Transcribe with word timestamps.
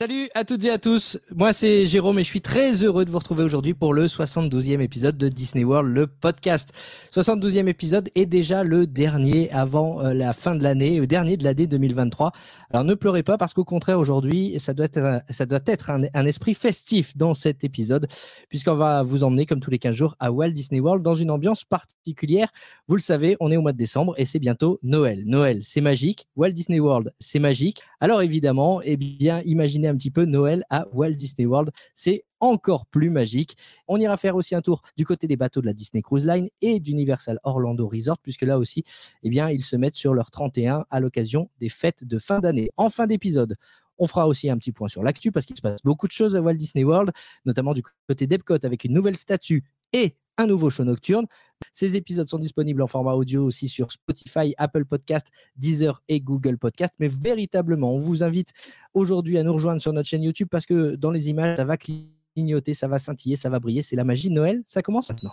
Salut 0.00 0.28
à 0.36 0.44
toutes 0.44 0.64
et 0.64 0.70
à 0.70 0.78
tous, 0.78 1.18
moi 1.34 1.52
c'est 1.52 1.88
Jérôme 1.88 2.20
et 2.20 2.22
je 2.22 2.28
suis 2.28 2.40
très 2.40 2.84
heureux 2.84 3.04
de 3.04 3.10
vous 3.10 3.18
retrouver 3.18 3.42
aujourd'hui 3.42 3.74
pour 3.74 3.92
le 3.92 4.06
72e 4.06 4.80
épisode 4.80 5.18
de 5.18 5.28
Disney 5.28 5.64
World, 5.64 5.92
le 5.92 6.06
podcast. 6.06 6.72
72e 7.12 7.66
épisode 7.66 8.08
est 8.14 8.26
déjà 8.26 8.62
le 8.62 8.86
dernier 8.86 9.50
avant 9.50 10.00
euh, 10.00 10.14
la 10.14 10.34
fin 10.34 10.54
de 10.54 10.62
l'année, 10.62 11.00
le 11.00 11.08
dernier 11.08 11.36
de 11.36 11.42
l'année 11.42 11.66
2023. 11.66 12.30
Alors 12.70 12.84
ne 12.84 12.94
pleurez 12.94 13.24
pas 13.24 13.38
parce 13.38 13.54
qu'au 13.54 13.64
contraire 13.64 13.98
aujourd'hui 13.98 14.54
ça 14.60 14.72
doit 14.72 14.86
être, 14.86 15.90
un, 15.90 16.02
un, 16.14 16.26
esprit 16.26 16.54
festif 16.54 17.16
dans 17.16 17.34
cet 17.34 17.64
épisode 17.64 18.06
puisqu'on 18.48 18.76
va 18.76 19.02
vous 19.02 19.24
emmener 19.24 19.46
comme 19.46 19.58
tous 19.58 19.72
les 19.72 19.80
15 19.80 19.96
jours 19.96 20.14
à 20.20 20.30
Walt 20.30 20.50
Disney 20.50 20.78
World 20.78 21.02
dans 21.02 21.16
une 21.16 21.32
ambiance 21.32 21.64
particulière. 21.64 22.52
Vous 22.86 22.94
le 22.94 23.02
savez, 23.02 23.36
on 23.40 23.50
est 23.50 23.56
au 23.56 23.62
mois 23.62 23.72
de 23.72 23.78
décembre 23.78 24.14
et 24.16 24.26
c'est 24.26 24.38
bientôt 24.38 24.78
Noël. 24.84 25.24
Noël 25.26 25.58
c'est 25.62 25.80
magique, 25.80 26.28
Walt 26.36 26.52
Disney 26.52 26.78
World 26.78 27.12
c'est 27.18 27.40
magique. 27.40 27.82
Alors 27.98 28.22
évidemment, 28.22 28.80
eh 28.84 28.96
bien 28.96 29.42
imaginez 29.44 29.87
un 29.88 29.96
petit 29.96 30.10
peu 30.10 30.24
Noël 30.24 30.64
à 30.70 30.86
Walt 30.92 31.12
Disney 31.12 31.46
World. 31.46 31.70
C'est 31.94 32.24
encore 32.40 32.86
plus 32.86 33.10
magique. 33.10 33.56
On 33.88 33.98
ira 33.98 34.16
faire 34.16 34.36
aussi 34.36 34.54
un 34.54 34.62
tour 34.62 34.82
du 34.96 35.04
côté 35.04 35.26
des 35.26 35.36
bateaux 35.36 35.60
de 35.60 35.66
la 35.66 35.72
Disney 35.72 36.02
Cruise 36.02 36.26
Line 36.26 36.48
et 36.60 36.80
d'Universal 36.80 37.38
Orlando 37.42 37.88
Resort, 37.88 38.18
puisque 38.18 38.42
là 38.42 38.58
aussi, 38.58 38.84
eh 39.22 39.30
bien, 39.30 39.50
ils 39.50 39.62
se 39.62 39.76
mettent 39.76 39.96
sur 39.96 40.14
leur 40.14 40.30
31 40.30 40.84
à 40.90 41.00
l'occasion 41.00 41.50
des 41.58 41.68
fêtes 41.68 42.04
de 42.04 42.18
fin 42.18 42.40
d'année. 42.40 42.70
En 42.76 42.90
fin 42.90 43.06
d'épisode, 43.06 43.56
on 43.98 44.06
fera 44.06 44.28
aussi 44.28 44.48
un 44.48 44.56
petit 44.56 44.72
point 44.72 44.88
sur 44.88 45.02
l'actu 45.02 45.32
parce 45.32 45.46
qu'il 45.46 45.56
se 45.56 45.62
passe 45.62 45.80
beaucoup 45.82 46.06
de 46.06 46.12
choses 46.12 46.36
à 46.36 46.40
Walt 46.40 46.54
Disney 46.54 46.84
World, 46.84 47.10
notamment 47.44 47.74
du 47.74 47.82
côté 48.06 48.26
d'Epcot 48.26 48.64
avec 48.64 48.84
une 48.84 48.92
nouvelle 48.92 49.16
statue 49.16 49.64
et 49.92 50.16
un 50.38 50.46
nouveau 50.46 50.70
show 50.70 50.84
nocturne. 50.84 51.26
Ces 51.72 51.96
épisodes 51.96 52.28
sont 52.28 52.38
disponibles 52.38 52.80
en 52.80 52.86
format 52.86 53.12
audio 53.12 53.44
aussi 53.44 53.68
sur 53.68 53.90
Spotify, 53.90 54.54
Apple 54.56 54.84
Podcast, 54.84 55.26
Deezer 55.56 56.02
et 56.08 56.20
Google 56.20 56.56
Podcast. 56.56 56.94
Mais 56.98 57.08
véritablement, 57.08 57.92
on 57.92 57.98
vous 57.98 58.22
invite 58.22 58.52
aujourd'hui 58.94 59.36
à 59.38 59.42
nous 59.42 59.52
rejoindre 59.52 59.80
sur 59.80 59.92
notre 59.92 60.08
chaîne 60.08 60.22
YouTube 60.22 60.48
parce 60.50 60.64
que 60.64 60.94
dans 60.94 61.10
les 61.10 61.28
images, 61.28 61.56
ça 61.56 61.64
va 61.64 61.76
clignoter, 61.76 62.74
ça 62.74 62.88
va 62.88 62.98
scintiller, 62.98 63.36
ça 63.36 63.50
va 63.50 63.58
briller. 63.58 63.82
C'est 63.82 63.96
la 63.96 64.04
magie 64.04 64.28
de 64.28 64.34
Noël. 64.34 64.62
Ça 64.64 64.80
commence 64.80 65.08
maintenant. 65.08 65.32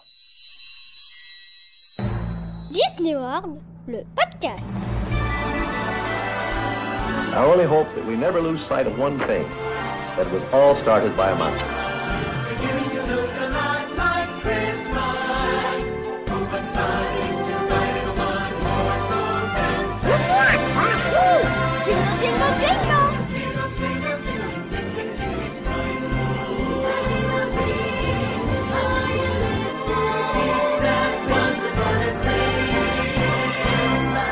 Disney 2.72 3.16
World, 3.16 3.58
le 3.88 4.00
podcast. 4.16 4.74
I 7.36 7.44
only 7.46 7.66
hope 7.66 7.88
that 7.96 8.06
we 8.08 8.16
never 8.16 8.42
lose 8.42 8.62
sight 8.62 8.88
of 8.88 8.98
one 8.98 9.18
thing 9.20 9.46
that 10.16 10.32
was 10.32 10.42
all 10.54 10.74
started 10.74 11.16
by 11.18 11.32
a. 11.32 11.75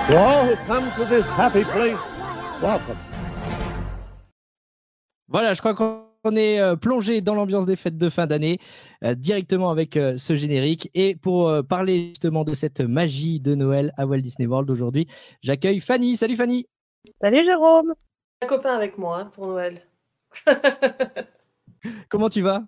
To 0.07 0.17
all 0.17 0.45
who 0.45 0.55
come 0.67 0.83
to 0.97 1.05
this 1.05 1.25
happy 1.37 1.63
place, 1.63 1.97
welcome. 2.61 2.97
Voilà, 5.29 5.53
je 5.53 5.61
crois 5.61 5.73
qu'on 5.73 6.35
est 6.35 6.59
euh, 6.59 6.75
plongé 6.75 7.21
dans 7.21 7.33
l'ambiance 7.33 7.65
des 7.65 7.75
fêtes 7.75 7.97
de 7.97 8.09
fin 8.09 8.27
d'année 8.27 8.59
euh, 9.03 9.15
directement 9.15 9.69
avec 9.71 9.95
euh, 9.97 10.17
ce 10.17 10.35
générique. 10.35 10.91
Et 10.93 11.15
pour 11.15 11.51
parler 11.67 12.09
justement 12.09 12.43
de 12.43 12.53
cette 12.53 12.81
magie 12.81 13.39
de 13.39 13.55
Noël 13.55 13.93
à 13.97 14.05
Walt 14.05 14.19
Disney 14.21 14.45
World 14.47 14.69
aujourd'hui, 14.69 15.07
j'accueille 15.41 15.79
Fanny. 15.79 16.17
Salut 16.17 16.35
Fanny. 16.35 16.67
Salut 17.21 17.43
Jérôme. 17.43 17.93
Un 18.41 18.47
copain 18.47 18.75
avec 18.75 18.97
moi 18.97 19.19
hein, 19.19 19.31
pour 19.33 19.47
Noël. 19.47 19.81
Comment 22.09 22.29
tu 22.29 22.41
vas? 22.41 22.63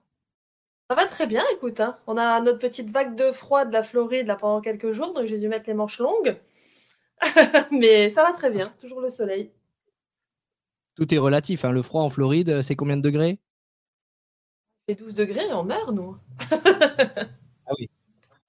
Ça 0.90 0.96
va 0.96 1.06
très 1.06 1.28
bien, 1.28 1.44
écoute. 1.54 1.80
hein. 1.82 1.98
On 2.08 2.16
a 2.18 2.40
notre 2.42 2.60
petite 2.60 2.90
vague 2.92 3.16
de 3.16 3.32
froid 3.32 3.66
de 3.66 3.74
la 3.74 3.84
Floride 3.84 4.28
là 4.28 4.36
pendant 4.36 4.62
quelques 4.62 4.92
jours, 4.92 5.14
donc 5.14 5.26
j'ai 5.26 5.40
dû 5.40 5.48
mettre 5.50 5.68
les 5.68 5.74
manches 5.74 6.00
longues. 6.00 6.38
Mais 7.72 8.10
ça 8.10 8.24
va 8.24 8.32
très 8.34 8.50
bien, 8.52 8.74
toujours 8.80 9.02
le 9.02 9.10
soleil. 9.10 9.52
Tout 10.96 11.14
est 11.14 11.18
relatif. 11.18 11.66
hein. 11.66 11.72
Le 11.72 11.82
froid 11.82 12.02
en 12.04 12.10
Floride, 12.10 12.50
euh, 12.50 12.62
c'est 12.62 12.76
combien 12.76 12.98
de 12.98 13.02
degrés? 13.02 13.40
Et 14.88 14.96
12 14.96 15.14
degrés, 15.14 15.52
on 15.52 15.64
meurt, 15.64 15.92
nous. 15.92 16.16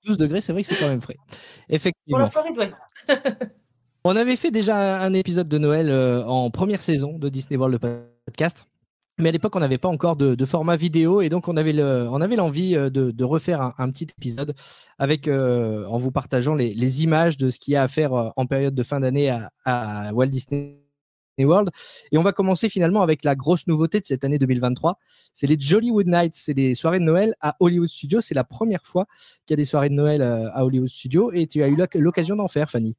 12 0.04 0.18
degrés, 0.18 0.40
c'est 0.40 0.52
vrai 0.52 0.62
que 0.62 0.68
c'est 0.68 0.78
quand 0.78 0.88
même 0.88 1.00
frais. 1.00 1.16
Pour 1.16 1.36
Effectivement. 1.68 2.18
la 2.18 2.30
Floride, 2.30 2.58
ouais. 2.58 2.72
On 4.04 4.14
avait 4.14 4.36
fait 4.36 4.52
déjà 4.52 5.00
un 5.00 5.12
épisode 5.14 5.48
de 5.48 5.58
Noël 5.58 5.90
euh, 5.90 6.24
en 6.26 6.48
première 6.50 6.80
saison 6.80 7.18
de 7.18 7.28
Disney 7.28 7.56
World 7.58 7.80
le 7.82 8.06
podcast. 8.26 8.68
Mais 9.18 9.30
à 9.30 9.32
l'époque, 9.32 9.56
on 9.56 9.60
n'avait 9.60 9.78
pas 9.78 9.88
encore 9.88 10.16
de, 10.16 10.44
format 10.44 10.76
vidéo 10.76 11.22
et 11.22 11.30
donc 11.30 11.48
on 11.48 11.56
avait 11.56 11.72
l'envie 11.72 12.76
euh, 12.76 12.90
de, 12.90 13.10
de 13.10 13.24
refaire 13.24 13.72
un, 13.78 13.90
petit 13.90 14.04
épisode 14.04 14.54
avec 14.98 15.26
euh, 15.26 15.86
en 15.86 15.96
vous 15.96 16.12
partageant 16.12 16.54
les, 16.54 17.02
images 17.02 17.38
de 17.38 17.48
ce 17.50 17.58
qu'il 17.58 17.72
y 17.72 17.76
a 17.76 17.82
à 17.82 17.88
faire 17.88 18.12
euh, 18.12 18.28
en 18.36 18.44
période 18.46 18.74
de 18.74 18.82
fin 18.82 19.00
d'année 19.00 19.30
à, 19.64 20.10
Walt 20.12 20.26
Disney 20.26 20.82
World. 21.38 21.70
Et 22.12 22.18
on 22.18 22.22
va 22.22 22.32
commencer 22.32 22.68
finalement 22.68 23.00
avec 23.00 23.24
la 23.24 23.34
grosse 23.34 23.66
nouveauté 23.66 24.00
de 24.00 24.06
cette 24.06 24.22
année 24.22 24.38
2023. 24.38 24.98
C'est 25.32 25.46
les 25.46 25.58
Jollywood 25.58 26.06
Nights. 26.06 26.34
C'est 26.36 26.54
des 26.54 26.74
soirées 26.74 26.98
de 26.98 27.04
Noël 27.04 27.34
à 27.40 27.56
Hollywood 27.60 27.88
Studios. 27.88 28.20
C'est 28.20 28.34
la 28.34 28.44
première 28.44 28.84
fois 28.84 29.06
qu'il 29.46 29.52
y 29.52 29.54
a 29.54 29.56
des 29.56 29.64
soirées 29.64 29.88
de 29.88 29.94
Noël 29.94 30.20
à 30.22 30.62
Hollywood 30.64 30.88
Studios 30.88 31.32
et 31.32 31.46
tu 31.46 31.62
as 31.62 31.68
eu 31.68 31.76
l'oc- 31.76 31.94
l'occasion 31.94 32.36
d'en 32.36 32.48
faire, 32.48 32.70
Fanny. 32.70 32.96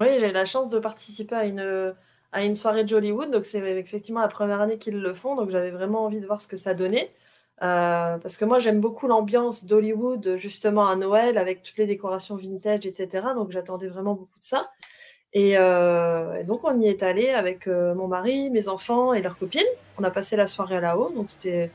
Oui, 0.00 0.08
j'ai 0.20 0.28
eu 0.28 0.32
la 0.32 0.44
chance 0.44 0.68
de 0.68 0.78
participer 0.78 1.34
à 1.34 1.44
une, 1.44 1.94
à 2.34 2.44
une 2.44 2.56
soirée 2.56 2.82
de 2.82 2.88
Jollywood. 2.88 3.30
Donc, 3.30 3.46
c'est 3.46 3.60
effectivement 3.78 4.20
la 4.20 4.28
première 4.28 4.60
année 4.60 4.76
qu'ils 4.76 5.00
le 5.00 5.14
font. 5.14 5.36
Donc, 5.36 5.50
j'avais 5.50 5.70
vraiment 5.70 6.04
envie 6.04 6.20
de 6.20 6.26
voir 6.26 6.40
ce 6.40 6.48
que 6.48 6.56
ça 6.56 6.74
donnait. 6.74 7.10
Euh, 7.62 8.18
parce 8.18 8.36
que 8.36 8.44
moi, 8.44 8.58
j'aime 8.58 8.80
beaucoup 8.80 9.06
l'ambiance 9.06 9.64
d'Hollywood, 9.64 10.34
justement 10.36 10.88
à 10.88 10.96
Noël, 10.96 11.38
avec 11.38 11.62
toutes 11.62 11.78
les 11.78 11.86
décorations 11.86 12.34
vintage, 12.34 12.86
etc. 12.86 13.28
Donc, 13.36 13.52
j'attendais 13.52 13.86
vraiment 13.86 14.14
beaucoup 14.14 14.38
de 14.40 14.44
ça. 14.44 14.62
Et, 15.32 15.54
euh, 15.56 16.42
donc, 16.42 16.64
on 16.64 16.80
y 16.80 16.88
est 16.88 17.04
allé 17.04 17.30
avec 17.30 17.68
euh, 17.68 17.94
mon 17.94 18.08
mari, 18.08 18.50
mes 18.50 18.68
enfants 18.68 19.14
et 19.14 19.22
leurs 19.22 19.38
copines. 19.38 19.62
On 19.98 20.04
a 20.04 20.10
passé 20.10 20.34
la 20.34 20.48
soirée 20.48 20.80
là-haut. 20.80 21.10
Donc, 21.10 21.30
c'était, 21.30 21.70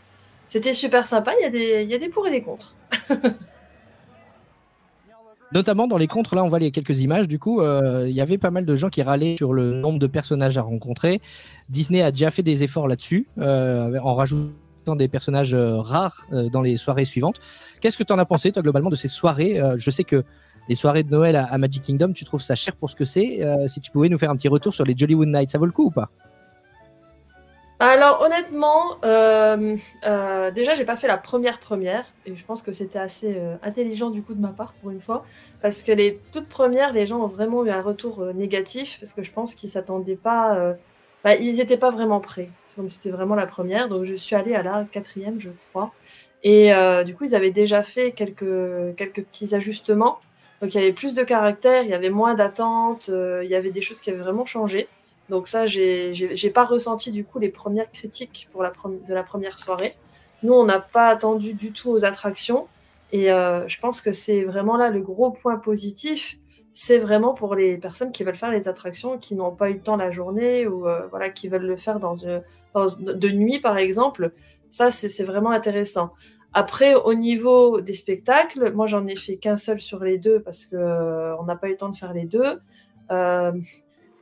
c'était 0.48 0.74
super 0.74 1.08
sympa. 1.08 1.34
Il 1.40 1.42
y, 1.44 1.46
a 1.46 1.50
des, 1.50 1.84
il 1.84 1.90
y 1.90 1.96
a 1.96 1.98
des 1.98 2.10
pour 2.10 2.28
et 2.28 2.32
des 2.32 2.44
contre. 2.44 2.76
Notamment 5.52 5.88
dans 5.88 5.98
les 5.98 6.08
contres, 6.08 6.36
là, 6.36 6.44
on 6.44 6.48
voit 6.48 6.60
les 6.60 6.72
quelques 6.72 7.00
images. 7.00 7.28
Du 7.28 7.40
coup, 7.40 7.62
euh, 7.62 8.06
il 8.08 8.16
y 8.16 8.22
avait 8.22 8.38
pas 8.38 8.52
mal 8.52 8.66
de 8.66 8.76
gens 8.76 8.90
qui 8.90 9.02
râlaient 9.02 9.36
sur 9.38 9.54
le 9.54 9.74
nombre 9.74 9.98
de 9.98 10.08
personnages 10.08 10.58
à 10.58 10.62
rencontrer. 10.62 11.22
Disney 11.70 12.02
a 12.04 12.12
déjà 12.12 12.30
fait 12.30 12.44
des 12.44 12.62
efforts 12.64 12.88
là-dessus, 12.88 13.28
euh, 13.40 13.98
en 14.04 14.14
rajoutant 14.14 14.96
des 14.96 15.08
personnages 15.08 15.54
euh, 15.56 15.78
rares 15.78 16.28
dans 16.52 16.62
les 16.62 16.78
soirées 16.78 17.06
suivantes. 17.06 17.40
Qu'est-ce 17.82 17.98
que 17.98 18.04
tu 18.04 18.14
en 18.14 18.20
as 18.20 18.26
pensé, 18.26 18.52
toi, 18.52 18.62
globalement, 18.62 18.92
de 18.92 18.96
ces 18.96 19.08
soirées 19.08 19.60
Je 19.78 19.92
sais 19.92 20.04
que 20.04 20.24
les 20.68 20.76
soirées 20.76 21.02
de 21.02 21.10
Noël 21.10 21.36
à, 21.36 21.58
Magic 21.58 21.82
Kingdom, 21.82 22.14
tu 22.14 22.26
trouves 22.26 22.42
ça 22.42 22.56
cher 22.56 22.76
pour 22.76 22.92
ce 22.92 22.96
que 22.96 23.06
c'est. 23.06 23.40
Si 23.68 23.82
tu 23.82 23.90
pouvais 23.90 24.10
nous 24.10 24.20
faire 24.20 24.30
un 24.30 24.36
petit 24.36 24.48
retour 24.48 24.74
sur 24.74 24.86
les 24.86 24.96
Jollywood 24.96 25.30
Nights, 25.30 25.50
ça 25.50 25.58
vaut 25.58 25.66
le 25.66 25.72
coup 25.72 25.86
ou 25.86 25.92
pas? 25.92 26.12
Alors 27.82 28.22
honnêtement, 28.22 28.98
euh, 29.06 29.78
euh, 30.06 30.52
déjà 30.52 30.74
j'ai 30.74 30.84
pas 30.84 30.98
fait 30.98 31.08
la 31.08 31.18
première 31.18 31.60
première 31.60 32.06
et 32.26 32.36
je 32.36 32.44
pense 32.44 32.62
que 32.62 32.74
c'était 32.74 33.00
assez 33.00 33.38
euh, 33.38 33.56
intelligent 33.64 34.10
du 34.10 34.22
coup 34.22 34.34
de 34.34 34.42
ma 34.42 34.50
part 34.50 34.74
pour 34.82 34.92
une 34.92 35.00
fois 35.00 35.24
parce 35.62 35.82
que 35.84 35.94
les 35.94 36.20
toutes 36.34 36.50
premières 36.50 36.92
les 36.92 37.06
gens 37.06 37.22
ont 37.22 37.28
vraiment 37.28 37.66
eu 37.66 37.70
un 37.70 37.82
retour 37.82 38.20
euh, 38.22 38.34
négatif 38.34 38.98
parce 39.00 39.14
que 39.14 39.24
je 39.24 39.32
pense 39.32 39.56
qu'ils 39.56 39.70
s'attendaient 39.70 40.18
pas, 40.18 40.58
euh, 40.58 40.74
bah, 41.24 41.36
ils 41.36 41.62
étaient 41.62 41.78
pas 41.78 41.90
vraiment 41.90 42.20
prêts. 42.20 42.50
Comme 42.76 42.90
c'était 42.90 43.12
vraiment 43.12 43.36
la 43.36 43.48
première. 43.48 43.88
Donc 43.90 44.04
je 44.04 44.14
suis 44.14 44.36
allée 44.36 44.56
à 44.56 44.64
la 44.64 44.86
quatrième 44.92 45.40
je 45.40 45.50
crois. 45.70 45.94
Et 46.44 46.72
du 47.06 47.16
coup 47.16 47.26
ils 47.26 47.36
avaient 47.36 47.52
déjà 47.52 47.84
fait 47.84 48.12
quelques 48.12 48.96
quelques 48.98 49.24
petits 49.24 49.56
ajustements. 49.56 50.20
Donc 50.62 50.74
il 50.74 50.78
y 50.78 50.84
avait 50.84 50.94
plus 50.94 51.14
de 51.14 51.24
caractère, 51.24 51.84
il 51.84 51.90
y 51.90 51.94
avait 51.94 52.10
moins 52.10 52.36
d'attente, 52.36 53.10
euh, 53.10 53.42
il 53.44 53.50
y 53.50 53.56
avait 53.56 53.72
des 53.72 53.82
choses 53.82 54.02
qui 54.02 54.10
avaient 54.10 54.20
vraiment 54.20 54.46
changé. 54.46 54.90
Donc 55.30 55.48
ça, 55.48 55.66
j'ai 55.68 56.52
pas 56.54 56.66
ressenti 56.66 57.12
du 57.12 57.24
coup 57.24 57.40
les 57.40 57.50
premières 57.50 57.92
critiques 57.92 58.48
pour 58.52 58.64
la 58.64 58.72
de 59.08 59.14
la 59.14 59.24
première 59.24 59.58
soirée. 59.60 59.94
Nous, 60.44 60.54
on 60.54 60.66
n'a 60.66 60.80
pas 60.80 61.08
attendu 61.08 61.54
du 61.54 61.72
tout 61.72 61.90
aux 61.92 62.06
attractions. 62.06 62.68
Et 63.12 63.32
euh, 63.32 63.68
je 63.68 63.80
pense 63.80 64.02
que 64.02 64.12
c'est 64.12 64.44
vraiment 64.44 64.78
là 64.78 64.90
le 64.90 65.02
gros 65.02 65.32
point 65.32 65.58
positif. 65.58 66.38
C'est 66.74 66.98
vraiment 67.00 67.34
pour 67.34 67.56
les 67.56 67.78
personnes 67.78 68.12
qui 68.12 68.24
veulent 68.24 68.36
faire 68.36 68.52
les 68.52 68.68
attractions, 68.70 69.18
qui 69.18 69.36
n'ont 69.36 69.52
pas 69.56 69.70
eu 69.70 69.74
le 69.74 69.82
temps 69.82 69.98
la 69.98 70.12
journée 70.12 70.66
ou 70.68 70.88
euh, 70.88 71.08
voilà, 71.10 71.30
qui 71.30 71.50
veulent 71.50 71.66
le 71.66 71.76
faire 71.76 72.00
dans, 72.00 72.14
dans- 72.74 72.86
de 72.98 73.30
nuit, 73.30 73.60
par 73.60 73.78
exemple. 73.78 74.32
Ça, 74.72 74.92
c'est 74.92 75.10
c'est 75.10 75.24
vraiment 75.24 75.52
intéressant. 75.52 76.12
Après, 76.54 76.96
au 76.96 77.14
niveau 77.14 77.82
des 77.82 77.94
spectacles, 77.94 78.72
moi, 78.74 78.88
j'en 78.88 79.06
ai 79.08 79.16
fait 79.16 79.38
qu'un 79.38 79.58
seul 79.58 79.82
sur 79.82 80.00
les 80.04 80.18
deux 80.18 80.40
parce 80.42 80.66
que 80.66 80.76
euh, 80.76 81.36
on 81.38 81.44
n'a 81.44 81.56
pas 81.56 81.68
eu 81.68 81.72
le 81.72 81.78
temps 81.78 81.90
de 81.90 81.98
faire 81.98 82.14
les 82.14 82.26
deux. 82.26 82.60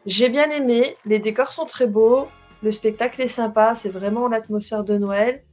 Euh, 0.08 0.12
j'ai 0.12 0.30
bien 0.30 0.50
aimé, 0.50 0.96
les 1.06 1.20
décors 1.20 1.52
sont 1.52 1.66
très 1.66 1.88
beaux, 1.88 2.28
le 2.64 2.72
spectacle 2.72 3.22
est 3.22 3.28
sympa, 3.28 3.76
c'est 3.76 3.90
vraiment 3.90 4.28
l'atmosphère 4.28 4.84
de 4.84 4.98
Noël. 4.98 5.44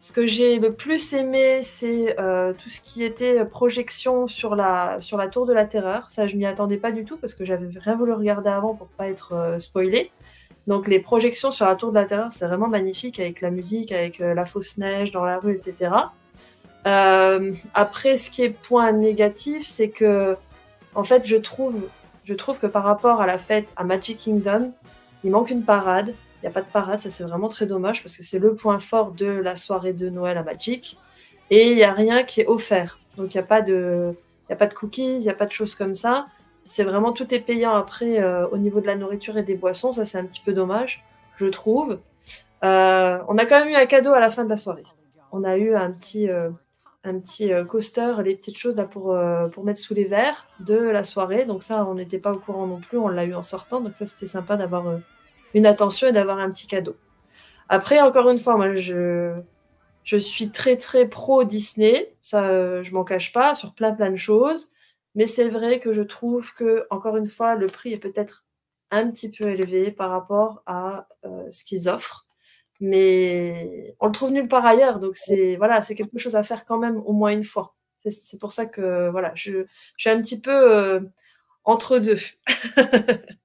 Ce 0.00 0.12
que 0.12 0.26
j'ai 0.26 0.60
le 0.60 0.74
plus 0.74 1.12
aimé, 1.12 1.60
c'est 1.64 2.18
euh, 2.20 2.52
tout 2.52 2.70
ce 2.70 2.80
qui 2.80 3.02
était 3.02 3.44
projection 3.44 4.28
sur 4.28 4.54
la, 4.54 5.00
sur 5.00 5.16
la 5.16 5.26
tour 5.26 5.44
de 5.44 5.52
la 5.52 5.64
terreur. 5.64 6.08
Ça, 6.08 6.28
je 6.28 6.36
m'y 6.36 6.46
attendais 6.46 6.76
pas 6.76 6.92
du 6.92 7.04
tout 7.04 7.16
parce 7.16 7.34
que 7.34 7.44
j'avais 7.44 7.68
rien 7.80 7.96
voulu 7.96 8.12
regarder 8.12 8.48
avant 8.48 8.74
pour 8.74 8.86
pas 8.88 9.08
être 9.08 9.32
euh, 9.32 9.58
spoilé. 9.58 10.12
Donc 10.68 10.86
les 10.86 11.00
projections 11.00 11.50
sur 11.50 11.64
la 11.64 11.74
Tour 11.76 11.90
de 11.90 11.94
la 11.94 12.04
Terreur, 12.04 12.28
c'est 12.30 12.46
vraiment 12.46 12.68
magnifique 12.68 13.18
avec 13.18 13.40
la 13.40 13.50
musique, 13.50 13.90
avec 13.90 14.20
euh, 14.20 14.34
la 14.34 14.44
fausse 14.44 14.76
neige 14.76 15.10
dans 15.12 15.24
la 15.24 15.38
rue, 15.38 15.54
etc. 15.54 15.90
Euh, 16.86 17.54
après, 17.72 18.18
ce 18.18 18.30
qui 18.30 18.42
est 18.42 18.50
point 18.50 18.92
négatif, 18.92 19.66
c'est 19.66 19.88
que, 19.88 20.36
en 20.94 21.04
fait, 21.04 21.26
je 21.26 21.36
trouve, 21.36 21.88
je 22.28 22.34
trouve 22.34 22.60
que 22.60 22.66
par 22.66 22.84
rapport 22.84 23.22
à 23.22 23.26
la 23.26 23.38
fête 23.38 23.72
à 23.78 23.84
Magic 23.84 24.18
Kingdom, 24.18 24.72
il 25.24 25.30
manque 25.30 25.48
une 25.48 25.62
parade. 25.62 26.08
Il 26.08 26.40
n'y 26.42 26.48
a 26.48 26.50
pas 26.50 26.60
de 26.60 26.66
parade, 26.66 27.00
ça 27.00 27.08
c'est 27.08 27.24
vraiment 27.24 27.48
très 27.48 27.64
dommage 27.64 28.02
parce 28.02 28.18
que 28.18 28.22
c'est 28.22 28.38
le 28.38 28.54
point 28.54 28.78
fort 28.78 29.12
de 29.12 29.24
la 29.24 29.56
soirée 29.56 29.94
de 29.94 30.10
Noël 30.10 30.36
à 30.36 30.42
Magic. 30.42 30.98
Et 31.48 31.70
il 31.70 31.76
n'y 31.76 31.84
a 31.84 31.92
rien 31.94 32.24
qui 32.24 32.42
est 32.42 32.46
offert. 32.46 32.98
Donc 33.16 33.32
il 33.32 33.38
n'y 33.38 33.42
a 33.42 33.46
pas 33.46 33.62
de, 33.62 34.14
cookies, 34.76 35.14
il 35.16 35.20
n'y 35.20 35.30
a 35.30 35.34
pas 35.34 35.46
de 35.46 35.52
choses 35.52 35.74
comme 35.74 35.94
ça. 35.94 36.26
C'est 36.64 36.84
vraiment 36.84 37.12
tout 37.12 37.32
est 37.32 37.40
payant 37.40 37.74
après 37.74 38.22
euh, 38.22 38.46
au 38.48 38.58
niveau 38.58 38.82
de 38.82 38.86
la 38.86 38.96
nourriture 38.96 39.38
et 39.38 39.42
des 39.42 39.54
boissons. 39.54 39.92
Ça 39.92 40.04
c'est 40.04 40.18
un 40.18 40.26
petit 40.26 40.42
peu 40.44 40.52
dommage, 40.52 41.06
je 41.36 41.46
trouve. 41.46 41.98
Euh, 42.62 43.18
on 43.26 43.38
a 43.38 43.46
quand 43.46 43.60
même 43.60 43.70
eu 43.70 43.74
un 43.74 43.86
cadeau 43.86 44.12
à 44.12 44.20
la 44.20 44.28
fin 44.28 44.44
de 44.44 44.50
la 44.50 44.58
soirée. 44.58 44.84
On 45.32 45.44
a 45.44 45.56
eu 45.56 45.74
un 45.74 45.90
petit, 45.92 46.28
euh, 46.28 46.50
un 47.08 47.18
petit 47.18 47.52
euh, 47.52 47.64
coaster, 47.64 48.14
les 48.24 48.36
petites 48.36 48.56
choses 48.56 48.76
là 48.76 48.84
pour, 48.84 49.12
euh, 49.12 49.48
pour 49.48 49.64
mettre 49.64 49.80
sous 49.80 49.94
les 49.94 50.04
verres 50.04 50.46
de 50.60 50.76
la 50.76 51.04
soirée. 51.04 51.44
Donc 51.44 51.62
ça, 51.62 51.84
on 51.86 51.94
n'était 51.94 52.18
pas 52.18 52.32
au 52.32 52.38
courant 52.38 52.66
non 52.66 52.80
plus, 52.80 52.98
on 52.98 53.08
l'a 53.08 53.24
eu 53.24 53.34
en 53.34 53.42
sortant. 53.42 53.80
Donc 53.80 53.96
ça, 53.96 54.06
c'était 54.06 54.26
sympa 54.26 54.56
d'avoir 54.56 54.86
euh, 54.88 54.98
une 55.54 55.66
attention 55.66 56.08
et 56.08 56.12
d'avoir 56.12 56.38
un 56.38 56.50
petit 56.50 56.66
cadeau. 56.66 56.96
Après, 57.68 58.00
encore 58.00 58.30
une 58.30 58.38
fois, 58.38 58.56
moi, 58.56 58.74
je, 58.74 59.42
suis 60.04 60.50
très 60.50 60.76
très 60.76 61.06
pro 61.08 61.44
Disney, 61.44 62.14
ça, 62.22 62.82
je 62.82 62.94
m'en 62.94 63.04
cache 63.04 63.32
pas, 63.32 63.54
sur 63.54 63.74
plein 63.74 63.92
plein 63.92 64.10
de 64.10 64.16
choses. 64.16 64.70
Mais 65.14 65.26
c'est 65.26 65.48
vrai 65.48 65.80
que 65.80 65.92
je 65.92 66.02
trouve 66.02 66.54
que, 66.54 66.86
encore 66.90 67.16
une 67.16 67.28
fois, 67.28 67.56
le 67.56 67.66
prix 67.66 67.92
est 67.92 68.02
peut-être 68.02 68.44
un 68.90 69.10
petit 69.10 69.30
peu 69.30 69.48
élevé 69.48 69.90
par 69.90 70.10
rapport 70.10 70.62
à 70.66 71.08
ce 71.50 71.64
qu'ils 71.64 71.88
offrent 71.90 72.27
mais 72.80 73.94
on 74.00 74.06
le 74.06 74.12
trouve 74.12 74.32
nulle 74.32 74.48
part 74.48 74.66
ailleurs. 74.66 75.00
Donc 75.00 75.16
c'est 75.16 75.56
voilà, 75.56 75.82
c'est 75.82 75.94
quelque 75.94 76.18
chose 76.18 76.36
à 76.36 76.42
faire 76.42 76.64
quand 76.64 76.78
même 76.78 76.98
au 77.06 77.12
moins 77.12 77.30
une 77.32 77.44
fois. 77.44 77.74
C'est- 78.04 78.38
pour 78.38 78.52
ça 78.52 78.66
que 78.66 79.10
voilà, 79.10 79.32
je, 79.34 79.52
je 79.52 79.66
suis 79.98 80.10
un 80.10 80.20
petit 80.22 80.40
peu 80.40 80.52
euh, 80.52 81.00
entre 81.64 81.98
deux. 81.98 82.18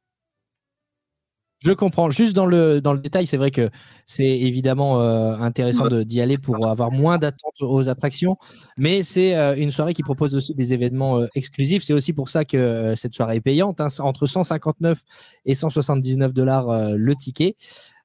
Je 1.60 1.72
comprends. 1.72 2.10
Juste 2.10 2.34
dans 2.36 2.46
le, 2.46 2.82
dans 2.82 2.92
le 2.92 3.00
détail, 3.00 3.26
c'est 3.26 3.38
vrai 3.38 3.50
que 3.50 3.70
c'est 4.06 4.28
évidemment 4.28 5.00
euh, 5.00 5.34
intéressant 5.38 5.88
d'y 5.88 6.20
aller 6.20 6.38
pour 6.38 6.68
avoir 6.68 6.92
moins 6.92 7.18
d'attentes 7.18 7.62
aux 7.62 7.88
attractions, 7.88 8.36
mais 8.76 9.02
c'est 9.02 9.38
euh, 9.38 9.56
une 9.56 9.72
soirée 9.72 9.94
qui 9.94 10.04
propose 10.04 10.36
aussi 10.36 10.54
des 10.56 10.74
événements 10.74 11.22
euh, 11.22 11.28
exclusifs. 11.36 11.84
C'est 11.84 11.94
aussi 11.94 12.12
pour 12.12 12.28
ça 12.28 12.44
que 12.44 12.58
euh, 12.58 12.96
cette 12.98 13.14
soirée 13.14 13.38
est 13.38 13.42
payante, 13.42 13.80
hein, 13.80 13.88
entre 14.00 14.28
159 14.28 15.00
et 15.46 15.56
179 15.56 16.34
dollars 16.34 16.70
euh, 16.70 16.96
le 16.98 17.16
ticket. 17.16 17.56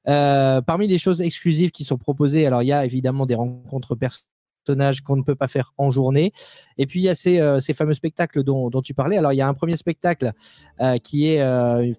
Euh, 0.07 0.61
parmi 0.61 0.87
les 0.87 0.97
choses 0.97 1.21
exclusives 1.21 1.71
qui 1.71 1.83
sont 1.83 1.97
proposées, 1.97 2.45
alors 2.45 2.63
il 2.63 2.67
y 2.67 2.73
a 2.73 2.85
évidemment 2.85 3.25
des 3.25 3.35
rencontres 3.35 3.95
personnages 3.95 5.01
qu'on 5.01 5.17
ne 5.17 5.23
peut 5.23 5.35
pas 5.35 5.47
faire 5.47 5.73
en 5.77 5.91
journée. 5.91 6.31
Et 6.77 6.85
puis 6.85 6.99
il 7.01 7.03
y 7.03 7.09
a 7.09 7.15
ces, 7.15 7.39
euh, 7.39 7.59
fameux 7.73 7.93
spectacles 7.93 8.43
dont, 8.43 8.69
tu 8.81 8.93
parlais. 8.93 9.17
Alors 9.17 9.33
il 9.33 9.37
y 9.37 9.41
a 9.41 9.47
un 9.47 9.53
premier 9.53 9.77
spectacle 9.77 10.31
euh, 10.79 10.97
qui 10.97 11.27
est 11.27 11.43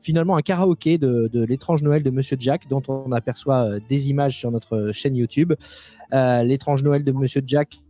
finalement 0.03 0.37
un 0.37 0.43
karaoké 0.43 0.99
de, 0.99 1.45
l'étrange 1.45 1.83
Noël 1.83 2.03
de 2.03 2.11
Monsieur 2.11 2.37
Jack, 2.39 2.69
dont 2.69 2.83
on 2.89 3.13
aperçoit 3.13 3.69
des 3.89 4.11
images 4.11 4.37
sur 4.37 4.51
notre 4.51 4.93
chaîne 4.93 5.17
YouTube. 5.17 5.53
L'étrange 6.13 6.83
Noël 6.83 7.05
de 7.05 7.13
Monsieur 7.13 7.43
Jack 7.47 7.81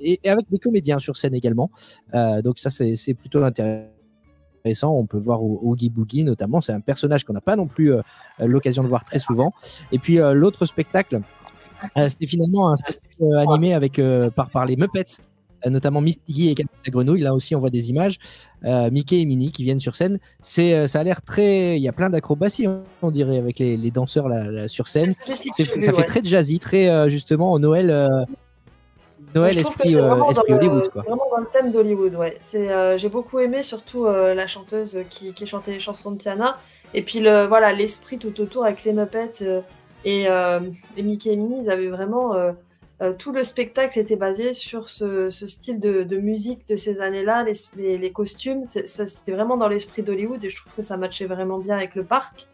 et, 0.00 0.18
avec 0.24 0.50
des 0.50 0.58
comédiens 0.58 0.98
sur 0.98 1.16
scène 1.16 1.34
également. 1.34 1.70
Donc 2.12 2.58
ça 2.58 2.70
c'est 2.70 2.96
c'est 2.96 3.14
plutôt 3.14 3.42
intéressant. 3.44 3.99
On 4.82 5.06
peut 5.06 5.18
voir 5.18 5.42
Oogie 5.42 5.88
Boogie 5.90 6.24
notamment. 6.24 6.60
C'est 6.60 6.72
un 6.72 6.80
personnage 6.80 7.24
qu'on 7.24 7.32
n'a 7.32 7.40
pas 7.40 7.56
non 7.56 7.66
plus 7.66 7.92
euh, 7.92 8.02
l'occasion 8.38 8.82
de 8.82 8.88
voir 8.88 9.04
très 9.04 9.18
souvent. 9.18 9.52
Et 9.92 9.98
puis 9.98 10.18
euh, 10.18 10.32
l'autre 10.34 10.66
spectacle, 10.66 11.20
euh, 11.96 12.08
c'était 12.08 12.26
finalement 12.26 12.72
un 12.72 12.76
spectacle 12.76 13.36
animé 13.36 13.74
avec 13.74 14.00
par, 14.34 14.50
par 14.50 14.66
les 14.66 14.76
Muppets, 14.76 15.22
notamment 15.66 16.00
Miss 16.00 16.18
Piggy 16.18 16.48
et 16.50 16.54
Captain 16.54 16.76
la 16.86 16.90
Grenouille. 16.90 17.20
Là 17.20 17.34
aussi, 17.34 17.54
on 17.54 17.58
voit 17.58 17.70
des 17.70 17.90
images. 17.90 18.18
Euh, 18.64 18.90
Mickey 18.90 19.20
et 19.20 19.24
Minnie 19.24 19.50
qui 19.50 19.64
viennent 19.64 19.80
sur 19.80 19.96
scène. 19.96 20.18
C'est, 20.42 20.86
ça 20.88 21.00
a 21.00 21.04
l'air 21.04 21.22
très. 21.22 21.76
Il 21.76 21.82
y 21.82 21.88
a 21.88 21.92
plein 21.92 22.10
d'acrobaties, 22.10 22.66
hein, 22.66 22.82
on 23.02 23.10
dirait, 23.10 23.38
avec 23.38 23.58
les, 23.58 23.76
les 23.76 23.90
danseurs 23.90 24.28
là, 24.28 24.44
là, 24.44 24.68
sur 24.68 24.88
scène. 24.88 25.12
Vu, 25.26 25.36
ça 25.36 25.92
fait 25.92 26.04
très 26.04 26.22
jazzy, 26.24 26.58
très 26.58 27.08
justement 27.10 27.52
au 27.52 27.58
Noël. 27.58 27.90
euh, 27.90 28.24
Noël 29.34 29.54
Je 29.54 29.60
trouve 29.60 29.76
que 29.76 29.82
esprit, 29.82 29.94
c'est 29.94 30.00
euh, 30.00 30.06
vraiment, 30.08 30.30
esprit 30.30 30.52
dans 30.52 30.56
le- 30.58 30.60
Hollywood 30.66 30.84
c'est 30.86 30.92
quoi. 30.92 31.02
vraiment 31.02 31.26
dans 31.30 31.38
le 31.38 31.46
thème 31.46 31.70
d'Hollywood, 31.70 32.14
ouais. 32.16 32.36
C'est, 32.40 32.70
euh, 32.70 32.98
j'ai 32.98 33.08
beaucoup 33.08 33.38
aimé 33.38 33.62
surtout 33.62 34.06
euh, 34.06 34.34
la 34.34 34.46
chanteuse 34.46 34.98
qui, 35.08 35.32
qui 35.34 35.46
chantait 35.46 35.72
les 35.72 35.80
chansons 35.80 36.10
de 36.12 36.18
Tiana. 36.18 36.58
Et 36.94 37.02
puis 37.02 37.20
le, 37.20 37.44
voilà, 37.44 37.72
l'esprit 37.72 38.18
tout 38.18 38.40
autour 38.40 38.64
avec 38.64 38.82
les 38.84 38.92
Muppets 38.92 39.42
euh, 39.42 39.60
et, 40.04 40.24
et 40.96 41.02
Mickey 41.02 41.30
et 41.32 41.36
Minnie, 41.36 41.62
ils 41.64 41.70
avaient 41.70 41.88
vraiment... 41.88 42.34
tout 43.18 43.32
le 43.32 43.44
spectacle 43.44 43.98
était 43.98 44.16
basé 44.16 44.52
sur 44.52 44.88
ce, 44.88 45.30
ce 45.30 45.46
style 45.46 45.78
de, 45.80 46.02
de 46.02 46.16
musique 46.18 46.66
de 46.68 46.76
ces 46.76 47.00
années-là, 47.00 47.44
les, 47.44 47.52
les, 47.76 47.98
les 47.98 48.10
costumes. 48.12 48.64
Ça, 48.66 49.06
C'était 49.06 49.32
vraiment 49.32 49.56
dans 49.56 49.68
l'esprit 49.68 50.02
d'Hollywood 50.02 50.42
et 50.44 50.48
je 50.48 50.56
trouve 50.56 50.74
que 50.74 50.82
ça 50.82 50.96
matchait 50.96 51.26
vraiment 51.26 51.58
bien 51.58 51.76
avec 51.76 51.94
le 51.94 52.04
parc. 52.04 52.48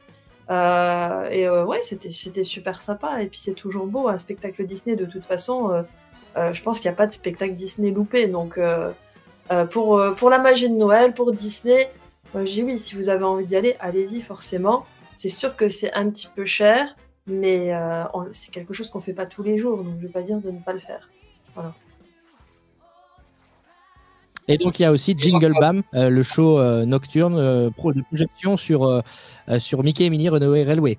Et 0.48 1.48
ouais, 1.48 1.80
c'était 1.82 2.10
c'était 2.10 2.44
super 2.44 2.80
sympa. 2.82 3.22
Et 3.22 3.26
puis 3.26 3.40
c'est 3.40 3.54
toujours 3.54 3.86
beau, 3.86 4.08
un 4.08 4.18
spectacle 4.18 4.64
Disney 4.66 4.94
de 4.96 5.04
toute 5.06 5.24
façon. 5.24 5.84
Euh, 6.36 6.52
je 6.52 6.62
pense 6.62 6.80
qu'il 6.80 6.88
n'y 6.90 6.94
a 6.94 6.96
pas 6.96 7.06
de 7.06 7.12
spectacle 7.12 7.54
Disney 7.54 7.90
loupé. 7.90 8.26
Donc, 8.26 8.58
euh, 8.58 8.92
euh, 9.50 9.64
pour, 9.64 9.98
euh, 9.98 10.12
pour 10.12 10.30
la 10.30 10.38
magie 10.38 10.68
de 10.68 10.74
Noël, 10.74 11.14
pour 11.14 11.32
Disney, 11.32 11.90
moi 12.34 12.44
je 12.44 12.52
dis 12.52 12.62
oui, 12.62 12.78
si 12.78 12.96
vous 12.96 13.08
avez 13.08 13.24
envie 13.24 13.46
d'y 13.46 13.56
aller, 13.56 13.76
allez-y 13.80 14.20
forcément. 14.20 14.84
C'est 15.16 15.28
sûr 15.28 15.56
que 15.56 15.68
c'est 15.68 15.92
un 15.94 16.10
petit 16.10 16.28
peu 16.34 16.44
cher, 16.44 16.96
mais 17.26 17.74
euh, 17.74 18.04
c'est 18.32 18.50
quelque 18.50 18.74
chose 18.74 18.90
qu'on 18.90 19.00
fait 19.00 19.14
pas 19.14 19.26
tous 19.26 19.42
les 19.42 19.56
jours. 19.56 19.78
Donc, 19.78 19.94
je 19.98 20.02
ne 20.02 20.08
vais 20.08 20.12
pas 20.12 20.22
dire 20.22 20.38
de 20.40 20.50
ne 20.50 20.60
pas 20.60 20.72
le 20.72 20.80
faire. 20.80 21.08
Et 24.48 24.58
donc 24.58 24.78
il 24.78 24.82
y 24.82 24.84
a 24.84 24.92
aussi 24.92 25.16
Jingle 25.18 25.54
Bam, 25.58 25.82
euh, 25.94 26.08
le 26.08 26.22
show 26.22 26.60
euh, 26.60 26.84
nocturne 26.84 27.36
euh, 27.36 27.70
pro 27.70 27.92
de 27.92 28.02
projection 28.02 28.56
sur, 28.56 29.02
sur 29.58 29.82
Mickey 29.82 30.04
et 30.04 30.10
Minnie 30.10 30.28
Runaway 30.28 30.62
Railway. 30.62 30.98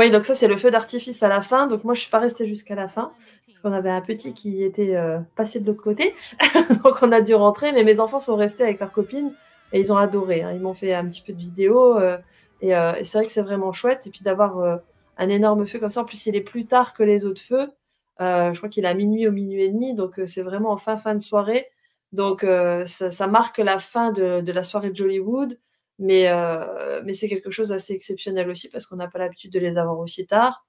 Oui, 0.00 0.10
donc 0.10 0.24
ça, 0.24 0.34
c'est 0.34 0.48
le 0.48 0.56
feu 0.56 0.70
d'artifice 0.70 1.22
à 1.22 1.28
la 1.28 1.42
fin. 1.42 1.66
Donc, 1.66 1.84
moi, 1.84 1.92
je 1.92 2.00
suis 2.00 2.10
pas 2.10 2.20
restée 2.20 2.46
jusqu'à 2.46 2.74
la 2.74 2.88
fin, 2.88 3.12
parce 3.46 3.58
qu'on 3.58 3.70
avait 3.72 3.90
un 3.90 4.00
petit 4.00 4.32
qui 4.32 4.64
était 4.64 4.96
euh, 4.96 5.18
passé 5.36 5.60
de 5.60 5.66
l'autre 5.66 5.82
côté. 5.82 6.14
donc, 6.84 7.02
on 7.02 7.12
a 7.12 7.20
dû 7.20 7.34
rentrer, 7.34 7.70
mais 7.72 7.84
mes 7.84 8.00
enfants 8.00 8.18
sont 8.18 8.34
restés 8.34 8.62
avec 8.62 8.80
leurs 8.80 8.92
copines 8.92 9.30
et 9.74 9.78
ils 9.78 9.92
ont 9.92 9.98
adoré. 9.98 10.40
hein. 10.42 10.52
Ils 10.54 10.60
m'ont 10.62 10.72
fait 10.72 10.94
un 10.94 11.04
petit 11.06 11.20
peu 11.20 11.34
de 11.34 11.38
vidéo. 11.38 11.98
euh, 11.98 12.16
et 12.62 12.74
euh, 12.74 12.94
et 12.94 13.04
c'est 13.04 13.18
vrai 13.18 13.26
que 13.26 13.32
c'est 13.32 13.42
vraiment 13.42 13.72
chouette. 13.72 14.06
Et 14.06 14.10
puis, 14.10 14.22
d'avoir 14.22 14.80
un 15.18 15.28
énorme 15.28 15.66
feu 15.66 15.78
comme 15.78 15.90
ça. 15.90 16.00
En 16.00 16.04
plus, 16.06 16.24
il 16.24 16.34
est 16.34 16.40
plus 16.40 16.64
tard 16.66 16.94
que 16.94 17.02
les 17.02 17.26
autres 17.26 17.42
feux. 17.42 17.68
Je 18.20 18.56
crois 18.56 18.70
qu'il 18.70 18.86
est 18.86 18.88
à 18.88 18.94
minuit 18.94 19.28
ou 19.28 19.32
minuit 19.32 19.64
et 19.64 19.68
demi. 19.68 19.94
Donc, 19.94 20.18
c'est 20.24 20.42
vraiment 20.42 20.70
en 20.70 20.78
fin, 20.78 20.96
fin 20.96 21.14
de 21.14 21.20
soirée. 21.20 21.66
Donc, 22.12 22.40
ça, 22.86 23.10
ça 23.10 23.26
marque 23.26 23.58
la 23.58 23.78
fin 23.78 24.12
de, 24.12 24.40
de 24.40 24.52
la 24.52 24.62
soirée 24.62 24.88
de 24.90 24.96
Jollywood. 24.96 25.58
Mais, 26.00 26.28
euh, 26.28 27.02
mais 27.04 27.12
c'est 27.12 27.28
quelque 27.28 27.50
chose 27.50 27.68
d'assez 27.68 27.92
exceptionnel 27.92 28.48
aussi 28.48 28.70
parce 28.70 28.86
qu'on 28.86 28.96
n'a 28.96 29.06
pas 29.08 29.18
l'habitude 29.18 29.52
de 29.52 29.58
les 29.60 29.76
avoir 29.76 29.98
aussi 29.98 30.26
tard. 30.26 30.66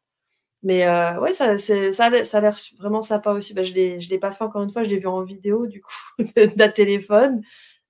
Mais 0.63 0.85
euh, 0.87 1.19
ouais, 1.21 1.31
ça, 1.31 1.57
ça, 1.57 1.75
a 2.05 2.23
ça 2.25 2.37
a 2.37 2.41
l'air 2.41 2.57
vraiment 2.79 3.01
sympa 3.01 3.31
aussi. 3.31 3.53
Bah, 3.53 3.63
je 3.63 3.71
ne 3.73 4.09
l'ai 4.09 4.19
pas 4.19 4.31
fait 4.31 4.43
encore 4.43 4.61
une 4.61 4.69
fois, 4.69 4.83
je 4.83 4.89
l'ai 4.89 4.97
vu 4.97 5.07
en 5.07 5.23
vidéo 5.23 5.67
du 5.67 5.81
coup 5.81 5.93
d'un 6.57 6.69
téléphone. 6.69 7.41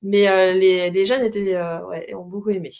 Mais 0.04 0.30
euh, 0.30 0.54
les, 0.54 0.92
les 0.92 1.06
jeunes 1.06 1.24
étaient, 1.24 1.60
ouais, 1.90 2.14
ont 2.16 2.26
beaucoup 2.26 2.52
aimé. 2.52 2.72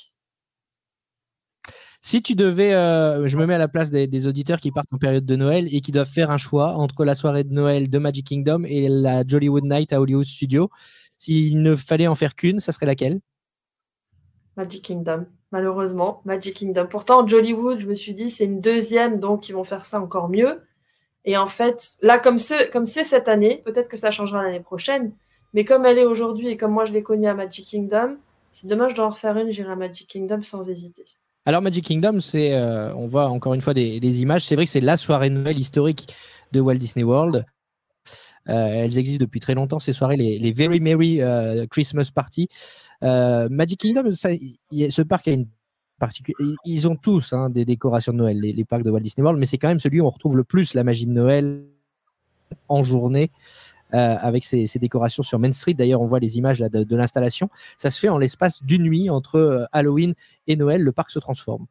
Si 2.04 2.22
tu 2.22 2.36
devais, 2.36 2.72
je 2.72 3.38
me 3.38 3.46
mets 3.48 3.56
à 3.56 3.58
la 3.60 3.68
place 3.68 3.90
des, 3.92 4.08
des 4.08 4.28
auditeurs 4.28 4.60
qui 4.60 4.72
partent 4.72 4.94
en 4.94 4.98
période 4.98 5.26
de 5.26 5.36
Noël 5.36 5.68
et 5.72 5.82
qui 5.82 5.92
doivent 5.92 6.10
faire 6.10 6.32
un 6.32 6.38
choix 6.38 6.76
entre 6.76 7.04
la 7.04 7.16
soirée 7.16 7.44
de 7.44 7.54
Noël 7.54 7.90
de 7.90 7.98
Magic 8.00 8.28
Kingdom 8.28 8.64
et 8.66 8.90
la 8.90 9.24
Jollywood 9.26 9.66
Night 9.66 9.92
à 9.94 10.02
Hollywood 10.02 10.26
Studio, 10.26 10.70
s'il 11.18 11.62
ne 11.62 11.76
fallait 11.76 12.08
en 12.08 12.16
faire 12.16 12.36
qu'une, 12.36 12.60
ça 12.60 12.72
serait 12.72 12.88
laquelle? 12.88 13.22
Magic 14.62 14.84
Kingdom, 14.84 15.26
malheureusement. 15.52 16.22
Magic 16.26 16.56
Kingdom. 16.56 16.88
Pourtant, 16.88 17.28
Jollywood, 17.28 17.80
je 17.80 17.88
me 17.88 17.96
suis 17.96 18.14
dit, 18.14 18.30
c'est 18.30 18.46
une 18.46 18.62
deuxième, 18.62 19.20
donc 19.20 19.50
ils 19.50 19.54
vont 19.54 19.64
faire 19.64 19.86
ça 19.86 20.00
encore 20.00 20.30
mieux. 20.30 20.62
Et 21.26 21.38
en 21.38 21.48
fait, 21.48 21.98
là, 22.02 22.20
comme 22.20 22.38
c'est 22.40 22.70
comme 22.70 22.86
c'est 22.86 23.04
cette 23.04 23.28
année, 23.28 23.62
peut-être 23.66 23.90
que 23.90 23.98
ça 23.98 24.12
changera 24.12 24.44
l'année 24.44 24.60
prochaine, 24.60 25.12
mais 25.54 25.66
comme 25.66 25.86
elle 25.86 25.98
est 25.98 26.06
aujourd'hui 26.06 26.48
et 26.48 26.58
comme 26.58 26.72
moi 26.72 26.86
je 26.86 26.94
l'ai 26.94 27.04
connue 27.04 27.28
à 27.28 27.34
Magic 27.34 27.66
Kingdom, 27.66 28.18
si 28.50 28.68
demain 28.68 28.90
je 28.90 28.96
dois 28.96 29.06
en 29.06 29.10
refaire 29.10 29.38
une, 29.38 29.52
j'irai 29.52 29.72
à 29.72 29.76
Magic 29.76 30.08
Kingdom 30.08 30.42
sans 30.42 30.70
hésiter. 30.70 31.06
Alors 31.46 31.62
Magic 31.62 31.86
Kingdom, 31.86 32.20
c'est, 32.20 32.54
euh, 32.54 32.94
on 32.96 33.08
voit 33.08 33.28
encore 33.28 33.54
une 33.54 33.62
fois 33.62 33.74
des, 33.74 34.22
images. 34.22 34.46
C'est 34.46 34.56
vrai 34.56 34.66
que 34.66 34.72
c'est 34.72 34.82
la 34.82 34.98
soirée 34.98 35.30
Noël 35.30 35.58
historique 35.58 36.14
de 36.52 36.60
Walt 36.60 36.76
Disney 36.76 37.04
World. 37.04 37.46
Euh, 38.50 38.84
elles 38.84 38.98
existent 38.98 39.24
depuis 39.24 39.40
très 39.40 39.54
longtemps, 39.54 39.80
ces 39.80 39.94
soirées, 39.94 40.18
les, 40.18 40.52
Very 40.52 40.80
Merry 40.80 41.22
euh, 41.22 41.66
Christmas 41.68 42.10
Party. 42.14 42.48
Euh, 43.04 43.48
Magic 43.50 43.80
Kingdom, 43.80 44.12
ce 44.12 45.02
parc 45.02 45.28
a 45.28 45.32
une. 45.32 45.48
Ils 46.66 46.88
ont 46.88 46.96
tous 46.96 47.32
hein, 47.32 47.52
des 47.52 47.64
décorations 47.64 48.12
de 48.12 48.18
Noël, 48.18 48.40
les, 48.40 48.66
parcs 48.66 48.82
de 48.82 48.90
Walt 48.90 49.02
Disney 49.02 49.24
World, 49.24 49.40
mais 49.40 49.46
c'est 49.46 49.60
quand 49.60 49.68
même 49.68 49.80
celui 49.80 50.02
où 50.02 50.08
on 50.08 50.10
retrouve 50.10 50.36
le 50.36 50.44
plus 50.44 50.74
la 50.74 50.84
magie 50.84 51.06
de 51.06 51.12
Noël 51.12 51.64
en 52.70 52.82
journée. 52.82 53.30
avec 53.92 54.46
ces, 54.46 54.66
ces 54.66 54.80
décorations 54.80 55.22
sur 55.22 55.38
Main 55.38 55.52
Street. 55.52 55.76
D'ailleurs, 55.76 56.02
on 56.02 56.08
voit 56.08 56.20
les 56.20 56.40
images 56.40 56.58
de, 56.58 56.96
l'installation. 56.96 57.52
Ça 57.78 57.92
se 57.92 58.00
fait 58.00 58.10
en 58.10 58.18
l'espace 58.18 58.64
d'une 58.64 58.82
nuit 58.82 59.12
entre 59.12 59.68
Halloween 59.74 60.16
et 60.48 60.56
Noël. 60.56 60.82
Le 60.82 60.92
parc 60.92 61.12
se 61.12 61.20
transforme. 61.20 61.68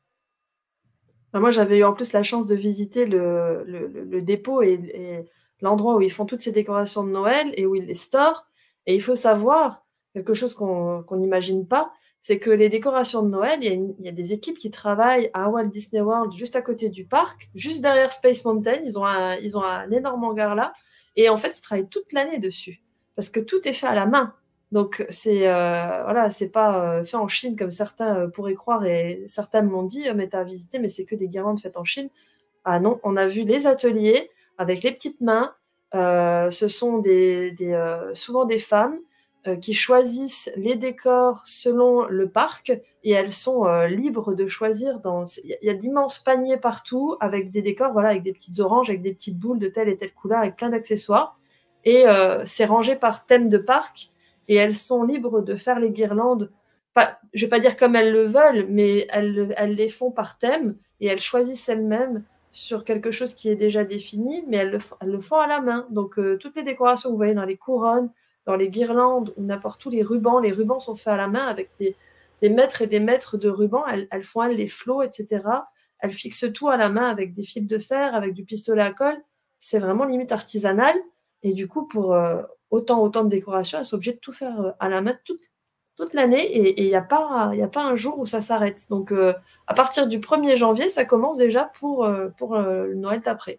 Moi, 1.34 1.50
j'avais 1.50 1.78
eu 1.78 1.84
en 1.84 1.92
plus 1.92 2.12
la 2.12 2.22
chance 2.22 2.46
de 2.46 2.54
visiter 2.54 3.06
le, 3.06 4.20
dépôt 4.22 4.62
et 4.62 5.24
l'endroit 5.62 5.96
où 5.96 6.00
ils 6.00 6.10
font 6.10 6.26
toutes 6.26 6.40
ces 6.40 6.52
décorations 6.52 7.04
de 7.04 7.10
Noël 7.10 7.52
et 7.56 7.66
où 7.66 7.74
ils 7.74 7.86
les 7.86 7.94
storent. 7.94 8.46
Et 8.86 8.94
il 8.94 9.02
faut 9.02 9.14
savoir, 9.14 9.84
quelque 10.14 10.34
chose 10.34 10.54
qu'on 10.54 11.04
n'imagine 11.12 11.66
pas, 11.66 11.92
c'est 12.22 12.38
que 12.38 12.50
les 12.50 12.68
décorations 12.68 13.22
de 13.22 13.28
Noël, 13.28 13.60
il 13.62 13.94
y, 13.98 14.08
a 14.08 14.12
des 14.12 14.32
équipes 14.32 14.58
qui 14.58 14.70
travaillent 14.70 15.30
à 15.32 15.48
Walt 15.48 15.68
Disney 15.68 16.02
World, 16.02 16.32
juste 16.32 16.54
à 16.54 16.60
côté 16.60 16.90
du 16.90 17.06
parc, 17.06 17.48
juste 17.54 17.80
derrière 17.80 18.12
Space 18.12 18.44
Mountain. 18.44 18.80
Ils 18.84 18.98
ont 18.98 19.04
un, 19.04 19.90
énorme 19.90 20.24
hangar 20.24 20.54
là. 20.54 20.72
Et 21.16 21.28
en 21.28 21.38
fait, 21.38 21.56
ils 21.56 21.62
travaillent 21.62 21.88
toute 21.88 22.12
l'année 22.12 22.38
dessus. 22.38 22.82
Parce 23.16 23.30
que 23.30 23.40
tout 23.40 23.66
est 23.66 23.72
fait 23.72 23.86
à 23.86 23.94
la 23.94 24.06
main. 24.06 24.34
Donc, 24.72 25.04
c'est 25.08 25.48
euh, 25.48 26.02
voilà, 26.04 26.30
c'est 26.30 26.48
pas 26.48 26.98
euh, 26.98 27.04
fait 27.04 27.16
en 27.16 27.26
Chine 27.26 27.56
comme 27.56 27.72
certains 27.72 28.16
euh, 28.16 28.28
pourraient 28.28 28.54
croire 28.54 28.84
et 28.84 29.24
certains 29.26 29.62
me 29.62 29.70
l'ont 29.70 29.82
dit, 29.82 30.08
euh, 30.08 30.14
mais 30.14 30.28
t'as 30.28 30.44
visité, 30.44 30.78
mais 30.78 30.88
c'est 30.88 31.04
que 31.04 31.16
des 31.16 31.26
guirlandes 31.26 31.60
faites 31.60 31.76
en 31.76 31.84
Chine. 31.84 32.08
Ah 32.64 32.78
non, 32.78 33.00
on 33.02 33.16
a 33.16 33.26
vu 33.26 33.42
les 33.42 33.66
ateliers 33.66 34.30
avec 34.60 34.82
les 34.82 34.92
petites 34.92 35.22
mains. 35.22 35.54
Euh, 35.94 36.50
ce 36.50 36.68
sont 36.68 37.02
euh, 37.04 38.14
souvent 38.14 38.44
des 38.44 38.58
femmes 38.58 38.98
euh, 39.48 39.56
qui 39.56 39.72
choisissent 39.72 40.52
les 40.54 40.76
décors 40.76 41.40
selon 41.46 42.04
le 42.04 42.28
parc 42.28 42.70
et 43.02 43.12
elles 43.12 43.32
sont 43.32 43.64
libres 43.86 44.34
de 44.34 44.46
choisir. 44.46 45.00
Il 45.44 45.56
y 45.62 45.70
a- 45.70 45.74
d'immenses 45.74 46.18
paniers 46.18 46.58
partout 46.58 47.16
avec 47.20 47.50
des 47.50 47.62
décors, 47.62 47.92
voilà, 47.92 48.10
avec 48.10 48.22
des 48.22 48.34
petites 48.34 48.60
oranges, 48.60 48.90
avec 48.90 49.00
des 49.00 49.14
petites 49.14 49.38
boules 49.38 49.58
de 49.58 49.68
telle 49.68 49.88
et 49.88 49.96
telle 49.96 50.12
couleur, 50.12 50.40
avec 50.40 50.56
plein 50.56 50.68
d'accessoires. 50.68 51.38
Et 51.84 52.04
c'est 52.44 52.66
rangé 52.66 52.94
par 52.94 53.24
thème 53.24 53.48
de 53.48 53.56
parc 53.56 54.10
et 54.48 54.56
elles 54.56 54.76
sont 54.76 55.02
libres 55.02 55.40
de 55.40 55.54
faire 55.56 55.80
les 55.80 55.90
guirlandes. 55.90 56.52
Je 57.32 57.46
vais 57.46 57.48
pas 57.48 57.60
dire 57.60 57.78
comme 57.78 57.96
elles 57.96 58.12
le 58.12 58.24
veulent, 58.24 58.66
mais 58.68 59.06
elles, 59.08 59.54
elles 59.56 59.74
les 59.74 59.88
font 59.88 60.10
par 60.10 60.36
thème 60.36 60.76
et 61.00 61.06
elles 61.06 61.22
choisissent 61.22 61.70
elles-mêmes 61.70 62.22
sur 62.52 62.84
quelque 62.84 63.10
chose 63.10 63.34
qui 63.34 63.48
est 63.48 63.56
déjà 63.56 63.84
défini, 63.84 64.44
mais 64.48 64.58
elles 64.58 64.70
le, 64.70 64.78
elles 65.00 65.10
le 65.10 65.20
font 65.20 65.38
à 65.38 65.46
la 65.46 65.60
main. 65.60 65.86
Donc 65.90 66.18
euh, 66.18 66.36
toutes 66.36 66.56
les 66.56 66.62
décorations 66.62 67.08
que 67.08 67.12
vous 67.12 67.16
voyez 67.16 67.34
dans 67.34 67.44
les 67.44 67.56
couronnes, 67.56 68.10
dans 68.46 68.56
les 68.56 68.68
guirlandes 68.68 69.32
ou 69.36 69.42
n'importe 69.44 69.84
où 69.86 69.90
les 69.90 70.02
rubans, 70.02 70.40
les 70.40 70.52
rubans 70.52 70.80
sont 70.80 70.94
faits 70.94 71.12
à 71.12 71.16
la 71.16 71.28
main 71.28 71.46
avec 71.46 71.70
des, 71.78 71.96
des 72.42 72.50
mètres 72.50 72.82
et 72.82 72.86
des 72.86 73.00
mètres 73.00 73.36
de 73.36 73.48
rubans. 73.48 73.84
Elles, 74.10 74.24
font 74.24 74.42
elles 74.42 74.56
les 74.56 74.66
flots, 74.66 75.02
etc. 75.02 75.46
Elles 76.00 76.12
fixent 76.12 76.52
tout 76.52 76.68
à 76.68 76.76
la 76.76 76.88
main 76.88 77.08
avec 77.08 77.32
des 77.32 77.42
fils 77.42 77.66
de 77.66 77.78
fer, 77.78 78.14
avec 78.14 78.34
du 78.34 78.44
pistolet 78.44 78.82
à 78.82 78.92
colle. 78.92 79.22
C'est 79.60 79.78
vraiment 79.78 80.04
limite 80.04 80.32
artisanal. 80.32 80.96
Et 81.42 81.52
du 81.52 81.68
coup, 81.68 81.86
pour 81.86 82.14
euh, 82.14 82.42
autant, 82.70 83.02
autant 83.02 83.24
de 83.24 83.28
décorations, 83.28 83.78
elles 83.78 83.84
sont 83.84 83.96
obligées 83.96 84.14
de 84.14 84.18
tout 84.18 84.32
faire 84.32 84.60
euh, 84.60 84.70
à 84.80 84.88
la 84.88 85.00
main 85.00 85.16
toute 86.00 86.14
l'année. 86.14 86.44
Et 86.44 86.82
il 86.82 86.88
n'y 86.88 86.94
a, 86.96 87.02
pas- 87.02 87.52
pas 87.72 87.82
un 87.84 87.94
jour 87.94 88.18
où 88.18 88.26
ça 88.26 88.40
s'arrête. 88.40 88.86
Donc, 88.90 89.12
euh, 89.12 89.32
à 89.66 89.74
partir 89.74 90.06
du 90.06 90.18
1er 90.18 90.56
janvier, 90.56 90.88
ça 90.88 91.04
commence 91.04 91.36
déjà 91.38 91.70
pour, 91.78 92.04
euh, 92.04 92.28
pour 92.36 92.54
euh, 92.56 92.86
le 92.86 92.94
Noël 92.94 93.20
d'après. 93.24 93.58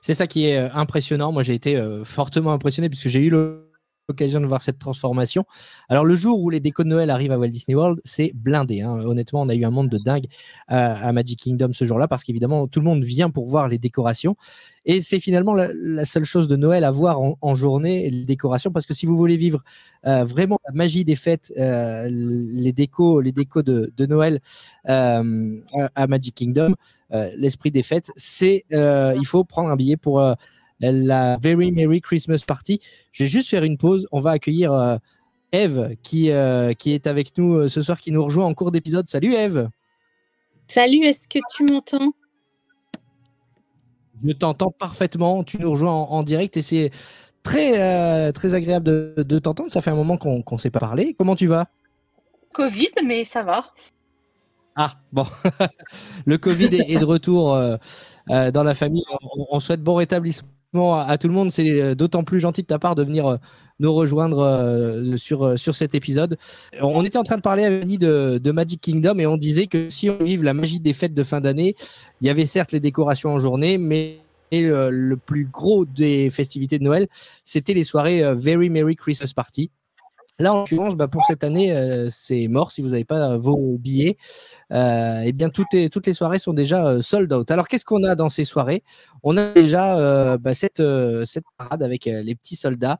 C'est 0.00 0.14
ça 0.14 0.26
qui 0.26 0.46
est 0.46 0.58
impressionnant. 0.58 1.32
Moi, 1.32 1.42
j'ai 1.42 1.54
été 1.54 1.80
fortement 2.04 2.52
impressionné 2.52 2.88
puisque 2.88 3.08
j'ai 3.08 3.20
eu 3.20 3.30
le- 3.30 3.63
l'occasion 4.08 4.40
de 4.40 4.46
voir 4.46 4.62
cette 4.62 4.78
transformation. 4.78 5.44
Alors, 5.88 6.04
le 6.04 6.16
jour 6.16 6.40
où 6.42 6.50
les 6.50 6.60
décos 6.60 6.84
de 6.84 6.88
Noël 6.88 7.10
arrivent 7.10 7.32
à 7.32 7.38
Walt 7.38 7.48
Disney 7.48 7.74
World, 7.74 8.00
c'est 8.04 8.32
blindé. 8.34 8.82
hein. 8.82 8.98
Honnêtement, 9.00 9.42
on 9.42 9.48
a 9.48 9.54
eu 9.54 9.64
un 9.64 9.70
monde 9.70 9.88
de 9.88 9.98
dingue 9.98 10.26
à, 10.68 11.12
Magic 11.12 11.40
Kingdom 11.40 11.72
ce 11.72 11.84
jour-là 11.84 12.08
parce 12.08 12.22
qu'évidemment, 12.24 12.66
tout 12.66 12.80
le 12.80 12.84
monde 12.84 13.02
vient 13.02 13.30
pour 13.30 13.46
voir 13.46 13.68
les 13.68 13.78
décorations. 13.78 14.36
Et 14.84 15.00
c'est 15.00 15.20
finalement 15.20 15.54
la, 15.54 16.04
seule 16.04 16.24
chose 16.24 16.48
de 16.48 16.56
Noël 16.56 16.84
à 16.84 16.90
voir 16.90 17.18
en, 17.20 17.54
journée, 17.54 18.10
les 18.10 18.24
décorations, 18.24 18.70
parce 18.70 18.84
que 18.84 18.92
si 18.92 19.06
vous 19.06 19.16
voulez 19.16 19.38
vivre 19.38 19.62
euh, 20.06 20.24
vraiment 20.24 20.58
la 20.66 20.74
magie 20.74 21.04
des 21.04 21.16
fêtes, 21.16 21.52
euh, 21.56 22.06
les 22.10 22.72
décos, 22.72 23.22
les 23.22 23.32
de, 23.32 24.06
Noël 24.06 24.40
euh, 24.88 25.56
à, 25.94 26.06
Magic 26.06 26.34
Kingdom, 26.34 26.74
l'esprit 27.36 27.70
des 27.70 27.82
fêtes, 27.82 28.10
c'est 28.16 28.66
il 28.70 29.26
faut 29.26 29.44
prendre 29.44 29.70
un 29.70 29.76
billet 29.76 29.96
pour 29.96 30.20
la 30.80 31.38
Very 31.42 31.72
Merry 31.72 32.00
Christmas 32.00 32.44
Party. 32.46 32.80
Je 33.12 33.24
vais 33.24 33.28
juste 33.28 33.48
faire 33.48 33.64
une 33.64 33.78
pause. 33.78 34.06
On 34.12 34.20
va 34.20 34.30
accueillir 34.30 34.72
euh, 34.72 34.96
Eve 35.52 35.96
qui, 36.02 36.30
euh, 36.30 36.72
qui 36.72 36.92
est 36.92 37.06
avec 37.06 37.36
nous 37.38 37.54
euh, 37.54 37.68
ce 37.68 37.82
soir, 37.82 37.98
qui 37.98 38.12
nous 38.12 38.24
rejoint 38.24 38.46
en 38.46 38.54
cours 38.54 38.70
d'épisode. 38.70 39.08
Salut 39.08 39.34
Eve. 39.34 39.68
Salut, 40.66 41.04
est-ce 41.04 41.28
que 41.28 41.38
tu 41.54 41.64
m'entends? 41.64 42.12
Je 44.24 44.32
t'entends 44.32 44.70
parfaitement. 44.70 45.44
Tu 45.44 45.58
nous 45.58 45.70
rejoins 45.70 45.92
en, 45.92 46.10
en 46.10 46.22
direct 46.22 46.56
et 46.56 46.62
c'est 46.62 46.90
très, 47.42 48.32
très 48.32 48.54
agréable 48.54 48.84
de, 48.86 49.22
de 49.22 49.38
t'entendre. 49.38 49.70
Ça 49.70 49.82
fait 49.82 49.90
un 49.90 49.96
moment 49.96 50.16
qu'on 50.16 50.42
ne 50.50 50.58
s'est 50.58 50.70
pas 50.70 50.80
parlé. 50.80 51.14
Comment 51.18 51.36
tu 51.36 51.46
vas? 51.46 51.66
Covid, 52.54 52.90
mais 53.04 53.24
ça 53.24 53.42
va. 53.42 53.66
Ah, 54.76 54.94
bon. 55.12 55.26
le 56.26 56.38
Covid 56.38 56.66
est, 56.66 56.90
est 56.90 56.98
de 56.98 57.04
retour 57.04 57.54
euh, 57.54 57.76
euh, 58.30 58.50
dans 58.50 58.64
la 58.64 58.74
famille. 58.74 59.04
On, 59.36 59.46
on 59.50 59.60
souhaite 59.60 59.82
bon 59.82 59.94
rétablissement 59.94 60.48
à, 60.74 61.18
tout 61.18 61.28
le 61.28 61.34
monde. 61.34 61.50
C'est 61.50 61.80
euh, 61.80 61.94
d'autant 61.94 62.24
plus 62.24 62.40
gentil 62.40 62.62
de 62.62 62.66
ta 62.66 62.78
part 62.78 62.94
de 62.94 63.02
venir 63.02 63.26
euh, 63.26 63.36
nous 63.80 63.92
rejoindre 63.92 64.38
euh, 64.38 65.16
sur, 65.16 65.74
cet 65.74 65.94
épisode. 65.94 66.36
On, 66.80 67.04
était 67.04 67.18
en 67.18 67.22
train 67.22 67.36
de 67.36 67.42
parler 67.42 67.64
avec 67.64 67.82
Annie 67.82 67.98
de, 67.98 68.50
Magic 68.52 68.80
Kingdom 68.80 69.18
et 69.18 69.26
on 69.26 69.36
disait 69.36 69.66
que 69.66 69.88
si 69.88 70.10
on 70.10 70.18
vive 70.18 70.42
la 70.42 70.54
magie 70.54 70.80
des 70.80 70.92
fêtes 70.92 71.14
de 71.14 71.24
fin 71.24 71.40
d'année, 71.40 71.74
il 72.20 72.26
y 72.26 72.30
avait 72.30 72.46
certes 72.46 72.72
les 72.72 72.80
décorations 72.80 73.30
en 73.30 73.38
journée, 73.38 73.78
mais 73.78 74.18
le, 74.52 75.14
plus 75.16 75.46
gros 75.46 75.84
des 75.84 76.30
festivités 76.30 76.78
de 76.78 76.84
Noël, 76.84 77.08
c'était 77.44 77.74
les 77.74 77.82
soirées 77.82 78.22
Very 78.34 78.70
Merry 78.70 78.94
Christmas 78.94 79.32
Party. 79.34 79.70
Là, 80.40 80.52
en 80.52 80.60
l'occurrence, 80.60 80.96
bah, 80.96 81.06
pour 81.06 81.22
cette 81.26 81.44
année, 81.44 81.72
euh, 81.72 82.08
c'est 82.10 82.48
mort. 82.48 82.72
Si 82.72 82.82
vous 82.82 82.88
n'avez 82.88 83.04
pas 83.04 83.36
vos 83.36 83.78
billets, 83.78 84.16
euh, 84.72 85.22
eh 85.24 85.32
bien, 85.32 85.48
toutes 85.48 85.72
les, 85.72 85.88
toutes 85.90 86.06
les 86.06 86.12
soirées 86.12 86.40
sont 86.40 86.52
déjà 86.52 86.84
euh, 86.86 87.02
sold 87.02 87.32
out. 87.32 87.50
Alors, 87.52 87.68
qu'est-ce 87.68 87.84
qu'on 87.84 88.02
a 88.02 88.16
dans 88.16 88.28
ces 88.28 88.44
soirées? 88.44 88.82
On 89.22 89.36
a 89.36 89.52
déjà 89.52 90.36
bah, 90.38 90.54
cette, 90.54 90.82
cette 91.24 91.44
parade 91.56 91.82
avec 91.82 92.06
les 92.06 92.34
petits 92.34 92.56
soldats, 92.56 92.98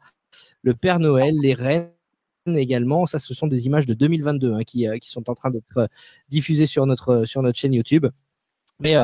le 0.63 0.75
Père 0.75 1.01
Noël, 1.01 1.35
les 1.43 1.55
reines 1.55 1.91
également. 2.47 3.07
Ça, 3.07 3.19
ce 3.19 3.35
sont 3.35 3.49
des 3.49 3.67
images 3.67 3.87
de 3.87 3.95
2022 3.95 4.53
hein, 4.53 4.63
qui, 4.65 4.87
qui 5.01 5.11
sont 5.11 5.29
en 5.29 5.35
train 5.35 5.51
d'être 5.51 5.89
diffusées 6.29 6.67
sur 6.67 6.87
notre, 6.87 7.25
sur 7.25 7.43
notre 7.43 7.59
chaîne 7.59 7.75
YouTube. 7.75 8.07
Mais 8.79 8.95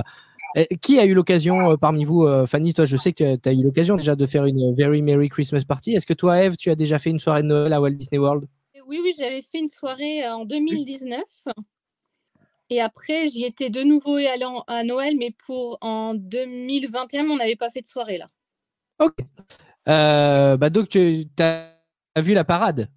qui 0.80 0.99
a 0.99 1.04
eu 1.04 1.14
l'occasion 1.14 1.73
euh, 1.73 1.76
parmi 1.76 2.04
vous, 2.04 2.25
euh, 2.25 2.47
Fanny 2.47 2.75
Toi, 2.75 2.85
je 2.85 2.97
sais 2.97 3.12
que 3.12 3.37
tu 3.37 3.49
as 3.49 3.52
eu 3.52 3.62
l'occasion 3.62 3.97
déjà 3.97 4.16
de 4.16 4.26
faire 4.26 4.45
une 4.45 4.75
Very 4.75 5.02
Merry 5.02 5.28
Christmas 5.28 5.62
Party. 5.66 5.92
Est-ce 5.92 6.07
que 6.07 6.14
toi, 6.14 6.42
Eve, 6.42 6.57
tu 6.57 6.71
as 6.71 6.76
déjà 6.76 6.99
fait 6.99 7.11
une 7.11 7.21
soirée 7.21 7.42
de 7.42 7.49
Noël 7.49 7.73
à 7.73 7.80
Walt 7.80 7.92
Disney 7.92 8.19
World? 8.19 8.47
Oui, 8.87 9.00
oui, 9.02 9.14
j'avais 9.19 9.42
fait 9.42 9.59
une 9.59 9.69
soirée 9.69 10.25
euh, 10.25 10.35
en 10.35 10.45
2019. 10.45 11.23
Et 12.71 12.80
après, 12.80 13.26
j'y 13.28 13.45
étais 13.45 13.71
de 13.71 13.83
nouveau 13.83 14.19
en- 14.19 14.64
à 14.66 14.85
Noël, 14.85 15.14
mais 15.19 15.35
pour 15.47 15.78
en 15.80 16.14
2021, 16.14 17.28
on 17.28 17.37
n'avait 17.37 17.57
pas 17.57 17.71
fait 17.71 17.83
de 17.83 17.87
soirée 17.87 18.19
là. 18.19 18.26
Euh, 19.88 20.57
bah 20.57 20.71
donc, 20.71 20.88
tu 20.88 21.26
as 21.38 21.75
vu 22.19 22.35
la 22.35 22.45
parade? 22.45 22.88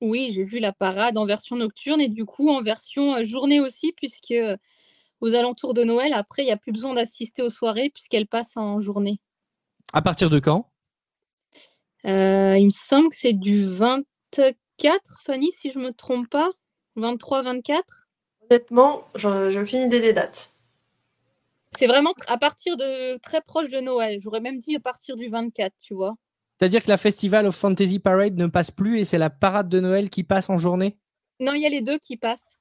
Oui, 0.00 0.30
j'ai 0.32 0.44
vu 0.44 0.58
la 0.60 0.72
parade 0.72 1.18
en 1.18 1.26
version 1.26 1.56
nocturne 1.56 2.00
et 2.00 2.08
du 2.08 2.24
coup 2.24 2.50
en 2.50 2.62
version 2.62 3.16
euh, 3.16 3.24
journée 3.24 3.60
aussi, 3.60 3.92
puisque 3.92 4.30
euh, 4.30 4.56
aux 5.20 5.34
alentours 5.34 5.74
de 5.74 5.84
Noël, 5.84 6.12
après, 6.12 6.42
il 6.42 6.46
n'y 6.46 6.52
a 6.52 6.56
plus 6.56 6.72
besoin 6.72 6.94
d'assister 6.94 7.42
aux 7.42 7.50
soirées 7.50 7.90
puisqu'elles 7.90 8.26
passent 8.26 8.56
en 8.56 8.80
journée. 8.80 9.20
À 9.92 10.02
partir 10.02 10.30
de 10.30 10.38
quand? 10.38 10.70
Euh, 12.04 12.56
il 12.56 12.66
me 12.66 12.70
semble 12.70 13.08
que 13.08 13.16
c'est 13.16 13.32
du 13.32 13.64
24, 13.64 14.56
Fanny, 15.24 15.50
si 15.52 15.70
je 15.70 15.78
me 15.78 15.92
trompe 15.92 16.28
pas. 16.28 16.50
23, 16.96 17.42
24. 17.42 18.08
Honnêtement, 18.50 19.04
j'ai 19.14 19.60
aucune 19.60 19.82
idée 19.82 20.00
des 20.00 20.12
dates. 20.12 20.52
C'est 21.78 21.86
vraiment 21.86 22.12
à 22.26 22.38
partir 22.38 22.76
de 22.76 23.18
très 23.18 23.40
proche 23.40 23.68
de 23.68 23.80
Noël. 23.80 24.18
J'aurais 24.20 24.40
même 24.40 24.58
dit 24.58 24.76
à 24.76 24.80
partir 24.80 25.16
du 25.16 25.28
24, 25.28 25.72
tu 25.80 25.94
vois. 25.94 26.14
C'est-à-dire 26.58 26.82
que 26.82 26.88
la 26.88 26.96
Festival 26.96 27.46
of 27.46 27.54
Fantasy 27.54 27.98
Parade 27.98 28.36
ne 28.36 28.46
passe 28.46 28.70
plus 28.70 28.98
et 28.98 29.04
c'est 29.04 29.18
la 29.18 29.30
parade 29.30 29.68
de 29.68 29.78
Noël 29.78 30.10
qui 30.10 30.24
passe 30.24 30.50
en 30.50 30.58
journée? 30.58 30.98
Non, 31.40 31.52
il 31.54 31.62
y 31.62 31.66
a 31.66 31.68
les 31.68 31.82
deux 31.82 31.98
qui 31.98 32.16
passent. 32.16 32.58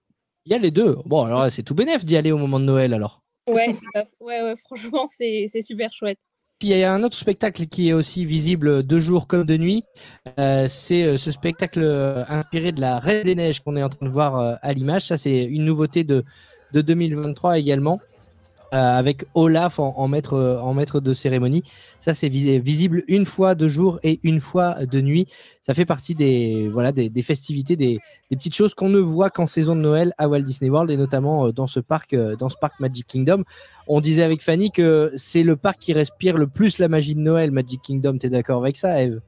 Il 0.47 0.51
y 0.51 0.53
a 0.53 0.59
les 0.59 0.71
deux. 0.71 0.97
Bon, 1.05 1.25
alors 1.25 1.51
c'est 1.51 1.61
tout 1.61 1.75
bénef 1.75 2.05
d'y 2.05 2.15
aller 2.15 2.31
au 2.31 2.37
moment 2.37 2.57
de 2.57 2.63
Noël 2.63 2.93
alors. 2.93 3.21
Ouais, 3.49 3.75
bah, 3.93 4.05
ouais, 4.21 4.41
ouais, 4.41 4.55
franchement, 4.55 5.05
c'est 5.05 5.49
super 5.61 5.91
chouette. 5.91 6.17
Puis 6.57 6.69
il 6.69 6.77
y 6.77 6.83
a 6.85 6.93
un 6.93 7.03
autre 7.03 7.17
spectacle 7.17 7.65
qui 7.65 7.89
est 7.89 7.93
aussi 7.93 8.23
visible 8.23 8.87
de 8.87 8.99
jour 8.99 9.27
comme 9.27 9.43
de 9.43 9.57
nuit. 9.57 9.83
Euh, 10.39 10.69
c'est 10.69 11.03
euh, 11.03 11.17
ce 11.17 11.33
spectacle 11.33 11.81
euh, 11.83 12.23
inspiré 12.29 12.71
de 12.71 12.79
la 12.79 12.97
Reine 12.97 13.25
des 13.25 13.35
Neiges 13.35 13.59
qu'on 13.59 13.75
est 13.75 13.83
en 13.83 13.89
train 13.89 14.05
de 14.05 14.11
voir 14.11 14.57
à 14.61 14.73
l'image. 14.73 15.07
Ça, 15.07 15.17
c'est 15.17 15.43
une 15.43 15.65
nouveauté 15.65 16.05
de, 16.05 16.23
de 16.71 16.79
2023 16.79 17.59
également. 17.59 17.99
Euh, 18.73 18.97
avec 18.97 19.25
Olaf 19.33 19.79
en, 19.79 19.93
en 19.97 20.07
maître, 20.07 20.33
euh, 20.33 20.59
en 20.59 20.73
maître 20.73 20.99
de 20.99 21.13
cérémonie. 21.13 21.63
Ça, 21.99 22.13
c'est 22.13 22.29
vis- 22.29 22.59
visible 22.59 23.03
une 23.07 23.25
fois 23.25 23.55
de 23.55 23.67
jour 23.67 23.99
et 24.03 24.19
une 24.23 24.39
fois 24.39 24.85
de 24.85 25.01
nuit. 25.01 25.27
Ça 25.61 25.73
fait 25.73 25.85
partie 25.85 26.15
des, 26.15 26.69
voilà, 26.71 26.91
des, 26.91 27.09
des 27.09 27.21
festivités, 27.21 27.75
des, 27.75 27.99
des 28.29 28.37
petites 28.37 28.55
choses 28.55 28.73
qu'on 28.73 28.89
ne 28.89 28.99
voit 28.99 29.29
qu'en 29.29 29.47
saison 29.47 29.75
de 29.75 29.81
Noël 29.81 30.13
à 30.17 30.27
Walt 30.27 30.41
Disney 30.41 30.69
World 30.69 30.91
et 30.91 30.97
notamment 30.97 31.47
euh, 31.47 31.51
dans 31.51 31.67
ce 31.67 31.79
parc, 31.79 32.15
dans 32.15 32.49
ce 32.49 32.57
parc 32.59 32.79
Magic 32.79 33.07
Kingdom. 33.07 33.43
On 33.87 34.01
disait 34.01 34.23
avec 34.23 34.41
Fanny 34.41 34.71
que 34.71 35.11
c'est 35.15 35.43
le 35.43 35.55
parc 35.55 35.79
qui 35.79 35.93
respire 35.93 36.37
le 36.37 36.47
plus 36.47 36.77
la 36.79 36.87
magie 36.87 37.15
de 37.15 37.21
Noël, 37.21 37.51
Magic 37.51 37.81
Kingdom. 37.81 38.17
T'es 38.17 38.29
d'accord 38.29 38.61
avec 38.61 38.77
ça, 38.77 39.01
Eve? 39.01 39.21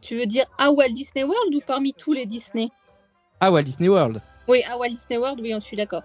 Tu 0.00 0.16
veux 0.16 0.26
dire 0.26 0.46
à 0.56 0.70
Walt 0.70 0.94
Disney 0.94 1.24
World 1.24 1.54
ou 1.54 1.60
parmi 1.66 1.92
tous 1.92 2.14
les 2.14 2.24
Disney? 2.24 2.70
Ah, 3.38 3.52
Walt 3.52 3.64
Disney 3.64 3.88
World. 3.88 4.22
Oui, 4.48 4.62
à 4.70 4.78
Walt 4.78 4.88
Disney 4.88 5.18
World, 5.18 5.40
oui, 5.42 5.52
je 5.54 5.60
suis 5.60 5.76
d'accord. 5.76 6.02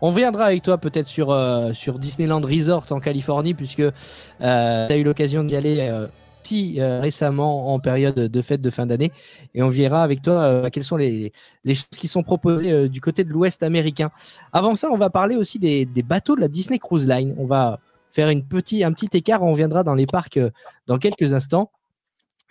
On 0.00 0.10
viendra 0.10 0.44
avec 0.44 0.62
toi 0.62 0.78
peut-être 0.78 1.08
sur, 1.08 1.30
euh, 1.30 1.72
sur 1.72 1.98
Disneyland 1.98 2.40
Resort 2.40 2.86
en 2.90 3.00
Californie, 3.00 3.54
puisque 3.54 3.80
euh, 3.80 4.86
tu 4.86 4.92
as 4.92 4.96
eu 4.96 5.02
l'occasion 5.02 5.42
d'y 5.44 5.56
aller 5.56 5.78
euh, 5.80 6.06
si 6.42 6.78
récemment 6.78 7.72
en 7.72 7.78
période 7.78 8.14
de 8.14 8.42
fête 8.42 8.60
de 8.60 8.68
fin 8.68 8.84
d'année. 8.84 9.10
Et 9.54 9.62
on 9.62 9.70
verra 9.70 10.02
avec 10.02 10.20
toi 10.20 10.70
quelles 10.70 10.84
sont 10.84 10.98
les, 10.98 11.32
choses 11.64 11.86
qui 11.98 12.06
sont 12.06 12.22
proposées 12.22 12.90
du 12.90 13.00
côté 13.00 13.24
de 13.24 13.30
l'Ouest 13.30 13.62
américain. 13.62 14.10
Avant 14.52 14.74
ça, 14.74 14.90
on 14.90 14.98
va 14.98 15.08
parler 15.08 15.36
aussi 15.36 15.58
des, 15.58 15.86
bateaux 16.02 16.36
de 16.36 16.42
la 16.42 16.48
Disney 16.48 16.78
Cruise 16.78 17.08
Line. 17.08 17.34
On 17.38 17.46
va 17.46 17.80
faire 18.10 18.28
un 18.28 18.40
petit 18.40 18.82
écart. 19.14 19.42
On 19.42 19.54
viendra 19.54 19.84
dans 19.84 19.94
les 19.94 20.04
parcs 20.04 20.38
dans 20.86 20.98
quelques 20.98 21.32
instants. 21.32 21.70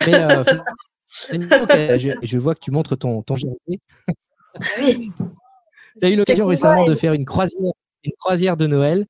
Je, 0.00 0.18
vois 2.38 2.56
que 2.56 2.60
tu 2.60 2.72
montres 2.72 2.98
ton, 2.98 3.22
ton 3.22 3.36
Oui. 4.80 5.12
Tu 6.00 6.06
as 6.06 6.10
eu 6.10 6.16
l'occasion 6.16 6.46
récemment 6.46 6.84
de 6.84 6.94
faire 6.94 7.12
une 7.12 7.24
croisière, 7.24 7.72
une 8.02 8.12
croisière 8.18 8.56
de 8.56 8.66
Noël. 8.66 9.06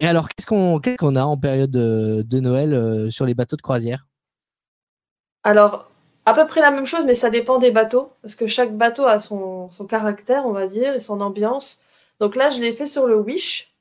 Et 0.00 0.06
alors, 0.06 0.28
qu'est-ce 0.28 0.46
qu'on 0.46 1.16
a 1.16 1.24
en 1.24 1.36
période 1.36 1.70
de, 1.70 2.22
de 2.22 2.40
Noël 2.40 2.72
euh, 2.72 3.10
sur 3.10 3.26
les 3.26 3.34
bateaux 3.34 3.56
de 3.56 3.62
croisière? 3.62 4.06
Alors, 5.42 5.90
à 6.24 6.34
peu 6.34 6.46
près 6.46 6.60
la 6.60 6.70
même 6.70 6.86
chose, 6.86 7.04
mais 7.06 7.14
ça 7.14 7.30
dépend 7.30 7.58
des 7.58 7.70
bateaux, 7.70 8.12
parce 8.22 8.34
que 8.34 8.46
chaque 8.46 8.76
bateau 8.76 9.06
a 9.06 9.18
son, 9.18 9.70
son 9.70 9.86
caractère, 9.86 10.46
on 10.46 10.52
va 10.52 10.66
dire, 10.66 10.94
et 10.94 11.00
son 11.00 11.20
ambiance. 11.20 11.80
Donc 12.20 12.36
là, 12.36 12.50
je 12.50 12.60
l'ai 12.60 12.72
fait 12.72 12.86
sur 12.86 13.06
le 13.06 13.16
Wish. 13.16 13.74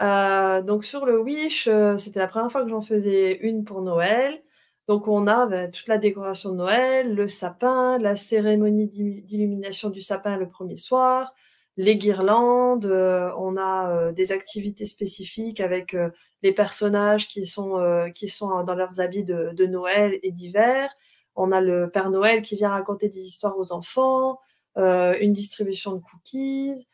Euh, 0.00 0.62
donc 0.62 0.82
sur 0.82 1.06
le 1.06 1.20
Wish, 1.20 1.68
euh, 1.68 1.98
c'était 1.98 2.20
la 2.20 2.26
première 2.26 2.50
fois 2.50 2.64
que 2.64 2.70
j'en 2.70 2.80
faisais 2.80 3.36
une 3.42 3.64
pour 3.64 3.82
Noël. 3.82 4.40
Donc 4.86 5.08
on 5.08 5.26
a 5.26 5.46
bah, 5.46 5.68
toute 5.68 5.88
la 5.88 5.98
décoration 5.98 6.50
de 6.50 6.56
Noël, 6.56 7.14
le 7.14 7.26
sapin, 7.28 7.98
la 7.98 8.16
cérémonie 8.16 8.86
d'illumination 8.86 9.88
du 9.90 10.02
sapin 10.02 10.36
le 10.36 10.48
premier 10.48 10.76
soir, 10.76 11.32
les 11.76 11.96
guirlandes, 11.96 12.86
euh, 12.86 13.32
on 13.38 13.56
a 13.56 13.90
euh, 13.90 14.12
des 14.12 14.32
activités 14.32 14.84
spécifiques 14.84 15.60
avec 15.60 15.94
euh, 15.94 16.10
les 16.42 16.52
personnages 16.52 17.26
qui 17.28 17.46
sont, 17.46 17.80
qui 18.14 18.28
sont 18.28 18.62
dans 18.64 18.74
leurs 18.74 19.00
habits 19.00 19.24
de, 19.24 19.50
de 19.54 19.66
Noël 19.66 20.18
et 20.22 20.30
d'hiver. 20.30 20.94
On 21.34 21.52
a 21.52 21.60
le 21.60 21.90
Père 21.90 22.10
Noël 22.10 22.42
qui 22.42 22.56
vient 22.56 22.68
raconter 22.68 23.08
des 23.08 23.20
histoires 23.20 23.58
aux 23.58 23.72
enfants, 23.72 24.38
une 24.76 25.32
distribution 25.32 25.92
de 25.92 26.00
cookies. 26.00 26.86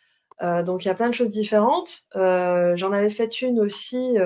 donc 0.65 0.85
il 0.85 0.89
y 0.89 0.91
a 0.91 0.95
plein 0.95 1.09
de 1.09 1.15
choses 1.15 1.31
différentes. 1.31 2.07
J'en 2.15 2.93
avais 2.93 3.11
fait 3.11 3.43
une 3.43 3.59
aussi, 3.59 4.17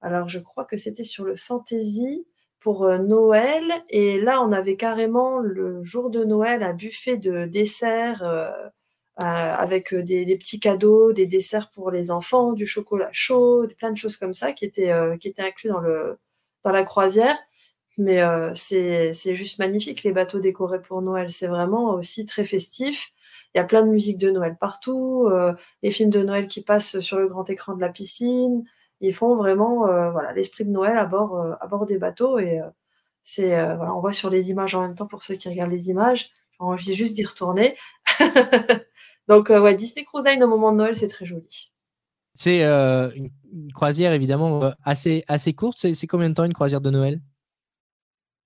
alors 0.00 0.28
je 0.28 0.38
crois 0.38 0.64
que 0.64 0.76
c'était 0.76 1.02
sur 1.02 1.24
le 1.24 1.34
fantasy 1.34 2.24
pour 2.64 2.84
euh, 2.84 2.96
Noël. 2.96 3.62
Et 3.90 4.18
là, 4.18 4.40
on 4.42 4.50
avait 4.50 4.76
carrément 4.76 5.38
le 5.38 5.84
jour 5.84 6.10
de 6.10 6.24
Noël 6.24 6.62
un 6.62 6.72
buffet 6.72 7.18
de 7.18 7.44
desserts 7.44 8.22
euh, 8.22 8.50
avec 9.18 9.94
des, 9.94 10.36
petits 10.38 10.60
cadeaux, 10.60 11.12
des 11.12 11.26
desserts 11.26 11.70
pour 11.70 11.90
les 11.90 12.10
enfants, 12.10 12.52
du 12.54 12.66
chocolat 12.66 13.10
chaud, 13.12 13.66
plein 13.78 13.92
de 13.92 13.98
choses 13.98 14.16
comme 14.16 14.32
ça 14.32 14.52
qui 14.52 14.64
étaient, 14.64 14.92
euh, 14.92 15.18
qui 15.18 15.28
étaient 15.28 15.42
inclus 15.42 15.68
dans, 15.68 15.80
le, 15.80 16.18
dans 16.62 16.72
la 16.72 16.84
croisière. 16.84 17.36
Mais 17.98 18.20
c'est 18.56 19.36
juste 19.36 19.60
magnifique, 19.60 20.02
les 20.02 20.10
bateaux 20.10 20.40
décorés 20.40 20.82
pour 20.82 21.00
Noël. 21.00 21.30
C'est 21.30 21.46
vraiment 21.46 21.94
aussi 21.94 22.26
très 22.26 22.42
festif. 22.42 23.12
Il 23.54 23.58
y 23.58 23.60
a 23.60 23.64
plein 23.64 23.82
de 23.82 23.90
musique 23.90 24.18
de 24.18 24.30
Noël 24.30 24.56
partout, 24.58 25.30
les 25.82 25.92
films 25.92 26.10
de 26.10 26.24
Noël 26.24 26.48
qui 26.48 26.60
passent 26.62 26.98
sur 26.98 27.18
le 27.20 27.28
grand 27.28 27.48
écran 27.50 27.76
de 27.76 27.80
la 27.80 27.90
piscine 27.90 28.64
ils 29.00 29.14
font 29.14 29.36
vraiment 29.36 29.88
euh, 29.88 30.10
voilà 30.10 30.32
l'esprit 30.32 30.64
de 30.64 30.70
Noël 30.70 30.96
à 30.96 31.04
bord 31.04 31.36
euh, 31.36 31.54
à 31.60 31.66
bord 31.66 31.86
des 31.86 31.98
bateaux 31.98 32.38
et 32.38 32.60
euh, 32.60 32.68
c'est 33.22 33.48
voilà 33.48 33.94
on 33.94 34.00
voit 34.00 34.12
sur 34.12 34.30
les 34.30 34.50
images 34.50 34.74
en 34.74 34.82
même 34.82 34.94
temps 34.94 35.06
pour 35.06 35.24
ceux 35.24 35.34
qui 35.34 35.48
regardent 35.48 35.72
les 35.72 35.88
images 35.88 36.30
j'ai 36.52 36.64
envie 36.64 36.94
juste 36.94 37.14
d'y 37.14 37.24
retourner 37.24 37.76
donc 39.28 39.48
ouais 39.48 39.74
Disney 39.74 40.04
Cruise 40.04 40.24
Line 40.26 40.44
au 40.44 40.48
moment 40.48 40.72
de 40.72 40.78
Noël 40.78 40.96
c'est 40.96 41.08
très 41.08 41.24
joli 41.24 41.72
c'est 42.34 42.62
une, 42.62 43.30
croisière 43.72 44.12
évidemment 44.12 44.72
assez 44.84 45.24
assez 45.28 45.54
courte 45.54 45.94
c'est 45.94 46.06
combien 46.06 46.28
de 46.28 46.34
temps 46.34 46.44
une 46.44 46.52
croisière 46.52 46.80
de 46.80 46.90
Noël? 46.90 47.20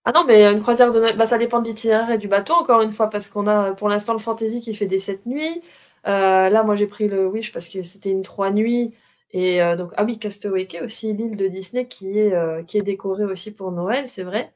Ah 0.05 0.12
non, 0.14 0.25
mais 0.25 0.46
une 0.51 0.61
croisière 0.61 0.90
de 0.90 1.01
Noël, 1.01 1.16
bah, 1.18 1.27
ça 1.27 1.37
dépend 1.37 1.61
de 1.61 1.66
l'itinéraire 1.68 2.11
et 2.11 2.16
du 2.16 2.29
bateau, 2.29 2.55
encore 2.55 2.81
une 2.81 2.92
fois, 2.92 3.11
parce 3.11 3.29
qu'on 3.29 3.46
a 3.46 3.73
pour 3.73 3.90
l'instant 3.90 4.14
le 4.14 4.18
Fantasy 4.18 4.62
qui 4.62 4.75
fait 4.75 4.87
des 4.87 4.99
7 4.99 5.27
nuits. 5.27 5.61
là, 6.05 6.62
moi, 6.62 6.77
j'ai 6.77 6.87
pris 6.87 7.09
le 7.09 7.27
Wish 7.27 7.53
parce 7.53 7.68
que 7.68 7.83
c'était 7.83 8.11
une 8.11 8.23
3 8.23 8.51
nuits. 8.53 8.94
Et 9.31 9.62
euh, 9.62 9.77
donc, 9.77 9.93
ah 9.97 10.05
oui, 10.05 10.19
Castaway 10.19 10.67
Cay 10.67 10.81
aussi, 10.83 11.12
l'île 11.12 11.37
de 11.37 11.49
Disney 11.49 11.87
qui 11.87 12.19
est, 12.19 12.33
euh, 12.35 12.62
qui 12.62 12.79
est 12.79 12.83
décorée 12.83 13.25
aussi 13.25 13.53
pour 13.53 13.73
Noël, 13.73 14.09
c'est 14.09 14.23
vrai. 14.23 14.53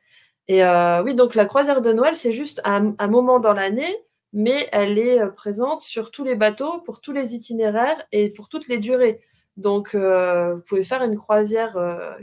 Et 0.48 0.64
euh, 0.64 1.02
oui, 1.02 1.14
donc 1.14 1.34
la 1.34 1.46
croisière 1.46 1.82
de 1.82 1.92
Noël, 1.92 2.16
c'est 2.16 2.32
juste 2.32 2.60
un, 2.64 2.94
moment 3.08 3.38
dans 3.38 3.52
l'année, 3.52 3.94
mais 4.32 4.68
elle 4.72 4.98
est 4.98 5.26
présente 5.32 5.82
sur 5.82 6.10
tous 6.10 6.24
les 6.24 6.34
bateaux, 6.34 6.80
pour 6.80 7.00
tous 7.00 7.12
les 7.12 7.34
itinéraires 7.34 8.02
et 8.12 8.30
pour 8.30 8.48
toutes 8.48 8.68
les 8.68 8.78
durées. 8.78 9.20
Donc, 9.58 9.94
vous 9.94 10.62
pouvez 10.66 10.84
faire 10.84 11.02
une 11.02 11.16
croisière 11.16 11.78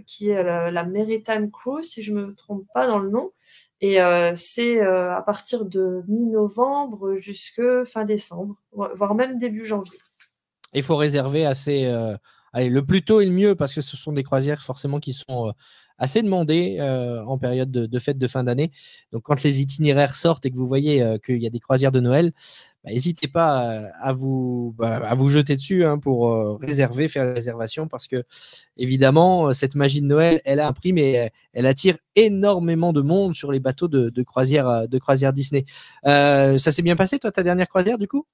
qui 0.07 0.29
est 0.29 0.43
la, 0.43 0.71
la, 0.71 0.83
Maritime 0.83 1.51
Cruise, 1.51 1.91
si 1.91 2.01
je 2.01 2.11
ne 2.13 2.25
me 2.25 2.35
trompe 2.35 2.65
pas 2.73 2.87
dans 2.87 2.97
le 2.99 3.09
nom. 3.09 3.31
Et 3.81 3.99
c'est 4.35 4.81
à 4.81 5.21
partir 5.21 5.65
de 5.65 6.03
mi-novembre 6.07 7.15
jusque 7.15 7.61
fin 7.85 8.03
décembre, 8.03 8.55
voire 8.71 9.13
même 9.13 9.37
début 9.37 9.63
janvier. 9.63 9.99
Il 10.73 10.83
faut 10.83 10.97
réserver 10.97 11.45
assez 11.45 11.89
le 12.53 12.79
plus 12.81 13.03
tôt 13.03 13.21
est 13.21 13.25
le 13.25 13.31
mieux 13.31 13.55
parce 13.55 13.73
que 13.73 13.81
ce 13.81 13.97
sont 13.97 14.11
des 14.11 14.23
croisières 14.23 14.61
forcément 14.61 14.99
qui 14.99 15.13
sont 15.13 15.49
euh, 15.49 15.51
assez 15.97 16.21
demandées 16.21 16.77
euh, 16.79 17.23
en 17.25 17.37
période 17.37 17.71
de, 17.71 17.99
fête 17.99 18.17
de 18.17 18.27
fin 18.27 18.43
d'année. 18.43 18.71
Donc 19.11 19.23
quand 19.23 19.43
les 19.43 19.61
itinéraires 19.61 20.15
sortent 20.15 20.45
et 20.45 20.51
que 20.51 20.57
vous 20.57 20.67
voyez 20.67 21.03
euh, 21.03 21.17
qu'il 21.17 21.41
y 21.41 21.47
a 21.47 21.49
des 21.49 21.59
croisières 21.59 21.91
de 21.91 21.99
Noël, 21.99 22.31
bah, 22.83 22.91
n'hésitez 22.91 23.27
pas 23.27 23.89
à 23.99 24.13
vous, 24.13 24.73
bah, 24.77 24.97
à 24.97 25.15
vous 25.15 25.29
jeter 25.29 25.55
dessus 25.55 25.83
hein, 25.83 25.97
pour 25.97 26.59
réserver, 26.61 27.09
faire 27.09 27.25
la 27.25 27.33
réservation 27.33 27.87
parce 27.87 28.07
que 28.07 28.23
évidemment 28.77 29.53
cette 29.53 29.75
magie 29.75 30.01
de 30.01 30.07
Noël, 30.07 30.41
elle 30.45 30.61
a 30.61 30.67
un 30.67 30.73
prix 30.73 30.93
mais 30.93 31.31
elle 31.53 31.65
attire 31.65 31.97
énormément 32.15 32.93
de 32.93 33.01
monde 33.01 33.35
sur 33.35 33.51
les 33.51 33.59
bateaux 33.59 33.89
de, 33.89 34.09
de 34.09 34.23
de 34.87 34.97
croisière 34.99 35.33
Disney. 35.33 35.65
ça 36.05 36.57
s'est 36.57 36.81
bien 36.81 36.95
passé 36.95 37.19
toi 37.19 37.31
ta 37.31 37.43
dernière 37.43 37.67
croisière 37.67 37.97
du 37.97 38.07
coup? 38.07 38.25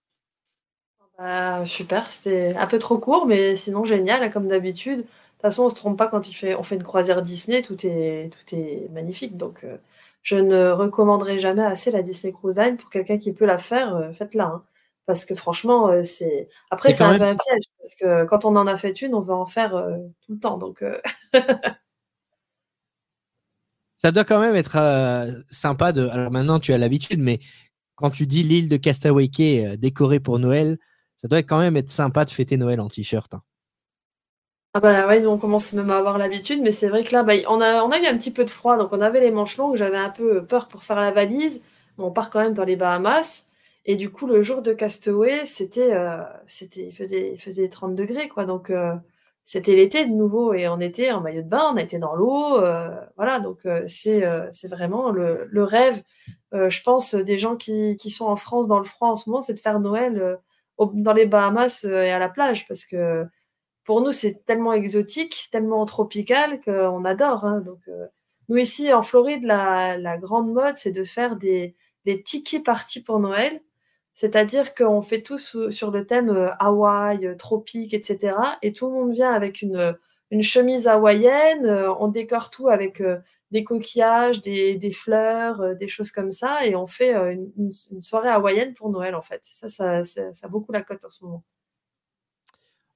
Bah, 1.18 1.66
super, 1.66 2.10
c'était 2.10 2.54
un 2.58 2.68
peu 2.68 2.78
trop 2.78 2.98
court, 2.98 3.26
mais 3.26 3.56
sinon 3.56 3.86
génial, 3.86 4.22
hein, 4.24 4.30
comme 4.30 4.48
d'habitude. 4.48 4.98
De 5.00 5.04
toute 5.04 5.42
façon, 5.42 5.64
on 5.64 5.70
se 5.70 5.76
trompe 5.76 5.98
pas 5.98 6.08
quand 6.08 6.28
il 6.28 6.34
fait, 6.34 6.56
on 6.56 6.64
fait 6.64 6.76
une 6.76 6.84
croisière 6.84 7.22
Disney, 7.22 7.62
tout 7.62 7.78
est, 7.86 8.30
tout 8.32 8.56
est 8.56 8.90
magnifique. 8.92 9.38
Donc, 9.38 9.64
euh, 9.64 9.78
je 10.24 10.36
ne 10.36 10.72
recommanderai 10.72 11.40
jamais 11.40 11.64
assez 11.64 11.92
la 11.92 12.02
Disney 12.02 12.34
Cruise 12.34 12.58
Line 12.58 12.78
pour 12.78 12.90
quelqu'un 12.90 13.18
qui 13.18 13.32
peut 13.32 13.46
la 13.46 13.58
faire, 13.58 13.96
euh, 13.96 14.12
faites-la. 14.12 14.46
Hein. 14.46 14.64
Parce 15.06 15.24
que 15.24 15.36
franchement, 15.36 15.88
euh, 15.90 16.04
c'est. 16.04 16.50
Après, 16.72 16.92
c'est 16.92 17.04
un 17.04 17.18
peu 17.18 17.24
un 17.24 17.36
piège, 17.36 17.64
parce 17.80 17.96
que 17.96 18.26
quand 18.26 18.44
on 18.44 18.56
en 18.56 18.68
a 18.68 18.76
fait 18.76 19.02
une, 19.02 19.16
on 19.16 19.22
veut 19.22 19.34
en 19.34 19.46
faire 19.46 19.72
tout 20.26 20.34
le 20.34 20.40
temps. 20.40 20.58
Donc. 20.58 20.84
Ça 23.98 24.12
doit 24.12 24.26
quand 24.26 24.40
même 24.40 24.56
être 24.56 24.78
sympa 25.50 25.92
de. 25.94 26.08
Alors 26.10 26.32
maintenant, 26.32 26.60
tu 26.60 26.74
as 26.74 26.78
l'habitude, 26.78 27.22
mais 27.22 27.40
quand 27.96 28.10
tu 28.10 28.28
dis 28.28 28.44
l'île 28.44 28.68
de 28.68 28.78
Castaway 28.78 29.30
Cay 29.30 29.78
décorée 29.78 30.20
pour 30.20 30.40
Noël, 30.40 30.78
ça 31.18 31.28
doit 31.28 31.44
quand 31.44 31.60
même 31.60 31.78
être 31.78 31.90
sympa 31.90 32.26
de 32.26 32.30
fêter 32.30 32.58
Noël 32.58 32.80
en 32.80 32.88
t-shirt. 32.88 33.34
Hein. 33.34 33.42
Ah 34.78 34.82
bah 34.82 35.08
ouais, 35.08 35.22
nous 35.22 35.30
on 35.30 35.38
commence 35.38 35.72
même 35.72 35.90
à 35.90 35.98
avoir 35.98 36.18
l'habitude, 36.18 36.62
mais 36.62 36.74
c'est 36.74 36.90
vrai 36.90 37.06
que 37.06 37.14
là, 37.14 37.24
bah, 37.24 37.34
on, 37.48 37.62
a, 37.62 37.82
on 37.82 37.92
a 37.92 37.98
eu 37.98 38.06
un 38.08 38.18
petit 38.18 38.32
peu 38.32 38.44
de 38.44 38.50
froid, 38.50 38.76
donc 38.78 38.92
on 38.92 39.00
avait 39.00 39.22
les 39.22 39.32
manches 39.32 39.56
longues, 39.56 39.78
j'avais 39.78 39.96
un 39.98 40.10
peu 40.10 40.46
peur 40.46 40.68
pour 40.68 40.84
faire 40.84 40.98
la 40.98 41.12
valise, 41.12 41.64
mais 41.98 42.04
on 42.04 42.12
part 42.12 42.30
quand 42.30 42.42
même 42.42 42.54
dans 42.54 42.66
les 42.66 42.76
Bahamas, 42.76 43.48
et 43.86 43.96
du 43.96 44.10
coup 44.12 44.28
le 44.28 44.42
jour 44.42 44.62
de 44.62 44.74
Castaway, 44.74 45.46
c'était, 45.46 45.94
euh, 45.94 46.22
c'était, 46.48 46.88
il 46.88 46.92
faisait, 46.92 47.32
il 47.36 47.40
faisait 47.40 47.70
30 47.70 47.96
degrés, 47.96 48.28
quoi, 48.28 48.44
donc 48.44 48.70
euh, 48.70 48.94
c'était 49.46 49.76
l'été 49.76 50.06
de 50.06 50.12
nouveau, 50.12 50.54
et 50.54 50.68
on 50.68 50.82
était 50.82 51.10
en 51.14 51.22
maillot 51.22 51.44
de 51.44 51.48
bain, 51.48 51.72
on 51.74 51.78
été 51.78 51.98
dans 51.98 52.14
l'eau, 52.14 52.60
euh, 52.60 52.90
voilà, 53.16 53.40
donc 53.40 53.66
c'est, 53.88 54.26
c'est 54.52 54.68
vraiment 54.68 55.10
le, 55.10 55.48
le 55.50 55.64
rêve, 55.64 56.04
je 56.52 56.82
pense, 56.82 57.16
des 57.16 57.38
gens 57.38 57.56
qui, 57.56 57.96
qui 57.96 58.12
sont 58.12 58.26
en 58.26 58.36
France 58.36 58.68
dans 58.68 58.80
le 58.80 58.86
froid 58.86 59.08
en 59.08 59.16
ce 59.16 59.30
moment, 59.30 59.40
c'est 59.40 59.54
de 59.54 59.60
faire 59.62 59.80
Noël 59.80 60.38
dans 60.80 61.14
les 61.14 61.26
Bahamas 61.26 61.86
euh, 61.86 62.04
et 62.04 62.12
à 62.12 62.20
la 62.20 62.30
plage 62.30 62.68
parce 62.68 62.86
que 62.86 63.26
pour 63.84 64.02
nous 64.02 64.12
c'est 64.12 64.46
tellement 64.46 64.74
exotique, 64.74 65.48
tellement 65.52 65.86
tropical 65.86 66.60
qu'on 66.60 67.06
adore. 67.06 67.46
Hein. 67.46 67.62
Donc 67.62 67.88
euh, 67.88 68.08
nous 68.50 68.58
ici 68.58 68.94
en 68.94 69.02
Floride, 69.02 69.44
la, 69.44 70.18
grande 70.18 70.54
mode 70.54 70.76
c'est 70.76 70.92
de 70.92 71.04
faire 71.04 71.36
des, 71.36 71.76
tiki 72.24 72.60
parties 72.60 73.04
pour 73.04 73.20
Noël. 73.20 73.62
C'est-à-dire 74.14 74.74
qu'on 74.76 75.02
fait 75.02 75.22
tout 75.22 75.38
sur 75.38 75.92
le 75.92 76.06
thème 76.06 76.30
euh, 76.30 76.50
Hawaï, 76.60 77.36
tropique, 77.38 77.94
etc. 77.94 78.38
Et 78.62 78.72
tout 78.72 78.88
le 78.88 78.94
monde 78.94 79.12
vient 79.12 79.32
avec 79.32 79.62
une, 79.62 79.98
une 80.32 80.44
chemise 80.44 80.88
hawaïenne, 80.88 81.68
on 82.00 82.08
décore 82.08 82.50
tout 82.50 82.70
avec 82.70 83.04
des 83.52 83.64
coquillages, 83.64 84.42
des, 84.42 84.78
des 84.78 84.92
fleurs, 84.92 85.62
euh, 85.62 85.74
des 85.76 85.88
choses 85.88 86.12
comme 86.12 86.32
ça, 86.32 86.66
et 86.66 86.76
on 86.76 86.88
fait 86.88 87.16
euh, 87.16 87.36
une, 87.58 87.72
soirée 88.02 88.30
hawaïenne 88.30 88.74
pour 88.74 88.90
Noël 88.90 89.16
en 89.16 89.22
fait. 89.22 89.42
Ça, 89.44 89.70
ça, 89.70 90.04
ça, 90.04 90.34
ça, 90.34 90.48
a 90.48 90.50
beaucoup 90.50 90.72
la 90.72 90.82
cote 90.82 91.06
en 91.06 91.10
ce 91.10 91.24
moment. 91.24 91.44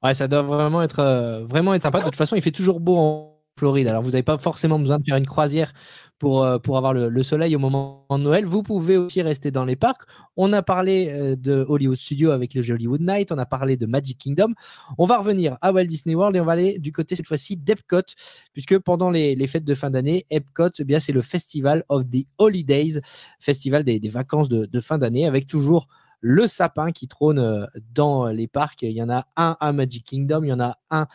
Ouais, 0.04 0.14
ça 0.14 0.28
doit 0.28 0.42
vraiment 0.42 0.82
être, 0.82 1.00
euh, 1.00 1.46
vraiment 1.46 1.74
être 1.74 1.84
sympa. 1.84 2.00
De 2.00 2.06
toute 2.06 2.16
façon, 2.16 2.36
il 2.36 2.42
fait 2.42 2.52
toujours 2.52 2.80
beau 2.80 2.98
en 2.98 3.39
Floride. 3.60 3.88
Alors, 3.88 4.02
vous 4.02 4.12
n'avez 4.12 4.24
pas 4.24 4.38
forcément 4.38 4.80
besoin 4.80 5.00
de 5.00 5.04
faire 5.04 5.18
une 5.18 5.26
croisière 5.26 5.74
pour, 6.18 6.44
euh, 6.44 6.60
pour 6.60 6.78
avoir 6.78 6.94
le, 6.94 7.24
soleil 7.24 7.56
au 7.56 7.60
moment 7.60 8.06
de 8.12 8.18
Noël. 8.18 8.46
Vous 8.46 8.64
pouvez 8.64 8.98
aussi 8.98 9.22
rester 9.22 9.52
dans 9.52 9.66
les 9.66 9.76
parcs. 9.76 10.02
On 10.38 10.54
a 10.54 10.62
parlé 10.62 11.10
euh, 11.10 11.36
de 11.36 11.66
Hollywood 11.68 11.98
Studio 11.98 12.32
avec 12.32 12.54
le 12.54 12.62
Hollywood 12.72 13.02
Night. 13.02 13.32
On 13.32 13.38
a 13.38 13.46
parlé 13.46 13.78
de 13.78 13.86
Magic 13.86 14.18
Kingdom. 14.18 14.54
On 14.98 15.06
va 15.06 15.18
revenir 15.18 15.58
à 15.62 15.72
Walt 15.72 15.86
Disney 15.86 16.16
World 16.16 16.36
et 16.36 16.40
on 16.40 16.46
va 16.46 16.54
aller 16.54 16.80
du 16.80 16.92
côté 16.92 17.16
cette 17.16 17.28
fois-ci 17.28 17.58
d'Epcot, 17.58 18.16
puisque 18.54 18.78
pendant 18.80 19.10
les, 19.10 19.48
fêtes 19.48 19.66
de 19.66 19.74
fin 19.74 19.90
d'année, 19.90 20.26
Epcot, 20.30 20.70
eh 20.80 20.84
bien 20.84 21.00
c'est 21.00 21.14
le 21.14 21.22
Festival 21.22 21.84
of 21.90 22.04
the 22.10 22.26
Holidays, 22.38 23.02
festival 23.40 23.84
des, 23.84 24.00
vacances 24.10 24.50
de, 24.50 24.80
fin 24.80 24.98
d'année, 24.98 25.26
avec 25.26 25.48
toujours 25.48 25.88
le 26.22 26.48
sapin 26.48 26.92
qui 26.92 27.08
trône 27.08 27.40
euh, 27.40 27.66
dans 27.94 28.28
les 28.28 28.48
parcs. 28.48 28.82
Il 28.82 28.92
y 28.92 29.02
en 29.02 29.10
a 29.10 29.26
un 29.38 29.56
à 29.60 29.72
Magic 29.72 30.06
Kingdom, 30.06 30.44
il 30.44 30.50
y 30.50 30.54
en 30.54 30.60
a 30.60 30.78
un 30.90 31.08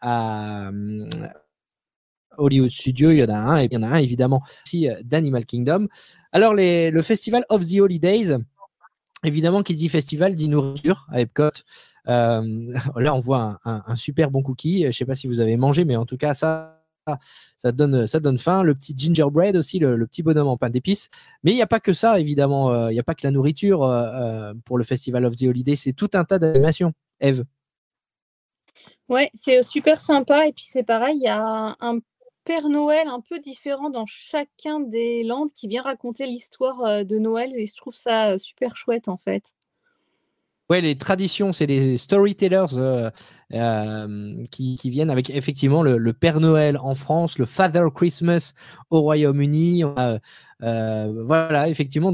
à 0.00 0.68
hum, 0.68 1.08
Hollywood 2.40 2.70
Studio, 2.70 3.10
il 3.10 3.18
y 3.18 3.24
en 3.24 3.28
a 3.28 3.36
un, 3.36 3.60
et 3.60 3.66
il 3.66 3.72
y 3.72 3.76
en 3.76 3.82
a 3.82 3.88
un 3.88 3.98
évidemment 3.98 4.42
aussi 4.66 4.88
euh, 4.88 4.94
d'Animal 5.04 5.46
Kingdom. 5.46 5.86
Alors, 6.32 6.54
le 6.54 7.02
Festival 7.02 7.44
of 7.48 7.66
the 7.66 7.80
Holidays, 7.80 8.36
évidemment, 9.24 9.62
qui 9.62 9.74
dit 9.74 9.88
festival 9.88 10.34
dit 10.34 10.48
nourriture 10.48 11.06
à 11.10 11.20
Epcot. 11.20 11.50
Euh, 12.08 12.74
là, 12.96 13.14
on 13.14 13.20
voit 13.20 13.60
un, 13.64 13.96
super 13.96 14.30
bon 14.30 14.42
cookie. 14.42 14.82
Je 14.82 14.86
ne 14.86 14.92
sais 14.92 15.04
pas 15.04 15.14
si 15.14 15.26
vous 15.26 15.40
avez 15.40 15.56
mangé, 15.56 15.84
mais 15.84 15.96
en 15.96 16.06
tout 16.06 16.16
cas, 16.16 16.34
ça, 16.34 16.82
ça 17.58 17.72
donne, 17.72 18.06
ça 18.06 18.20
donne 18.20 18.38
faim. 18.38 18.62
Le 18.62 18.74
petit 18.74 18.94
gingerbread 18.96 19.56
aussi, 19.56 19.78
le, 19.78 20.06
petit 20.06 20.22
bonhomme 20.22 20.48
en 20.48 20.56
pain 20.56 20.70
d'épices. 20.70 21.08
Mais 21.42 21.52
il 21.52 21.56
n'y 21.56 21.62
a 21.62 21.66
pas 21.66 21.80
que 21.80 21.92
ça, 21.92 22.18
évidemment. 22.20 22.72
Euh, 22.72 22.90
il 22.90 22.94
n'y 22.94 23.00
a 23.00 23.04
pas 23.04 23.14
que 23.14 23.26
la 23.26 23.30
nourriture 23.30 23.80
pour 24.64 24.78
le 24.78 24.84
Festival 24.84 25.24
of 25.26 25.36
the 25.36 25.42
Holidays. 25.42 25.76
C'est 25.76 25.92
tout 25.92 26.10
un 26.14 26.24
tas 26.24 26.38
d'animations. 26.38 26.92
Eve. 27.20 27.44
Ouais, 29.08 29.30
c'est 29.34 29.62
super 29.62 29.98
sympa. 29.98 30.46
Et 30.46 30.52
puis 30.52 30.66
c'est 30.68 30.82
pareil, 30.82 31.16
il 31.16 31.24
y 31.24 31.28
a 31.28 31.76
un 31.80 31.98
Père 32.44 32.68
Noël 32.68 33.06
un 33.08 33.20
peu 33.20 33.38
différent 33.38 33.90
dans 33.90 34.06
chacun 34.06 34.80
des 34.80 35.22
landes 35.22 35.52
qui 35.52 35.68
vient 35.68 35.82
raconter 35.82 36.26
l'histoire 36.26 36.80
euh, 36.84 37.04
de 37.04 37.18
Noël. 37.18 37.52
Et 37.54 37.66
je 37.66 37.76
trouve 37.76 37.94
ça 37.94 38.32
euh, 38.32 38.38
super 38.38 38.76
chouette 38.76 39.08
en 39.08 39.16
fait. 39.16 39.54
Ouais, 40.70 40.80
les 40.80 40.96
traditions, 40.96 41.52
c'est 41.52 41.66
les 41.66 41.96
storytellers 41.96 42.66
euh, 42.76 44.46
qui, 44.52 44.78
viennent 44.84 45.10
avec 45.10 45.28
effectivement 45.30 45.82
le, 45.82 46.12
Père 46.12 46.38
Noël 46.38 46.78
en 46.78 46.94
France, 46.94 47.38
le 47.38 47.46
Father 47.46 47.86
Christmas 47.92 48.54
au 48.88 49.00
Royaume-Uni. 49.00 49.82
Voilà, 50.60 51.68
effectivement, 51.68 52.12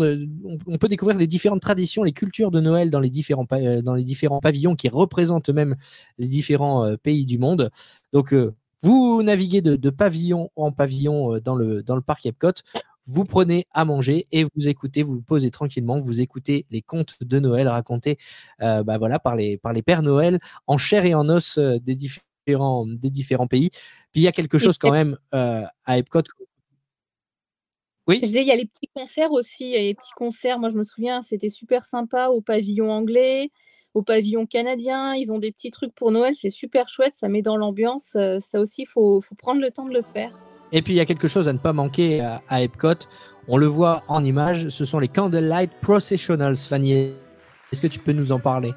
on, 0.67 0.79
peut 0.79 0.89
découvrir 0.89 1.19
les 1.19 1.27
différentes 1.27 1.63
traditions, 1.63 2.03
les 2.03 2.13
cultures 2.13 2.51
de 2.51 2.61
Noël 2.61 2.91
dans 2.91 3.01
les 3.01 3.11
différents, 3.11 3.47
dans 3.83 3.95
les 3.95 4.05
différents 4.05 4.41
pavillons 4.41 4.77
qui 4.77 4.89
représentent 4.89 5.51
même 5.51 5.77
les 6.19 6.29
différents 6.29 6.97
pays 7.03 7.27
du 7.27 7.39
monde. 7.39 7.71
Donc, 8.13 8.35
vous 8.83 9.23
naviguez 9.23 9.63
de, 9.63 9.91
pavillon 9.91 10.51
en 10.57 10.71
pavillon 10.73 11.39
dans 11.39 11.55
le, 11.57 11.83
dans 11.83 11.97
le 11.97 12.03
parc 12.03 12.27
Epcot 12.27 12.63
vous 13.07 13.25
prenez 13.25 13.67
à 13.73 13.85
manger 13.85 14.27
et 14.33 14.45
vous 14.45 14.69
écoutez, 14.69 15.03
vous 15.03 15.15
vous 15.15 15.23
posez 15.23 15.51
tranquillement, 15.51 16.01
vous 16.01 16.21
écoutez 16.21 16.67
les 16.71 16.83
contes 16.83 17.17
de 17.21 17.39
Noël 17.39 17.69
racontés 17.69 18.19
euh, 18.63 18.83
bah 18.83 18.99
voilà, 18.99 19.19
par, 19.19 19.37
les, 19.37 19.57
par 19.59 19.73
les 19.73 19.83
Pères 19.83 20.03
Noël 20.03 20.41
en 20.67 20.79
chair 20.79 21.05
et 21.05 21.15
en 21.15 21.29
os 21.29 21.59
euh, 21.59 21.79
des, 21.79 21.95
différents, 21.95 22.87
des 22.87 23.11
différents 23.11 23.47
pays. 23.47 23.71
Puis 24.13 24.21
il 24.21 24.23
y 24.23 24.29
a 24.29 24.33
quelque 24.33 24.59
chose 24.59 24.79
quand 24.79 24.93
même 24.93 25.17
euh, 25.35 25.63
à 25.85 25.99
Epcot. 25.99 26.23
Oui. 28.07 28.17
Je 28.23 28.27
disais, 28.27 28.43
il 28.43 28.47
y 28.47 28.53
a 28.53 28.57
les 28.57 28.67
petits 28.67 28.89
concerts 28.95 29.33
aussi, 29.33 29.65
il 29.65 29.71
y 29.71 29.77
a 29.77 29.81
les 29.81 29.95
petits 29.95 30.13
concerts. 30.17 30.59
Moi, 30.59 30.69
je 30.69 30.79
me 30.79 30.85
souviens, 30.85 31.23
c'était 31.23 31.49
super 31.49 31.85
sympa 31.85 32.29
au 32.29 32.41
pavillon 32.41 32.91
anglais, 32.91 33.51
au 33.95 34.03
pavillon 34.03 34.47
canadien. 34.47 35.15
Ils 35.15 35.33
ont 35.33 35.39
des 35.39 35.51
petits 35.51 35.71
trucs 35.71 35.95
pour 35.95 36.13
Noël, 36.13 36.35
c'est 36.35 36.51
super 36.51 36.89
chouette, 36.89 37.15
ça 37.15 37.29
met 37.29 37.43
dans 37.43 37.57
l'ambiance. 37.57 38.17
Ça 38.39 38.61
aussi, 38.61 38.83
il 38.83 38.89
faut, 38.89 39.21
faut 39.21 39.35
prendre 39.35 39.61
le 39.61 39.71
temps 39.71 39.87
de 39.87 39.95
le 39.95 40.03
faire. 40.03 40.39
Et 40.73 40.83
puis 40.83 40.93
il 40.93 40.97
y 40.97 41.01
a 41.01 41.05
quelque 41.05 41.29
chose 41.29 41.49
à 41.49 41.53
ne 41.53 41.59
pas 41.59 41.73
manquer 41.73 42.21
à, 42.21 42.63
Epcot. 42.63 43.07
On 43.49 43.57
le 43.57 43.67
voit 43.67 44.03
en 44.09 44.25
image, 44.25 44.69
ce 44.69 44.85
sont 44.85 44.99
les 44.99 45.09
Candlelight 45.09 45.71
Processionals, 45.81 46.57
Fanny. 46.57 47.15
Est-ce 47.73 47.81
que 47.81 47.87
tu 47.87 47.99
peux 47.99 48.13
nous 48.13 48.33
en 48.33 48.41
parler? 48.41 48.73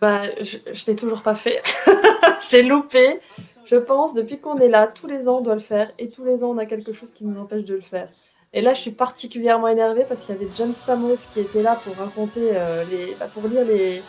Bah, 0.00 0.22
Je 0.40 0.58
ne 0.58 0.86
l'ai 0.86 0.96
toujours 0.96 1.22
pas 1.22 1.34
fait. 1.34 1.62
J'ai 2.50 2.62
loupé. 2.62 3.20
Je 3.68 3.76
pense, 3.76 4.14
depuis 4.14 4.40
qu'on 4.40 4.58
est 4.58 4.68
là, 4.68 4.86
tous 4.86 5.06
les 5.06 5.28
ans 5.28 5.38
on 5.38 5.40
doit 5.42 5.54
le 5.54 5.60
faire. 5.60 5.90
Et 5.98 6.08
tous 6.08 6.24
les 6.24 6.42
ans 6.42 6.50
on 6.50 6.58
a 6.58 6.66
quelque 6.66 6.92
chose 6.92 7.12
qui 7.12 7.24
nous 7.24 7.38
empêche 7.38 7.64
de 7.64 7.74
le 7.74 7.80
faire. 7.80 8.08
Et 8.54 8.62
là, 8.62 8.72
je 8.72 8.80
suis 8.80 8.92
particulièrement 8.92 9.68
énervée 9.68 10.06
parce 10.08 10.24
qu'il 10.24 10.34
y 10.34 10.38
avait 10.38 10.48
John 10.56 10.72
Stamos 10.72 11.16
qui 11.30 11.40
était 11.40 11.62
là 11.62 11.78
pour 11.84 11.94
raconter 11.96 12.50
euh, 12.54 12.84
les, 12.90 13.14
bah, 13.20 13.26
pour 13.32 13.46
lire 13.46 13.64
les, 13.64 14.02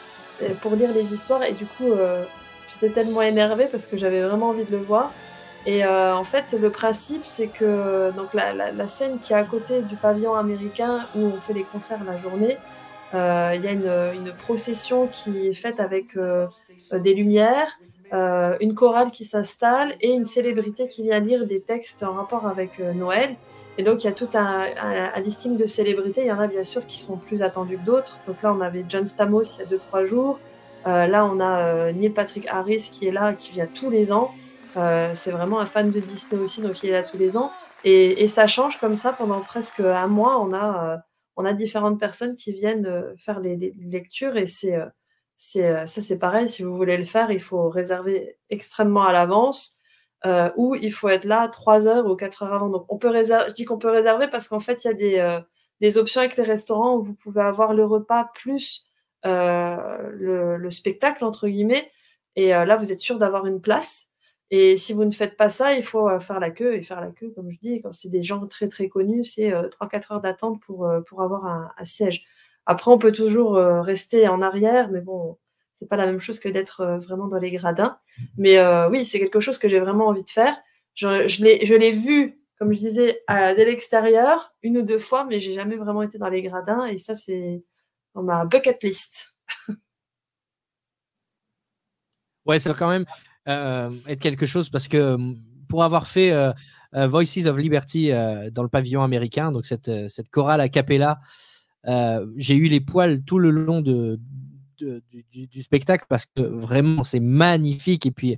pour 0.62 0.76
lire 0.76 0.93
les 0.93 1.13
histoires. 1.13 1.43
Et 1.43 1.52
du 1.52 1.65
coup, 1.65 1.88
euh, 1.88 2.24
j'étais 2.74 2.93
tellement 2.93 3.22
énervée 3.22 3.67
parce 3.69 3.88
que 3.88 3.98
j'avais 3.98 4.22
vraiment 4.22 4.50
envie 4.50 4.63
de 4.63 4.72
le 4.72 4.82
voir. 4.82 5.12
Et 5.65 5.84
euh, 5.84 6.15
en 6.15 6.24
fait, 6.24 6.54
le 6.60 6.69
principe, 6.69 7.26
c'est 7.26 7.48
que 7.48 8.12
donc 8.12 8.34
la, 8.34 8.88
scène 8.88 9.19
qui 9.19 9.34
est 9.34 9.36
à 9.36 9.43
côté 9.43 9.82
du 9.82 9.95
pavillon 9.95 10.36
américain 10.36 11.06
où 11.15 11.19
on 11.19 11.39
fait 11.39 11.54
les 11.54 11.63
concerts 11.63 12.04
la 12.06 12.17
journée, 12.17 12.58
euh, 13.13 13.52
il 13.56 13.63
y 13.63 13.67
a 13.67 13.72
une, 13.72 14.34
procession 14.38 15.08
qui 15.08 15.48
est 15.48 15.54
faite 15.54 15.80
avec 15.80 16.15
euh, 16.15 16.48
des 16.93 17.13
lumières, 17.13 17.78
euh, 18.13 18.58
une 18.60 18.76
chorale 18.76 19.12
qui 19.12 19.26
s'installe 19.26 19.95
et 20.02 20.12
une 20.12 20.26
célébrité 20.26 20.88
qui 20.88 21.04
vient 21.04 21.19
lire 21.19 21.45
des 21.45 21.62
textes 21.62 22.04
en 22.04 22.13
rapport 22.13 22.48
avec 22.48 22.80
euh, 22.80 22.93
Noël. 22.93 23.36
Et 23.78 23.84
donc, 23.84 24.04
il 24.04 24.08
y 24.08 24.10
a 24.10 24.13
tout 24.13 24.30
un, 24.34 24.65
un, 24.82 25.12
un, 25.15 25.19
listing 25.22 25.56
de 25.56 25.65
célébrités. 25.65 26.22
Il 26.22 26.28
y 26.28 26.32
en 26.32 26.39
a 26.39 26.48
bien 26.48 26.63
sûr 26.63 26.86
qui 26.86 26.98
sont 26.98 27.15
plus 27.15 27.41
attendus 27.41 27.78
que 27.78 27.86
d'autres. 27.86 28.17
Donc 28.28 28.41
là, 28.43 28.54
on 28.54 28.62
avait 28.62 28.84
John 28.89 29.06
Stamos 29.06 29.43
il 29.43 29.60
y 29.60 29.63
a 29.63 30.02
2-3 30.02 30.06
jours. 30.06 30.39
là, 30.86 31.26
on 31.26 31.39
a 31.39 31.91
Neil 31.93 32.10
Patrick 32.10 32.48
Harris 32.48 32.89
qui 32.91 33.08
est 33.08 33.12
là, 33.12 33.34
qui 33.34 33.54
vient 33.54 33.67
tous 33.74 33.89
les 33.89 34.12
ans. 34.12 34.32
Euh, 34.78 35.12
c'est 35.15 35.32
vraiment 35.32 35.60
un 35.60 35.65
fan 35.65 35.91
de 35.91 36.00
Disney 36.00 36.41
aussi, 36.41 36.62
donc 36.62 36.84
il 36.84 36.89
est 36.89 36.93
là 36.93 37.04
tous 37.04 37.17
les 37.17 37.38
ans. 37.38 37.52
Et, 37.84 38.28
ça 38.28 38.45
change 38.48 38.78
comme 38.80 38.95
ça 38.95 39.13
pendant 39.13 39.41
presque 39.41 39.80
un 39.80 40.08
mois. 40.08 40.39
On 40.41 40.54
a, 40.54 40.93
euh, 40.93 40.98
on 41.38 41.45
a 41.45 41.54
différentes 41.54 42.00
personnes 42.00 42.36
qui 42.36 42.52
viennent 42.52 42.86
euh, 42.86 43.13
faire 43.17 43.39
les, 43.39 43.74
lectures 43.80 44.38
et 44.38 44.45
c'est, 44.48 44.78
ça 45.39 46.02
c'est 46.02 46.19
pareil. 46.19 46.49
Si 46.49 46.63
vous 46.63 46.75
voulez 46.75 46.97
le 46.97 47.06
faire, 47.06 47.32
il 47.32 47.41
faut 47.41 47.69
réserver 47.69 48.38
extrêmement 48.49 49.04
à 49.04 49.13
l'avance. 49.13 49.80
ou 50.58 50.75
il 50.75 50.91
faut 50.93 51.10
être 51.10 51.25
là 51.25 51.47
3 51.47 51.88
heures 51.88 52.06
ou 52.08 52.15
4 52.15 52.43
heures 52.43 52.54
avant. 52.54 52.69
Donc 52.69 52.86
on 52.89 52.97
peut 52.97 53.10
réserver, 53.10 53.49
je 53.49 53.54
dis 53.54 53.65
qu'on 53.65 53.78
peut 53.80 53.89
réserver 53.89 54.28
parce 54.30 54.47
qu'en 54.47 54.60
fait 54.60 54.84
il 54.84 54.88
y 54.88 54.91
a 54.91 54.93
des, 54.93 55.39
des 55.82 55.97
options 55.97 56.21
avec 56.21 56.38
les 56.38 56.43
restaurants 56.43 56.95
où 56.97 57.02
vous 57.02 57.15
pouvez 57.15 57.41
avoir 57.41 57.73
le 57.73 57.86
repas 57.86 58.25
plus 58.36 58.88
le, 59.23 60.58
le, 60.58 60.71
spectacle 60.71 61.25
entre 61.25 61.47
guillemets. 61.47 61.89
Et 62.36 62.49
là 62.49 62.78
vous 62.78 62.91
êtes 62.91 63.02
sûr 63.02 63.17
d'avoir 63.19 63.45
une 63.45 63.62
place. 63.62 64.10
Et 64.52 64.78
si 64.78 64.93
vous 64.93 65.06
ne 65.06 65.12
faites 65.12 65.38
pas 65.38 65.49
ça, 65.49 65.75
il 65.75 65.84
faut 65.84 66.10
euh, 66.10 66.19
faire 66.19 66.39
la 66.39 66.49
queue. 66.49 66.75
Et 66.75 66.82
faire 66.82 67.02
la 67.02 67.12
queue, 67.12 67.32
comme 67.36 67.52
je 67.52 67.60
dis, 67.60 67.82
quand 67.82 67.91
c'est 67.91 68.10
des 68.10 68.23
gens 68.23 68.47
très 68.47 68.67
très 68.67 68.89
connus, 68.89 69.23
c'est 69.23 69.52
3-4 69.52 69.54
euh, 69.54 70.13
heures 70.15 70.21
d'attente 70.21 70.62
pour, 70.62 70.86
euh, 70.86 71.02
pour 71.02 71.21
avoir 71.21 71.45
un, 71.45 71.86
siège. 71.86 72.25
Après, 72.69 72.91
on 72.91 72.99
peut 72.99 73.12
toujours 73.12 73.53
rester 73.55 74.27
en 74.27 74.41
arrière, 74.43 74.91
mais 74.91 75.01
bon, 75.01 75.38
c'est 75.73 75.88
pas 75.88 75.95
la 75.95 76.05
même 76.05 76.19
chose 76.19 76.39
que 76.39 76.49
d'être 76.49 76.99
vraiment 77.01 77.27
dans 77.27 77.39
les 77.39 77.49
gradins. 77.49 77.97
Mais 78.38 78.63
oui, 78.89 79.08
c'est 79.08 79.17
quelque 79.17 79.39
chose 79.39 79.58
que 79.58 79.67
j'ai 79.67 79.79
vraiment 79.79 80.05
envie 80.05 80.23
de 80.23 80.29
faire. 80.29 80.55
Je, 80.93 81.27
je 81.27 81.75
l'ai 81.75 81.91
vu, 81.91 82.39
comme 82.60 82.71
je 82.71 82.77
disais, 82.77 83.23
dès 83.27 83.65
l'extérieur, 83.65 84.53
une 84.62 84.77
ou 84.77 84.84
deux 84.84 84.99
fois, 84.99 85.25
mais 85.25 85.39
j'ai 85.39 85.53
jamais 85.53 85.77
vraiment 85.77 86.03
été 86.03 86.19
dans 86.19 86.29
les 86.29 86.43
gradins. 86.43 86.86
Et 86.86 86.99
ça, 86.99 87.15
c'est 87.15 87.63
dans 88.13 88.21
ma 88.21 88.45
bucket 88.45 88.84
list. 88.84 89.36
ouais, 92.45 92.60
c'est 92.60 92.75
quand 92.75 92.89
même. 92.89 93.05
Euh, 93.47 93.89
être 94.08 94.19
quelque 94.19 94.45
chose 94.45 94.69
parce 94.69 94.88
que 94.88 95.15
hum, 95.15 95.36
pour 95.67 95.84
avoir 95.84 96.05
fait 96.05 96.32
euh, 96.32 96.51
euh, 96.93 97.08
Voices 97.08 97.47
of 97.47 97.58
Liberty 97.58 98.12
dans 98.51 98.63
le 98.63 98.69
pavillon 98.69 99.01
américain, 99.01 99.51
donc 99.51 99.65
cette, 99.65 99.91
cette 100.10 100.29
chorale 100.29 100.62
a 100.62 100.69
cappella, 100.69 101.19
j'ai 101.86 102.56
eu 102.56 102.68
les 102.68 102.82
poils 102.82 103.24
tout 103.24 103.39
le 103.39 103.52
long 103.52 103.82
du, 103.82 104.18
spectacle 105.62 106.06
parce 106.08 106.26
que 106.26 106.42
vraiment 106.42 107.04
c'est 107.04 107.20
magnifique 107.20 108.06
et 108.06 108.12
puis 108.12 108.38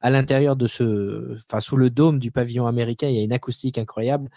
à 0.00 0.10
l'intérieur 0.10 0.56
de 0.56 0.66
ce, 0.66 1.36
enfin 1.36 1.60
sous 1.60 1.76
le 1.76 1.88
dôme 1.88 2.18
du 2.18 2.32
pavillon 2.32 2.66
américain, 2.66 3.08
il 3.08 3.16
y 3.16 3.20
a 3.20 3.22
une 3.22 3.32
acoustique 3.32 3.78
incroyable. 3.78 4.28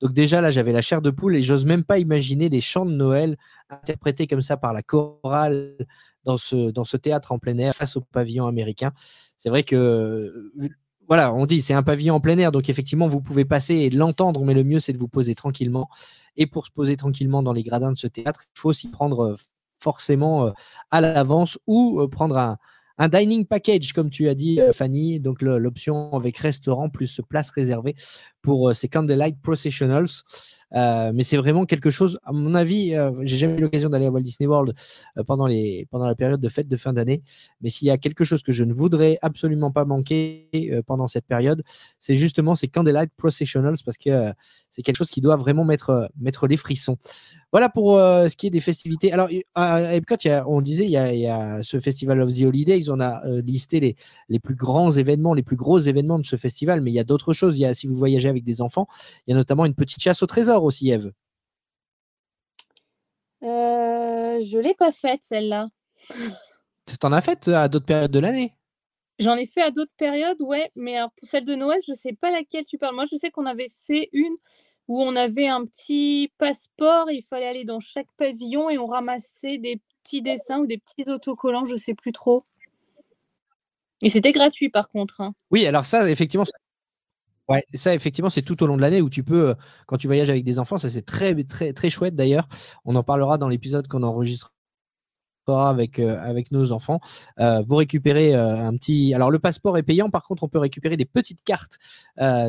Donc 0.00 0.12
déjà 0.12 0.42
là, 0.42 0.50
j'avais 0.50 0.72
la 0.72 0.82
chair 0.82 1.00
de 1.00 1.10
poule 1.10 1.36
et 1.36 1.42
j'ose 1.42 1.64
même 1.64 1.84
pas 1.84 1.98
imaginer 1.98 2.50
les 2.50 2.60
chants 2.60 2.84
de 2.84 2.92
Noël 2.92 3.36
interprétés 3.70 4.26
comme 4.26 4.42
ça 4.42 4.58
par 4.58 4.74
la 4.74 4.82
chorale 4.82 5.74
dans 6.24 6.36
ce, 6.36 6.70
dans 6.70 6.84
ce 6.84 6.98
théâtre 6.98 7.32
en 7.32 7.38
plein 7.38 7.56
air 7.56 7.74
face 7.74 7.96
au 7.96 8.02
pavillon 8.02 8.46
américain. 8.46 8.92
C'est 9.38 9.48
vrai 9.48 9.62
que, 9.62 10.52
voilà, 11.08 11.32
on 11.32 11.46
dit 11.46 11.62
c'est 11.62 11.74
un 11.74 11.82
pavillon 11.82 12.16
en 12.16 12.20
plein 12.20 12.36
air, 12.38 12.52
donc 12.52 12.68
effectivement, 12.68 13.06
vous 13.08 13.20
pouvez 13.20 13.44
passer 13.44 13.74
et 13.74 13.90
l'entendre, 13.90 14.44
mais 14.44 14.54
le 14.54 14.64
mieux, 14.64 14.80
c'est 14.80 14.92
de 14.92 14.98
vous 14.98 15.08
poser 15.08 15.34
tranquillement. 15.34 15.88
Et 16.36 16.46
pour 16.46 16.66
se 16.66 16.70
poser 16.70 16.96
tranquillement 16.96 17.42
dans 17.42 17.52
les 17.52 17.62
gradins 17.62 17.92
de 17.92 17.96
ce 17.96 18.06
théâtre, 18.06 18.44
il 18.54 18.58
faut 18.58 18.72
s'y 18.72 18.88
prendre 18.88 19.20
euh, 19.20 19.36
forcément 19.78 20.46
euh, 20.46 20.50
à 20.90 21.00
l'avance 21.00 21.58
ou 21.66 22.00
euh, 22.00 22.08
prendre 22.08 22.36
un, 22.36 22.56
un 22.98 23.08
dining 23.08 23.44
package, 23.46 23.92
comme 23.92 24.10
tu 24.10 24.28
as 24.28 24.34
dit, 24.34 24.58
Fanny, 24.72 25.20
donc 25.20 25.42
l'option 25.42 26.12
avec 26.14 26.38
restaurant 26.38 26.88
plus 26.88 27.20
place 27.28 27.50
réservée 27.50 27.94
pour 28.46 28.76
ces 28.76 28.86
Candlelight 28.86 29.42
Processionals. 29.42 30.22
mais 30.72 31.24
c'est 31.24 31.36
vraiment 31.36 31.66
quelque 31.66 31.90
chose, 31.90 32.16
à 32.22 32.32
mon 32.32 32.54
avis, 32.54 32.94
j'ai 33.22 33.36
jamais 33.36 33.58
eu 33.58 33.60
l'occasion 33.60 33.90
d'aller 33.90 34.06
à 34.06 34.10
Walt 34.10 34.22
Disney 34.22 34.46
World 34.46 34.72
pendant, 35.26 35.48
les, 35.48 35.88
pendant 35.90 36.06
la 36.06 36.14
période 36.14 36.40
de 36.40 36.48
fête 36.48 36.68
de 36.68 36.76
fin 36.76 36.92
d'année. 36.92 37.22
Mais 37.60 37.70
s'il 37.70 37.88
y 37.88 37.90
a 37.90 37.98
quelque 37.98 38.22
chose 38.22 38.44
que 38.44 38.52
je 38.52 38.62
ne 38.62 38.72
voudrais 38.72 39.18
absolument 39.20 39.72
pas 39.72 39.84
manquer 39.84 40.80
pendant 40.86 41.08
cette 41.08 41.26
période, 41.26 41.64
c'est 41.98 42.14
justement 42.14 42.54
ces 42.54 42.68
Candlelight 42.68 43.10
Processionals 43.16 43.78
parce 43.84 43.96
que 43.96 44.32
c'est 44.70 44.82
quelque 44.82 44.96
chose 44.96 45.10
qui 45.10 45.20
doit 45.20 45.36
vraiment 45.36 45.64
mettre, 45.64 46.08
mettre 46.20 46.46
les 46.46 46.56
frissons. 46.56 46.98
Voilà 47.50 47.68
pour 47.68 47.96
ce 47.98 48.36
qui 48.36 48.46
est 48.46 48.50
des 48.50 48.60
festivités. 48.60 49.12
Alors, 49.12 49.28
à 49.56 49.94
Epcot, 49.96 50.16
on 50.46 50.60
disait, 50.60 50.84
il 50.84 50.90
y, 50.90 50.96
a, 50.96 51.12
il 51.12 51.20
y, 51.20 51.26
a, 51.26 51.64
ce 51.64 51.80
Festival 51.80 52.20
of 52.20 52.32
the 52.32 52.42
Holidays, 52.42 52.90
on 52.90 53.00
a 53.00 53.26
listé 53.40 53.80
les, 53.80 53.96
les 54.28 54.38
plus 54.38 54.54
grands 54.54 54.92
événements, 54.92 55.34
les 55.34 55.42
plus 55.42 55.56
gros 55.56 55.80
événements 55.80 56.18
de 56.18 56.26
ce 56.26 56.36
festival, 56.36 56.80
mais 56.80 56.90
il 56.90 56.94
y 56.94 57.00
a 57.00 57.04
d'autres 57.04 57.32
choses. 57.32 57.56
Il 57.56 57.62
y 57.62 57.64
a, 57.64 57.74
si 57.74 57.86
vous 57.86 57.94
voyagez 57.94 58.28
avec 58.28 58.35
des 58.44 58.60
enfants, 58.60 58.86
il 59.26 59.30
y 59.30 59.34
a 59.34 59.36
notamment 59.36 59.64
une 59.64 59.74
petite 59.74 60.02
chasse 60.02 60.22
au 60.22 60.26
trésor 60.26 60.64
aussi, 60.64 60.90
Eve. 60.90 61.12
Euh, 63.42 64.40
je 64.40 64.58
l'ai 64.58 64.74
pas 64.74 64.92
faite, 64.92 65.20
celle-là. 65.22 65.68
Tu 66.86 66.94
en 67.02 67.12
as 67.12 67.20
fait 67.20 67.48
à 67.48 67.68
d'autres 67.68 67.86
périodes 67.86 68.10
de 68.10 68.18
l'année? 68.18 68.54
J'en 69.18 69.34
ai 69.34 69.46
fait 69.46 69.62
à 69.62 69.70
d'autres 69.70 69.94
périodes, 69.96 70.40
ouais, 70.42 70.70
mais 70.76 70.98
pour 71.16 71.28
celle 71.28 71.44
de 71.44 71.54
Noël, 71.54 71.80
je 71.86 71.92
ne 71.92 71.96
sais 71.96 72.12
pas 72.12 72.30
laquelle 72.30 72.66
tu 72.66 72.76
parles. 72.76 72.94
Moi, 72.94 73.04
je 73.10 73.16
sais 73.16 73.30
qu'on 73.30 73.46
avait 73.46 73.70
fait 73.86 74.10
une 74.12 74.34
où 74.88 75.02
on 75.02 75.16
avait 75.16 75.48
un 75.48 75.64
petit 75.64 76.32
passeport, 76.38 77.10
il 77.10 77.22
fallait 77.22 77.46
aller 77.46 77.64
dans 77.64 77.80
chaque 77.80 78.06
pavillon 78.16 78.70
et 78.70 78.78
on 78.78 78.86
ramassait 78.86 79.58
des 79.58 79.80
petits 80.02 80.22
dessins 80.22 80.60
ou 80.60 80.66
des 80.66 80.78
petits 80.78 81.08
autocollants, 81.10 81.64
je 81.64 81.74
ne 81.74 81.78
sais 81.78 81.94
plus 81.94 82.12
trop. 82.12 82.44
Et 84.02 84.08
c'était 84.08 84.32
gratuit 84.32 84.68
par 84.68 84.88
contre. 84.88 85.20
Hein. 85.20 85.34
Oui, 85.50 85.66
alors 85.66 85.86
ça, 85.86 86.08
effectivement, 86.08 86.44
Ouais, 87.48 87.64
ça 87.74 87.94
effectivement, 87.94 88.28
c'est 88.30 88.42
tout 88.42 88.60
au 88.64 88.66
long 88.66 88.76
de 88.76 88.82
l'année 88.82 89.00
où 89.00 89.08
tu 89.08 89.22
peux, 89.22 89.50
euh, 89.50 89.54
quand 89.86 89.96
tu 89.96 90.08
voyages 90.08 90.30
avec 90.30 90.42
des 90.44 90.58
enfants, 90.58 90.78
ça 90.78 90.90
c'est 90.90 91.02
très 91.02 91.32
très 91.44 91.72
très 91.72 91.90
chouette 91.90 92.16
d'ailleurs. 92.16 92.48
On 92.84 92.96
en 92.96 93.04
parlera 93.04 93.38
dans 93.38 93.48
l'épisode 93.48 93.86
qu'on 93.86 94.02
enregistre 94.02 94.52
avec, 95.54 95.98
euh, 95.98 96.18
avec 96.20 96.50
nos 96.52 96.72
enfants. 96.72 97.00
Euh, 97.40 97.62
vous 97.66 97.76
récupérez 97.76 98.34
un 98.34 98.74
petit. 98.76 99.14
Alors, 99.14 99.30
le 99.30 99.38
passeport 99.38 99.78
est 99.78 99.82
payant. 99.82 100.10
Par 100.10 100.22
contre, 100.22 100.42
on 100.42 100.48
peut 100.48 100.58
récupérer 100.58 100.96
des 100.96 101.04
petites 101.04 101.42
cartes 101.44 101.78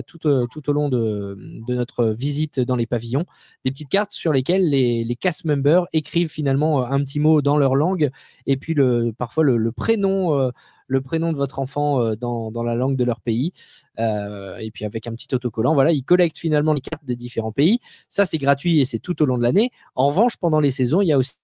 tout, 0.07 0.17
tout, 0.17 0.69
au 0.69 0.73
long 0.73 0.89
de, 0.89 1.37
de, 1.67 1.75
notre 1.75 2.05
visite 2.05 2.59
dans 2.59 2.75
les 2.75 2.85
pavillons. 2.85 3.25
Des 3.65 3.71
petites 3.71 3.89
cartes 3.89 4.13
sur 4.13 4.33
lesquelles 4.33 4.69
les, 4.69 5.03
les 5.03 5.15
cast 5.15 5.45
members 5.45 5.85
écrivent 5.93 6.29
finalement 6.29 6.85
un 6.85 7.03
petit 7.03 7.19
mot 7.19 7.41
dans 7.41 7.57
leur 7.57 7.75
langue 7.75 8.09
et 8.45 8.57
puis 8.57 8.73
le, 8.73 9.13
parfois 9.17 9.43
le, 9.43 9.57
le 9.57 9.71
prénom 9.71 10.51
le 10.87 11.01
prénom 11.01 11.31
de 11.31 11.37
votre 11.37 11.59
enfant 11.59 12.01
euh, 12.01 12.15
dans, 12.15 12.63
la 12.63 12.75
langue 12.75 12.95
de 12.95 13.03
leur 13.03 13.21
pays. 13.21 13.53
Euh, 13.99 14.57
et 14.57 14.71
puis 14.71 14.85
avec 14.85 15.07
un 15.07 15.11
petit 15.13 15.33
autocollant, 15.33 15.73
voilà, 15.73 15.91
ils 15.91 16.03
collectent 16.03 16.37
finalement 16.37 16.73
les 16.73 16.81
cartes 16.81 17.05
des 17.05 17.15
différents 17.15 17.51
pays. 17.51 17.79
Ça, 18.09 18.25
c'est 18.25 18.37
gratuit 18.37 18.79
et 18.81 18.85
c'est 18.85 18.99
tout 18.99 19.21
au 19.21 19.25
long 19.25 19.37
de 19.37 19.43
l'année. 19.43 19.71
En 19.95 20.07
revanche, 20.07 20.37
pendant 20.37 20.59
les 20.59 20.71
saisons, 20.71 21.01
il 21.01 21.07
y 21.07 21.13
a 21.13 21.17
aussi 21.17 21.35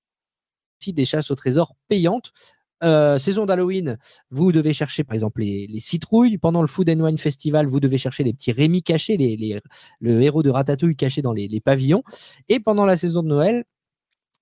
des 0.87 1.05
chasses 1.05 1.31
au 1.31 1.35
trésor 1.35 1.75
payantes. 1.87 2.31
Euh, 2.83 3.17
saison 3.17 3.45
d'Halloween, 3.45 3.97
vous 4.29 4.51
devez 4.51 4.73
chercher 4.73 5.05
par 5.05 5.13
exemple 5.13 5.41
les, 5.41 5.79
citrouilles. 5.79 6.37
Pendant 6.37 6.61
le 6.61 6.67
Food 6.67 6.89
and 6.89 6.99
Wine 6.99 7.17
Festival, 7.17 7.65
vous 7.65 7.79
devez 7.79 7.97
chercher 7.97 8.23
les 8.23 8.33
petits 8.33 8.51
Rémi 8.51 8.83
cachés, 8.83 9.15
les, 9.15 9.61
le 10.01 10.21
héros 10.21 10.43
de 10.43 10.49
Ratatouille 10.49 10.97
caché 10.97 11.21
dans 11.21 11.31
les, 11.31 11.61
pavillons. 11.61 12.03
Et 12.49 12.59
pendant 12.59 12.85
la 12.85 12.97
saison 12.97 13.23
de 13.23 13.29
Noël, 13.29 13.63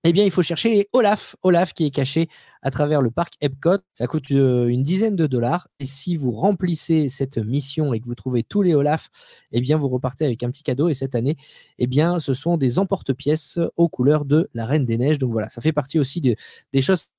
eh 0.04 0.12
bien, 0.12 0.24
il 0.24 0.30
faut 0.30 0.42
chercher 0.42 0.70
les 0.70 0.88
Olaf. 0.92 1.36
Olaf 1.42 1.74
qui 1.74 1.86
est 1.86 1.90
caché 1.90 2.28
à 2.62 2.70
travers 2.70 3.00
le 3.00 3.10
parc 3.10 3.34
Epcot. 3.40 3.78
Ça 3.94 4.08
coûte 4.08 4.32
euh, 4.32 4.66
une 4.66 4.82
dizaine 4.82 5.14
de 5.14 5.28
dollars. 5.28 5.68
Et 5.78 5.86
si 5.86 6.16
vous 6.16 6.32
remplissez 6.32 7.08
cette 7.08 7.38
mission 7.38 7.94
et 7.94 8.00
que 8.00 8.06
vous 8.06 8.16
trouvez 8.16 8.42
tous 8.42 8.62
les 8.62 8.74
Olaf, 8.74 9.10
eh 9.52 9.60
bien, 9.60 9.76
vous 9.76 9.88
repartez 9.88 10.24
avec 10.24 10.42
un 10.42 10.50
petit 10.50 10.64
cadeau. 10.64 10.88
Et 10.88 10.94
cette 10.94 11.14
année, 11.14 11.36
eh 11.78 11.86
bien, 11.86 12.18
ce 12.18 12.34
sont 12.34 12.56
des 12.56 12.80
emporte-pièces 12.80 13.60
aux 13.76 13.88
couleurs 13.88 14.24
de 14.24 14.48
la 14.54 14.66
Reine 14.66 14.84
des 14.84 14.98
Neiges. 14.98 15.18
Donc 15.18 15.30
voilà, 15.30 15.48
ça 15.50 15.60
fait 15.60 15.72
partie 15.72 16.00
aussi 16.00 16.20
des 16.20 16.82
choses 16.82 17.10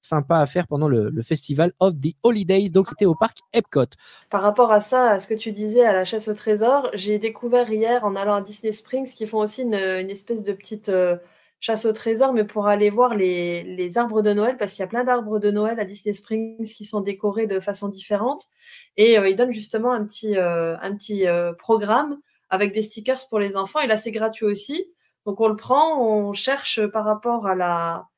sympas 0.00 0.40
à 0.40 0.46
faire 0.46 0.68
pendant 0.68 0.88
le, 0.88 1.10
Festival 1.22 1.72
of 1.80 1.94
the 1.98 2.14
Holidays. 2.22 2.70
Donc, 2.70 2.88
c'était 2.88 3.04
au 3.04 3.16
parc 3.16 3.38
Epcot. 3.52 3.86
Par 4.30 4.42
rapport 4.42 4.70
à 4.70 4.78
ça, 4.78 5.10
à 5.10 5.18
ce 5.18 5.26
que 5.26 5.34
tu 5.34 5.50
disais 5.50 5.84
à 5.84 5.92
la 5.92 6.04
chasse 6.04 6.28
au 6.28 6.34
trésor, 6.34 6.88
j'ai 6.94 7.18
découvert 7.18 7.70
hier 7.70 8.04
en 8.04 8.14
allant 8.14 8.36
à 8.36 8.40
Disney 8.42 8.72
Springs 8.72 9.12
qu'ils 9.12 9.26
font 9.26 9.38
aussi 9.38 9.62
une, 9.62 9.74
espèce 9.74 10.44
de 10.44 10.52
petite. 10.52 10.88
Euh, 10.88 11.16
chasse 11.60 11.84
au 11.84 11.92
trésor, 11.92 12.32
mais 12.32 12.44
pour 12.44 12.68
aller 12.68 12.90
voir 12.90 13.14
les, 13.14 13.98
arbres 13.98 14.22
de 14.22 14.32
Noël, 14.32 14.56
parce 14.56 14.72
qu'il 14.72 14.80
y 14.80 14.84
a 14.84 14.88
plein 14.88 15.04
d'arbres 15.04 15.38
de 15.38 15.50
Noël 15.50 15.80
à 15.80 15.84
Disney 15.84 16.14
Springs 16.14 16.72
qui 16.72 16.84
sont 16.84 17.00
décorés 17.00 17.46
de 17.46 17.60
façon 17.60 17.88
différente. 17.88 18.48
Et 18.96 19.18
euh, 19.18 19.28
ils 19.28 19.36
donnent 19.36 19.52
justement 19.52 19.92
un 19.92 20.04
petit, 20.04 20.36
euh, 20.36 20.76
un 20.80 20.94
petit 20.94 21.26
euh, 21.26 21.52
programme 21.52 22.18
avec 22.50 22.72
des 22.72 22.82
stickers 22.82 23.28
pour 23.28 23.38
les 23.40 23.56
enfants. 23.56 23.80
Et 23.80 23.86
là, 23.86 23.96
c'est 23.96 24.12
gratuit 24.12 24.46
aussi. 24.46 24.86
Donc, 25.26 25.40
on 25.40 25.48
le 25.48 25.56
prend, 25.56 26.00
on 26.02 26.32
cherche 26.32 26.86
par 26.86 27.04
rapport 27.04 27.46
à 27.46 28.08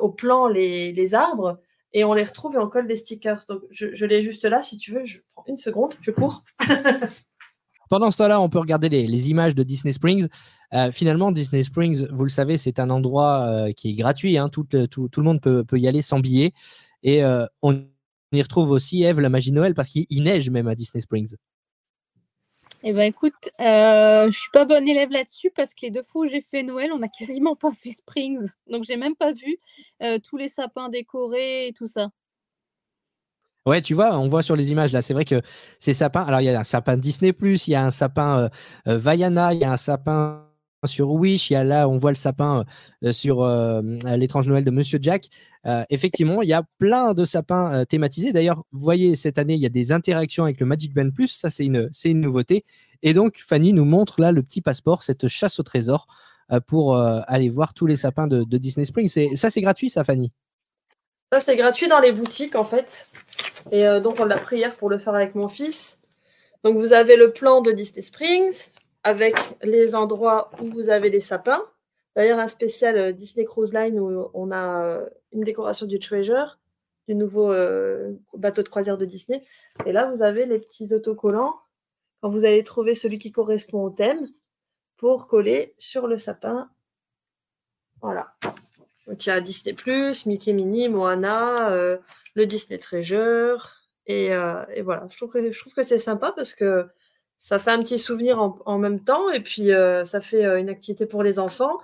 au 0.00 0.10
plan 0.10 0.46
les, 0.46 1.14
arbres 1.14 1.58
et 1.92 2.04
on 2.04 2.14
les 2.14 2.22
retrouve 2.22 2.54
et 2.54 2.58
on 2.58 2.68
colle 2.68 2.86
des 2.86 2.94
stickers. 2.94 3.44
Donc, 3.48 3.62
je, 3.70 3.92
je 3.94 4.06
l'ai 4.06 4.20
juste 4.20 4.44
là, 4.44 4.62
si 4.62 4.78
tu 4.78 4.92
veux. 4.92 5.04
Je 5.04 5.18
prends 5.34 5.44
une 5.48 5.56
seconde, 5.56 5.94
je 6.02 6.10
cours. 6.10 6.44
Pendant 7.88 8.10
ce 8.10 8.18
temps-là, 8.18 8.40
on 8.40 8.48
peut 8.48 8.58
regarder 8.58 8.88
les, 8.88 9.30
images 9.30 9.54
de 9.54 9.62
Disney 9.62 9.92
Springs. 9.92 10.28
Euh, 10.74 10.90
finalement, 10.90 11.32
Disney 11.32 11.62
Springs, 11.62 12.06
vous 12.10 12.24
le 12.24 12.30
savez, 12.30 12.58
c'est 12.58 12.78
un 12.78 12.90
endroit 12.90 13.46
euh, 13.46 13.72
qui 13.72 13.90
est 13.90 13.94
gratuit. 13.94 14.38
Hein. 14.38 14.48
tout, 14.48 14.66
le 14.72 15.22
monde 15.22 15.40
peut, 15.40 15.64
y 15.72 15.88
aller 15.88 16.02
sans 16.02 16.20
billet. 16.20 16.52
Et 17.02 17.22
euh, 17.24 17.46
on 17.62 17.84
y 18.32 18.42
retrouve 18.42 18.70
aussi 18.70 19.04
Eve, 19.04 19.20
la 19.20 19.28
magie 19.28 19.52
Noël, 19.52 19.74
parce 19.74 19.88
qu'il 19.88 20.22
neige 20.22 20.50
même 20.50 20.68
à 20.68 20.74
Disney 20.74 21.00
Springs. 21.00 21.34
Eh 22.82 22.92
ben 22.92 23.02
écoute, 23.02 23.34
je 23.58 24.28
suis 24.30 24.50
pas 24.52 24.64
bonne 24.64 24.86
élève 24.86 25.10
là-dessus 25.10 25.50
parce 25.50 25.74
que 25.74 25.86
les 25.86 25.90
deux 25.90 26.02
fois 26.02 26.22
où 26.22 26.26
j'ai 26.26 26.42
fait 26.42 26.62
Noël, 26.62 26.92
on 26.92 26.98
n'a 26.98 27.08
quasiment 27.08 27.56
pas 27.56 27.72
fait 27.72 27.90
Springs. 27.90 28.48
Donc 28.70 28.84
j'ai 28.84 28.96
même 28.96 29.16
pas 29.16 29.32
vu 29.32 29.58
tous 30.22 30.36
les 30.36 30.48
sapins 30.48 30.88
décorés 30.88 31.68
et 31.68 31.72
tout 31.72 31.86
ça. 31.86 32.10
Ouais, 33.66 33.82
tu 33.82 33.94
vois, 33.94 34.16
on 34.16 34.28
voit 34.28 34.42
sur 34.42 34.54
les 34.54 34.70
images 34.70 34.92
là, 34.92 35.02
c'est 35.02 35.12
vrai 35.12 35.24
que 35.24 35.40
ces 35.80 35.92
sapins. 35.92 36.22
Alors, 36.22 36.40
il 36.40 36.44
y 36.44 36.48
a 36.50 36.60
un 36.60 36.64
sapin 36.64 36.96
Disney, 36.96 37.34
il 37.42 37.68
y 37.68 37.74
a 37.74 37.84
un 37.84 37.90
sapin 37.90 38.38
euh, 38.38 38.48
euh, 38.86 38.96
Vaiana, 38.96 39.54
il 39.54 39.60
y 39.60 39.64
a 39.64 39.72
un 39.72 39.76
sapin 39.76 40.44
sur 40.84 41.10
Wish, 41.10 41.50
il 41.50 41.54
y 41.54 41.56
a 41.56 41.64
là, 41.64 41.88
on 41.88 41.96
voit 41.96 42.12
le 42.12 42.16
sapin 42.16 42.64
euh, 43.04 43.12
sur 43.12 43.44
l'étrange 44.04 44.48
Noël 44.48 44.64
de 44.64 44.70
Monsieur 44.70 45.00
Jack. 45.02 45.26
effectivement, 45.90 46.42
il 46.42 46.48
y 46.48 46.52
a 46.52 46.62
plein 46.78 47.12
de 47.12 47.24
sapins 47.24 47.84
thématisés. 47.86 48.32
D'ailleurs, 48.32 48.62
vous 48.70 48.80
voyez, 48.80 49.16
cette 49.16 49.36
année, 49.38 49.54
il 49.54 49.60
y 49.60 49.66
a 49.66 49.70
des 49.70 49.90
interactions 49.90 50.44
avec 50.44 50.60
le 50.60 50.66
Magic 50.66 50.94
Band 50.94 51.10
Plus. 51.10 51.28
Ça, 51.28 51.50
c'est 51.50 51.66
une, 51.66 52.20
nouveauté. 52.20 52.62
Et 53.02 53.14
donc, 53.14 53.36
Fanny 53.38 53.72
nous 53.72 53.84
montre 53.84 54.20
là 54.20 54.30
le 54.30 54.42
petit 54.44 54.60
passeport, 54.60 55.02
cette 55.02 55.26
chasse 55.26 55.58
au 55.58 55.64
trésor 55.64 56.06
pour 56.68 56.96
aller 56.96 57.48
voir 57.48 57.74
tous 57.74 57.86
les 57.86 57.96
sapins 57.96 58.28
de 58.28 58.58
Disney 58.58 58.86
Springs. 58.86 59.08
Ça, 59.34 59.50
c'est 59.50 59.60
gratuit, 59.60 59.90
ça, 59.90 60.04
Fanny? 60.04 60.30
Ça, 61.32 61.40
c'est 61.40 61.56
gratuit 61.56 61.88
dans 61.88 61.98
les 61.98 62.12
boutiques, 62.12 62.54
en 62.54 62.64
fait. 62.64 63.08
Et 63.72 63.86
euh, 63.86 64.00
donc, 64.00 64.20
on 64.20 64.24
l'a 64.24 64.38
pris 64.38 64.58
hier 64.58 64.76
pour 64.76 64.88
le 64.88 64.98
faire 64.98 65.14
avec 65.14 65.34
mon 65.34 65.48
fils. 65.48 66.00
Donc, 66.62 66.76
vous 66.76 66.92
avez 66.92 67.16
le 67.16 67.32
plan 67.32 67.62
de 67.62 67.72
Disney 67.72 68.02
Springs 68.02 68.70
avec 69.02 69.36
les 69.62 69.94
endroits 69.94 70.50
où 70.60 70.66
vous 70.66 70.88
avez 70.88 71.10
les 71.10 71.20
sapins. 71.20 71.64
D'ailleurs, 72.14 72.38
un 72.38 72.48
spécial 72.48 72.96
euh, 72.96 73.12
Disney 73.12 73.44
Cruise 73.44 73.72
Line 73.72 73.98
où 73.98 74.30
on 74.34 74.50
a 74.52 74.84
euh, 74.84 75.06
une 75.32 75.42
décoration 75.42 75.86
du 75.86 75.98
Treasure, 75.98 76.58
du 77.08 77.14
nouveau 77.14 77.52
bateau 78.34 78.62
de 78.62 78.68
croisière 78.68 78.98
de 78.98 79.04
Disney. 79.04 79.40
Et 79.84 79.92
là, 79.92 80.10
vous 80.10 80.22
avez 80.22 80.46
les 80.46 80.58
petits 80.58 80.92
autocollants 80.92 81.56
quand 82.20 82.30
vous 82.30 82.44
allez 82.44 82.62
trouver 82.62 82.94
celui 82.94 83.18
qui 83.18 83.30
correspond 83.30 83.84
au 83.84 83.90
thème 83.90 84.28
pour 84.96 85.26
coller 85.26 85.74
sur 85.78 86.06
le 86.06 86.18
sapin. 86.18 86.68
Voilà. 88.00 88.34
Donc 89.06 89.24
il 89.24 89.28
y 89.28 89.32
a 89.32 89.40
Disney 89.40 89.76
Mickey 90.26 90.52
Mini, 90.52 90.88
Moana, 90.88 91.70
euh, 91.70 91.98
le 92.34 92.46
Disney 92.46 92.78
Treasure. 92.78 93.72
Euh, 94.08 94.64
et, 94.74 94.82
voilà, 94.82 95.06
je 95.10 95.16
trouve 95.16 95.32
que, 95.74 95.82
c'est 95.82 95.98
sympa 95.98 96.32
parce 96.34 96.54
que 96.54 96.86
ça 97.38 97.58
fait 97.58 97.70
un 97.70 97.82
petit 97.82 97.98
souvenir 97.98 98.40
en, 98.40 98.78
même 98.78 99.02
temps 99.02 99.30
et 99.30 99.40
puis 99.40 99.72
euh, 99.72 100.04
ça 100.04 100.20
fait 100.20 100.44
une 100.58 100.68
activité 100.68 101.06
pour 101.06 101.22
les 101.22 101.38
enfants. 101.38 101.78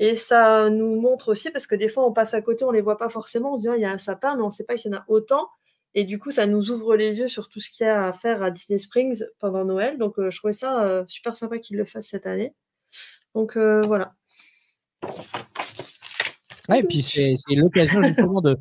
Et 0.00 0.14
ça 0.14 0.70
nous 0.70 1.00
montre 1.00 1.30
aussi, 1.30 1.50
parce 1.50 1.66
que 1.66 1.74
des 1.74 1.88
fois 1.88 2.06
on 2.06 2.12
passe 2.12 2.32
à 2.34 2.40
côté, 2.40 2.64
on 2.64 2.70
ne 2.70 2.76
les 2.76 2.82
voit 2.82 2.98
pas 2.98 3.08
forcément, 3.08 3.54
on 3.54 3.56
se 3.56 3.62
dit 3.62 3.68
oh, 3.68 3.74
il 3.74 3.80
y 3.80 3.84
a 3.84 3.90
un 3.90 3.98
sapin, 3.98 4.36
mais 4.36 4.42
on 4.42 4.46
ne 4.46 4.50
sait 4.50 4.64
pas 4.64 4.76
qu'il 4.76 4.92
y 4.92 4.94
en 4.94 4.98
a 4.98 5.04
autant. 5.08 5.48
Et 5.94 6.04
du 6.04 6.20
coup, 6.20 6.30
ça 6.30 6.46
nous 6.46 6.70
ouvre 6.70 6.94
les 6.94 7.18
yeux 7.18 7.28
sur 7.28 7.48
tout 7.48 7.60
ce 7.60 7.70
qu'il 7.70 7.86
y 7.86 7.88
a 7.88 8.06
à 8.06 8.12
faire 8.12 8.42
à 8.42 8.50
Disney 8.52 8.78
Springs 8.78 9.24
pendant 9.40 9.64
Noël. 9.64 9.98
Donc 9.98 10.14
je 10.18 10.36
trouvais 10.36 10.52
ça 10.52 11.04
super 11.08 11.36
sympa 11.36 11.58
qu'ils 11.58 11.78
le 11.78 11.84
fassent 11.84 12.08
cette 12.08 12.26
année. 12.26 12.54
Donc 13.34 13.56
voilà 13.56 14.12
et 16.76 16.82
puis 16.82 17.02
c'est 17.02 17.36
l'occasion 17.50 18.02
justement 18.02 18.40
de, 18.40 18.56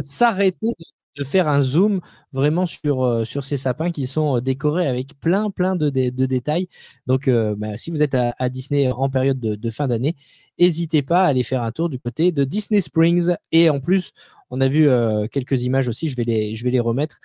s'arrêter, 0.00 0.74
de 1.18 1.24
faire 1.24 1.48
un 1.48 1.60
zoom 1.60 2.00
vraiment 2.32 2.66
sur, 2.66 3.02
euh, 3.04 3.24
sur 3.24 3.44
ces 3.44 3.56
sapins 3.56 3.90
qui 3.90 4.06
sont 4.06 4.36
euh, 4.36 4.40
décorés 4.40 4.86
avec 4.86 5.18
plein, 5.20 5.50
plein 5.50 5.76
de, 5.76 5.88
détails. 5.90 6.68
Donc, 7.06 7.28
euh, 7.28 7.54
bah, 7.56 7.76
si 7.76 7.90
vous 7.90 8.02
êtes 8.02 8.14
à, 8.14 8.48
Disney 8.48 8.90
en 8.90 9.08
période 9.10 9.40
de, 9.40 9.70
fin 9.70 9.88
d'année, 9.88 10.14
n'hésitez 10.58 11.02
pas 11.02 11.24
à 11.24 11.28
aller 11.28 11.42
faire 11.42 11.62
un 11.62 11.72
tour 11.72 11.88
du 11.88 11.98
côté 11.98 12.32
de 12.32 12.44
Disney 12.44 12.80
Springs. 12.80 13.34
Et 13.52 13.70
en 13.70 13.80
plus, 13.80 14.12
on 14.50 14.60
a 14.60 14.68
vu 14.68 14.88
quelques 15.30 15.62
images 15.62 15.88
aussi, 15.88 16.08
je 16.08 16.16
vais 16.16 16.24
les, 16.24 16.56
je 16.56 16.64
vais 16.64 16.70
les 16.70 16.80
remettre. 16.80 17.20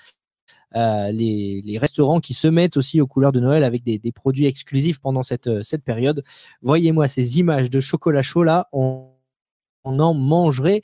les, 0.74 1.78
restaurants 1.80 2.20
qui 2.20 2.34
se 2.34 2.48
mettent 2.48 2.78
aussi 2.78 3.02
aux 3.02 3.08
couleurs 3.08 3.32
de 3.32 3.40
Noël 3.40 3.64
avec 3.64 3.84
des, 3.84 4.12
produits 4.12 4.46
exclusifs 4.46 5.00
pendant 5.00 5.24
cette, 5.24 5.64
cette 5.64 5.84
période. 5.84 6.24
Voyez-moi 6.62 7.08
ces 7.08 7.40
images 7.40 7.70
de 7.70 7.80
chocolat 7.80 8.22
chaud 8.22 8.44
là. 8.44 8.68
On, 8.74 9.13
on 9.86 10.00
en 10.00 10.14
mangerait 10.14 10.82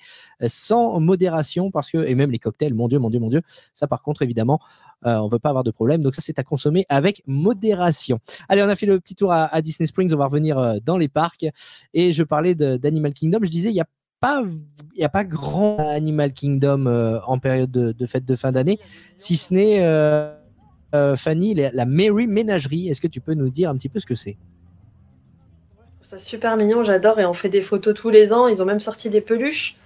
sans 0.48 1.00
modération 1.00 1.72
parce 1.72 1.92
que, 1.92 1.98
et 1.98 2.16
même 2.16 2.32
les 2.32 2.40
cocktails, 2.40 2.74
mon 2.74 2.88
Dieu, 2.88 3.00
mon 3.00 3.10
Dieu, 3.10 3.20
mon 3.20 3.30
Dieu, 3.30 3.42
ça 3.74 3.88
par 3.88 4.02
contre, 4.02 4.22
évidemment, 4.22 4.60
on 5.04 5.30
on 5.30 5.32
veut 5.32 5.40
pas 5.40 5.50
avoir 5.50 5.64
de 5.64 5.72
problème. 5.72 6.02
Donc 6.02 6.16
ça, 6.16 6.22
c'est 6.22 6.40
à 6.40 6.44
consommer 6.44 6.86
avec 6.90 7.22
modération. 7.28 8.20
Allez, 8.48 8.64
on 8.64 8.70
a 8.70 8.76
fait 8.76 8.88
le 8.88 9.00
petit 9.00 9.16
tour 9.16 9.32
à, 9.32 9.62
Disney 9.62 9.86
Springs, 9.86 10.12
on 10.14 10.18
va 10.18 10.26
revenir 10.26 10.82
dans 10.84 10.98
les 10.98 11.08
parcs. 11.08 11.46
Et 11.94 12.14
je 12.14 12.24
parlais 12.24 12.56
d'Animal 12.56 13.14
Kingdom, 13.14 13.40
je 13.44 13.50
disais, 13.50 13.70
il 13.70 13.76
y 13.76 13.82
a 13.82 13.88
pas, 14.20 14.44
il 14.96 15.02
y 15.02 15.04
a 15.04 15.10
pas 15.10 15.24
grand 15.24 15.78
Animal 15.78 16.34
Kingdom 16.34 16.88
en 17.26 17.40
période 17.40 17.72
de, 17.72 18.06
fête 18.06 18.26
de 18.26 18.36
fin 18.36 18.52
d'année, 18.52 18.80
si 19.18 19.38
ce 19.38 19.54
n'est 19.54 21.16
Fanny, 21.16 21.54
la, 21.54 21.72
la 21.72 21.86
Mary 21.86 22.28
Ménagerie. 22.28 22.90
Est-ce 22.90 23.02
que 23.02 23.08
tu 23.08 23.22
peux 23.22 23.36
nous 23.36 23.50
dire 23.50 23.70
un 23.70 23.76
petit 23.76 23.90
peu 23.90 24.00
ce 24.00 24.06
que 24.06 24.16
c'est? 24.16 24.38
Ça 26.10 26.18
super 26.18 26.58
mignon, 26.58 26.84
j'adore 26.84 27.20
et 27.20 27.26
on 27.28 27.34
fait 27.34 27.50
des 27.50 27.62
photos 27.62 27.94
tous 27.94 28.10
les 28.10 28.34
ans. 28.34 28.48
Ils 28.48 28.64
ont 28.64 28.66
même 28.66 28.80
sorti 28.80 29.10
des 29.10 29.22
peluches 29.22 29.78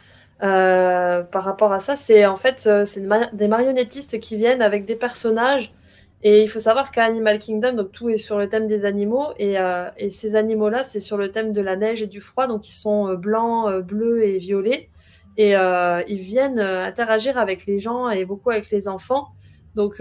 euh, 0.42 1.22
par 1.22 1.44
rapport 1.44 1.74
à 1.74 1.82
ça. 1.82 1.98
C'est 1.98 2.26
en 2.26 2.38
fait 2.38 2.64
euh, 2.66 2.86
c'est 2.86 3.06
des 3.34 3.48
marionnettistes 3.50 4.22
qui 4.22 4.38
viennent 4.38 4.62
avec 4.62 4.86
des 4.86 4.96
personnages. 4.96 5.74
Et 6.22 6.42
il 6.42 6.48
faut 6.48 6.60
savoir 6.60 6.92
qu'à 6.92 7.04
Animal 7.04 7.40
Kingdom, 7.40 7.74
donc 7.74 7.92
tout 7.92 8.08
est 8.08 8.18
sur 8.18 8.38
le 8.38 8.48
thème 8.48 8.68
des 8.68 8.86
animaux 8.86 9.34
et, 9.38 9.60
euh, 9.60 9.90
ces 10.10 10.38
animaux-là, 10.38 10.86
c'est 10.86 11.02
sur 11.02 11.18
le 11.18 11.30
thème 11.30 11.52
de 11.52 11.60
la 11.60 11.76
neige 11.76 12.02
et 12.02 12.08
du 12.08 12.22
froid, 12.22 12.48
donc 12.48 12.70
ils 12.70 12.74
sont 12.74 13.14
blancs, 13.16 13.82
bleus 13.82 14.24
et 14.26 14.38
violets. 14.38 14.88
Et 15.36 15.56
ils 16.08 16.22
viennent 16.22 16.62
interagir 16.62 17.38
avec 17.38 17.66
les 17.66 17.80
gens 17.80 18.10
et 18.10 18.24
beaucoup 18.24 18.52
avec 18.52 18.70
les 18.72 18.88
enfants. 18.88 19.28
Donc 19.76 19.96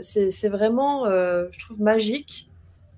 c'est 0.00 0.48
vraiment, 0.48 1.04
je 1.04 1.58
trouve, 1.58 1.82
magique. 1.82 2.48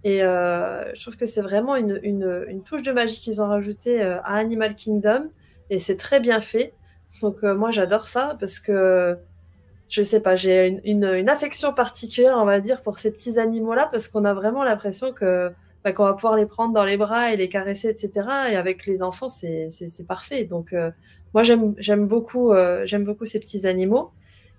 Et 0.05 0.23
euh, 0.23 0.95
je 0.95 1.01
trouve 1.01 1.17
que 1.17 1.25
c'est 1.25 1.41
vraiment 1.41 1.77
une, 1.77 2.63
touche 2.65 2.83
de 2.83 2.93
magie 2.93 3.21
qu'ils 3.21 3.43
ont 3.43 3.49
rajoutée 3.49 4.03
euh, 4.03 4.21
à 4.21 4.37
Animal 4.37 4.77
Kingdom. 4.77 5.31
Et 5.71 5.81
c'est 5.81 5.97
très 5.97 6.21
bien 6.21 6.41
fait. 6.41 6.75
Donc 7.23 7.43
euh, 7.43 7.55
moi 7.55 7.71
j'adore 7.71 8.07
ça 8.07 8.37
parce 8.39 8.61
que 8.61 9.17
je 9.89 10.03
sais 10.03 10.21
pas, 10.21 10.35
j'ai 10.35 10.81
une, 10.85 11.05
une, 11.05 11.29
affection 11.29 11.73
particulière, 11.73 12.37
on 12.39 12.45
va 12.45 12.61
dire, 12.61 12.83
pour 12.83 12.99
ces 12.99 13.11
petits 13.11 13.39
animaux-là 13.39 13.89
parce 13.91 14.09
qu'on 14.09 14.25
a 14.25 14.35
vraiment 14.35 14.63
l'impression 14.65 15.13
que 15.13 15.53
bah, 15.85 15.93
qu'on 15.93 16.05
va 16.05 16.15
pouvoir 16.15 16.37
les 16.37 16.47
prendre 16.47 16.75
dans 16.75 16.85
les 16.85 16.97
bras 16.97 17.33
et 17.33 17.37
les 17.37 17.49
caresser, 17.49 17.89
etc. 17.89 18.29
Et 18.51 18.57
avec 18.57 18.87
les 18.87 19.03
enfants, 19.03 19.29
c'est 19.29 19.71
parfait. 20.07 20.45
Donc 20.45 20.75
moi 21.33 21.43
j'aime 21.45 22.09
beaucoup, 22.09 22.53
j'aime 22.85 23.05
beaucoup 23.05 23.25
ces 23.25 23.39
petits 23.39 23.67
animaux. 23.67 24.11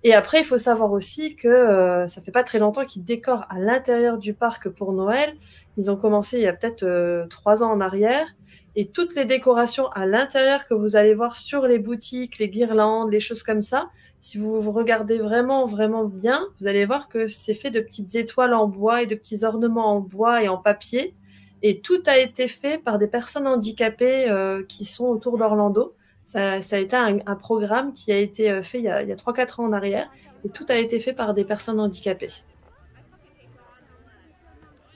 Et 0.08 0.14
après, 0.14 0.42
il 0.42 0.44
faut 0.44 0.60
savoir 0.60 0.92
aussi 0.92 1.36
que 1.36 1.48
euh, 1.48 2.08
ça 2.08 2.22
fait 2.22 2.32
pas 2.32 2.44
très 2.44 2.60
longtemps 2.60 2.86
qu'ils 2.86 3.04
décorent 3.04 3.48
à 3.50 3.58
l'intérieur 3.58 4.20
du 4.20 4.36
parc 4.36 4.70
pour 4.70 4.94
Noël. 4.94 5.34
Ils 5.78 5.90
ont 5.90 5.96
commencé 5.96 6.38
il 6.38 6.44
y 6.44 6.48
a 6.48 6.54
peut-être 6.54 6.84
euh, 6.84 7.26
trois 7.26 7.64
ans 7.64 7.72
en 7.72 7.82
arrière. 7.82 8.28
Et 8.76 8.88
toutes 8.88 9.16
les 9.16 9.26
décorations 9.26 9.88
à 9.94 10.06
l'intérieur 10.06 10.68
que 10.68 10.76
vous 10.76 10.96
allez 10.96 11.16
voir 11.16 11.36
sur 11.36 11.66
les 11.66 11.80
boutiques, 11.80 12.38
les 12.38 12.50
guirlandes, 12.50 13.12
les 13.12 13.20
choses 13.20 13.42
comme 13.42 13.64
ça, 13.64 13.90
si 14.20 14.38
vous 14.38 14.60
regardez 14.72 15.18
vraiment, 15.18 15.66
vraiment 15.66 16.04
bien, 16.04 16.46
vous 16.62 16.68
allez 16.68 16.86
voir 16.86 17.10
que 17.10 17.28
c'est 17.28 17.56
fait 17.56 17.72
de 17.72 17.80
petites 17.80 18.14
étoiles 18.14 18.54
en 18.54 18.68
bois 18.68 19.02
et 19.02 19.08
de 19.08 19.16
petits 19.16 19.44
ornements 19.44 19.96
en 19.96 20.02
bois 20.02 20.44
et 20.44 20.48
en 20.50 20.58
papier. 20.60 21.16
Et 21.64 21.82
tout 21.82 22.04
a 22.06 22.20
été 22.20 22.48
fait 22.48 22.78
par 22.78 23.00
des 23.00 23.08
personnes 23.08 23.48
handicapées 23.48 24.30
euh, 24.30 24.62
qui 24.70 24.86
sont 24.86 25.08
autour 25.08 25.40
d'Orlando. 25.40 25.96
Ça, 26.26 26.54
a 26.54 26.78
été 26.78 26.96
un, 26.96 27.36
programme 27.36 27.94
qui 27.94 28.12
a 28.12 28.18
été 28.18 28.50
euh, 28.50 28.64
fait 28.64 28.80
il 28.80 28.86
y 28.86 28.90
a, 28.90 29.04
3-4 29.04 29.62
ans 29.62 29.66
en 29.66 29.74
arrière 29.74 30.10
et 30.44 30.50
tout 30.50 30.66
a 30.70 30.76
été 30.76 31.00
fait 31.00 31.14
par 31.14 31.34
des 31.34 31.46
personnes 31.46 31.80
handicapées. 31.80 32.32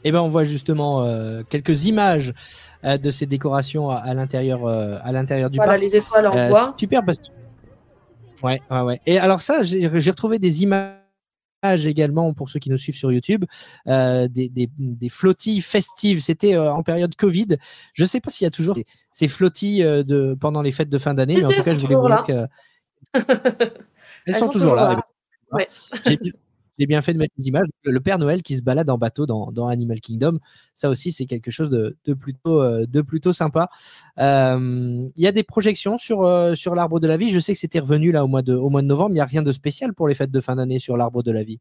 Eh 0.03 0.11
ben, 0.11 0.21
on 0.21 0.27
voit 0.27 0.43
justement 0.43 1.03
euh, 1.03 1.43
quelques 1.47 1.85
images 1.85 2.33
euh, 2.83 2.97
de 2.97 3.11
ces 3.11 3.25
décorations 3.25 3.89
à, 3.89 4.13
l'intérieur, 4.13 4.65
à 4.67 5.11
l'intérieur 5.11 5.49
du 5.49 5.57
voilà, 5.57 5.77
les 5.77 5.95
étoiles 5.95 6.27
en 6.27 6.49
bois. 6.49 6.73
Super 6.77 7.05
parce 7.05 7.19
que... 7.19 7.25
Ouais, 8.41 8.61
ouais, 8.71 8.81
ouais. 8.81 9.01
Et 9.05 9.19
alors 9.19 9.41
ça, 9.41 9.63
j'ai 9.63 9.87
retrouvé 9.87 10.39
des 10.39 10.63
images 10.63 10.98
également 11.63 12.33
pour 12.33 12.49
ceux 12.49 12.59
qui 12.59 12.69
nous 12.69 12.77
suivent 12.77 12.95
sur 12.95 13.11
YouTube, 13.11 13.45
euh, 13.87 14.27
des, 14.27 14.49
des, 14.49 15.09
flottilles 15.09 15.61
festives. 15.61 16.21
C'était 16.21 16.55
euh, 16.55 16.71
en 16.71 16.83
période 16.83 17.15
Covid. 17.15 17.57
Je 17.93 18.03
ne 18.03 18.07
sais 18.07 18.19
pas 18.19 18.29
s'il 18.31 18.45
y 18.45 18.47
a 18.47 18.51
toujours 18.51 18.77
ces 19.11 19.27
flottilles 19.27 19.83
euh, 19.83 20.03
de, 20.03 20.35
pendant 20.39 20.61
les 20.61 20.71
fêtes 20.71 20.89
de 20.89 20.97
fin 20.97 21.13
d'année, 21.13 21.35
mais, 21.35 21.45
en 21.45 21.49
tout 21.49 21.61
cas, 21.61 21.73
je 21.73 21.79
voulais 21.79 21.95
vous 21.95 22.07
dire 22.07 22.23
que. 22.23 22.47
elles, 24.25 24.35
sont, 24.35 24.49
toujours 24.49 24.75
là. 24.75 25.01
J'ai 26.79 26.85
bien 26.85 27.01
fait 27.01 27.13
de 27.13 27.17
mettre 27.17 27.33
les 27.37 27.47
images. 27.49 27.67
Le 27.83 27.99
Père 27.99 28.17
Noël 28.17 28.41
qui 28.41 28.55
se 28.55 28.61
balade 28.61 28.89
en 28.89 28.97
bateau 28.97 29.25
dans, 29.25 29.67
Animal 29.67 29.99
Kingdom, 29.99 30.39
ça 30.75 30.89
aussi, 30.89 31.11
c'est 31.11 31.25
quelque 31.25 31.51
chose 31.51 31.69
de, 31.69 32.13
plutôt, 32.13 32.61
euh, 32.61 32.85
de 32.87 33.01
plutôt 33.01 33.33
sympa. 33.33 33.69
Euh, 34.17 35.09
il 35.15 35.23
y 35.23 35.27
a 35.27 35.31
des 35.33 35.43
projections 35.43 35.97
sur, 35.97 36.23
euh, 36.23 36.55
sur 36.55 36.75
l'arbre 36.75 37.01
de 37.01 37.07
la 37.07 37.17
vie. 37.17 37.29
Je 37.29 37.39
sais 37.39 37.53
que 37.53 37.59
c'était 37.59 37.79
revenu 37.79 38.11
là 38.11 38.23
au 38.23 38.27
mois 38.27 38.41
de, 38.41 38.55
au 38.55 38.69
mois 38.69 38.81
de 38.81 38.87
novembre. 38.87 39.11
Il 39.11 39.15
n'y 39.15 39.19
a 39.19 39.25
rien 39.25 39.41
de 39.41 39.51
spécial 39.51 39.93
pour 39.93 40.07
les 40.07 40.15
fêtes 40.15 40.31
de 40.31 40.39
fin 40.39 40.55
d'année 40.55 40.79
sur 40.79 40.95
l'arbre 40.95 41.21
de 41.21 41.31
la 41.31 41.43
vie? 41.43 41.59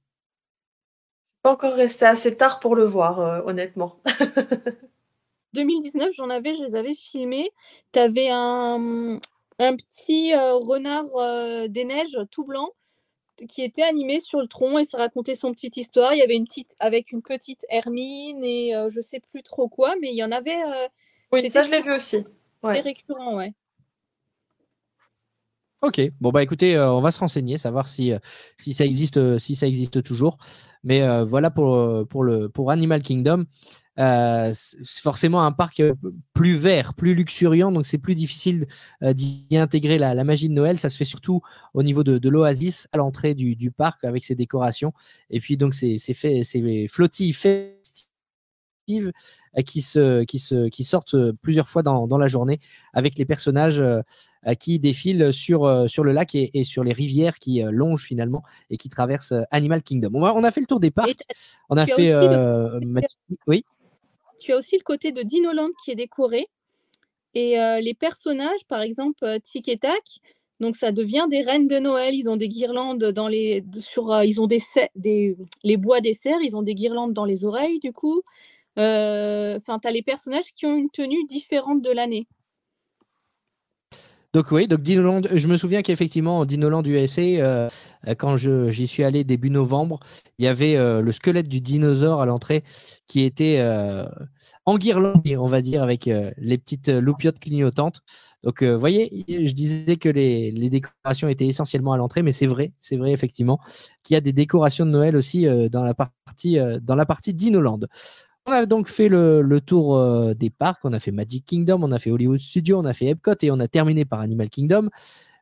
Pas 1.43 1.53
encore 1.53 1.75
resté 1.75 2.05
assez 2.05 2.37
tard 2.37 2.61
pour 2.61 2.77
le 2.77 2.85
voir, 2.85 3.45
honnêtement. 3.47 4.01
2019, 5.55 6.11
j'en 6.17 6.31
avais, 6.31 6.55
je 6.55 6.63
les 6.63 6.75
avais 6.77 6.95
filmés. 6.95 7.49
Tu 7.93 7.99
avais 7.99 8.29
un, 8.31 9.19
un 9.59 9.77
petit 9.77 10.35
renard 10.35 11.69
des 11.69 11.85
neiges 11.85 12.19
tout 12.31 12.45
blanc 12.45 12.69
qui 13.47 13.63
était 13.63 13.83
animé 13.83 14.21
sur 14.21 14.41
le 14.41 14.47
tronc 14.47 14.79
et 14.79 14.85
ça 14.85 14.99
racontait 14.99 15.35
son 15.35 15.53
petite 15.53 15.77
histoire. 15.77 16.15
Il 16.15 16.19
y 16.19 16.23
avait 16.23 16.37
une 16.37 16.45
petite 16.45 16.75
avec 16.79 17.13
une 17.13 17.23
petite 17.23 17.65
Hermine 17.69 18.45
et 18.45 18.75
euh, 18.75 18.89
je 18.89 19.01
sais 19.01 19.21
plus 19.21 19.43
trop 19.43 19.69
quoi, 19.69 19.95
mais 20.01 20.09
il 20.11 20.17
y 20.17 20.25
en 20.25 20.33
avait. 20.33 20.63
Euh, 20.63 20.89
oui, 21.33 21.49
ça 21.51 21.63
je 21.63 21.71
l'ai 21.71 21.83
vu 21.83 21.93
aussi. 21.93 22.25
Récurrent, 22.63 23.37
ouais. 23.37 23.53
Ok, 25.81 26.01
bon 26.21 26.31
bah 26.31 26.43
écoutez, 26.43 26.77
euh, 26.77 26.93
on 26.93 27.01
va 27.01 27.13
se 27.13 27.21
renseigner, 27.21 27.57
savoir 27.57 27.89
si, 27.89 28.13
si 28.59 28.75
ça 28.75 28.85
existe, 28.85 29.39
si 29.39 29.55
ça 29.55 29.67
existe 29.67 30.03
toujours. 30.03 30.39
Mais 30.85 31.03
voilà 31.25 31.51
pour, 31.51 32.71
Animal 32.71 33.03
Kingdom. 33.03 33.45
Euh, 33.99 34.53
c'est 34.55 35.03
forcément 35.03 35.45
un 35.45 35.51
parc 35.53 35.81
euh, 35.81 35.95
plus 36.33 36.57
vert, 36.57 36.95
plus 36.95 37.15
luxuriant, 37.15 37.73
donc 37.73 37.85
c'est 37.85 37.99
plus 37.99 38.15
difficile 38.15 38.67
euh, 39.03 39.13
d'y 39.13 39.49
intégrer 39.53 39.99
la, 39.99 40.23
magie 40.25 40.49
de 40.49 40.55
Noël. 40.55 40.79
Ça 40.79 40.89
se 40.89 40.97
fait 40.97 41.05
surtout 41.05 41.41
au 41.75 41.83
niveau 41.83 42.05
de, 42.05 42.29
l'oasis 42.29 42.87
à 42.93 42.99
l'entrée 42.99 43.35
du, 43.35 43.71
parc 43.71 44.05
avec 44.05 44.25
ses 44.25 44.35
décorations. 44.35 44.93
Et 45.31 45.41
puis 45.41 45.57
donc 45.57 45.75
c'est 45.75 45.99
fait, 45.99 46.45
ces 46.45 46.87
flottilles 46.89 47.33
festives 48.89 49.13
qui, 49.67 49.83
se, 49.83 50.25
qui, 50.25 50.39
se, 50.39 50.69
qui 50.69 50.85
sortent 50.85 51.17
plusieurs 51.43 51.69
fois 51.69 51.83
dans, 51.83 52.19
la 52.19 52.29
journée 52.29 52.61
avec 52.93 53.19
les 53.19 53.25
personnages 53.25 53.83
qui 54.59 54.79
défilent 54.79 55.33
sur, 55.33 55.89
sur 55.89 56.05
le 56.05 56.13
lac 56.13 56.35
et, 56.35 56.65
sur 56.65 56.85
les 56.85 56.93
rivières 56.93 57.39
qui 57.39 57.63
longent 57.63 58.05
finalement 58.05 58.43
et 58.71 58.77
qui 58.77 58.89
traversent 58.89 59.35
Animal 59.51 59.83
Kingdom. 59.83 60.11
On 60.15 60.25
a, 60.25 60.33
on 60.33 60.45
a 60.45 60.51
fait 60.51 60.61
le 60.61 60.67
tour 60.67 60.81
des 60.81 60.91
parcs. 60.91 61.25
On 61.69 61.77
a 61.77 61.87
fait. 61.87 62.15
Oui 63.47 63.65
tu 64.39 64.53
as 64.53 64.57
aussi 64.57 64.77
le 64.77 64.83
côté 64.83 65.13
de 65.13 65.23
Dinoland 65.23 65.71
qui 65.85 65.91
est 65.91 65.97
décoré. 65.97 66.47
Et 67.35 67.61
euh, 67.61 67.81
les 67.81 67.95
personnages, 67.95 68.65
par 68.69 68.81
exemple, 68.81 69.25
euh, 69.25 69.39
Tic 69.39 69.69
et 69.69 69.77
Tac, 69.77 70.03
donc 70.61 70.77
ça 70.77 70.93
devient 70.93 71.27
des 71.31 71.43
reines 71.43 71.69
de 71.69 71.79
Noël. 71.79 72.15
Ils 72.15 72.29
ont 72.29 72.37
des 72.37 72.49
guirlandes 72.49 73.05
dans 73.05 73.29
les, 73.29 73.63
sur, 73.79 74.13
euh, 74.13 74.25
ils 74.25 74.41
ont 74.41 74.47
des, 74.47 74.63
des, 74.97 75.37
les 75.63 75.77
bois 75.77 76.01
des 76.01 76.15
serres, 76.15 76.41
ils 76.43 76.57
ont 76.57 76.63
des 76.63 76.75
guirlandes 76.75 77.13
dans 77.13 77.27
les 77.27 77.45
oreilles 77.45 77.79
du 77.81 77.93
coup. 77.93 78.23
Enfin, 78.79 79.79
tu 79.79 79.89
as 79.89 79.91
les 79.91 80.03
personnages 80.03 80.55
qui 80.57 80.67
ont 80.67 80.77
une 80.77 80.91
tenue 80.91 81.25
différente 81.27 81.83
de 81.83 81.91
l'année. 81.91 82.27
Donc 84.35 84.53
oui, 84.53 84.69
donc 84.69 84.83
Dinoland, 84.83 85.23
je 85.33 85.49
me 85.49 85.57
souviens 85.57 85.81
qu'effectivement, 85.81 86.45
Dinoland 86.45 86.83
USA, 86.85 87.23
euh, 87.23 87.69
quand 88.19 88.37
j'y 88.37 88.87
suis 88.87 89.03
allé 89.03 89.25
début 89.25 89.49
novembre, 89.49 90.01
il 90.39 90.45
y 90.45 90.49
avait 90.49 90.77
euh, 90.77 91.01
le 91.01 91.13
squelette 91.13 91.49
du 91.49 91.63
dinosaure 91.63 92.21
à 92.21 92.27
l'entrée 92.27 92.63
qui 93.07 93.25
était 93.25 93.57
euh, 93.61 94.07
enguirlandé, 94.67 95.39
on 95.39 95.47
va 95.47 95.63
dire, 95.63 95.83
avec 95.83 96.05
les 96.37 96.59
petites 96.59 96.89
loupiottes 96.89 97.41
clignotantes. 97.41 98.03
Donc 98.43 98.63
vous 98.63 98.79
voyez, 98.79 99.25
je 99.29 99.53
disais 99.53 99.97
que 99.97 100.11
les, 100.11 100.51
les 100.51 100.69
décorations 100.69 101.29
étaient 101.29 101.47
essentiellement 101.47 101.93
à 101.93 101.97
l'entrée, 101.97 102.23
mais 102.23 102.33
c'est 102.33 102.47
vrai, 102.47 102.73
c'est 102.83 102.97
vrai 102.97 103.13
effectivement 103.13 103.59
qu'il 104.03 104.15
y 104.15 104.19
a 104.19 104.21
des 104.21 104.35
décorations 104.35 104.85
de 104.85 104.91
Noël 104.91 105.17
aussi 105.17 105.47
dans 105.71 105.83
la 105.83 105.95
partie, 105.95 106.59
dans 106.83 106.95
la 106.97 107.07
partie 107.07 107.33
Dinoland. 107.33 107.81
On 108.49 108.51
a 108.51 108.65
donc 108.65 108.89
fait 108.89 109.11
le, 109.11 109.61
tour 109.61 109.99
euh, 109.99 110.33
des 110.33 110.49
parcs, 110.49 110.81
on 110.85 110.95
a 110.95 110.99
fait 110.99 111.11
Magic 111.11 111.45
Kingdom, 111.45 111.83
on 111.83 111.93
a 111.93 111.99
fait 111.99 112.11
Hollywood 112.11 112.39
Studios, 112.39 112.79
on 112.79 112.87
a 112.87 112.95
fait 112.95 113.09
Epcot 113.09 113.35
et 113.43 113.51
on 113.51 113.61
a 113.61 113.69
terminé 113.69 114.07
par 114.07 114.21
Animal 114.21 114.49
Kingdom. 114.49 114.89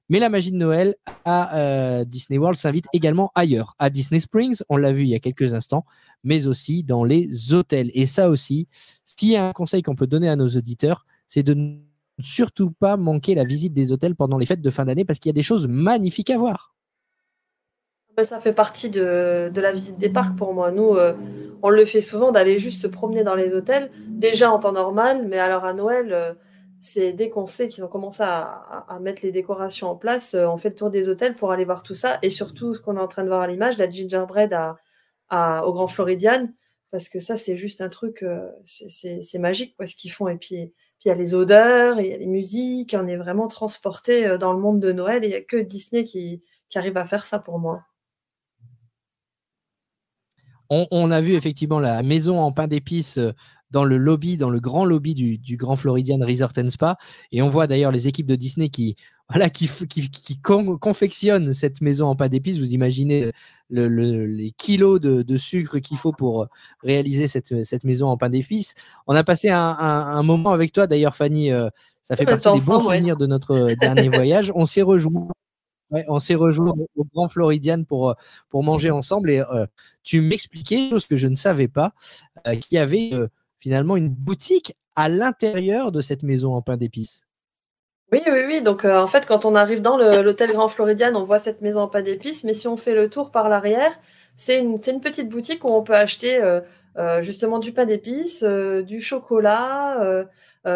Mais 0.08 0.18
la 0.18 0.28
magie 0.28 0.50
de 0.50 0.56
Noël 0.56 0.96
à 1.24 1.56
euh, 1.56 2.04
Disney 2.04 2.36
World 2.36 2.58
s'invite 2.58 2.86
également 2.92 3.30
ailleurs, 3.36 3.76
à 3.78 3.90
Disney 3.90 4.18
Springs, 4.18 4.60
on 4.68 4.76
l'a 4.76 4.90
vu 4.90 5.02
il 5.02 5.08
y 5.08 5.14
a 5.14 5.20
quelques 5.20 5.54
instants, 5.54 5.84
mais 6.24 6.48
aussi 6.48 6.82
dans 6.82 7.04
les 7.04 7.54
hôtels. 7.54 7.92
Et 7.94 8.06
ça 8.06 8.28
aussi, 8.28 8.66
s'il 9.04 9.28
y 9.28 9.36
a 9.36 9.46
un 9.46 9.52
conseil 9.52 9.82
qu'on 9.82 9.94
peut 9.94 10.08
donner 10.08 10.28
à 10.28 10.34
nos 10.34 10.48
auditeurs, 10.48 11.06
c'est 11.28 11.44
de 11.44 11.54
ne 11.54 11.76
surtout 12.18 12.72
pas 12.72 12.96
manquer 12.96 13.36
la 13.36 13.44
visite 13.44 13.72
des 13.72 13.92
hôtels 13.92 14.16
pendant 14.16 14.36
les 14.36 14.46
fêtes 14.46 14.62
de 14.62 14.70
fin 14.70 14.84
d'année 14.84 15.04
parce 15.04 15.20
qu'il 15.20 15.28
y 15.28 15.34
a 15.34 15.38
des 15.38 15.44
choses 15.44 15.68
magnifiques 15.68 16.30
à 16.30 16.38
voir. 16.38 16.74
Ça 18.20 18.40
fait 18.40 18.54
partie 18.54 18.90
de, 18.90 19.52
la 19.54 19.72
visite 19.72 19.98
des 19.98 20.08
parcs 20.08 20.36
pour 20.36 20.54
moi. 20.54 20.72
Nous, 20.72 20.96
euh, 20.96 21.12
on 21.66 21.70
le 21.70 21.84
fait 21.84 22.00
souvent 22.00 22.30
d'aller 22.30 22.58
juste 22.58 22.80
se 22.80 22.86
promener 22.86 23.24
dans 23.24 23.34
les 23.34 23.52
hôtels, 23.52 23.90
déjà 24.06 24.52
en 24.52 24.60
temps 24.60 24.70
normal, 24.70 25.26
mais 25.26 25.40
alors 25.40 25.64
à 25.64 25.72
Noël, 25.72 26.12
euh, 26.12 26.32
c'est 26.80 27.12
dès 27.12 27.28
qu'on 27.28 27.44
sait 27.44 27.66
qu'ils 27.66 27.82
ont 27.82 27.88
commencé 27.88 28.22
à, 28.22 28.98
mettre 29.00 29.22
les 29.24 29.32
décorations 29.32 29.88
en 29.88 29.96
place, 29.96 30.34
euh, 30.34 30.46
on 30.46 30.58
fait 30.58 30.68
le 30.68 30.76
tour 30.76 30.90
des 30.90 31.08
hôtels 31.08 31.34
pour 31.34 31.50
aller 31.50 31.64
voir 31.64 31.82
tout 31.82 31.96
ça. 31.96 32.20
Et 32.22 32.30
surtout, 32.30 32.74
ce 32.74 32.80
qu'on 32.80 32.96
est 32.96 33.00
en 33.00 33.08
train 33.08 33.24
de 33.24 33.28
voir 33.28 33.40
à 33.40 33.48
l'image, 33.48 33.78
la 33.78 33.90
gingerbread 33.90 34.56
au 35.32 35.72
Grand 35.72 35.88
Floridian, 35.88 36.48
parce 36.92 37.08
que 37.08 37.18
ça, 37.18 37.34
c'est 37.34 37.56
juste 37.56 37.80
un 37.80 37.88
truc, 37.88 38.24
c'est 38.64 39.38
magique 39.40 39.76
quoi, 39.76 39.86
ce 39.86 39.96
qu'ils 39.96 40.12
font. 40.12 40.28
Et 40.28 40.36
puis, 40.36 40.72
il 41.04 41.08
y 41.08 41.10
a 41.10 41.16
les 41.16 41.34
odeurs, 41.34 41.98
il 41.98 42.06
y 42.06 42.14
a 42.14 42.16
les 42.16 42.26
musiques, 42.26 42.94
on 42.96 43.08
est 43.08 43.16
vraiment 43.16 43.48
transporté 43.48 44.38
dans 44.38 44.52
le 44.52 44.60
monde 44.60 44.78
de 44.78 44.92
Noël 44.92 45.24
et 45.24 45.26
il 45.26 45.30
n'y 45.30 45.36
a 45.36 45.42
que 45.42 45.56
Disney 45.56 46.04
qui 46.04 46.42
arrive 46.76 46.96
à 46.96 47.04
faire 47.04 47.26
ça 47.26 47.40
pour 47.40 47.58
moi. 47.58 47.82
On, 50.70 51.10
a 51.10 51.20
vu 51.20 51.34
effectivement 51.34 51.78
la 51.78 52.02
maison 52.02 52.38
en 52.38 52.52
pain 52.52 52.66
d'épices 52.66 53.18
euh, 53.18 53.32
dans 53.70 53.84
le 53.84 53.96
lobby, 53.96 54.36
dans 54.36 54.50
le 54.50 54.60
grand 54.60 54.84
lobby 54.84 55.14
du, 55.14 55.56
Grand 55.56 55.76
Floridian 55.76 56.18
Resort 56.20 56.52
and 56.58 56.70
Spa. 56.70 56.96
Et 57.32 57.42
on 57.42 57.48
voit 57.48 57.66
d'ailleurs 57.66 57.92
les 57.92 58.08
équipes 58.08 58.26
de 58.26 58.36
Disney 58.36 58.68
qui, 58.68 58.96
voilà, 59.28 59.50
qui, 59.50 59.68
confectionnent 60.80 61.52
cette 61.52 61.80
maison 61.80 62.06
en 62.06 62.16
pain 62.16 62.28
d'épices. 62.28 62.58
Vous 62.58 62.74
imaginez 62.74 63.32
les 63.70 64.54
kilos 64.56 65.00
de, 65.00 65.36
sucre 65.36 65.78
qu'il 65.78 65.96
faut 65.96 66.12
pour 66.12 66.42
euh, 66.42 66.46
réaliser 66.82 67.26
cette, 67.28 67.84
maison 67.84 68.08
en 68.08 68.16
pain 68.16 68.28
d'épices. 68.28 68.74
On 69.06 69.14
a 69.14 69.24
passé 69.24 69.50
un, 69.50 70.22
moment 70.22 70.50
avec 70.50 70.72
toi, 70.72 70.86
d'ailleurs, 70.86 71.16
Fanny. 71.16 71.50
Euh, 71.50 71.68
ça 72.02 72.14
fait 72.14 72.24
partie 72.24 72.52
des 72.52 72.64
bons 72.64 72.80
souvenirs 72.80 73.16
de 73.16 73.26
notre 73.26 73.72
dernier 73.80 74.08
voyage. 74.08 74.52
On 74.54 74.64
s'est 74.64 74.82
rejoints 74.82 75.28
on 75.90 76.18
s'est 76.18 76.34
rejoint 76.34 76.74
au 76.96 77.04
Grand 77.04 77.28
Floridian 77.28 77.84
pour, 77.84 78.10
euh, 78.10 78.14
pour 78.48 78.62
manger 78.64 78.90
ensemble 78.90 79.30
et 79.30 79.40
euh, 79.40 79.66
tu 80.02 80.20
m'expliquais, 80.20 80.90
chose 80.90 81.06
que 81.06 81.16
je 81.16 81.28
ne 81.28 81.36
savais 81.36 81.68
pas, 81.68 81.92
euh, 82.46 82.54
qu'il 82.56 82.76
y 82.76 82.78
avait 82.78 83.10
finalement 83.58 83.96
une 83.96 84.08
boutique 84.08 84.74
à 84.94 85.08
l'intérieur 85.08 85.92
de 85.92 86.00
cette 86.00 86.22
maison 86.22 86.54
en 86.54 86.62
pain 86.62 86.76
d'épices. 86.76 87.26
Oui, 88.12 88.20
oui, 88.26 88.40
oui. 88.46 88.62
Donc, 88.62 88.84
en 88.84 89.08
fait, 89.08 89.26
quand 89.26 89.44
on 89.44 89.56
arrive 89.56 89.82
dans 89.82 89.96
l'hôtel 89.96 90.52
Grand 90.52 90.68
Floridian, 90.68 91.12
on 91.16 91.24
voit 91.24 91.40
cette 91.40 91.60
maison 91.60 91.82
en 91.82 91.88
pain 91.88 92.02
d'épices. 92.02 92.44
Mais 92.44 92.54
si 92.54 92.68
on 92.68 92.76
fait 92.76 92.94
le 92.94 93.10
tour 93.10 93.32
par 93.32 93.48
l'arrière, 93.48 93.92
c'est 94.36 94.60
une, 94.60 94.78
une, 94.86 95.00
petite 95.00 95.28
boutique 95.28 95.64
où 95.64 95.68
on 95.68 95.82
peut 95.82 95.96
acheter 95.96 96.40
justement 97.20 97.58
du 97.58 97.72
pain 97.72 97.84
d'épices, 97.84 98.44
du 98.44 99.00
chocolat, 99.00 100.24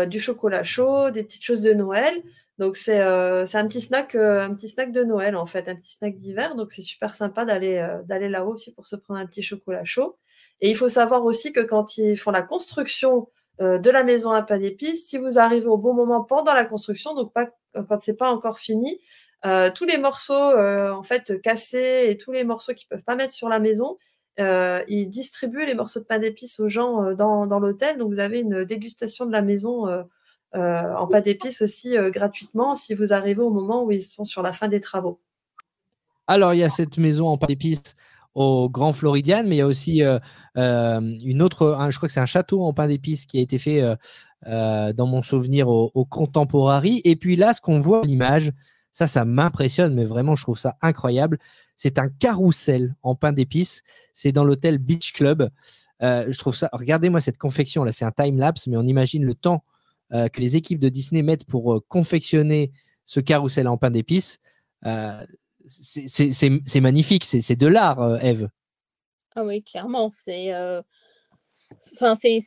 du 0.09 0.19
chocolat 0.19 0.65
chaud, 0.65 1.11
des 1.11 1.23
petites 1.23 1.45
choses 1.45 1.61
de 1.61 1.73
Noël. 1.73 2.21
Donc 2.61 2.77
euh, 2.91 3.47
c'est 3.47 3.57
un 3.57 3.67
petit 3.67 3.81
snack 3.81 4.15
euh, 4.15 4.45
un 4.45 4.55
petit 4.55 4.69
snack 4.69 4.93
de 4.93 5.03
Noël 5.03 5.35
en 5.35 5.47
fait, 5.47 5.67
un 5.71 5.75
petit 5.75 5.93
snack 5.93 6.19
d'hiver. 6.19 6.57
Donc 6.57 6.73
c'est 6.73 6.83
super 6.83 7.15
sympa 7.15 7.47
d'aller 7.47 7.79
euh, 7.79 8.03
d'aller 8.03 8.29
là-haut 8.29 8.53
aussi 8.53 8.75
pour 8.75 8.87
se 8.87 8.97
prendre 8.97 9.19
un 9.19 9.25
petit 9.25 9.43
chocolat 9.43 9.83
chaud. 9.87 10.19
Et 10.61 10.69
il 10.69 10.77
faut 10.77 10.91
savoir 10.91 11.25
aussi 11.25 11.55
que 11.55 11.61
quand 11.61 11.97
ils 11.97 12.19
font 12.19 12.31
la 12.31 12.43
construction 12.43 13.29
de 13.61 13.91
la 13.91 14.05
maison 14.05 14.31
à 14.31 14.41
pain 14.41 14.59
d'épices, 14.59 15.07
si 15.07 15.19
vous 15.19 15.39
arrivez 15.39 15.67
au 15.67 15.77
bon 15.77 15.93
moment 15.93 16.23
pendant 16.25 16.55
la 16.55 16.65
construction, 16.65 17.15
donc 17.15 17.33
pas 17.35 17.51
quand 17.75 17.99
c'est 17.99 18.17
pas 18.17 18.31
encore 18.31 18.59
fini, 18.59 19.01
tous 19.75 19.85
les 19.85 19.99
morceaux 19.99 20.33
en 20.33 21.03
fait 21.03 21.41
cassés 21.43 22.07
et 22.09 22.17
tous 22.17 22.33
les 22.33 22.45
morceaux 22.45 22.73
qu'ils 22.73 22.89
peuvent 22.89 23.05
pas 23.05 23.17
mettre 23.17 23.35
sur 23.35 23.51
la 23.51 23.59
maison, 23.59 23.99
ils 24.39 25.07
distribuent 25.09 25.67
les 25.67 25.75
morceaux 25.75 26.01
de 26.01 26.07
pain 26.07 26.19
d'épices 26.19 26.59
aux 26.59 26.69
gens 26.69 27.13
dans, 27.13 27.47
dans 27.47 27.59
l'hôtel. 27.59 27.99
Donc 27.99 28.11
vous 28.13 28.19
avez 28.19 28.41
une 28.41 28.65
dégustation 28.65 29.27
de 29.27 29.33
la 29.33 29.43
maison 29.43 29.87
euh, 29.89 30.03
en 30.55 31.07
pas 31.07 31.21
d'épices 31.21 31.63
aussi 31.63 31.97
euh, 31.97 32.11
gratuitement 32.11 32.75
si 32.75 32.95
vous 32.95 33.13
arrivez 33.13 33.43
au 33.43 33.51
moment 33.51 33.85
où 33.85 33.93
ils 33.93 34.03
sont 34.03 34.25
sur 34.25 34.43
la 34.43 34.53
fin 34.53 34.69
des 34.69 34.81
travaux. 34.81 35.21
Alors, 36.27 36.55
il 36.55 36.61
y 36.61 36.65
a 36.65 36.71
cette 36.71 36.99
maison 36.99 37.29
en 37.29 37.39
pas 37.39 37.47
d'épices 37.47 37.95
au 38.35 38.69
Grand 38.69 38.93
Floridian, 38.93 39.43
mais 39.45 39.57
il 39.57 39.59
y 39.59 39.63
a 39.63 39.67
aussi 39.67 40.03
euh, 40.05 40.19
une 40.55 41.43
autre, 41.43 41.77
je 41.91 41.97
crois 41.97 42.09
que 42.09 42.13
c'est 42.13 42.21
un 42.21 42.27
château 42.27 42.63
en 42.63 42.73
pain 42.73 42.87
d'épices 42.87 43.27
qui 43.27 43.39
a 43.39 43.41
été 43.41 43.59
fait 43.59 43.83
dans 44.47 45.07
mon 45.07 45.23
souvenir 45.23 45.69
au, 45.69 45.91
au, 45.95 46.05
Contemporary. 46.05 47.01
Et 47.05 47.17
puis 47.17 47.35
là, 47.35 47.53
ce 47.53 47.61
qu'on 47.61 47.81
voit 47.81 48.03
à 48.03 48.05
l'image, 48.05 48.53
ça, 48.93 49.09
ça 49.09 49.25
m'impressionne, 49.25 49.95
mais 49.95 50.05
vraiment, 50.05 50.37
je 50.37 50.45
trouve 50.45 50.59
ça 50.59 50.77
incroyable. 50.81 51.39
C'est 51.75 51.99
un 51.99 52.09
carrousel 52.09 52.95
en 53.03 53.17
pain 53.17 53.33
d'épices. 53.33 53.83
C'est 54.15 54.31
dans 54.31 54.45
l'hôtel 54.45 54.79
Beach 54.79 55.13
Club. 55.13 55.51
je 56.01 56.39
trouve 56.39 56.55
ça, 56.55 56.71
regardez-moi 56.73 57.21
cette 57.21 57.39
confection 57.39 57.83
là, 57.83 57.91
c'est 57.91 58.05
un 58.05 58.13
time 58.13 58.39
lapse, 58.39 58.69
mais 58.69 58.77
on 58.77 58.87
imagine 58.87 59.25
le 59.25 59.35
temps 59.35 59.65
euh, 60.13 60.29
que 60.29 60.41
les 60.41 60.57
équipes 60.57 60.81
de 60.81 60.89
Disney 60.89 61.23
mettent 61.23 61.45
pour 61.45 61.73
euh, 61.73 61.81
confectionner 61.89 62.73
ce 63.05 63.21
carrousel 63.21 63.69
en 63.69 63.77
pain 63.77 63.91
d'épices, 63.91 64.39
euh, 64.87 65.25
c'est 65.69 66.81
magnifique, 66.81 67.25
c'est 67.25 67.57
de 67.57 67.67
l'art, 67.67 68.25
Eve. 68.25 68.49
Ah 69.37 69.45
oui, 69.45 69.63
clairement, 69.63 70.11
c'est, 70.11 70.53
enfin 71.93 72.17
c'est, 72.17 72.39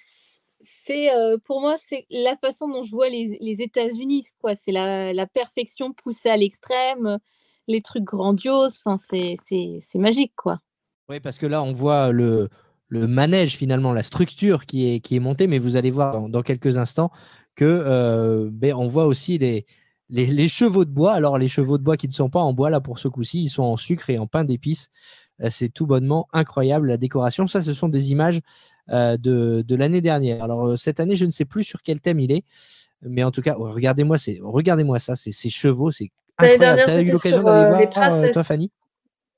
c'est 0.59 1.09
pour 1.45 1.61
moi 1.61 1.75
c'est 1.77 2.05
la 2.09 2.35
façon 2.35 2.67
dont 2.67 2.83
je 2.83 2.91
vois 2.91 3.07
les, 3.07 3.37
les 3.39 3.61
États-Unis, 3.61 4.25
quoi. 4.41 4.55
C'est 4.55 4.71
la, 4.73 5.13
la, 5.13 5.27
perfection 5.27 5.93
poussée 5.93 6.29
à 6.29 6.37
l'extrême, 6.37 7.17
les 7.67 7.81
trucs 7.81 8.03
grandioses, 8.03 8.81
enfin 8.83 8.97
c'est 8.97 9.99
magique, 9.99 10.33
quoi. 10.35 10.59
Oui, 11.07 11.19
parce 11.21 11.37
que 11.37 11.45
là 11.45 11.61
on 11.63 11.71
voit 11.71 12.11
le, 12.11 12.49
le 12.93 13.07
manège 13.07 13.57
finalement, 13.57 13.91
la 13.91 14.03
structure 14.03 14.65
qui 14.65 14.93
est, 14.93 14.99
qui 14.99 15.15
est 15.15 15.19
montée, 15.19 15.47
mais 15.47 15.57
vous 15.57 15.77
allez 15.77 15.91
voir 15.91 16.29
dans 16.29 16.43
quelques 16.43 16.77
instants 16.77 17.11
que 17.55 17.65
euh, 17.65 18.49
ben, 18.51 18.73
on 18.73 18.87
voit 18.87 19.05
aussi 19.05 19.37
les, 19.37 19.65
les, 20.09 20.47
chevaux 20.47 20.85
de 20.85 20.91
bois. 20.91 21.13
Alors, 21.13 21.37
les 21.37 21.47
chevaux 21.47 21.77
de 21.77 21.83
bois 21.83 21.97
qui 21.97 22.07
ne 22.07 22.13
sont 22.13 22.29
pas 22.29 22.39
en 22.39 22.53
bois, 22.53 22.69
là, 22.69 22.79
pour 22.79 22.99
ce 22.99 23.07
coup-ci, 23.07 23.41
ils 23.43 23.49
sont 23.49 23.63
en 23.63 23.77
sucre 23.77 24.09
et 24.09 24.17
en 24.17 24.27
pain 24.27 24.43
d'épices. 24.43 24.89
Euh, 25.41 25.49
c'est 25.49 25.69
tout 25.69 25.85
bonnement 25.85 26.27
incroyable 26.33 26.87
la 26.87 26.97
décoration. 26.97 27.47
Ça, 27.47 27.61
ce 27.61 27.73
sont 27.73 27.89
des 27.89 28.11
images 28.11 28.39
euh, 28.89 29.17
de, 29.17 29.63
de 29.65 29.75
l'année 29.75 30.01
dernière. 30.01 30.43
Alors, 30.43 30.77
cette 30.77 30.99
année, 30.99 31.15
je 31.15 31.25
ne 31.25 31.31
sais 31.31 31.45
plus 31.45 31.63
sur 31.63 31.83
quel 31.83 32.01
thème 32.01 32.19
il 32.19 32.31
est. 32.31 32.43
Mais 33.01 33.23
en 33.23 33.31
tout 33.31 33.41
cas, 33.41 33.55
regardez-moi 33.57 34.17
regardez-moi 34.41 34.97
ça, 34.97 35.15
c'est 35.15 35.31
ces 35.31 35.49
chevaux, 35.49 35.91
c'est 35.91 36.11
incroyable. 36.37 36.83
Tu 36.85 36.91
as 36.91 37.01
eu 37.01 37.11
l'occasion 37.11 37.43
d'aller 37.43 37.87
voir, 37.93 38.31
toi, 38.31 38.43
Fanny? 38.43 38.71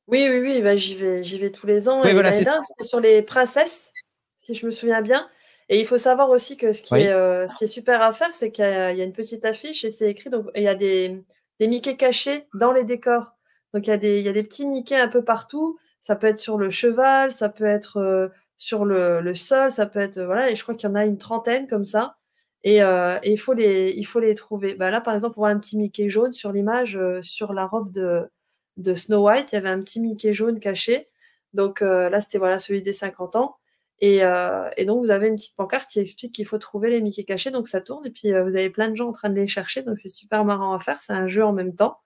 Oui, 0.07 0.27
oui, 0.29 0.39
oui, 0.39 0.61
bah, 0.61 0.75
j'y 0.75 0.93
vais, 0.93 1.21
vais 1.21 1.49
tous 1.49 1.65
les 1.65 1.89
ans. 1.89 2.03
et 2.03 2.13
voilà, 2.13 2.31
c'était 2.31 2.51
sur 2.81 2.99
les 2.99 3.23
princesses, 3.23 3.91
si 4.37 4.53
je 4.53 4.65
me 4.65 4.71
souviens 4.71 5.01
bien. 5.01 5.27
Et 5.69 5.79
il 5.79 5.85
faut 5.85 5.97
savoir 5.97 6.29
aussi 6.29 6.57
que 6.57 6.73
ce 6.73 6.81
qui, 6.81 6.93
est, 6.95 7.11
euh, 7.11 7.47
ce 7.47 7.57
qui 7.57 7.63
est 7.63 7.67
super 7.67 8.01
à 8.01 8.13
faire, 8.13 8.33
c'est 8.33 8.51
qu'il 8.51 8.63
y, 8.63 8.67
a 8.67 8.91
une 8.91 9.13
petite 9.13 9.45
affiche 9.45 9.83
et 9.83 9.89
c'est 9.89 10.09
écrit, 10.09 10.29
donc 10.29 10.45
il 10.55 10.61
y 10.61 10.67
a 10.67 10.75
des, 10.75 11.23
des 11.59 11.67
Mickey 11.67 11.97
cachés 11.97 12.47
dans 12.53 12.71
les 12.71 12.83
décors. 12.83 13.31
Donc 13.73 13.87
il 13.87 13.89
y, 13.89 13.93
a 13.93 13.97
des, 13.97 14.19
il 14.19 14.25
y 14.25 14.29
a 14.29 14.31
des 14.31 14.43
petits 14.43 14.65
Mickey 14.65 14.95
un 14.95 15.07
peu 15.07 15.23
partout. 15.23 15.77
Ça 16.01 16.15
peut 16.15 16.27
être 16.27 16.37
sur 16.37 16.57
le 16.57 16.69
cheval, 16.69 17.31
ça 17.31 17.49
peut 17.49 17.65
être 17.65 17.97
euh, 17.97 18.27
sur 18.57 18.85
le, 18.85 19.21
le, 19.21 19.33
sol, 19.33 19.71
ça 19.71 19.87
peut 19.87 19.99
être. 19.99 20.21
Voilà, 20.21 20.51
et 20.51 20.55
je 20.55 20.61
crois 20.61 20.75
qu'il 20.75 20.87
y 20.87 20.91
en 20.91 20.95
a 20.95 21.05
une 21.05 21.17
trentaine 21.17 21.67
comme 21.67 21.85
ça. 21.85 22.17
Et, 22.63 22.83
euh, 22.83 23.17
et 23.23 23.31
il, 23.33 23.37
faut 23.37 23.53
les, 23.53 23.91
il 23.97 24.05
faut 24.05 24.19
les 24.19 24.35
trouver. 24.35 24.75
Bah 24.75 24.91
là, 24.91 25.01
par 25.01 25.13
exemple, 25.15 25.35
on 25.37 25.41
voit 25.41 25.49
un 25.49 25.59
petit 25.59 25.77
Mickey 25.77 26.09
jaune 26.09 26.33
sur 26.33 26.51
l'image, 26.51 26.99
sur 27.21 27.53
la 27.53 27.65
robe 27.65 27.91
de, 27.91 28.29
de 28.77 28.93
Snow 28.95 29.27
White, 29.27 29.51
il 29.51 29.55
y 29.55 29.57
avait 29.57 29.69
un 29.69 29.79
petit 29.79 29.99
Mickey 29.99 30.33
jaune 30.33 30.59
caché. 30.59 31.09
Donc 31.53 31.81
là, 31.81 32.21
c'était 32.21 32.37
voilà, 32.37 32.59
celui 32.59 32.81
des 32.81 32.93
50 32.93 33.35
ans. 33.35 33.57
Euh, 34.03 34.69
et, 34.77 34.85
donc, 34.85 35.03
vous 35.03 35.11
avez 35.11 35.27
une 35.27 35.35
petite 35.35 35.55
pancarte 35.55 35.89
qui 35.89 35.99
explique 35.99 36.35
qu'il 36.35 36.45
faut 36.45 36.57
trouver 36.57 36.89
les 36.89 37.01
Mickey 37.01 37.23
cachés. 37.23 37.51
Donc, 37.51 37.67
ça 37.67 37.81
tourne. 37.81 38.05
Et 38.05 38.11
puis, 38.11 38.33
euh, 38.33 38.43
vous 38.43 38.55
avez 38.55 38.69
plein 38.69 38.89
de 38.89 38.95
gens 38.95 39.09
en 39.09 39.13
train 39.13 39.29
de 39.29 39.35
les 39.35 39.47
chercher. 39.47 39.83
Donc, 39.83 39.97
c'est 39.97 40.09
super 40.09 40.45
marrant 40.45 40.73
à 40.73 40.79
faire. 40.79 41.01
C'est 41.01 41.13
un 41.13 41.27
jeu 41.27 41.45
en 41.45 41.53
même 41.53 41.75
temps. 41.75 41.99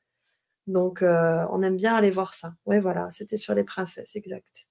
Donc, 0.68 1.02
euh, 1.02 1.44
on 1.52 1.64
aime 1.64 1.78
bien 1.78 1.96
aller 1.96 2.12
voir 2.12 2.34
ça. 2.34 2.54
Oui, 2.66 2.80
voilà. 2.80 3.10
C'était 3.12 3.38
sur 3.38 3.56
les 3.56 3.64
princesses, 3.64 4.16
exact. 4.16 4.68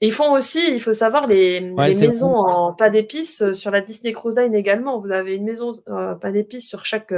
ils 0.00 0.12
font 0.12 0.32
aussi, 0.32 0.72
il 0.72 0.80
faut 0.80 0.94
savoir, 0.94 1.26
les, 1.28 1.60
maisons 1.60 2.34
en 2.34 2.72
pas 2.74 2.88
d'épices 2.88 3.52
sur 3.52 3.70
la 3.70 3.82
Disney 3.82 4.12
Cruise 4.12 4.36
Line 4.36 4.54
également. 4.54 5.00
Vous 5.00 5.12
avez 5.12 5.36
une 5.36 5.44
maison 5.44 5.74
pas 5.86 6.32
d'épices 6.32 6.66
sur 6.66 6.86
chaque, 6.86 7.12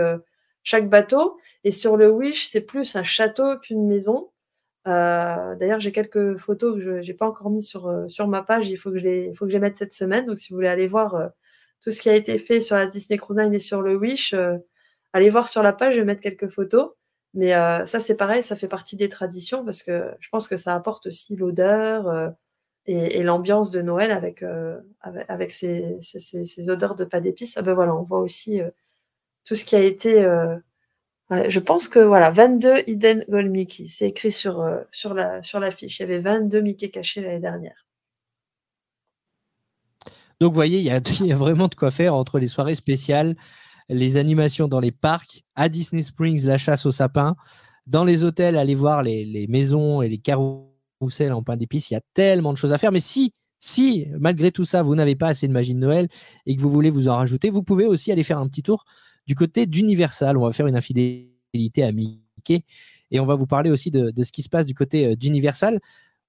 chaque 0.65 0.89
bateau. 0.89 1.39
Et 1.63 1.71
sur 1.71 1.97
le 1.97 2.11
Wish, 2.11 2.49
c'est 2.49 2.61
plus 2.61 2.97
un 2.97 3.05
château 3.05 3.57
qu'une 3.61 3.87
maison. 3.87 4.31
Euh, 4.87 5.57
d'ailleurs, 5.57 5.81
j'ai 5.81 5.93
quelques 5.93 6.37
photos 6.37 6.77
que 6.77 6.81
je 6.81 6.91
n'ai 7.11 7.15
pas 7.15 7.27
encore 7.27 7.51
mis 7.51 7.63
sur, 7.63 7.89
euh, 7.89 8.09
sur 8.09 8.29
ma 8.29 8.43
page. 8.43 8.69
Il 8.69 8.77
faut 8.77 8.91
que 8.91 8.99
je 8.99 9.05
les, 9.05 9.35
faut 9.35 9.47
que 9.47 9.57
mette 9.57 9.79
cette 9.79 9.93
semaine. 9.93 10.27
Donc, 10.27 10.39
si 10.39 10.51
vous 10.51 10.57
voulez 10.57 10.69
aller 10.69 10.87
voir 10.87 11.15
euh, 11.15 11.29
tout 11.81 11.91
ce 11.91 12.01
qui 12.01 12.09
a 12.09 12.15
été 12.15 12.39
fait 12.39 12.61
sur 12.61 12.77
la 12.77 12.87
Disney 12.87 13.19
Cruise 13.19 13.39
et 13.53 13.59
sur 13.59 13.83
le 13.83 13.97
Wish, 13.97 14.35
allez 15.13 15.31
voir 15.31 15.49
sur 15.49 15.63
la 15.63 15.73
page. 15.73 15.95
Je 15.95 16.01
vais 16.01 16.07
mettre 16.07 16.23
quelques 16.23 16.49
photos. 16.49 16.93
Mais 17.35 17.51
ça, 17.87 18.01
c'est 18.01 18.17
pareil, 18.17 18.43
ça 18.43 18.57
fait 18.57 18.69
partie 18.69 18.97
des 18.97 19.11
traditions 19.11 19.63
parce 19.63 19.83
que 19.83 20.11
je 20.21 20.29
pense 20.31 20.49
que 20.49 20.57
ça 20.57 20.75
apporte 20.75 21.07
aussi 21.09 21.37
l'odeur 21.37 22.33
et, 22.87 23.23
l'ambiance 23.23 23.71
de 23.71 23.83
Noël 23.83 24.11
avec, 24.11 24.43
avec, 25.03 25.51
ces, 25.51 25.99
ces, 26.01 26.71
odeurs 26.71 26.95
de 26.95 27.05
pas 27.05 27.21
d'épices. 27.21 27.59
Ah 27.59 27.63
ben 27.63 27.75
voilà, 27.75 27.95
on 27.95 28.05
voit 28.05 28.21
aussi 28.21 28.63
tout 29.45 29.55
ce 29.55 29.65
qui 29.67 29.77
a 29.77 29.81
été 29.81 30.25
je 31.31 31.59
pense 31.59 31.89
que 31.89 31.99
voilà, 31.99 32.31
22 32.31 32.85
Hidden 32.87 33.25
Gold 33.29 33.51
Mickey. 33.51 33.87
C'est 33.89 34.09
écrit 34.09 34.33
sur, 34.33 34.61
euh, 34.61 34.83
sur, 34.93 35.13
la, 35.15 35.43
fiche. 35.71 35.99
Il 35.99 36.03
y 36.03 36.05
avait 36.05 36.19
22 36.19 36.61
Mickey 36.61 36.89
cachés 36.89 37.21
l'année 37.21 37.41
dernière. 37.41 37.87
Donc, 40.41 40.53
vous 40.53 40.55
voyez, 40.55 40.79
il 40.81 40.85
y, 41.27 41.33
a, 41.33 41.37
vraiment 41.37 41.69
de 41.69 41.75
quoi 41.75 41.91
faire 41.91 42.15
entre 42.15 42.39
les 42.39 42.47
soirées 42.47 42.75
spéciales, 42.75 43.37
les 43.89 44.17
animations 44.17 44.69
dans 44.69 44.81
les 44.81 44.93
parcs, 44.93 45.43
à 45.57 45.69
Disney 45.69 46.03
Springs, 46.03 46.45
la 46.45 46.59
chasse 46.59 46.87
au 46.87 46.93
sapin, 46.93 47.35
dans 47.87 48.05
les 48.05 48.23
hôtels, 48.25 48.57
allez 48.57 48.75
voir 48.75 49.03
les, 49.03 49.47
maisons 49.49 50.03
et 50.03 50.09
les 50.09 50.19
carousels 50.19 51.33
en 51.33 51.43
pain 51.43 51.57
d'épices. 51.57 51.91
Il 51.91 51.95
y 51.95 51.97
a 51.97 52.03
tellement 52.15 52.53
de 52.53 52.59
choses 52.59 52.73
à 52.73 52.79
faire. 52.79 52.93
Mais 52.93 53.01
si, 53.01 53.33
si 53.59 54.07
malgré 54.19 54.53
tout 54.53 54.65
ça, 54.65 54.83
vous 54.83 54.95
n'avez 54.95 55.17
pas 55.17 55.29
assez 55.29 55.49
de 55.49 55.53
magie 55.53 55.75
de 55.75 55.79
Noël 55.79 56.09
et 56.47 56.55
que 56.55 56.61
vous 56.61 56.71
voulez 56.71 56.91
vous 56.91 57.09
en 57.09 57.17
rajouter, 57.17 57.51
vous 57.51 57.63
pouvez 57.63 57.87
aussi 57.87 58.13
aller 58.13 58.25
faire 58.25 58.39
un 58.39 58.49
petit 58.49 58.63
tour 58.63 58.85
du 59.27 59.35
côté 59.35 59.67
d'Universal. 59.67 60.37
On 60.37 60.45
va 60.45 60.53
faire 60.53 60.67
une 60.67 60.77
infidélité 60.77 61.83
à 61.83 61.93
Mickey 61.93 62.63
et 63.11 63.21
on 63.21 63.27
va 63.27 63.35
vous 63.35 63.47
parler 63.47 63.71
aussi 63.71 63.91
de, 63.91 64.13
ce 64.23 64.33
qui 64.33 64.43
se 64.43 64.49
passe 64.49 64.67
du 64.67 64.75
côté 64.75 65.07
euh, 65.07 65.17
d'Universal. 65.17 65.81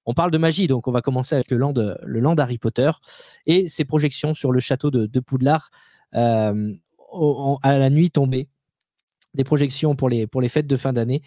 On 0.06 0.14
parle 0.14 0.30
de 0.30 0.38
magie, 0.38 0.68
donc 0.68 0.88
on 0.88 0.92
va 0.92 1.02
commencer 1.02 1.34
avec 1.34 1.50
le 1.50 1.58
land, 1.58 1.74
land 2.02 2.36
Harry 2.38 2.56
Potter 2.56 2.90
et 3.46 3.68
ses 3.68 3.84
projections 3.84 4.32
sur 4.32 4.52
le 4.52 4.60
château 4.60 4.90
de, 4.90 5.20
Poudlard 5.20 5.70
euh, 6.14 6.72
à 7.62 7.78
la 7.78 7.90
nuit 7.90 8.10
tombée. 8.10 8.48
Des 9.34 9.44
projections 9.44 9.96
pour 9.96 10.08
les, 10.08 10.26
fêtes 10.48 10.66
de 10.66 10.76
fin 10.76 10.94
d'année. 10.94 11.20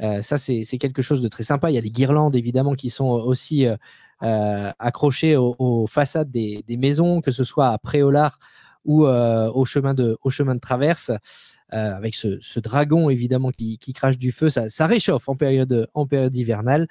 Euh, 0.00 0.20
ça, 0.20 0.38
c'est 0.38 0.64
quelque 0.78 1.00
chose 1.00 1.22
de 1.22 1.28
très 1.28 1.44
sympa. 1.44 1.70
Il 1.70 1.74
y 1.74 1.78
a 1.78 1.80
les 1.80 1.92
guirlandes, 1.92 2.34
évidemment, 2.34 2.74
qui 2.74 2.90
sont 2.90 3.06
aussi 3.06 3.66
accrochées 4.20 5.36
aux, 5.36 5.86
façades 5.86 6.32
des, 6.32 6.64
maisons, 6.76 7.20
que 7.20 7.30
ce 7.30 7.44
soit 7.44 7.68
à 7.68 7.78
Préolard 7.78 8.40
ou 8.84 9.06
au, 9.06 9.64
chemin 9.64 9.94
de, 9.94 10.16
au 10.22 10.30
chemin 10.30 10.54
de 10.54 10.60
traverse. 10.60 11.10
avec 11.70 12.14
ce, 12.14 12.60
dragon 12.60 13.10
évidemment 13.10 13.50
qui, 13.50 13.92
crache 13.92 14.18
du 14.18 14.32
feu, 14.32 14.50
ça, 14.50 14.86
réchauffe 14.86 15.28
en 15.28 15.34
période, 15.34 15.88
en 15.94 16.06
période 16.06 16.36
hivernale. 16.36 16.86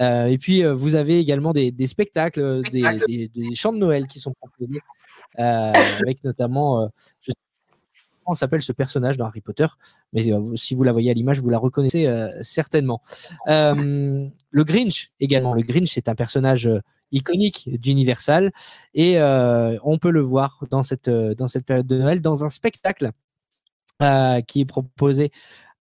Euh, 0.00 0.26
et 0.26 0.38
puis, 0.38 0.64
euh, 0.64 0.74
vous 0.74 0.94
avez 0.94 1.18
également 1.18 1.52
des, 1.52 1.86
spectacles, 1.86 2.40
euh, 2.40 2.62
des, 2.70 3.54
chants 3.54 3.72
de 3.72 3.78
Noël 3.78 4.06
qui 4.06 4.18
sont 4.18 4.32
proposés, 4.32 4.80
avec 5.38 6.24
notamment, 6.24 6.90
je 7.20 7.30
sais 7.30 7.32
pas 7.32 7.76
comment 8.24 8.34
s'appelle 8.34 8.62
ce 8.62 8.72
personnage 8.72 9.16
dans 9.16 9.26
Harry 9.26 9.40
Potter, 9.40 9.66
mais 10.12 10.24
si 10.56 10.74
vous 10.74 10.82
la 10.82 10.92
voyez 10.92 11.10
à 11.10 11.14
l'image, 11.14 11.40
vous 11.40 11.50
la 11.50 11.58
reconnaissez 11.58 12.08
certainement. 12.42 13.02
le 13.46 14.30
Grinch 14.64 15.12
également. 15.20 15.54
Le 15.54 15.62
Grinch 15.62 15.96
est 15.96 16.08
un 16.08 16.14
personnage 16.14 16.68
iconique 17.14 17.70
d'Universal 17.80 18.52
et 18.94 19.18
on 19.20 19.98
peut 19.98 20.10
le 20.10 20.20
voir 20.20 20.64
dans 20.70 20.82
cette, 20.82 21.08
dans 21.08 21.48
cette 21.48 21.64
période 21.64 21.86
de 21.86 21.96
Noël 21.96 22.20
dans 22.20 22.44
un 22.44 22.48
spectacle 22.48 23.12
qui 24.46 24.60
est 24.60 24.66
proposé 24.66 25.30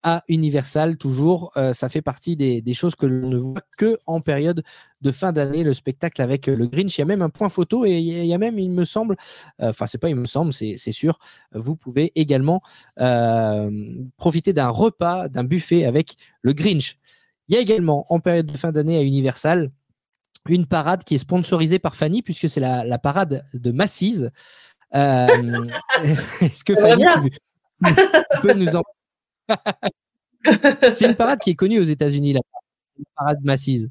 à 0.02 0.24
Universal, 0.28 0.96
toujours. 0.96 1.52
Euh, 1.56 1.72
ça 1.72 1.88
fait 1.88 2.02
partie 2.02 2.36
des, 2.36 2.74
choses 2.74 2.94
que 2.94 3.06
l'on 3.06 3.28
ne 3.28 3.36
voit 3.36 3.60
que 3.76 3.98
en 4.06 4.20
période 4.20 4.62
de 5.00 5.10
fin 5.10 5.32
d'année, 5.32 5.64
le 5.64 5.74
spectacle 5.74 6.20
avec 6.22 6.48
euh, 6.48 6.56
le 6.56 6.66
Grinch. 6.66 6.98
Il 6.98 7.00
y 7.00 7.02
a 7.02 7.06
même 7.06 7.22
un 7.22 7.30
point 7.30 7.48
photo 7.48 7.84
et 7.84 7.98
il 7.98 8.26
y 8.26 8.34
a 8.34 8.38
même, 8.38 8.58
il 8.58 8.70
me 8.70 8.84
semble, 8.84 9.16
euh, 9.60 9.70
enfin, 9.70 9.86
c'est 9.86 9.98
pas 9.98 10.08
il 10.08 10.16
me 10.16 10.26
semble, 10.26 10.52
c'est 10.52 10.76
sûr, 10.92 11.18
vous 11.52 11.76
pouvez 11.76 12.12
également 12.14 12.62
profiter 14.16 14.52
d'un 14.52 14.68
repas, 14.68 15.28
d'un 15.28 15.44
buffet 15.44 15.84
avec 15.84 16.16
le 16.42 16.52
Grinch. 16.52 16.98
Il 17.48 17.54
y 17.54 17.58
a 17.58 17.60
également 17.60 18.06
en 18.12 18.20
période 18.20 18.46
de 18.46 18.56
fin 18.56 18.72
d'année 18.72 18.98
à 18.98 19.02
Universal 19.02 19.70
une 20.48 20.66
parade 20.66 21.04
qui 21.04 21.14
est 21.14 21.18
sponsorisée 21.18 21.78
par 21.78 21.94
Fanny, 21.94 22.22
puisque 22.22 22.48
c'est 22.48 22.60
la, 22.60 22.98
parade 22.98 23.44
de 23.54 23.70
Massise. 23.70 24.30
Est-ce 24.92 26.64
que 26.64 26.76
Fanny, 26.76 27.04
tu, 28.42 28.54
nous 28.54 28.76
en 28.76 28.82
c'est 30.94 31.06
une 31.06 31.14
parade 31.14 31.38
qui 31.40 31.50
est 31.50 31.54
connue 31.54 31.80
aux 31.80 31.84
États-Unis, 31.84 32.32
la 32.32 32.40
parade 33.16 33.38
Macy's. 33.42 33.88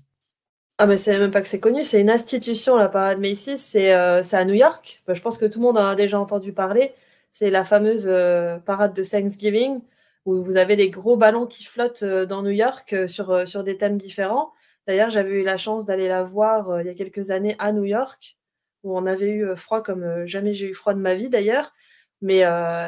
Ah, 0.77 0.87
mais 0.87 0.97
c'est 0.97 1.17
même 1.17 1.31
pas 1.31 1.41
que 1.41 1.47
c'est 1.47 1.59
connu, 1.59 1.83
c'est 1.83 2.01
une 2.01 2.09
institution, 2.09 2.75
la 2.75 2.89
parade 2.89 3.19
Macy's. 3.19 3.61
C'est 3.63 3.93
euh, 3.93 4.21
à 4.31 4.45
New 4.45 4.53
York. 4.53 5.03
je 5.07 5.21
pense 5.21 5.37
que 5.37 5.45
tout 5.45 5.59
le 5.59 5.65
monde 5.65 5.77
en 5.77 5.85
a 5.85 5.95
déjà 5.95 6.19
entendu 6.19 6.53
parler. 6.53 6.93
C'est 7.31 7.49
la 7.49 7.63
fameuse 7.63 8.05
euh, 8.07 8.57
parade 8.57 8.93
de 8.93 9.03
Thanksgiving 9.03 9.81
où 10.25 10.43
vous 10.43 10.57
avez 10.57 10.75
les 10.75 10.89
gros 10.89 11.17
ballons 11.17 11.45
qui 11.45 11.63
flottent 11.63 12.03
euh, 12.03 12.25
dans 12.25 12.41
New 12.43 12.51
York 12.51 12.95
sur, 13.07 13.47
sur 13.47 13.63
des 13.63 13.77
thèmes 13.77 13.97
différents. 13.97 14.53
D'ailleurs, 14.87 15.09
j'avais 15.09 15.41
eu 15.41 15.43
la 15.43 15.57
chance 15.57 15.85
d'aller 15.85 16.07
la 16.07 16.23
voir 16.23 16.81
il 16.81 16.87
y 16.87 16.89
a 16.89 16.93
quelques 16.93 17.31
années 17.31 17.55
à 17.59 17.71
New 17.71 17.85
York, 17.85 18.37
où 18.83 18.97
on 18.97 19.05
avait 19.05 19.29
eu 19.29 19.55
froid 19.55 19.83
comme 19.83 20.25
jamais 20.25 20.53
j'ai 20.53 20.69
eu 20.69 20.73
froid 20.73 20.93
de 20.93 20.99
ma 20.99 21.15
vie 21.15 21.29
d'ailleurs. 21.29 21.71
Mais 22.21 22.43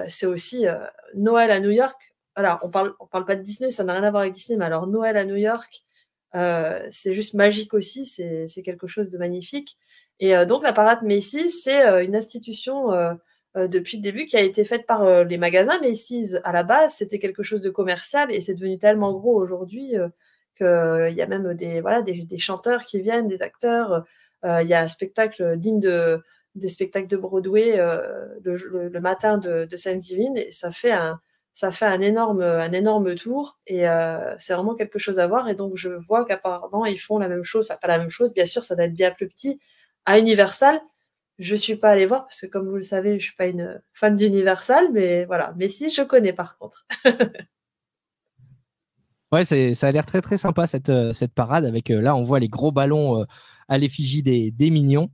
c'est 0.09 0.25
aussi 0.25 0.65
Noël 1.13 1.51
à 1.51 1.59
New 1.59 1.71
York 1.71 2.13
voilà, 2.35 2.59
on 2.63 2.69
parle, 2.69 2.93
on 2.99 3.05
parle 3.05 3.25
pas 3.25 3.35
de 3.35 3.41
Disney, 3.41 3.71
ça 3.71 3.83
n'a 3.83 3.93
rien 3.93 4.03
à 4.03 4.11
voir 4.11 4.21
avec 4.21 4.33
Disney, 4.33 4.57
mais 4.57 4.65
alors 4.65 4.87
Noël 4.87 5.17
à 5.17 5.25
New 5.25 5.35
York, 5.35 5.83
euh, 6.35 6.87
c'est 6.91 7.13
juste 7.13 7.35
magique 7.35 7.73
aussi, 7.73 8.05
c'est 8.05 8.61
quelque 8.63 8.87
chose 8.87 9.09
de 9.09 9.17
magnifique. 9.17 9.77
Et 10.19 10.35
euh, 10.35 10.45
donc 10.45 10.63
la 10.63 10.73
parade 10.73 11.03
Macy's, 11.03 11.63
c'est 11.63 11.85
euh, 11.85 12.03
une 12.03 12.15
institution 12.15 12.89
depuis 13.55 13.97
le 13.97 14.03
début 14.03 14.25
qui 14.25 14.35
a 14.35 14.41
été 14.41 14.65
faite 14.65 14.87
par 14.87 15.25
les 15.25 15.37
magasins 15.37 15.79
Macy's. 15.79 16.39
À 16.43 16.51
la 16.51 16.63
base, 16.63 16.95
c'était 16.95 17.19
quelque 17.19 17.43
chose 17.43 17.61
de 17.61 17.69
commercial 17.69 18.33
et 18.33 18.41
c'est 18.41 18.55
devenu 18.55 18.79
tellement 18.79 19.13
gros 19.13 19.35
aujourd'hui 19.35 19.93
qu'il 20.55 21.13
y 21.15 21.21
a 21.21 21.27
même 21.27 21.53
des, 21.53 21.81
voilà, 21.81 22.01
des, 22.01 22.37
chanteurs 22.37 22.83
qui 22.83 23.01
viennent, 23.01 23.27
des 23.27 23.41
acteurs. 23.41 24.05
Il 24.43 24.67
y 24.67 24.73
a 24.73 24.81
un 24.81 24.87
spectacle 24.87 25.57
digne 25.57 25.79
de, 25.79 26.21
des 26.55 26.69
spectacles 26.69 27.07
de 27.07 27.17
Broadway 27.17 27.77
le, 28.43 28.99
matin 28.99 29.37
de, 29.37 29.65
de 29.65 29.77
Thanksgiving 29.77 30.37
et 30.37 30.51
ça 30.51 30.71
fait 30.71 30.91
un, 30.91 31.19
ça 31.53 31.71
fait 31.71 31.85
un 31.85 32.01
énorme, 32.01 32.41
un 32.41 32.71
énorme 32.71 33.15
tour 33.15 33.59
et 33.67 33.87
euh, 33.87 34.35
c'est 34.39 34.53
vraiment 34.53 34.75
quelque 34.75 34.99
chose 34.99 35.19
à 35.19 35.27
voir. 35.27 35.47
Et 35.49 35.55
donc, 35.55 35.73
je 35.75 35.89
vois 35.89 36.25
qu'apparemment, 36.25 36.85
ils 36.85 36.99
font 36.99 37.19
la 37.19 37.29
même 37.29 37.43
chose, 37.43 37.67
pas 37.67 37.87
la 37.87 37.99
même 37.99 38.09
chose, 38.09 38.33
bien 38.33 38.45
sûr, 38.45 38.63
ça 38.63 38.75
doit 38.75 38.85
être 38.85 38.93
bien 38.93 39.11
plus 39.11 39.27
petit. 39.27 39.59
À 40.05 40.19
Universal, 40.19 40.81
je 41.39 41.55
suis 41.55 41.75
pas 41.75 41.91
allée 41.91 42.05
voir 42.05 42.25
parce 42.25 42.41
que, 42.41 42.47
comme 42.47 42.67
vous 42.67 42.75
le 42.75 42.83
savez, 42.83 43.19
je 43.19 43.25
suis 43.25 43.35
pas 43.35 43.47
une 43.47 43.81
fan 43.93 44.15
d'Universal, 44.15 44.91
mais 44.91 45.25
voilà. 45.25 45.53
Mais 45.57 45.67
si, 45.67 45.89
je 45.89 46.01
connais 46.03 46.33
par 46.33 46.57
contre. 46.57 46.85
ouais, 49.33 49.75
ça 49.75 49.87
a 49.87 49.91
l'air 49.91 50.05
très 50.05 50.21
très 50.21 50.37
sympa 50.37 50.67
cette, 50.67 50.89
euh, 50.89 51.13
cette 51.13 51.33
parade 51.33 51.65
avec 51.65 51.91
euh, 51.91 52.01
là, 52.01 52.15
on 52.15 52.23
voit 52.23 52.39
les 52.39 52.47
gros 52.47 52.71
ballons 52.71 53.25
à 53.67 53.77
l'effigie 53.77 54.23
des, 54.23 54.51
des 54.51 54.69
mignons. 54.69 55.09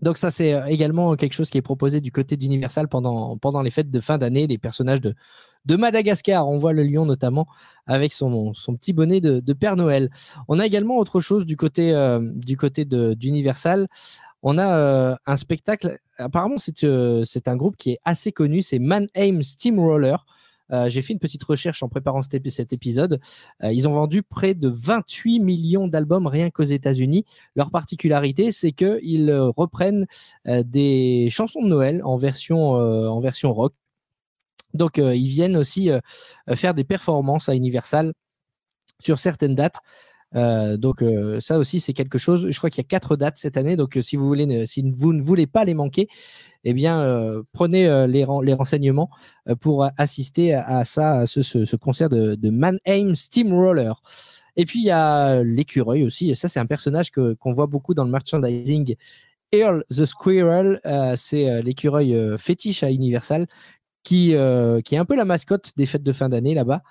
Donc 0.00 0.16
ça, 0.16 0.30
c'est 0.30 0.62
également 0.68 1.14
quelque 1.16 1.34
chose 1.34 1.50
qui 1.50 1.58
est 1.58 1.62
proposé 1.62 2.00
du 2.00 2.10
côté 2.10 2.36
d'Universal 2.36 2.88
pendant, 2.88 3.36
pendant 3.36 3.62
les 3.62 3.70
fêtes 3.70 3.90
de 3.90 4.00
fin 4.00 4.16
d'année. 4.16 4.46
Les 4.46 4.56
personnages 4.56 5.00
de, 5.00 5.14
de 5.66 5.76
Madagascar, 5.76 6.48
on 6.48 6.56
voit 6.56 6.72
le 6.72 6.82
lion 6.82 7.04
notamment 7.04 7.46
avec 7.86 8.12
son, 8.12 8.54
son 8.54 8.76
petit 8.76 8.92
bonnet 8.92 9.20
de, 9.20 9.52
Père 9.52 9.76
Noël. 9.76 10.10
On 10.48 10.58
a 10.58 10.66
également 10.66 10.98
autre 10.98 11.20
chose 11.20 11.44
du 11.44 11.56
côté, 11.56 11.92
euh, 11.94 12.20
du 12.34 12.56
côté 12.56 12.84
d'Universal. 12.84 13.88
On 14.42 14.56
a 14.56 14.74
euh, 14.74 15.16
un 15.26 15.36
spectacle, 15.36 15.98
apparemment 16.16 16.56
c'est 16.56 16.84
euh, 16.84 17.24
un 17.46 17.56
groupe 17.56 17.76
qui 17.76 17.90
est 17.90 17.98
assez 18.04 18.32
connu, 18.32 18.62
c'est 18.62 18.78
Mannheim 18.78 19.42
Steamroller. 19.42 20.16
Euh, 20.72 20.88
j'ai 20.88 21.02
fait 21.02 21.12
une 21.12 21.18
petite 21.18 21.42
recherche 21.42 21.82
en 21.82 21.88
préparant 21.88 22.22
cet, 22.22 22.72
épisode. 22.72 23.20
Euh, 23.62 23.72
ils 23.72 23.88
ont 23.88 23.92
vendu 23.92 24.22
près 24.22 24.54
de 24.54 24.68
28 24.68 25.40
millions 25.40 25.88
d'albums 25.88 26.26
rien 26.26 26.50
qu'aux 26.50 26.62
États-Unis. 26.62 27.24
Leur 27.56 27.70
particularité, 27.70 28.52
c'est 28.52 28.72
qu'ils 28.72 29.30
euh, 29.30 29.50
reprennent 29.56 30.06
des 30.46 31.28
chansons 31.30 31.62
de 31.62 31.68
Noël 31.68 32.02
en 32.04 32.16
version, 32.16 32.72
en 32.72 33.20
version 33.20 33.52
rock. 33.52 33.74
Donc, 34.74 34.98
ils 34.98 35.28
viennent 35.28 35.56
aussi 35.56 35.90
faire 36.54 36.74
des 36.74 36.84
performances 36.84 37.48
à 37.48 37.54
Universal 37.54 38.12
sur 39.00 39.18
certaines 39.18 39.54
dates. 39.54 39.80
Donc 40.32 41.04
ça 41.40 41.58
aussi 41.58 41.80
c'est 41.80 41.92
quelque 41.92 42.18
chose. 42.18 42.50
Je 42.50 42.56
crois 42.58 42.70
qu'il 42.70 42.82
y 42.82 42.86
a 42.86 42.88
quatre 42.88 43.16
dates 43.16 43.38
cette 43.38 43.56
année. 43.56 43.76
Donc 43.76 43.98
si 44.00 44.16
vous 44.16 44.26
voulez, 44.26 44.66
si 44.66 44.82
vous 44.90 45.12
ne 45.12 45.22
voulez 45.22 45.46
pas 45.46 45.64
les 45.64 45.74
manquer, 45.74 46.08
eh 46.64 46.74
bien, 46.74 47.00
euh, 47.00 47.42
prenez 47.52 47.86
euh, 47.86 48.06
les, 48.06 48.24
renseignements 48.24 49.10
euh, 49.48 49.54
pour 49.54 49.88
assister 49.96 50.54
à, 50.54 50.84
ça, 50.84 51.20
à 51.20 51.26
ce, 51.26 51.76
concert 51.76 52.10
de, 52.10 52.34
de 52.34 53.14
Steamroller. 53.14 53.92
Et 54.56 54.66
puis, 54.66 54.80
il 54.80 54.84
y 54.84 54.90
a 54.90 55.42
l'écureuil 55.42 56.04
aussi. 56.04 56.34
Ça, 56.36 56.48
c'est 56.48 56.60
un 56.60 56.66
personnage 56.66 57.10
qu'on 57.12 57.52
voit 57.52 57.66
beaucoup 57.66 57.94
dans 57.94 58.04
le 58.04 58.10
merchandising. 58.10 58.96
Earl 59.52 59.84
the 59.90 60.04
Squirrel, 60.04 60.80
c'est 61.16 61.62
l'écureuil 61.62 62.36
fétiche 62.36 62.82
à 62.82 62.90
Universal 62.90 63.46
qui, 64.02 64.34
qui 64.84 64.94
est 64.94 64.98
un 64.98 65.04
peu 65.04 65.16
la 65.16 65.24
mascotte 65.24 65.70
des 65.76 65.86
fêtes 65.86 66.02
de 66.02 66.12
fin 66.12 66.28
d'année 66.28 66.54
là-bas. 66.54 66.82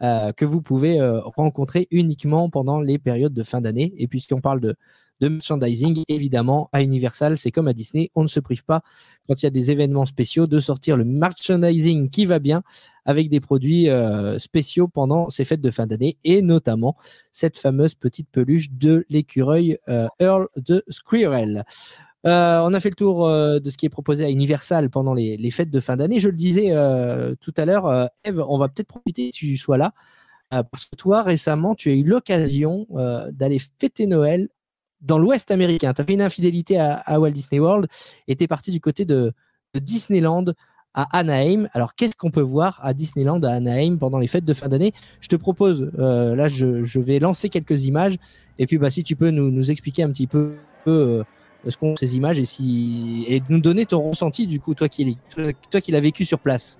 Que 0.00 0.44
vous 0.44 0.62
pouvez 0.62 1.00
rencontrer 1.00 1.88
uniquement 1.90 2.50
pendant 2.50 2.80
les 2.80 2.98
périodes 2.98 3.34
de 3.34 3.42
fin 3.42 3.60
d'année. 3.60 3.94
Et 3.98 4.06
puisqu'on 4.06 4.40
parle 4.40 4.60
de, 4.60 4.76
merchandising. 5.20 6.04
Évidemment, 6.08 6.68
à 6.72 6.82
Universal, 6.82 7.38
c'est 7.38 7.50
comme 7.50 7.66
à 7.66 7.72
Disney, 7.72 8.10
on 8.14 8.22
ne 8.22 8.28
se 8.28 8.38
prive 8.38 8.64
pas 8.64 8.82
quand 9.26 9.42
il 9.42 9.44
y 9.44 9.46
a 9.46 9.50
des 9.50 9.70
événements 9.70 10.06
spéciaux 10.06 10.46
de 10.46 10.60
sortir 10.60 10.96
le 10.96 11.04
merchandising 11.04 12.08
qui 12.10 12.24
va 12.24 12.38
bien 12.38 12.62
avec 13.04 13.28
des 13.28 13.40
produits 13.40 13.88
euh, 13.88 14.38
spéciaux 14.38 14.86
pendant 14.86 15.28
ces 15.30 15.44
fêtes 15.44 15.60
de 15.60 15.70
fin 15.70 15.86
d'année 15.86 16.18
et 16.24 16.42
notamment 16.42 16.96
cette 17.32 17.58
fameuse 17.58 17.94
petite 17.94 18.28
peluche 18.30 18.70
de 18.70 19.06
l'écureuil 19.08 19.78
euh, 19.88 20.06
Earl 20.20 20.46
de 20.56 20.84
Squirrel. 20.88 21.64
Euh, 22.28 22.60
on 22.64 22.74
a 22.74 22.80
fait 22.80 22.90
le 22.90 22.94
tour 22.94 23.28
de 23.28 23.70
ce 23.70 23.76
qui 23.76 23.86
est 23.86 23.90
proposé 23.90 24.24
à 24.24 24.30
Universal 24.30 24.90
pendant 24.90 25.14
les, 25.14 25.50
fêtes 25.50 25.70
de 25.70 25.80
fin 25.80 25.96
d'année. 25.96 26.20
Je 26.20 26.28
le 26.28 26.36
disais 26.36 26.72
tout 27.40 27.54
à 27.56 27.64
l'heure, 27.64 28.10
Eve, 28.24 28.44
on 28.46 28.58
va 28.58 28.68
peut-être 28.68 28.88
profiter 28.88 29.30
que 29.30 29.36
tu 29.36 29.56
sois 29.56 29.78
là. 29.78 29.92
parce 30.50 30.86
que 30.86 30.96
toi, 30.96 31.22
récemment, 31.22 31.74
tu 31.74 31.90
as 31.90 31.94
eu 31.94 32.04
l'occasion 32.04 32.86
d'aller 33.32 33.58
fêter 33.78 34.06
Noël 34.06 34.48
dans 35.00 35.18
l'Ouest 35.18 35.50
américain. 35.50 35.92
Tu 35.92 36.00
as 36.00 36.04
fait 36.04 36.14
une 36.14 36.22
infidélité 36.22 36.78
à, 36.78 37.20
Walt 37.20 37.30
Disney 37.30 37.60
World 37.60 37.88
et 38.26 38.36
tu 38.36 38.44
es 38.44 38.46
parti 38.46 38.70
du 38.70 38.80
côté 38.80 39.04
de, 39.04 39.32
Disneyland 39.74 40.46
à 40.94 41.18
Anaheim. 41.18 41.68
Alors, 41.72 41.94
qu'est-ce 41.94 42.16
qu'on 42.16 42.30
peut 42.30 42.40
voir 42.40 42.80
à 42.82 42.94
Disneyland 42.94 43.40
à 43.42 43.50
Anaheim 43.50 43.98
pendant 43.98 44.18
les 44.18 44.26
fêtes 44.26 44.44
de 44.44 44.54
fin 44.54 44.68
d'année? 44.68 44.92
Je 45.20 45.28
te 45.28 45.36
propose, 45.36 45.92
euh, 45.98 46.34
là, 46.34 46.48
je, 46.48 46.98
vais 46.98 47.18
lancer 47.18 47.48
quelques 47.48 47.84
images. 47.84 48.16
Et 48.58 48.66
puis, 48.66 48.78
bah, 48.78 48.90
si 48.90 49.04
tu 49.04 49.14
peux 49.14 49.30
nous, 49.30 49.70
expliquer 49.70 50.02
un 50.02 50.10
petit 50.10 50.26
peu 50.26 50.54
euh, 50.88 51.22
ce 51.66 51.76
qu'ont 51.76 51.96
ces 51.96 52.16
images 52.16 52.38
et, 52.38 52.44
si, 52.44 53.24
et 53.28 53.42
nous 53.48 53.60
donner 53.60 53.86
ton 53.86 54.10
ressenti, 54.10 54.46
du 54.46 54.60
coup, 54.60 54.74
toi 54.74 54.88
qui, 54.88 55.18
toi, 55.70 55.80
qui 55.80 55.92
l'as 55.92 56.00
vécu 56.00 56.24
sur 56.24 56.38
place. 56.38 56.78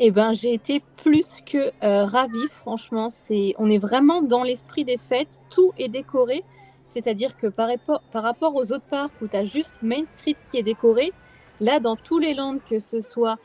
Eh 0.00 0.10
ben, 0.10 0.32
j'ai 0.32 0.54
été 0.54 0.82
plus 0.96 1.40
que 1.44 1.72
euh, 1.82 2.04
ravie, 2.04 2.48
franchement. 2.48 3.08
C'est, 3.10 3.54
on 3.58 3.68
est 3.68 3.78
vraiment 3.78 4.22
dans 4.22 4.44
l'esprit 4.44 4.84
des 4.84 4.96
fêtes. 4.96 5.40
Tout 5.50 5.72
est 5.78 5.88
décoré. 5.88 6.44
C'est-à-dire 6.86 7.36
que 7.36 7.48
par, 7.48 7.68
par 8.10 8.22
rapport 8.22 8.54
aux 8.54 8.72
autres 8.72 8.86
parcs 8.88 9.12
où 9.20 9.26
tu 9.26 9.36
as 9.36 9.44
juste 9.44 9.80
Main 9.82 10.04
Street 10.04 10.36
qui 10.50 10.58
est 10.58 10.62
décoré, 10.62 11.12
Là, 11.60 11.80
dans 11.80 11.96
tous 11.96 12.18
les 12.18 12.34
lands, 12.34 12.58
que 12.58 12.78
ce 12.78 13.00
soit 13.00 13.36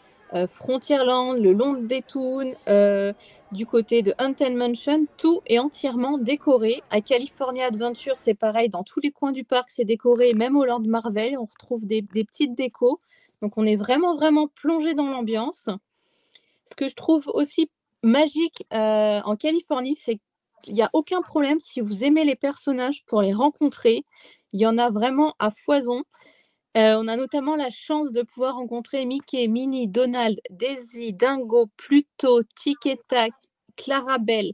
Frontierland, 0.48 1.38
le 1.38 1.54
long 1.54 1.74
des 1.74 2.02
Toons, 2.02 2.54
euh, 2.68 3.14
du 3.52 3.66
côté 3.66 4.02
de 4.02 4.14
Haunted 4.20 4.56
Mansion, 4.56 5.06
tout 5.18 5.42
est 5.46 5.60
entièrement 5.60 6.18
décoré. 6.18 6.82
À 6.90 7.02
California 7.02 7.68
Adventure, 7.68 8.18
c'est 8.18 8.34
pareil, 8.34 8.70
dans 8.70 8.84
tous 8.84 9.00
les 9.00 9.12
coins 9.12 9.32
du 9.32 9.44
parc, 9.44 9.70
c'est 9.70 9.86
décoré. 9.86 10.34
Même 10.34 10.56
au 10.56 10.66
Land 10.66 10.82
Marvel, 10.82 11.38
on 11.38 11.46
retrouve 11.46 11.86
des, 11.86 12.02
petites 12.02 12.56
décos. 12.56 13.00
Donc, 13.42 13.54
on 13.58 13.66
est 13.66 13.76
vraiment, 13.76 14.16
vraiment 14.16 14.48
plongé 14.48 14.94
dans 14.96 15.08
l'ambiance. 15.08 15.70
Ce 16.66 16.76
que 16.76 16.90
je 16.90 16.96
trouve 16.96 17.30
aussi 17.34 17.70
magique 18.02 18.66
euh, 18.74 19.22
en 19.26 19.36
Californie, 19.36 19.96
c'est 19.96 20.20
qu'il 20.64 20.74
n'y 20.74 20.82
a 20.82 20.90
aucun 20.94 21.22
problème 21.22 21.60
si 21.60 21.82
vous 21.82 22.04
aimez 22.04 22.24
les 22.24 22.36
personnages 22.36 23.04
pour 23.06 23.22
les 23.22 23.34
rencontrer. 23.34 24.04
Il 24.54 24.62
y 24.62 24.66
en 24.66 24.78
a 24.78 24.90
vraiment 24.90 25.36
à 25.40 25.52
foison. 25.52 26.04
Euh, 26.76 26.96
on 26.98 27.08
a 27.08 27.16
notamment 27.16 27.56
la 27.56 27.70
chance 27.70 28.12
de 28.12 28.24
pouvoir 28.24 28.56
rencontrer 28.56 29.06
Mickey, 29.06 29.48
Minnie, 29.48 29.88
Donald, 29.88 30.40
Daisy, 30.50 31.14
Dingo, 31.14 31.68
Pluto, 31.78 32.42
Tic 32.56 32.88
et 32.88 33.00
Tac, 33.08 33.32
Clarabelle 33.76 34.54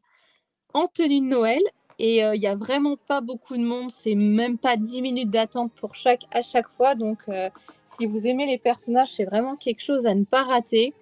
en 0.73 0.87
tenue 0.87 1.21
de 1.21 1.25
Noël. 1.25 1.61
Et 1.97 2.23
euh, 2.23 2.35
il 2.35 2.39
n'y 2.39 2.47
a 2.47 2.55
vraiment 2.55 2.97
pas 2.97 3.21
beaucoup 3.21 3.55
de 3.57 3.63
monde, 3.63 3.89
c'est 3.89 4.15
même 4.15 4.57
pas 4.57 4.77
10 4.77 5.01
minutes 5.01 5.29
d'attente 5.29 5.71
pour 5.75 5.95
chaque 5.95 6.23
à 6.31 6.41
chaque 6.41 6.69
fois. 6.69 6.95
Donc 6.95 7.19
euh, 7.29 7.49
si 7.85 8.05
vous 8.05 8.27
aimez 8.27 8.45
les 8.45 8.57
personnages, 8.57 9.13
c'est 9.13 9.25
vraiment 9.25 9.55
quelque 9.55 9.81
chose 9.81 10.05
à 10.05 10.13
ne 10.13 10.25
pas 10.25 10.43
rater. 10.43 10.93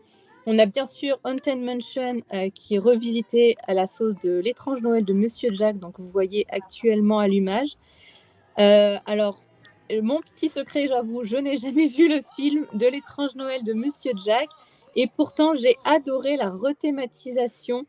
On 0.45 0.57
a 0.59 0.65
bien 0.65 0.85
sûr 0.85 1.19
Haunted 1.23 1.59
Mansion 1.59 2.21
qui 2.53 2.75
est 2.75 2.79
revisité 2.79 3.57
à 3.67 3.73
la 3.73 3.85
sauce 3.85 4.15
de 4.23 4.39
l'étrange 4.39 4.81
Noël 4.81 5.03
de 5.03 5.11
Monsieur 5.11 5.51
Jack, 5.51 5.77
donc 5.77 5.99
vous 5.99 6.07
voyez 6.07 6.45
actuellement 6.49 7.19
à 7.19 7.27
l'image. 7.27 7.75
alors 8.55 9.43
mon 10.01 10.19
petit 10.21 10.49
secret, 10.49 10.87
j'avoue, 10.87 11.23
je 11.23 11.37
n'ai 11.37 11.57
jamais 11.57 11.87
vu 11.97 12.07
le 12.07 12.19
film 12.35 12.65
de 12.73 12.87
l'étrange 12.87 13.35
Noël 13.35 13.63
de 13.63 13.73
Monsieur 13.73 14.11
Jack. 14.23 14.49
Et 14.95 15.07
pourtant, 15.07 15.53
j'ai 15.53 15.77
adoré 15.85 16.37
la 16.37 16.49
rethématisation 16.49 17.85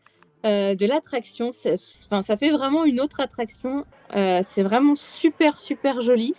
euh, 0.46 0.76
de 0.76 0.86
l'attraction. 0.86 1.50
Enfin, 1.50 2.22
ça 2.22 2.36
fait 2.36 2.50
vraiment 2.50 2.84
une 2.84 3.00
autre 3.00 3.20
attraction. 3.20 3.84
Euh, 4.14 4.40
c'est 4.44 4.62
vraiment 4.62 4.94
super, 4.94 5.56
super 5.56 6.00
joli. 6.00 6.34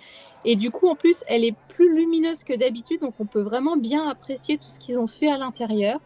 Et 0.46 0.56
du 0.56 0.72
coup, 0.72 0.88
en 0.88 0.96
plus, 0.96 1.24
elle 1.28 1.44
est 1.44 1.56
plus 1.68 1.94
lumineuse 1.94 2.44
que 2.46 2.54
d'habitude. 2.54 3.02
Donc, 3.02 3.16
on 3.20 3.26
peut 3.26 3.42
vraiment 3.42 3.76
bien 3.76 4.08
apprécier 4.08 4.58
tout 4.58 4.70
ce 4.74 4.80
qu'ils 4.80 5.00
ont 5.00 5.08
fait 5.08 5.30
à 5.30 5.38
l'intérieur. 5.38 6.00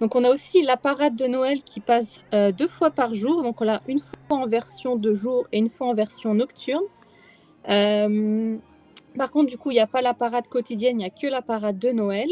Donc, 0.00 0.14
on 0.14 0.24
a 0.24 0.30
aussi 0.30 0.62
la 0.62 0.76
parade 0.76 1.16
de 1.16 1.26
Noël 1.26 1.62
qui 1.62 1.80
passe 1.80 2.20
euh, 2.34 2.52
deux 2.52 2.68
fois 2.68 2.90
par 2.90 3.14
jour. 3.14 3.42
Donc, 3.42 3.60
on 3.62 3.64
l'a 3.64 3.80
une 3.88 4.00
fois 4.00 4.38
en 4.38 4.46
version 4.46 4.96
de 4.96 5.14
jour 5.14 5.46
et 5.50 5.58
une 5.58 5.70
fois 5.70 5.88
en 5.88 5.94
version 5.94 6.34
nocturne. 6.34 6.84
Euh, 7.70 8.56
par 9.16 9.30
contre, 9.30 9.50
du 9.50 9.58
coup, 9.58 9.70
il 9.70 9.74
n'y 9.74 9.80
a 9.80 9.86
pas 9.86 10.02
la 10.02 10.14
parade 10.14 10.48
quotidienne, 10.48 10.96
il 10.96 10.98
n'y 10.98 11.04
a 11.04 11.10
que 11.10 11.26
la 11.26 11.42
parade 11.42 11.78
de 11.78 11.90
Noël. 11.90 12.28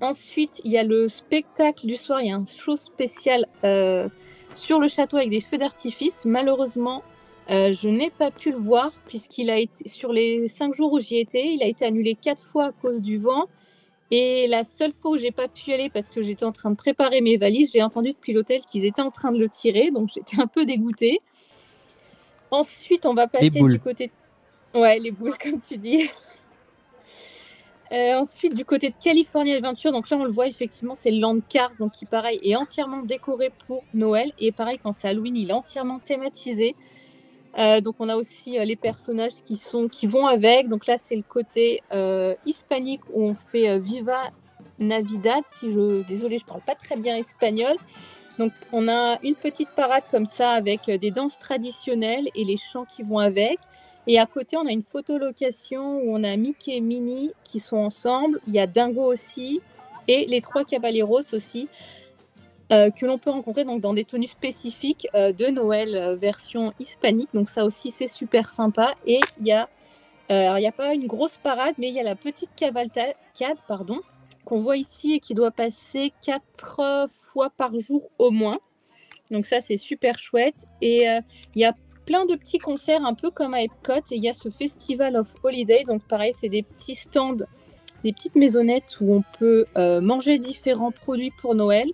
Ensuite, 0.00 0.60
il 0.64 0.72
y 0.72 0.78
a 0.78 0.82
le 0.82 1.08
spectacle 1.08 1.86
du 1.86 1.96
soir. 1.96 2.20
Il 2.20 2.28
y 2.28 2.30
a 2.30 2.36
un 2.36 2.46
show 2.46 2.76
spécial 2.76 3.46
euh, 3.64 4.08
sur 4.54 4.78
le 4.78 4.88
château 4.88 5.16
avec 5.16 5.30
des 5.30 5.40
feux 5.40 5.58
d'artifice. 5.58 6.24
Malheureusement, 6.26 7.02
euh, 7.50 7.72
je 7.72 7.88
n'ai 7.88 8.10
pas 8.10 8.30
pu 8.30 8.50
le 8.50 8.58
voir 8.58 8.92
puisqu'il 9.06 9.50
a 9.50 9.58
été 9.58 9.88
sur 9.88 10.12
les 10.12 10.48
cinq 10.48 10.74
jours 10.74 10.92
où 10.92 11.00
j'y 11.00 11.18
étais, 11.18 11.46
il 11.46 11.62
a 11.62 11.66
été 11.66 11.84
annulé 11.84 12.14
quatre 12.14 12.42
fois 12.42 12.66
à 12.66 12.72
cause 12.72 13.00
du 13.00 13.18
vent. 13.18 13.46
Et 14.10 14.46
la 14.48 14.64
seule 14.64 14.92
fois 14.92 15.12
où 15.12 15.16
j'ai 15.16 15.32
pas 15.32 15.48
pu 15.48 15.72
aller 15.72 15.88
parce 15.90 16.10
que 16.10 16.22
j'étais 16.22 16.44
en 16.44 16.52
train 16.52 16.70
de 16.70 16.76
préparer 16.76 17.20
mes 17.20 17.36
valises, 17.36 17.72
j'ai 17.72 17.82
entendu 17.82 18.12
depuis 18.12 18.32
l'hôtel 18.32 18.60
qu'ils 18.60 18.84
étaient 18.84 19.02
en 19.02 19.10
train 19.10 19.32
de 19.32 19.38
le 19.38 19.48
tirer, 19.48 19.90
donc 19.90 20.10
j'étais 20.14 20.40
un 20.40 20.46
peu 20.46 20.64
dégoûtée. 20.64 21.18
Ensuite, 22.50 23.06
on 23.06 23.14
va 23.14 23.26
passer 23.26 23.50
du 23.50 23.80
côté. 23.80 24.10
Ouais, 24.74 24.98
les 24.98 25.10
boules, 25.10 25.36
comme 25.42 25.60
tu 25.60 25.76
dis. 25.76 26.08
Euh, 27.92 28.14
ensuite, 28.16 28.54
du 28.54 28.64
côté 28.64 28.90
de 28.90 28.96
California 28.96 29.56
Adventure, 29.56 29.92
donc 29.92 30.10
là 30.10 30.16
on 30.16 30.24
le 30.24 30.30
voit 30.30 30.48
effectivement, 30.48 30.96
c'est 30.96 31.12
le 31.12 31.20
Land 31.20 31.38
Cars, 31.48 31.70
donc 31.78 31.92
qui 31.92 32.04
pareil 32.04 32.40
est 32.42 32.56
entièrement 32.56 33.02
décoré 33.02 33.52
pour 33.66 33.84
Noël. 33.94 34.32
Et 34.40 34.50
pareil, 34.50 34.78
quand 34.82 34.90
c'est 34.90 35.06
Halloween, 35.06 35.36
il 35.36 35.50
est 35.50 35.52
entièrement 35.52 36.00
thématisé. 36.00 36.74
Euh, 37.58 37.80
donc 37.80 37.94
on 38.00 38.08
a 38.08 38.16
aussi 38.16 38.58
euh, 38.58 38.64
les 38.64 38.76
personnages 38.76 39.42
qui, 39.46 39.56
sont, 39.56 39.86
qui 39.86 40.08
vont 40.08 40.26
avec. 40.26 40.68
Donc 40.68 40.86
là 40.86 40.96
c'est 40.98 41.14
le 41.14 41.22
côté 41.22 41.82
hispanique 42.44 43.02
où 43.12 43.22
on 43.22 43.34
fait 43.34 43.78
Viva 43.78 44.20
Navidad. 44.80 45.44
Si 45.46 45.70
je, 45.70 46.02
désolé, 46.02 46.38
je 46.38 46.44
parle 46.44 46.62
pas 46.62 46.74
très 46.74 46.96
bien 46.96 47.16
espagnol. 47.16 47.76
Donc 48.38 48.52
on 48.72 48.88
a 48.88 49.18
une 49.22 49.34
petite 49.34 49.70
parade 49.70 50.04
comme 50.10 50.26
ça 50.26 50.50
avec 50.50 50.88
euh, 50.88 50.98
des 50.98 51.10
danses 51.10 51.38
traditionnelles 51.38 52.28
et 52.34 52.44
les 52.44 52.56
chants 52.56 52.84
qui 52.84 53.02
vont 53.02 53.18
avec. 53.18 53.58
Et 54.06 54.18
à 54.18 54.26
côté, 54.26 54.56
on 54.56 54.66
a 54.66 54.70
une 54.70 54.82
photolocation 54.82 55.98
où 55.98 56.14
on 56.14 56.22
a 56.22 56.36
Mickey 56.36 56.76
et 56.76 56.80
Minnie 56.80 57.32
qui 57.44 57.58
sont 57.58 57.78
ensemble. 57.78 58.40
Il 58.46 58.54
y 58.54 58.60
a 58.60 58.66
Dingo 58.66 59.02
aussi 59.02 59.60
et 60.06 60.26
les 60.26 60.40
trois 60.40 60.64
Caballeros 60.64 61.34
aussi. 61.34 61.68
Euh, 62.72 62.90
que 62.90 63.06
l'on 63.06 63.16
peut 63.16 63.30
rencontrer 63.30 63.64
donc, 63.64 63.80
dans 63.80 63.94
des 63.94 64.04
tenues 64.04 64.26
spécifiques 64.26 65.06
euh, 65.14 65.30
de 65.32 65.46
Noël 65.46 66.18
version 66.20 66.72
hispanique. 66.80 67.28
Donc 67.32 67.48
ça 67.48 67.64
aussi, 67.64 67.92
c'est 67.92 68.08
super 68.08 68.48
sympa. 68.48 68.94
Et 69.06 69.20
il 69.40 69.46
y 69.46 69.52
a, 69.52 69.68
il 70.30 70.60
n'y 70.60 70.66
a 70.66 70.72
pas 70.72 70.92
une 70.92 71.06
grosse 71.06 71.38
parade, 71.40 71.74
mais 71.78 71.88
il 71.88 71.94
y 71.94 72.00
a 72.00 72.02
la 72.02 72.16
petite 72.16 72.50
cavalcade, 72.56 73.14
pardon, 73.68 74.00
qu'on 74.46 74.58
voit 74.58 74.76
ici 74.78 75.14
et 75.14 75.20
qui 75.20 75.34
doit 75.34 75.50
passer 75.50 76.12
quatre 76.24 77.08
fois 77.10 77.50
par 77.50 77.78
jour 77.78 78.08
au 78.18 78.30
moins. 78.30 78.58
Donc 79.30 79.44
ça, 79.44 79.60
c'est 79.60 79.76
super 79.76 80.18
chouette. 80.18 80.66
Et 80.80 81.08
euh, 81.08 81.20
il 81.54 81.62
y 81.62 81.64
a 81.64 81.74
plein 82.06 82.24
de 82.24 82.36
petits 82.36 82.58
concerts, 82.58 83.04
un 83.04 83.14
peu 83.14 83.30
comme 83.30 83.54
à 83.54 83.62
Epcot. 83.62 84.04
Et 84.12 84.16
il 84.16 84.22
y 84.22 84.28
a 84.28 84.32
ce 84.32 84.48
Festival 84.48 85.16
of 85.16 85.34
Holiday. 85.42 85.84
Donc 85.84 86.06
pareil, 86.06 86.32
c'est 86.34 86.48
des 86.48 86.62
petits 86.62 86.94
stands, 86.94 87.44
des 88.04 88.12
petites 88.12 88.36
maisonnettes 88.36 88.96
où 89.00 89.12
on 89.12 89.24
peut 89.38 89.66
euh, 89.76 90.00
manger 90.00 90.38
différents 90.38 90.92
produits 90.92 91.32
pour 91.40 91.56
Noël. 91.56 91.90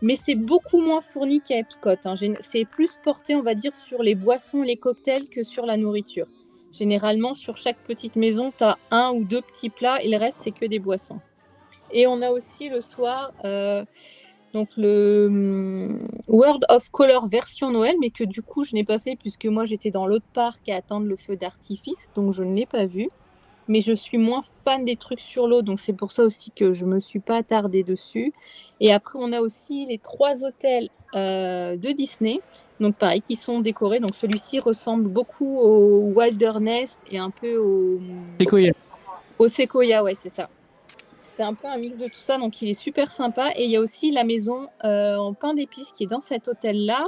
Mais 0.00 0.14
c'est 0.14 0.36
beaucoup 0.36 0.80
moins 0.80 1.00
fourni 1.00 1.40
qu'à 1.40 1.58
Epcot. 1.58 1.96
Hein. 2.04 2.14
C'est 2.38 2.64
plus 2.64 2.96
porté, 3.02 3.34
on 3.34 3.42
va 3.42 3.56
dire, 3.56 3.74
sur 3.74 4.04
les 4.04 4.14
boissons, 4.14 4.62
les 4.62 4.76
cocktails 4.76 5.28
que 5.28 5.42
sur 5.42 5.66
la 5.66 5.76
nourriture. 5.76 6.28
Généralement, 6.70 7.34
sur 7.34 7.56
chaque 7.56 7.82
petite 7.82 8.14
maison, 8.14 8.52
tu 8.56 8.62
as 8.62 8.76
un 8.92 9.10
ou 9.10 9.24
deux 9.24 9.42
petits 9.42 9.70
plats 9.70 10.00
et 10.00 10.08
le 10.08 10.16
reste, 10.16 10.38
c'est 10.44 10.52
que 10.52 10.66
des 10.66 10.78
boissons. 10.78 11.18
Et 11.92 12.06
on 12.06 12.22
a 12.22 12.30
aussi 12.30 12.68
le 12.68 12.80
soir 12.80 13.32
euh, 13.44 13.84
donc 14.54 14.70
le 14.76 15.26
hum, 15.26 16.08
World 16.28 16.64
of 16.68 16.90
Color 16.90 17.28
version 17.28 17.70
Noël, 17.70 17.96
mais 18.00 18.10
que 18.10 18.24
du 18.24 18.42
coup 18.42 18.64
je 18.64 18.74
n'ai 18.74 18.84
pas 18.84 18.98
fait 18.98 19.16
puisque 19.16 19.46
moi 19.46 19.64
j'étais 19.64 19.90
dans 19.90 20.06
l'autre 20.06 20.26
parc 20.32 20.68
à 20.68 20.76
attendre 20.76 21.06
le 21.06 21.16
feu 21.16 21.36
d'artifice, 21.36 22.10
donc 22.14 22.32
je 22.32 22.42
ne 22.42 22.54
l'ai 22.54 22.66
pas 22.66 22.86
vu. 22.86 23.08
Mais 23.70 23.82
je 23.82 23.92
suis 23.92 24.16
moins 24.16 24.40
fan 24.42 24.86
des 24.86 24.96
trucs 24.96 25.20
sur 25.20 25.46
l'eau, 25.46 25.60
donc 25.60 25.78
c'est 25.78 25.92
pour 25.92 26.10
ça 26.10 26.24
aussi 26.24 26.50
que 26.50 26.72
je 26.72 26.86
ne 26.86 26.94
me 26.94 27.00
suis 27.00 27.18
pas 27.18 27.36
attardée 27.36 27.82
dessus. 27.82 28.32
Et 28.80 28.94
après, 28.94 29.18
on 29.22 29.30
a 29.30 29.42
aussi 29.42 29.84
les 29.84 29.98
trois 29.98 30.42
hôtels 30.42 30.88
euh, 31.14 31.76
de 31.76 31.90
Disney, 31.90 32.40
donc 32.80 32.96
pareil, 32.96 33.20
qui 33.20 33.36
sont 33.36 33.60
décorés. 33.60 34.00
Donc 34.00 34.14
celui-ci 34.14 34.58
ressemble 34.58 35.08
beaucoup 35.08 35.58
au 35.58 36.10
Wilderness 36.16 37.02
et 37.10 37.18
un 37.18 37.28
peu 37.28 37.58
au 37.58 37.98
Sequoia. 38.40 38.72
Au 39.38 39.48
Sequoia, 39.48 40.02
ouais, 40.02 40.14
c'est 40.18 40.30
ça 40.30 40.48
c'est 41.38 41.44
un 41.44 41.54
peu 41.54 41.68
un 41.68 41.78
mix 41.78 41.98
de 41.98 42.06
tout 42.06 42.18
ça, 42.18 42.36
donc 42.36 42.60
il 42.62 42.68
est 42.68 42.74
super 42.74 43.12
sympa. 43.12 43.52
Et 43.54 43.64
il 43.64 43.70
y 43.70 43.76
a 43.76 43.80
aussi 43.80 44.10
la 44.10 44.24
maison 44.24 44.66
euh, 44.84 45.16
en 45.16 45.34
pain 45.34 45.54
d'épices 45.54 45.92
qui 45.92 46.02
est 46.02 46.08
dans 46.08 46.20
cet 46.20 46.48
hôtel-là. 46.48 47.06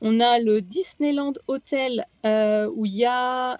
On 0.00 0.20
a 0.20 0.38
le 0.38 0.62
Disneyland 0.62 1.32
Hotel 1.48 2.04
euh, 2.24 2.70
où 2.76 2.86
il 2.86 2.94
y 2.94 3.04
a 3.04 3.58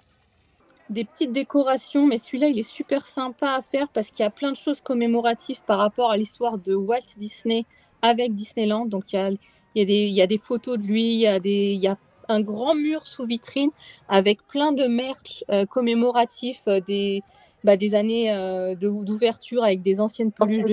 des 0.89 1.03
petites 1.03 1.33
décorations, 1.33 2.07
mais 2.07 2.17
celui-là, 2.17 2.47
il 2.47 2.57
est 2.57 2.69
super 2.69 3.05
sympa 3.05 3.49
à 3.49 3.61
faire 3.61 3.89
parce 3.89 4.09
qu'il 4.09 4.23
y 4.23 4.25
a 4.25 4.29
plein 4.29 4.51
de 4.51 4.57
choses 4.57 4.79
commémoratives 4.79 5.61
par 5.65 5.79
rapport 5.79 6.11
à 6.11 6.15
l'histoire 6.15 6.57
de 6.57 6.75
Walt 6.75 7.17
Disney 7.17 7.65
avec 8.01 8.33
Disneyland. 8.33 8.85
Donc, 8.85 9.11
il 9.11 9.37
y 9.75 10.21
a, 10.21 10.27
des, 10.27 10.37
photos 10.37 10.77
de 10.77 10.85
lui, 10.85 11.15
il 11.15 11.19
y 11.19 11.27
a, 11.27 11.41
des, 11.41 11.73
il 11.73 11.83
y 11.83 11.87
a 11.87 11.97
un 12.29 12.39
grand 12.39 12.75
mur 12.75 13.05
sous 13.05 13.25
vitrine 13.25 13.71
avec 14.07 14.47
plein 14.47 14.71
de 14.71 14.85
merch 14.85 15.43
euh, 15.51 15.65
commémoratifs, 15.65 16.69
des, 16.87 17.21
bah, 17.63 17.77
des 17.77 17.95
années 17.95 18.33
euh, 18.33 18.75
d'ouverture 18.75 19.63
avec 19.63 19.81
des 19.81 19.99
anciennes 20.01 20.31
peluches, 20.31 20.65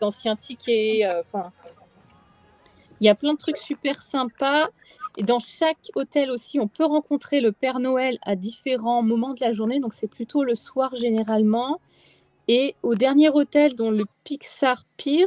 d'anciens 0.00 0.36
tickets. 0.36 1.04
Euh, 1.04 1.20
enfin, 1.20 1.52
il 3.00 3.06
y 3.06 3.10
a 3.10 3.14
plein 3.14 3.34
de 3.34 3.38
trucs 3.38 3.58
super 3.58 4.02
sympas. 4.02 4.68
Et 5.16 5.22
dans 5.22 5.38
chaque 5.38 5.90
hôtel 5.96 6.30
aussi, 6.30 6.60
on 6.60 6.68
peut 6.68 6.84
rencontrer 6.84 7.40
le 7.40 7.52
Père 7.52 7.80
Noël 7.80 8.18
à 8.24 8.36
différents 8.36 9.02
moments 9.02 9.34
de 9.34 9.40
la 9.40 9.52
journée. 9.52 9.80
Donc 9.80 9.94
c'est 9.94 10.06
plutôt 10.06 10.44
le 10.44 10.54
soir 10.54 10.94
généralement. 10.94 11.80
Et 12.46 12.74
au 12.82 12.94
dernier 12.94 13.28
hôtel, 13.28 13.74
dont 13.74 13.90
le 13.90 14.04
Pixar 14.24 14.84
Pier, 14.96 15.26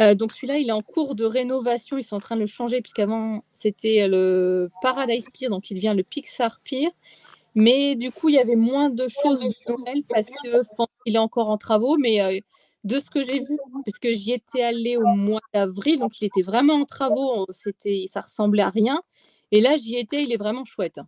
euh, 0.00 0.14
donc 0.14 0.32
celui-là, 0.32 0.58
il 0.58 0.68
est 0.68 0.72
en 0.72 0.82
cours 0.82 1.14
de 1.14 1.24
rénovation. 1.24 1.96
Ils 1.96 2.02
sont 2.02 2.16
en 2.16 2.20
train 2.20 2.34
de 2.34 2.40
le 2.40 2.46
changer 2.46 2.82
puisqu'avant 2.82 3.44
c'était 3.54 4.08
le 4.08 4.70
Paradise 4.82 5.28
Pier, 5.32 5.48
donc 5.48 5.70
il 5.70 5.74
devient 5.74 5.94
le 5.96 6.02
Pixar 6.02 6.60
Pier. 6.62 6.90
Mais 7.54 7.94
du 7.96 8.10
coup, 8.10 8.28
il 8.28 8.34
y 8.34 8.38
avait 8.38 8.56
moins 8.56 8.90
de 8.90 9.06
choses 9.08 9.40
de 9.40 9.72
Noël 9.72 10.02
parce 10.08 10.28
que 10.28 10.50
je 10.50 10.74
pense 10.76 10.88
qu'il 11.04 11.14
est 11.14 11.18
encore 11.18 11.50
en 11.50 11.58
travaux. 11.58 11.96
Mais 11.98 12.20
euh, 12.20 12.38
de 12.84 13.00
ce 13.00 13.10
que 13.10 13.22
j'ai 13.22 13.38
vu, 13.38 13.58
parce 13.86 13.98
que 13.98 14.12
j'y 14.12 14.32
étais 14.32 14.62
allée 14.62 14.96
au 14.96 15.06
mois 15.06 15.40
d'avril, 15.52 15.98
donc 16.00 16.20
il 16.20 16.26
était 16.26 16.42
vraiment 16.42 16.74
en 16.74 16.84
travaux. 16.84 17.46
C'était, 17.50 18.04
ça 18.08 18.20
ressemblait 18.20 18.62
à 18.62 18.70
rien. 18.70 19.00
Et 19.52 19.60
là, 19.60 19.76
j'y 19.76 19.96
étais, 19.96 20.22
il 20.22 20.32
est 20.32 20.36
vraiment 20.36 20.64
chouette. 20.64 21.00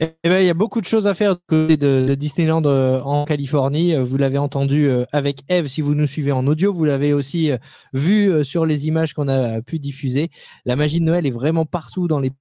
Eh 0.00 0.08
ben, 0.24 0.40
il 0.40 0.46
y 0.46 0.50
a 0.50 0.54
beaucoup 0.54 0.80
de 0.80 0.86
choses 0.86 1.06
à 1.06 1.14
faire 1.14 1.36
de, 1.50 1.76
de 1.76 2.14
Disneyland 2.16 2.64
euh, 2.64 3.00
en 3.02 3.24
Californie. 3.24 3.94
Euh, 3.94 4.02
vous 4.02 4.16
l'avez 4.16 4.38
entendu 4.38 4.88
euh, 4.88 5.04
avec 5.12 5.42
Eve 5.48 5.68
si 5.68 5.82
vous 5.82 5.94
nous 5.94 6.06
suivez 6.06 6.32
en 6.32 6.46
audio. 6.48 6.74
Vous 6.74 6.84
l'avez 6.84 7.12
aussi 7.12 7.52
vu 7.92 8.44
sur 8.44 8.66
les 8.66 8.88
images 8.88 9.14
qu'on 9.14 9.28
a 9.28 9.62
pu 9.62 9.78
diffuser. 9.78 10.30
La 10.64 10.74
magie 10.74 10.98
de 10.98 11.04
Noël 11.04 11.26
est 11.26 11.30
vraiment 11.30 11.64
partout 11.64 12.08
dans 12.08 12.18
les 12.18 12.32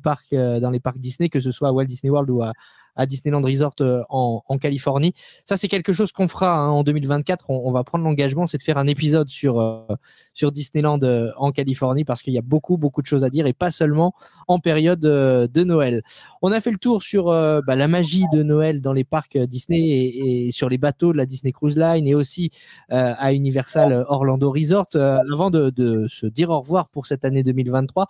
parcs, 0.00 0.34
dans 0.34 0.70
les 0.70 0.80
parcs 0.80 0.98
Disney, 0.98 1.28
que 1.28 1.40
ce 1.40 1.50
soit 1.52 1.68
à 1.68 1.72
Walt 1.72 1.84
Disney 1.84 2.10
World 2.10 2.30
ou 2.30 2.42
à, 2.42 2.52
Disneyland 3.06 3.42
Resort 3.42 3.74
euh, 3.80 4.02
en, 4.10 4.58
Californie. 4.58 5.14
Ça, 5.46 5.56
c'est 5.56 5.68
quelque 5.68 5.92
chose 5.92 6.12
qu'on 6.12 6.28
fera 6.28 6.58
hein, 6.58 6.68
en 6.68 6.82
2024. 6.82 7.48
On, 7.48 7.72
va 7.72 7.84
prendre 7.84 8.04
l'engagement, 8.04 8.46
c'est 8.46 8.58
de 8.58 8.62
faire 8.62 8.76
un 8.76 8.86
épisode 8.86 9.28
sur, 9.28 9.60
euh, 9.60 9.86
sur 10.34 10.52
Disneyland 10.52 11.02
euh, 11.02 11.30
en 11.36 11.52
Californie 11.52 12.04
parce 12.04 12.22
qu'il 12.22 12.34
y 12.34 12.38
a 12.38 12.42
beaucoup, 12.42 12.76
beaucoup 12.76 13.00
de 13.00 13.06
choses 13.06 13.24
à 13.24 13.30
dire 13.30 13.46
et 13.46 13.54
pas 13.54 13.70
seulement 13.70 14.12
en 14.46 14.58
période 14.58 15.00
de 15.00 15.64
Noël. 15.64 16.02
On 16.42 16.52
a 16.52 16.60
fait 16.60 16.70
le 16.70 16.76
tour 16.76 17.02
sur 17.02 17.26
bah, 17.26 17.76
la 17.76 17.88
magie 17.88 18.24
de 18.32 18.42
Noël 18.42 18.80
dans 18.80 18.92
les 18.92 19.04
parcs 19.04 19.38
Disney 19.38 19.80
et, 19.80 20.50
sur 20.52 20.68
les 20.68 20.78
bateaux 20.78 21.12
de 21.12 21.18
la 21.18 21.26
Disney 21.26 21.52
Cruise 21.52 21.76
Line 21.76 22.06
et 22.06 22.14
aussi 22.14 22.50
à 22.90 23.32
Universal 23.32 24.04
Orlando 24.08 24.50
Resort. 24.50 24.88
avant 24.94 25.50
de 25.50 26.06
se 26.08 26.26
dire 26.26 26.50
au 26.50 26.60
revoir 26.60 26.88
pour 26.88 27.06
cette 27.06 27.24
année 27.24 27.42
2023, 27.42 28.08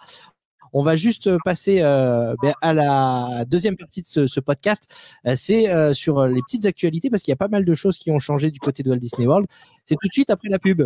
on 0.72 0.82
va 0.82 0.96
juste 0.96 1.26
euh, 1.26 1.38
passer 1.44 1.80
euh, 1.80 2.34
ben, 2.42 2.54
à 2.62 2.72
la 2.72 3.44
deuxième 3.46 3.76
partie 3.76 4.02
de 4.02 4.06
ce, 4.06 4.40
podcast. 4.40 4.84
Euh, 5.26 5.34
c'est 5.36 5.94
sur 5.94 6.26
les 6.26 6.40
petites 6.42 6.66
actualités 6.66 7.10
parce 7.10 7.22
qu'il 7.22 7.32
y 7.32 7.34
a 7.34 7.36
pas 7.36 7.48
mal 7.48 7.64
de 7.64 7.74
choses 7.74 7.98
qui 7.98 8.10
ont 8.10 8.18
changé 8.18 8.50
du 8.50 8.58
côté 8.58 8.82
de 8.82 8.90
Walt 8.90 8.98
Disney 8.98 9.26
World. 9.26 9.46
C'est 9.84 9.96
tout 10.00 10.08
de 10.08 10.12
suite 10.12 10.30
après 10.30 10.48
la 10.48 10.58
pub. 10.58 10.82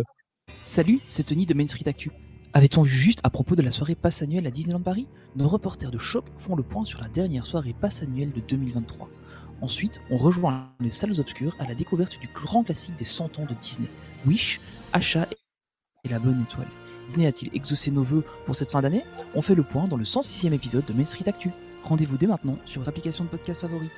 Salut, 0.63 0.99
c'est 1.05 1.23
Tony 1.23 1.45
de 1.45 1.53
Main 1.53 1.67
Street 1.67 1.87
Actu. 1.87 2.11
Avait-on 2.53 2.81
vu 2.81 2.89
juste 2.89 3.19
à 3.23 3.29
propos 3.29 3.55
de 3.55 3.61
la 3.61 3.71
soirée 3.71 3.95
passe 3.95 4.21
annuelle 4.21 4.47
à 4.47 4.51
Disneyland 4.51 4.81
Paris? 4.81 5.07
Nos 5.35 5.47
reporters 5.47 5.91
de 5.91 5.97
choc 5.97 6.25
font 6.37 6.55
le 6.55 6.63
point 6.63 6.85
sur 6.85 7.01
la 7.01 7.09
dernière 7.09 7.45
soirée 7.45 7.75
passe 7.79 8.01
annuelle 8.01 8.31
de 8.31 8.41
2023. 8.41 9.09
Ensuite, 9.61 10.01
on 10.11 10.17
rejoint 10.17 10.69
les 10.79 10.91
salles 10.91 11.19
obscures 11.19 11.55
à 11.59 11.67
la 11.67 11.75
découverte 11.75 12.19
du 12.19 12.29
grand 12.33 12.63
classique 12.63 12.95
des 12.95 13.05
100 13.05 13.39
ans 13.39 13.45
de 13.45 13.53
Disney, 13.55 13.89
Wish, 14.25 14.61
Achat 14.93 15.27
et 16.03 16.09
la 16.09 16.19
bonne 16.19 16.41
étoile. 16.41 16.67
Disney 17.07 17.27
a-t-il 17.27 17.55
exaucé 17.55 17.89
nos 17.89 18.03
voeux 18.03 18.23
pour 18.45 18.55
cette 18.55 18.71
fin 18.71 18.81
d'année? 18.81 19.03
On 19.33 19.41
fait 19.41 19.55
le 19.55 19.63
point 19.63 19.85
dans 19.85 19.97
le 19.97 20.03
106e 20.03 20.53
épisode 20.53 20.85
de 20.85 20.93
Main 20.93 21.05
Street 21.05 21.27
Actu. 21.27 21.51
Rendez-vous 21.83 22.17
dès 22.17 22.27
maintenant 22.27 22.57
sur 22.65 22.81
votre 22.81 22.89
application 22.89 23.23
de 23.23 23.29
podcast 23.29 23.61
favorite. 23.61 23.91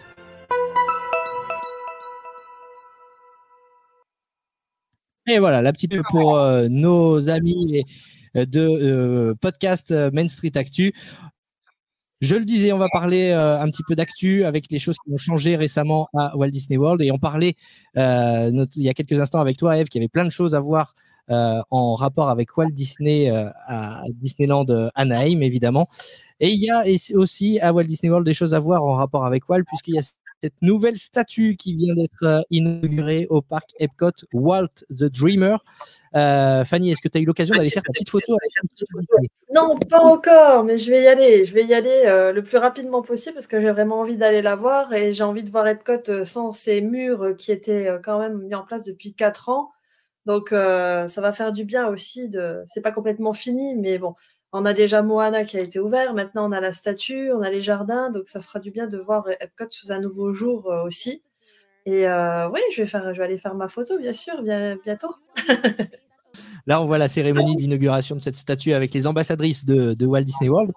Et 5.27 5.39
voilà, 5.39 5.61
la 5.61 5.71
petite 5.71 5.95
pour 6.09 6.37
euh, 6.37 6.67
nos 6.69 7.29
amis 7.29 7.83
euh, 8.35 8.45
de 8.45 8.59
euh, 8.59 9.35
podcast 9.39 9.91
Main 10.13 10.27
Street 10.27 10.51
Actu. 10.55 10.93
Je 12.21 12.35
le 12.35 12.45
disais, 12.45 12.73
on 12.73 12.77
va 12.77 12.89
parler 12.91 13.31
un 13.31 13.65
petit 13.69 13.83
peu 13.87 13.95
d'actu 13.95 14.43
avec 14.43 14.69
les 14.69 14.77
choses 14.77 14.97
qui 14.97 15.09
ont 15.09 15.17
changé 15.17 15.55
récemment 15.55 16.09
à 16.13 16.35
Walt 16.35 16.49
Disney 16.49 16.77
World. 16.77 17.01
Et 17.01 17.11
on 17.11 17.17
parlait 17.17 17.55
il 17.95 18.67
y 18.75 18.89
a 18.89 18.93
quelques 18.93 19.17
instants 19.21 19.39
avec 19.39 19.55
toi, 19.55 19.77
Eve, 19.77 19.87
qu'il 19.87 20.01
y 20.01 20.03
avait 20.03 20.09
plein 20.09 20.25
de 20.25 20.29
choses 20.29 20.53
à 20.53 20.59
voir 20.59 20.95
en 21.29 21.95
rapport 21.95 22.29
avec 22.29 22.57
Walt 22.57 22.71
Disney 22.71 23.29
euh, 23.29 23.49
à 23.65 24.03
Disneyland 24.15 24.65
euh, 24.69 24.89
Anaheim, 24.95 25.41
évidemment. 25.41 25.89
Et 26.39 26.49
il 26.49 26.63
y 26.63 26.69
a 26.69 26.83
aussi 27.15 27.59
à 27.59 27.73
Walt 27.73 27.83
Disney 27.83 28.09
World 28.09 28.25
des 28.25 28.33
choses 28.33 28.53
à 28.53 28.59
voir 28.59 28.83
en 28.83 28.93
rapport 28.93 29.25
avec 29.25 29.47
Walt, 29.49 29.63
puisqu'il 29.67 29.95
y 29.95 29.99
a 29.99 30.01
cette 30.41 30.53
nouvelle 30.61 30.97
statue 30.97 31.57
qui 31.57 31.75
vient 31.75 31.93
d'être 31.95 32.45
inaugurée 32.49 33.27
au 33.29 33.41
parc 33.41 33.71
Epcot, 33.77 34.11
Walt 34.31 34.85
the 34.89 35.03
Dreamer. 35.03 35.57
Fanny, 36.13 36.91
est-ce 36.91 37.01
que 37.01 37.09
tu 37.09 37.17
as 37.17 37.21
eu 37.21 37.25
l'occasion 37.25 37.55
d'aller 37.55 37.69
faire 37.69 37.83
ta 37.83 37.91
petite 37.91 38.09
photo 38.09 38.37
Non, 39.53 39.77
pas 39.89 39.99
encore, 39.99 40.63
mais 40.63 40.77
je 40.77 40.89
vais 40.89 41.03
y 41.03 41.07
aller. 41.07 41.43
Je 41.43 41.53
vais 41.53 41.65
y 41.65 41.73
aller 41.73 42.31
le 42.33 42.41
plus 42.41 42.57
rapidement 42.57 43.01
possible 43.01 43.33
parce 43.33 43.47
que 43.47 43.59
j'ai 43.59 43.71
vraiment 43.71 43.99
envie 43.99 44.15
d'aller 44.15 44.41
la 44.41 44.55
voir 44.55 44.93
et 44.93 45.13
j'ai 45.13 45.23
envie 45.23 45.43
de 45.43 45.51
voir 45.51 45.67
Epcot 45.67 46.23
sans 46.23 46.53
ces 46.53 46.79
murs 46.79 47.35
qui 47.37 47.51
étaient 47.51 47.89
quand 48.01 48.17
même 48.17 48.37
mis 48.37 48.55
en 48.55 48.63
place 48.63 48.83
depuis 48.83 49.13
4 49.13 49.49
ans. 49.49 49.71
Donc, 50.29 50.53
euh, 50.53 51.07
ça 51.07 51.21
va 51.21 51.31
faire 51.31 51.51
du 51.51 51.65
bien 51.65 51.87
aussi. 51.87 52.29
De... 52.29 52.63
C'est 52.67 52.81
pas 52.81 52.91
complètement 52.91 53.33
fini, 53.33 53.73
mais 53.75 53.97
bon, 53.97 54.13
on 54.53 54.63
a 54.63 54.73
déjà 54.73 55.01
Moana 55.01 55.43
qui 55.43 55.57
a 55.57 55.59
été 55.59 55.79
ouvert. 55.79 56.13
Maintenant, 56.13 56.47
on 56.47 56.51
a 56.51 56.61
la 56.61 56.71
statue, 56.71 57.31
on 57.31 57.41
a 57.41 57.49
les 57.49 57.63
jardins. 57.63 58.11
Donc, 58.11 58.29
ça 58.29 58.39
fera 58.39 58.59
du 58.59 58.69
bien 58.69 58.85
de 58.85 58.99
voir 58.99 59.27
Epcot 59.39 59.71
sous 59.71 59.91
un 59.91 59.99
nouveau 59.99 60.31
jour 60.31 60.71
euh, 60.71 60.85
aussi. 60.85 61.23
Et 61.87 62.07
euh, 62.07 62.47
oui, 62.49 62.59
je 62.75 62.83
vais, 62.83 62.87
je 62.87 63.21
aller 63.23 63.39
faire 63.39 63.55
ma 63.55 63.69
photo, 63.69 63.97
bien 63.97 64.13
sûr, 64.13 64.43
bien, 64.43 64.77
bientôt. 64.85 65.15
Là, 66.67 66.79
on 66.79 66.85
voit 66.85 66.99
la 66.99 67.07
cérémonie 67.07 67.55
d'inauguration 67.55 68.15
de 68.15 68.21
cette 68.21 68.35
statue 68.35 68.73
avec 68.73 68.93
les 68.93 69.07
ambassadrices 69.07 69.65
de, 69.65 70.05
Walt 70.05 70.25
Disney 70.25 70.51
World 70.51 70.73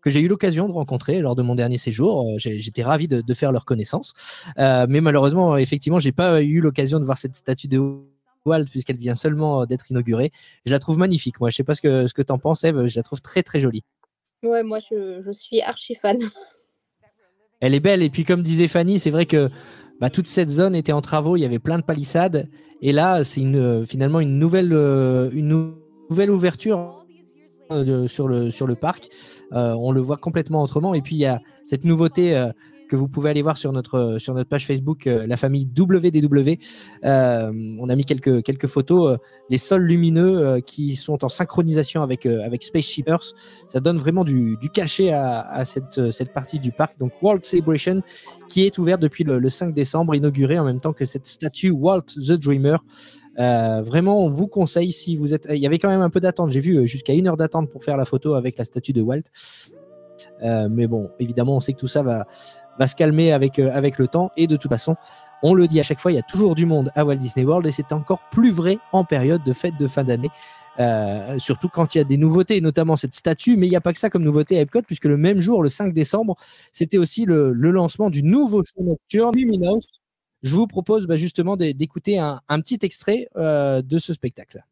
que 0.00 0.08
j'ai 0.08 0.20
eu 0.20 0.28
l'occasion 0.28 0.68
de 0.68 0.72
rencontrer 0.72 1.20
lors 1.20 1.34
de 1.34 1.42
mon 1.42 1.54
dernier 1.54 1.76
séjour. 1.76 2.26
J'étais 2.38 2.82
ravi 2.82 3.08
de, 3.08 3.34
faire 3.34 3.52
leur 3.52 3.66
connaissance. 3.66 4.14
mais 4.56 5.02
malheureusement, 5.02 5.58
effectivement, 5.58 5.98
j'ai 5.98 6.12
pas 6.12 6.40
eu 6.42 6.60
l'occasion 6.60 6.98
de 6.98 7.04
voir 7.04 7.18
cette 7.18 7.36
statue 7.36 7.68
de 7.68 7.78
puisqu'elle 8.70 8.96
vient 8.96 9.14
seulement 9.14 9.62
euh, 9.62 9.66
d'être 9.66 9.90
inaugurée. 9.90 10.32
Je 10.64 10.72
la 10.72 10.78
trouve 10.78 10.98
magnifique. 10.98 11.40
Moi, 11.40 11.50
je 11.50 11.56
sais 11.56 11.64
pas 11.64 11.74
ce 11.74 11.80
que, 11.80 12.06
ce 12.06 12.14
que 12.14 12.22
tu 12.22 12.32
en 12.32 12.38
penses, 12.38 12.64
Eve. 12.64 12.86
Je 12.86 12.96
la 12.96 13.02
trouve 13.02 13.20
très, 13.20 13.42
très 13.42 13.60
jolie. 13.60 13.84
Ouais, 14.42 14.62
moi, 14.62 14.78
je, 14.78 15.30
suis 15.32 15.60
archi 15.60 15.94
fan. 15.94 16.18
Elle 17.60 17.74
est 17.74 17.80
belle. 17.80 18.02
Et 18.02 18.10
puis, 18.10 18.24
comme 18.24 18.42
disait 18.42 18.68
Fanny, 18.68 19.00
c'est 19.00 19.10
vrai 19.10 19.26
que 19.26 19.48
bah, 20.00 20.10
toute 20.10 20.26
cette 20.26 20.50
zone 20.50 20.74
était 20.74 20.92
en 20.92 21.00
travaux. 21.00 21.36
Il 21.36 21.40
y 21.40 21.44
avait 21.44 21.58
plein 21.58 21.78
de 21.78 21.84
palissades. 21.84 22.48
Et 22.82 22.92
là, 22.92 23.24
c'est 23.24 23.40
une, 23.40 23.56
euh, 23.56 23.86
finalement 23.86 24.20
une 24.20 24.38
nouvelle, 24.38 24.72
euh, 24.72 25.30
une 25.32 25.74
nouvelle 26.10 26.30
ouverture 26.30 27.06
sur, 28.06 28.28
le, 28.28 28.50
sur 28.50 28.66
le 28.68 28.76
parc. 28.76 29.08
on 29.50 29.90
le 29.90 30.00
voit 30.00 30.18
complètement 30.18 30.62
autrement. 30.62 30.94
Et 30.94 31.00
puis, 31.00 31.16
il 31.16 31.20
y 31.20 31.26
a 31.26 31.40
cette 31.64 31.84
nouveauté 31.84 32.50
que 32.88 32.96
vous 32.96 33.08
pouvez 33.08 33.30
aller 33.30 33.42
voir 33.42 33.56
sur 33.56 33.72
notre, 33.72 34.18
sur 34.18 34.34
notre 34.34 34.48
page 34.48 34.66
Facebook, 34.66 35.06
euh, 35.06 35.26
la 35.26 35.36
famille 35.36 35.66
WDW. 35.66 36.58
Euh, 37.04 37.52
on 37.80 37.88
a 37.88 37.96
mis 37.96 38.04
quelques, 38.04 38.42
quelques 38.42 38.66
photos, 38.66 39.12
euh, 39.12 39.16
les 39.50 39.58
sols 39.58 39.82
lumineux 39.82 40.60
qui 40.60 40.96
sont 40.96 41.24
en 41.24 41.28
synchronisation 41.28 42.02
avec, 42.02 42.26
avec 42.26 42.64
Spaceship 42.64 43.08
Earth. 43.08 43.34
Ça 43.68 43.80
donne 43.80 43.98
vraiment 43.98 44.24
du, 44.24 44.56
du 44.60 44.70
cachet 44.70 45.12
à, 45.12 45.64
cette, 45.64 46.10
cette 46.10 46.32
partie 46.32 46.58
du 46.58 46.72
parc. 46.72 46.98
Donc 46.98 47.12
World 47.22 47.44
Celebration 47.44 48.02
qui 48.48 48.64
est 48.64 48.78
ouvert 48.78 48.98
depuis 48.98 49.24
le, 49.24 49.48
5 49.48 49.74
décembre, 49.74 50.14
inauguré 50.14 50.58
en 50.58 50.64
même 50.64 50.80
temps 50.80 50.92
que 50.92 51.04
cette 51.04 51.26
statue 51.26 51.70
Walt 51.70 52.06
the 52.16 52.32
Dreamer. 52.32 52.78
vraiment, 53.36 54.24
on 54.24 54.28
vous 54.28 54.46
conseille 54.46 54.92
si 54.92 55.16
vous 55.16 55.34
êtes. 55.34 55.46
Il 55.50 55.58
y 55.58 55.66
avait 55.66 55.78
quand 55.78 55.88
même 55.88 56.00
un 56.00 56.10
peu 56.10 56.20
d'attente. 56.20 56.50
J'ai 56.50 56.60
vu 56.60 56.86
jusqu'à 56.86 57.12
une 57.12 57.26
heure 57.26 57.36
d'attente 57.36 57.70
pour 57.70 57.84
faire 57.84 57.96
la 57.96 58.04
photo 58.04 58.34
avec 58.34 58.58
la 58.58 58.64
statue 58.64 58.92
de 58.92 59.02
Walt. 59.02 59.24
mais 60.42 60.86
bon, 60.86 61.10
évidemment, 61.18 61.56
on 61.56 61.60
sait 61.60 61.72
que 61.72 61.78
tout 61.78 61.88
ça 61.88 62.02
va, 62.02 62.26
va 62.78 62.86
se 62.86 62.96
calmer 62.96 63.32
avec, 63.32 63.58
euh, 63.58 63.70
avec 63.72 63.98
le 63.98 64.08
temps. 64.08 64.30
Et 64.36 64.46
de 64.46 64.56
toute 64.56 64.70
façon, 64.70 64.96
on 65.42 65.54
le 65.54 65.66
dit 65.66 65.80
à 65.80 65.82
chaque 65.82 66.00
fois, 66.00 66.12
il 66.12 66.16
y 66.16 66.18
a 66.18 66.22
toujours 66.22 66.54
du 66.54 66.66
monde 66.66 66.90
à 66.94 67.04
Walt 67.04 67.16
Disney 67.16 67.44
World 67.44 67.66
et 67.66 67.70
c'est 67.70 67.92
encore 67.92 68.20
plus 68.30 68.50
vrai 68.50 68.78
en 68.92 69.04
période 69.04 69.42
de 69.44 69.52
fête 69.52 69.76
de 69.78 69.86
fin 69.86 70.04
d'année. 70.04 70.30
Euh, 70.78 71.38
surtout 71.38 71.68
quand 71.68 71.94
il 71.94 71.98
y 71.98 72.00
a 72.00 72.04
des 72.04 72.18
nouveautés, 72.18 72.60
notamment 72.60 72.96
cette 72.96 73.14
statue, 73.14 73.56
mais 73.56 73.66
il 73.66 73.70
n'y 73.70 73.76
a 73.76 73.80
pas 73.80 73.92
que 73.92 73.98
ça 73.98 74.10
comme 74.10 74.22
nouveauté 74.22 74.58
à 74.58 74.60
Epcot, 74.60 74.82
puisque 74.82 75.06
le 75.06 75.16
même 75.16 75.40
jour, 75.40 75.62
le 75.62 75.68
5 75.68 75.94
décembre, 75.94 76.36
c'était 76.72 76.98
aussi 76.98 77.24
le, 77.24 77.52
lancement 77.52 78.10
du 78.10 78.22
nouveau 78.22 78.62
show 78.62 78.82
nocturne 78.82 79.34
Luminous. 79.34 79.80
Je 80.42 80.54
vous 80.54 80.66
propose 80.66 81.06
bah, 81.06 81.16
justement 81.16 81.56
d'écouter 81.56 82.18
un, 82.18 82.40
petit 82.60 82.78
extrait 82.82 83.28
euh, 83.36 83.80
de 83.82 83.98
ce 83.98 84.12
spectacle. 84.12 84.64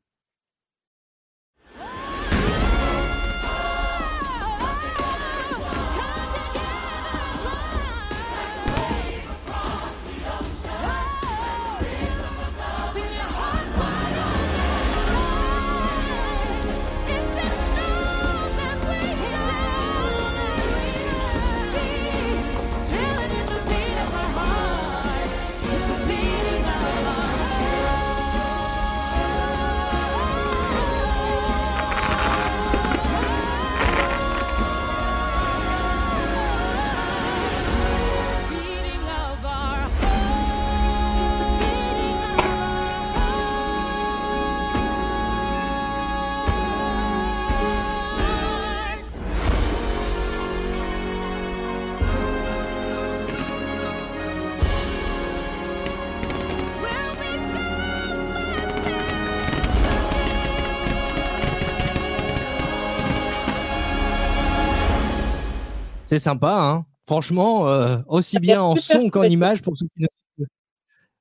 C'est 66.14 66.20
sympa, 66.20 66.56
hein 66.60 66.86
Franchement, 67.08 67.66
euh, 67.66 67.98
aussi 68.06 68.38
bien 68.38 68.62
en 68.62 68.76
son 68.76 69.10
qu'en 69.10 69.24
image 69.24 69.62
pour 69.62 69.76
ceux 69.76 69.86
qui 69.86 70.04
nous 70.04 70.46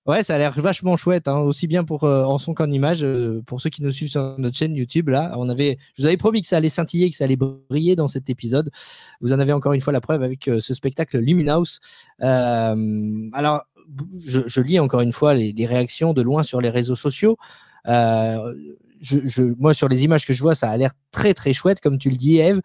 Ouais, 0.05 0.21
ça 0.21 0.35
a 0.35 0.37
l'air 0.37 0.53
vachement 0.61 0.95
chouette, 0.97 1.27
hein, 1.27 1.39
aussi 1.39 1.65
bien 1.65 1.83
pour 1.83 2.03
euh, 2.03 2.23
en 2.25 2.37
son 2.37 2.53
qu'en 2.53 2.69
image. 2.69 3.03
Euh, 3.03 3.41
pour 3.47 3.59
ceux 3.59 3.71
qui 3.71 3.81
nous 3.81 3.91
suivent 3.91 4.11
sur 4.11 4.37
notre 4.37 4.55
chaîne 4.55 4.75
YouTube, 4.75 5.09
là, 5.09 5.33
on 5.35 5.49
avait, 5.49 5.79
je 5.95 6.03
vous 6.03 6.05
avais 6.05 6.17
promis 6.17 6.43
que 6.43 6.47
ça 6.47 6.57
allait 6.57 6.69
scintiller, 6.69 7.09
que 7.09 7.15
ça 7.15 7.23
allait 7.23 7.35
briller 7.35 7.95
dans 7.95 8.07
cet 8.07 8.29
épisode. 8.29 8.69
Vous 9.19 9.33
en 9.33 9.39
avez 9.39 9.51
encore 9.51 9.73
une 9.73 9.81
fois 9.81 9.93
la 9.93 10.01
preuve 10.01 10.21
avec 10.21 10.47
ce 10.59 10.73
spectacle 10.75 11.17
Luminous. 11.17 11.79
alors, 12.19 13.63
je, 14.23 14.61
lis 14.61 14.79
encore 14.79 15.01
une 15.01 15.11
fois 15.11 15.33
les, 15.33 15.65
réactions 15.65 16.13
de 16.13 16.21
loin 16.21 16.43
sur 16.43 16.61
les 16.61 16.69
réseaux 16.69 16.95
sociaux. 16.95 17.37
Je, 17.87 19.41
moi, 19.57 19.73
sur 19.73 19.87
les 19.87 20.03
images 20.03 20.27
que 20.27 20.33
je 20.33 20.41
vois, 20.43 20.53
ça 20.53 20.69
a 20.69 20.77
l'air 20.77 20.91
très 21.11 21.33
très 21.33 21.53
chouette, 21.53 21.79
comme 21.79 21.97
tu 21.97 22.11
le 22.11 22.15
dis, 22.17 22.37
Eve 22.37 22.61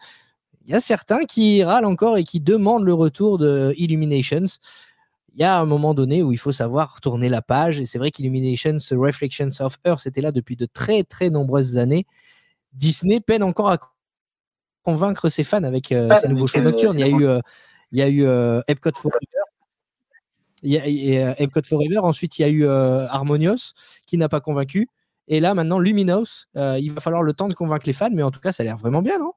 il 0.69 0.73
y 0.73 0.75
a 0.75 0.83
certains 0.83 1.25
qui 1.25 1.65
râlent 1.65 1.87
encore 1.87 2.19
et 2.19 2.25
qui 2.25 2.41
demandent 2.41 2.85
le 2.85 2.93
retour 2.93 3.39
de 3.39 3.73
Illuminations. 3.79 4.45
Il 5.33 5.41
y 5.41 5.43
a 5.43 5.59
un 5.59 5.65
moment 5.65 5.95
donné 5.95 6.23
où 6.23 6.31
il 6.31 6.37
faut 6.37 6.53
savoir 6.53 7.01
tourner 7.01 7.31
la 7.31 7.41
page. 7.41 7.81
Et 7.81 7.87
c'est 7.87 7.99
vrai 7.99 8.11
qu'Illuminations, 8.11 8.77
Reflections 8.91 9.49
of 9.61 9.79
Earth, 9.87 10.01
c'était 10.01 10.21
là 10.21 10.31
depuis 10.31 10.57
de 10.57 10.67
très 10.67 11.05
très 11.05 11.31
nombreuses 11.31 11.79
années. 11.79 12.05
Disney 12.75 13.19
peine 13.21 13.43
encore 13.43 13.71
à 13.71 13.79
convaincre 14.83 15.31
ses 15.31 15.43
fans 15.43 15.63
avec 15.65 15.91
euh, 15.91 16.15
ses 16.21 16.29
nouveaux 16.29 16.47
shows 16.47 16.61
nocturnes. 16.61 16.99
Il 16.99 17.01
y 17.01 17.05
a 17.05 17.09
eu, 17.09 17.27
euh, 17.27 17.41
il 17.91 17.99
y 17.99 18.03
a 18.03 18.09
eu 18.09 18.27
euh, 18.27 18.61
Epcot 18.69 18.91
Forever. 18.95 19.19
Il 20.63 20.71
y 20.71 21.19
a, 21.19 21.41
Epcot 21.41 21.63
Forever. 21.65 22.01
Ensuite, 22.01 22.39
il 22.39 22.43
y 22.43 22.45
a 22.45 22.49
eu 22.51 22.67
Harmonious 22.67 23.73
qui 24.05 24.19
n'a 24.19 24.29
pas 24.29 24.41
convaincu. 24.41 24.91
Et 25.29 25.41
là, 25.41 25.55
maintenant, 25.55 25.79
Luminous. 25.79 26.45
il 26.55 26.93
va 26.93 27.01
falloir 27.01 27.23
le 27.23 27.33
temps 27.33 27.49
de 27.49 27.55
convaincre 27.55 27.87
les 27.87 27.95
fans, 27.95 28.11
mais 28.13 28.23
en 28.23 28.31
tout 28.31 28.41
cas, 28.41 28.53
ça 28.53 28.63
a 28.63 28.65
l'air 28.65 28.77
vraiment 28.77 29.01
bien, 29.01 29.19
non? 29.19 29.33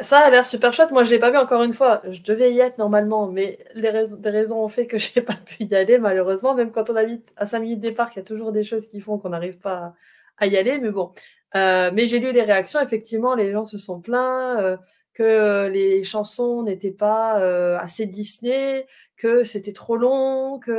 Ça 0.00 0.18
a 0.18 0.30
l'air 0.30 0.44
super 0.44 0.72
chouette. 0.74 0.90
Moi, 0.90 1.04
je 1.04 1.10
l'ai 1.10 1.18
pas 1.18 1.30
vu 1.30 1.38
encore 1.38 1.62
une 1.62 1.72
fois. 1.72 2.02
Je 2.10 2.20
devais 2.22 2.52
y 2.52 2.60
être 2.60 2.78
normalement, 2.78 3.28
mais 3.28 3.58
les 3.74 3.88
raisons, 3.88 4.16
des 4.16 4.30
raisons 4.30 4.62
ont 4.62 4.68
fait 4.68 4.86
que 4.86 4.98
je 4.98 5.10
n'ai 5.16 5.22
pas 5.22 5.34
pu 5.34 5.64
y 5.64 5.74
aller, 5.74 5.98
malheureusement. 5.98 6.54
Même 6.54 6.70
quand 6.70 6.90
on 6.90 6.96
habite 6.96 7.32
à 7.36 7.46
5 7.46 7.60
minutes 7.60 7.80
des 7.80 7.92
parcs, 7.92 8.14
il 8.16 8.18
y 8.18 8.22
a 8.22 8.24
toujours 8.24 8.52
des 8.52 8.64
choses 8.64 8.88
qui 8.88 9.00
font 9.00 9.18
qu'on 9.18 9.30
n'arrive 9.30 9.58
pas 9.58 9.94
à, 10.38 10.46
y 10.46 10.56
aller. 10.56 10.78
Mais 10.78 10.90
bon. 10.90 11.12
Euh, 11.56 11.90
mais 11.94 12.04
j'ai 12.06 12.18
lu 12.18 12.32
les 12.32 12.42
réactions. 12.42 12.80
Effectivement, 12.80 13.34
les 13.34 13.52
gens 13.52 13.64
se 13.64 13.78
sont 13.78 14.00
plaints 14.00 14.60
euh, 14.60 14.76
que 15.14 15.68
les 15.68 16.04
chansons 16.04 16.62
n'étaient 16.62 16.92
pas 16.92 17.40
euh, 17.40 17.78
assez 17.78 18.06
Disney, 18.06 18.86
que 19.16 19.44
c'était 19.44 19.72
trop 19.72 19.96
long, 19.96 20.60
qu'il 20.60 20.74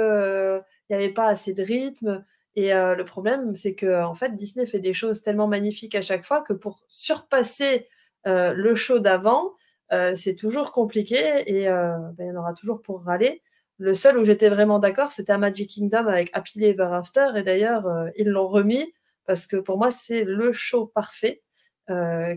n'y 0.90 0.96
avait 0.96 1.10
pas 1.10 1.28
assez 1.28 1.54
de 1.54 1.64
rythme. 1.64 2.24
Et 2.56 2.72
le 2.74 3.04
problème, 3.04 3.56
c'est 3.56 3.76
que 3.76 4.04
en 4.04 4.14
fait, 4.14 4.36
Disney 4.36 4.66
fait 4.66 4.80
des 4.80 4.94
choses 4.94 5.22
tellement 5.22 5.48
magnifiques 5.48 5.96
à 5.96 6.02
chaque 6.02 6.26
fois 6.26 6.42
que 6.42 6.54
pour 6.54 6.84
surpasser 6.90 7.88
euh, 8.28 8.54
le 8.54 8.76
show 8.76 9.00
d'avant, 9.00 9.54
euh, 9.92 10.16
c'est 10.16 10.36
toujours 10.36 10.72
compliqué 10.72 11.44
et 11.48 11.68
euh, 11.68 11.98
ben, 12.18 12.26
il 12.26 12.28
y 12.28 12.32
en 12.32 12.40
aura 12.40 12.54
toujours 12.54 12.82
pour 12.82 13.04
râler. 13.04 13.42
Le 13.78 13.94
seul 13.94 14.18
où 14.18 14.24
j'étais 14.24 14.50
vraiment 14.50 14.80
d'accord, 14.80 15.12
c'était 15.12 15.34
à 15.34 15.38
Magic 15.38 15.70
Kingdom 15.70 16.08
avec 16.08 16.30
Happy 16.34 16.64
Ever 16.64 16.90
After. 16.92 17.30
Et 17.36 17.44
d'ailleurs, 17.44 17.88
ils 18.16 18.30
l'ont 18.30 18.48
remis 18.48 18.94
parce 19.26 19.48
que 19.48 19.58
pour 19.58 19.78
moi, 19.80 19.90
c'est 19.90 20.24
le 20.24 20.52
show 20.52 20.86
parfait 20.86 21.42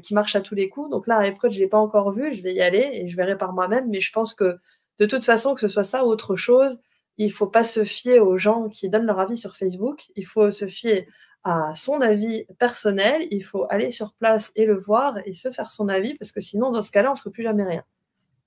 qui 0.03 0.15
marche 0.15 0.37
à 0.37 0.41
tous 0.41 0.55
les 0.55 0.71
coups. 0.71 0.89
Donc 0.89 1.07
là, 1.07 1.19
à 1.19 1.27
Epcot, 1.27 1.51
je 1.51 1.57
ne 1.57 1.61
l'ai 1.61 1.69
pas 1.69 1.79
encore 1.79 2.13
vu. 2.13 2.35
Je 2.35 2.43
vais 2.43 2.55
y 2.55 2.63
aller 2.63 2.89
et 2.95 3.09
je 3.09 3.17
verrai 3.17 3.37
par 3.37 3.53
moi-même. 3.53 3.91
Mais 3.91 4.01
je 4.01 4.11
pense 4.11 4.33
que 4.33 4.57
de 4.99 5.05
toute 5.05 5.27
façon, 5.27 5.55
que 5.55 5.61
ce 5.61 5.69
soit 5.69 5.85
ça 5.85 6.07
ou 6.07 6.09
autre 6.09 6.35
chose, 6.35 6.81
il 7.19 7.31
faut 7.31 7.47
pas 7.47 7.63
se 7.63 7.85
fier 7.85 8.21
aux 8.21 8.39
gens 8.39 8.71
qui 8.71 8.89
donnent 8.89 9.07
leur 9.07 9.21
avis 9.21 9.37
sur 9.37 9.55
Facebook. 9.57 10.05
Il 10.17 10.27
faut 10.27 10.51
se 10.51 10.67
fier 10.67 11.07
à 11.45 11.75
son 11.77 12.01
avis 12.01 12.47
personnel, 12.59 13.27
il 13.31 13.45
faut 13.45 13.67
aller 13.71 13.93
sur 13.93 14.15
place 14.15 14.51
et 14.57 14.65
le 14.65 14.79
voir 14.79 15.15
et 15.27 15.35
se 15.35 15.51
faire 15.51 15.71
son 15.71 15.89
avis, 15.89 16.15
parce 16.15 16.33
que 16.33 16.41
sinon, 16.41 16.71
dans 16.71 16.83
ce 16.83 16.91
cas-là, 16.91 17.11
on 17.11 17.13
ne 17.13 17.19
ferait 17.19 17.31
plus 17.31 17.43
jamais 17.43 17.65
rien. 17.65 17.85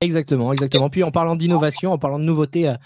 Exactement, 0.02 0.52
exactement. 0.52 0.90
Puis 0.90 1.04
en 1.04 1.12
parlant 1.12 1.36
d'innovation, 1.36 1.92
en 1.92 1.98
parlant 1.98 2.20
de 2.20 2.24
nouveautés 2.24 2.68
à, 2.68 2.78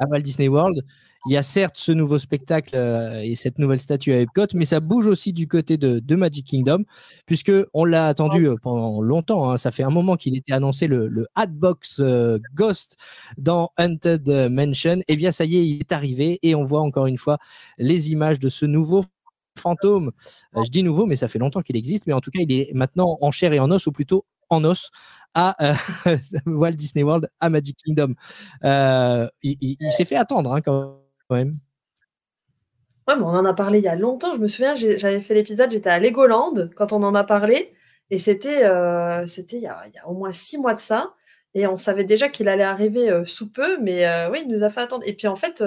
Walt 0.00 0.20
Disney 0.20 0.48
World, 0.48 0.84
il 1.26 1.34
y 1.34 1.36
a 1.36 1.42
certes 1.42 1.76
ce 1.76 1.92
nouveau 1.92 2.16
spectacle 2.16 2.74
euh, 2.74 3.20
et 3.20 3.34
cette 3.34 3.58
nouvelle 3.58 3.80
statue 3.80 4.12
à 4.12 4.20
Epcot, 4.20 4.46
mais 4.54 4.64
ça 4.64 4.80
bouge 4.80 5.06
aussi 5.06 5.32
du 5.32 5.46
côté 5.46 5.76
de, 5.76 6.16
Magic 6.16 6.46
Kingdom, 6.46 6.84
puisque 7.26 7.52
on 7.74 7.84
l'a 7.84 8.06
attendu 8.06 8.46
euh, 8.46 8.54
pendant 8.62 9.02
longtemps. 9.02 9.50
Hein. 9.50 9.56
ça 9.56 9.70
fait 9.70 9.82
un 9.82 9.90
moment 9.90 10.16
qu'il 10.16 10.36
était 10.36 10.52
annoncé 10.52 10.86
le, 10.86 11.26
Hatbox 11.34 12.00
euh, 12.00 12.38
Ghost 12.54 12.96
dans 13.36 13.70
Hunted 13.76 14.48
Mansion. 14.50 15.00
Et 15.00 15.04
eh 15.08 15.16
bien, 15.16 15.32
ça 15.32 15.44
y 15.44 15.56
est, 15.56 15.66
il 15.66 15.80
est 15.80 15.92
arrivé 15.92 16.38
et 16.42 16.54
on 16.54 16.64
voit 16.64 16.80
encore 16.80 17.06
une 17.06 17.18
fois 17.18 17.38
les 17.78 18.12
images 18.12 18.38
de 18.38 18.48
ce 18.48 18.64
nouveau 18.64 19.04
fantôme. 19.60 20.10
Euh, 20.56 20.64
je 20.64 20.70
dis 20.70 20.82
nouveau, 20.82 21.06
mais 21.06 21.16
ça 21.16 21.28
fait 21.28 21.38
longtemps 21.38 21.60
qu'il 21.60 21.76
existe. 21.76 22.06
Mais 22.06 22.12
en 22.12 22.20
tout 22.20 22.30
cas, 22.30 22.40
il 22.40 22.52
est 22.52 22.72
maintenant 22.74 23.16
en 23.20 23.30
chair 23.30 23.52
et 23.52 23.60
en 23.60 23.70
os, 23.70 23.86
ou 23.86 23.92
plutôt 23.92 24.24
en 24.48 24.64
os, 24.64 24.90
à 25.34 25.56
euh, 25.64 25.74
Walt 26.46 26.72
Disney 26.72 27.04
World, 27.04 27.28
à 27.40 27.50
Magic 27.50 27.76
Kingdom. 27.84 28.14
Euh, 28.64 29.28
il, 29.42 29.76
s'est 29.92 30.04
fait 30.04 30.16
attendre 30.16 30.52
hein, 30.52 30.60
quand 30.60 31.00
même. 31.30 31.58
Ouais, 33.06 33.16
mais 33.16 33.22
on 33.22 33.28
en 33.28 33.44
a 33.44 33.54
parlé 33.54 33.78
il 33.78 33.84
y 33.84 33.88
a 33.88 33.96
longtemps. 33.96 34.34
Je 34.34 34.40
me 34.40 34.48
souviens, 34.48 34.74
j'avais 34.74 35.20
fait 35.20 35.34
l'épisode, 35.34 35.70
j'étais 35.70 35.90
à 35.90 35.98
Legoland 35.98 36.70
quand 36.74 36.92
on 36.92 37.02
en 37.02 37.14
a 37.14 37.24
parlé. 37.24 37.72
Et 38.10 38.18
c'était 38.18 38.68
c'était 39.26 39.58
il, 39.58 39.62
y 39.62 39.68
a 39.68 40.08
au 40.08 40.14
moins 40.14 40.32
six 40.32 40.58
mois 40.58 40.74
de 40.74 40.80
ça. 40.80 41.14
Et 41.54 41.66
on 41.66 41.76
savait 41.76 42.04
déjà 42.04 42.28
qu'il 42.28 42.48
allait 42.48 42.64
arriver 42.64 43.22
sous 43.26 43.50
peu. 43.50 43.80
Mais 43.80 44.04
oui, 44.30 44.42
il 44.44 44.48
nous 44.48 44.64
a 44.64 44.68
fait 44.68 44.80
attendre. 44.80 45.04
Et 45.06 45.12
puis 45.12 45.28
en 45.28 45.36
fait 45.36 45.62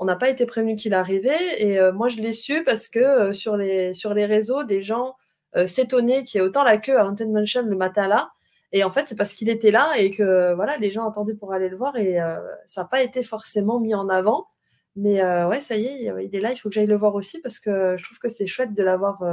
on 0.00 0.06
n'a 0.06 0.16
pas 0.16 0.30
été 0.30 0.46
prévenu 0.46 0.76
qu'il 0.76 0.94
arrivait. 0.94 1.62
Et 1.62 1.78
euh, 1.78 1.92
moi, 1.92 2.08
je 2.08 2.16
l'ai 2.16 2.32
su 2.32 2.64
parce 2.64 2.88
que 2.88 2.98
euh, 2.98 3.32
sur, 3.32 3.56
les, 3.56 3.92
sur 3.92 4.14
les 4.14 4.24
réseaux, 4.24 4.64
des 4.64 4.82
gens 4.82 5.14
euh, 5.56 5.66
s'étonnaient 5.66 6.24
qu'il 6.24 6.40
y 6.40 6.42
ait 6.42 6.46
autant 6.46 6.64
la 6.64 6.78
queue 6.78 6.98
à 6.98 7.06
Haunted 7.06 7.30
Mansion 7.30 7.62
le 7.62 7.76
matin 7.76 8.08
là. 8.08 8.30
Et 8.72 8.82
en 8.82 8.90
fait, 8.90 9.06
c'est 9.08 9.16
parce 9.16 9.34
qu'il 9.34 9.50
était 9.50 9.70
là 9.70 9.92
et 9.98 10.10
que 10.10 10.54
voilà, 10.54 10.76
les 10.78 10.90
gens 10.90 11.06
attendaient 11.06 11.34
pour 11.34 11.52
aller 11.52 11.68
le 11.68 11.76
voir 11.76 11.96
et 11.96 12.18
ça 12.66 12.82
n'a 12.82 12.86
pas 12.86 13.02
été 13.02 13.24
forcément 13.24 13.80
mis 13.80 13.96
en 13.96 14.08
avant. 14.08 14.46
Mais 14.94 15.24
ouais, 15.44 15.60
ça 15.60 15.76
y 15.76 15.86
est, 15.86 16.12
il 16.24 16.36
est 16.36 16.40
là. 16.40 16.52
Il 16.52 16.56
faut 16.56 16.68
que 16.68 16.76
j'aille 16.76 16.86
le 16.86 16.96
voir 16.96 17.16
aussi 17.16 17.40
parce 17.40 17.58
que 17.58 17.96
je 17.98 18.04
trouve 18.04 18.20
que 18.20 18.28
c'est 18.28 18.46
chouette 18.46 18.72
de 18.72 18.84
l'avoir 18.84 19.24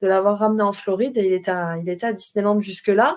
de 0.00 0.08
ramené 0.08 0.62
en 0.62 0.72
Floride 0.72 1.16
et 1.16 1.26
il 1.26 1.32
était 1.32 1.52
à, 1.52 1.78
il 1.78 1.88
était 1.88 2.06
à 2.06 2.12
Disneyland 2.12 2.60
jusque 2.60 2.88
là. 2.88 3.10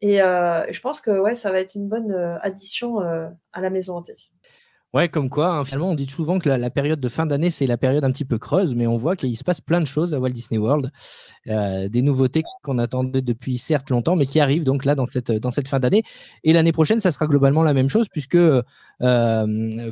Et 0.00 0.18
je 0.18 0.80
pense 0.80 1.00
que 1.00 1.10
ouais, 1.10 1.34
ça 1.34 1.50
va 1.50 1.58
être 1.58 1.74
une 1.74 1.88
bonne 1.88 2.12
addition 2.42 3.00
à 3.00 3.60
la 3.60 3.70
maison 3.70 3.96
hantée. 3.96 4.14
Ouais, 4.92 5.08
comme 5.08 5.30
quoi, 5.30 5.52
hein, 5.54 5.64
finalement, 5.64 5.90
on 5.90 5.94
dit 5.94 6.08
souvent 6.08 6.40
que 6.40 6.48
la, 6.48 6.68
période 6.68 6.98
de 6.98 7.08
fin 7.08 7.24
d'année, 7.24 7.50
c'est 7.50 7.68
la 7.68 7.76
période 7.76 8.02
un 8.02 8.10
petit 8.10 8.24
peu 8.24 8.38
creuse, 8.38 8.74
mais 8.74 8.88
on 8.88 8.96
voit 8.96 9.14
qu'il 9.14 9.36
se 9.36 9.44
passe 9.44 9.60
plein 9.60 9.80
de 9.80 9.86
choses 9.86 10.14
à 10.14 10.18
Walt 10.18 10.30
Disney 10.30 10.58
World. 10.58 10.90
Euh, 11.46 11.88
des 11.88 12.02
nouveautés 12.02 12.42
qu'on 12.64 12.76
attendait 12.78 13.22
depuis 13.22 13.56
certes 13.58 13.90
longtemps, 13.90 14.16
mais 14.16 14.26
qui 14.26 14.40
arrivent 14.40 14.64
donc 14.64 14.84
là 14.84 14.96
dans 14.96 15.06
cette, 15.06 15.30
dans 15.30 15.52
cette 15.52 15.68
fin 15.68 15.78
d'année. 15.78 16.02
Et 16.42 16.52
l'année 16.52 16.72
prochaine, 16.72 16.98
ça 16.98 17.12
sera 17.12 17.28
globalement 17.28 17.62
la 17.62 17.72
même 17.72 17.88
chose, 17.88 18.08
puisque 18.10 18.34
euh, 18.34 18.62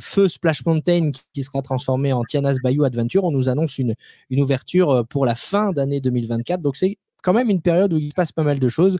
Feu 0.01 0.27
Splash 0.27 0.65
Mountain, 0.65 1.11
qui 1.33 1.43
sera 1.45 1.61
transformé 1.61 2.11
en 2.11 2.25
Tiana's 2.25 2.57
Bayou 2.61 2.83
Adventure, 2.83 3.23
on 3.23 3.31
nous 3.31 3.47
annonce 3.47 3.77
une, 3.77 3.95
une 4.29 4.41
ouverture 4.41 4.91
euh, 4.91 5.03
pour 5.03 5.25
la 5.25 5.35
fin 5.35 5.71
d'année 5.71 6.01
2024. 6.01 6.61
Donc 6.61 6.75
c'est 6.75 6.97
quand 7.21 7.33
même 7.33 7.49
une 7.49 7.61
période 7.61 7.93
où 7.93 7.97
il 7.97 8.09
se 8.09 8.15
passe 8.15 8.31
pas 8.31 8.43
mal 8.43 8.59
de 8.59 8.69
choses 8.69 8.97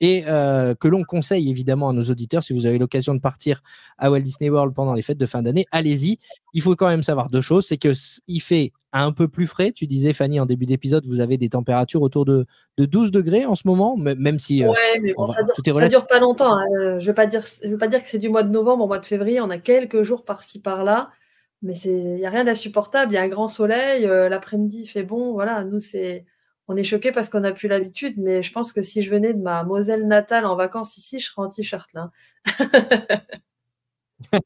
et 0.00 0.24
euh, 0.26 0.74
que 0.74 0.88
l'on 0.88 1.04
conseille 1.04 1.48
évidemment 1.50 1.88
à 1.88 1.92
nos 1.92 2.04
auditeurs, 2.04 2.42
si 2.42 2.52
vous 2.52 2.66
avez 2.66 2.78
l'occasion 2.78 3.14
de 3.14 3.20
partir 3.20 3.62
à 3.98 4.10
Walt 4.10 4.20
Disney 4.20 4.50
World 4.50 4.74
pendant 4.74 4.94
les 4.94 5.02
fêtes 5.02 5.18
de 5.18 5.26
fin 5.26 5.42
d'année, 5.42 5.66
allez-y. 5.72 6.18
Il 6.52 6.62
faut 6.62 6.74
quand 6.76 6.88
même 6.88 7.02
savoir 7.02 7.28
deux 7.28 7.40
choses, 7.40 7.66
c'est 7.66 7.76
que 7.76 7.92
il 8.26 8.40
fait 8.40 8.72
un 8.92 9.12
peu 9.12 9.28
plus 9.28 9.46
frais. 9.46 9.72
Tu 9.72 9.86
disais, 9.86 10.12
Fanny, 10.12 10.40
en 10.40 10.46
début 10.46 10.66
d'épisode, 10.66 11.06
vous 11.06 11.20
avez 11.20 11.36
des 11.36 11.48
températures 11.48 12.02
autour 12.02 12.24
de, 12.24 12.46
12 12.78 13.12
degrés 13.12 13.46
en 13.46 13.54
ce 13.54 13.66
moment, 13.66 13.96
même 13.96 14.38
si... 14.38 14.64
Euh, 14.64 14.70
ouais, 14.70 14.98
mais 15.00 15.12
bon, 15.14 15.28
ça, 15.28 15.42
dure, 15.62 15.88
dure 15.88 16.06
pas 16.06 16.18
longtemps. 16.18 16.56
Hein. 16.56 16.64
Euh, 16.76 16.98
je 16.98 17.04
ne 17.04 17.06
veux, 17.08 17.14
pas 17.14 17.26
dire, 17.26 17.44
veux 17.64 17.78
pas 17.78 17.86
dire 17.86 18.02
que 18.02 18.08
c'est 18.08 18.18
du 18.18 18.28
mois 18.28 18.42
de 18.42 18.50
novembre 18.50 18.84
au 18.84 18.88
mois 18.88 18.98
de 18.98 19.06
février, 19.06 19.40
on 19.40 19.50
a 19.50 19.58
quelques 19.58 20.02
jours 20.02 20.24
par-ci, 20.24 20.60
par-là. 20.60 21.10
Mais 21.62 21.74
il 21.84 22.14
n'y 22.16 22.26
a 22.26 22.30
rien 22.30 22.44
d'insupportable, 22.44 23.12
il 23.12 23.16
y 23.16 23.18
a 23.18 23.22
un 23.22 23.28
grand 23.28 23.48
soleil, 23.48 24.06
l'après-midi 24.06 24.80
il 24.84 24.86
fait 24.86 25.02
bon, 25.02 25.32
voilà, 25.32 25.62
nous 25.62 25.78
c'est 25.78 26.24
on 26.70 26.76
est 26.76 26.84
choqué 26.84 27.10
parce 27.10 27.28
qu'on 27.30 27.40
n'a 27.40 27.50
plus 27.50 27.66
l'habitude, 27.66 28.14
mais 28.16 28.44
je 28.44 28.52
pense 28.52 28.72
que 28.72 28.80
si 28.80 29.02
je 29.02 29.10
venais 29.10 29.34
de 29.34 29.42
ma 29.42 29.64
Moselle 29.64 30.06
natale 30.06 30.46
en 30.46 30.54
vacances 30.54 30.96
ici, 30.96 31.18
je 31.18 31.26
serais 31.26 31.42
en 31.42 31.48
t-shirt 31.48 31.92
là. 31.94 32.12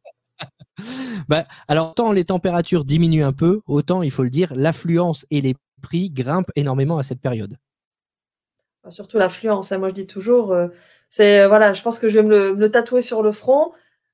bah, 1.29 1.45
alors, 1.69 1.95
tant 1.95 2.13
les 2.13 2.25
températures 2.25 2.87
diminuent 2.87 3.27
un 3.27 3.35
peu, 3.35 3.61
autant 3.67 4.03
il 4.03 4.11
faut 4.11 4.23
le 4.23 4.31
dire, 4.31 4.55
l'affluence 4.57 5.27
et 5.31 5.43
les 5.43 5.55
prix 5.83 6.09
grimpent 6.09 6.51
énormément 6.57 6.97
à 6.97 7.03
cette 7.03 7.21
période. 7.21 7.59
Bah, 8.83 8.91
surtout 8.91 9.19
l'affluence, 9.19 9.71
hein. 9.71 9.77
moi 9.77 9.91
je 9.91 9.95
dis 9.95 10.07
toujours, 10.07 10.53
euh, 10.53 10.69
c'est 11.11 11.47
voilà, 11.47 11.75
je 11.75 11.83
pense 11.83 11.99
que 11.99 12.09
je 12.09 12.21
vais 12.21 12.27
me 12.27 12.53
le 12.53 12.71
tatouer 12.71 13.03
sur 13.03 13.23
le 13.23 13.33
front. 13.33 13.73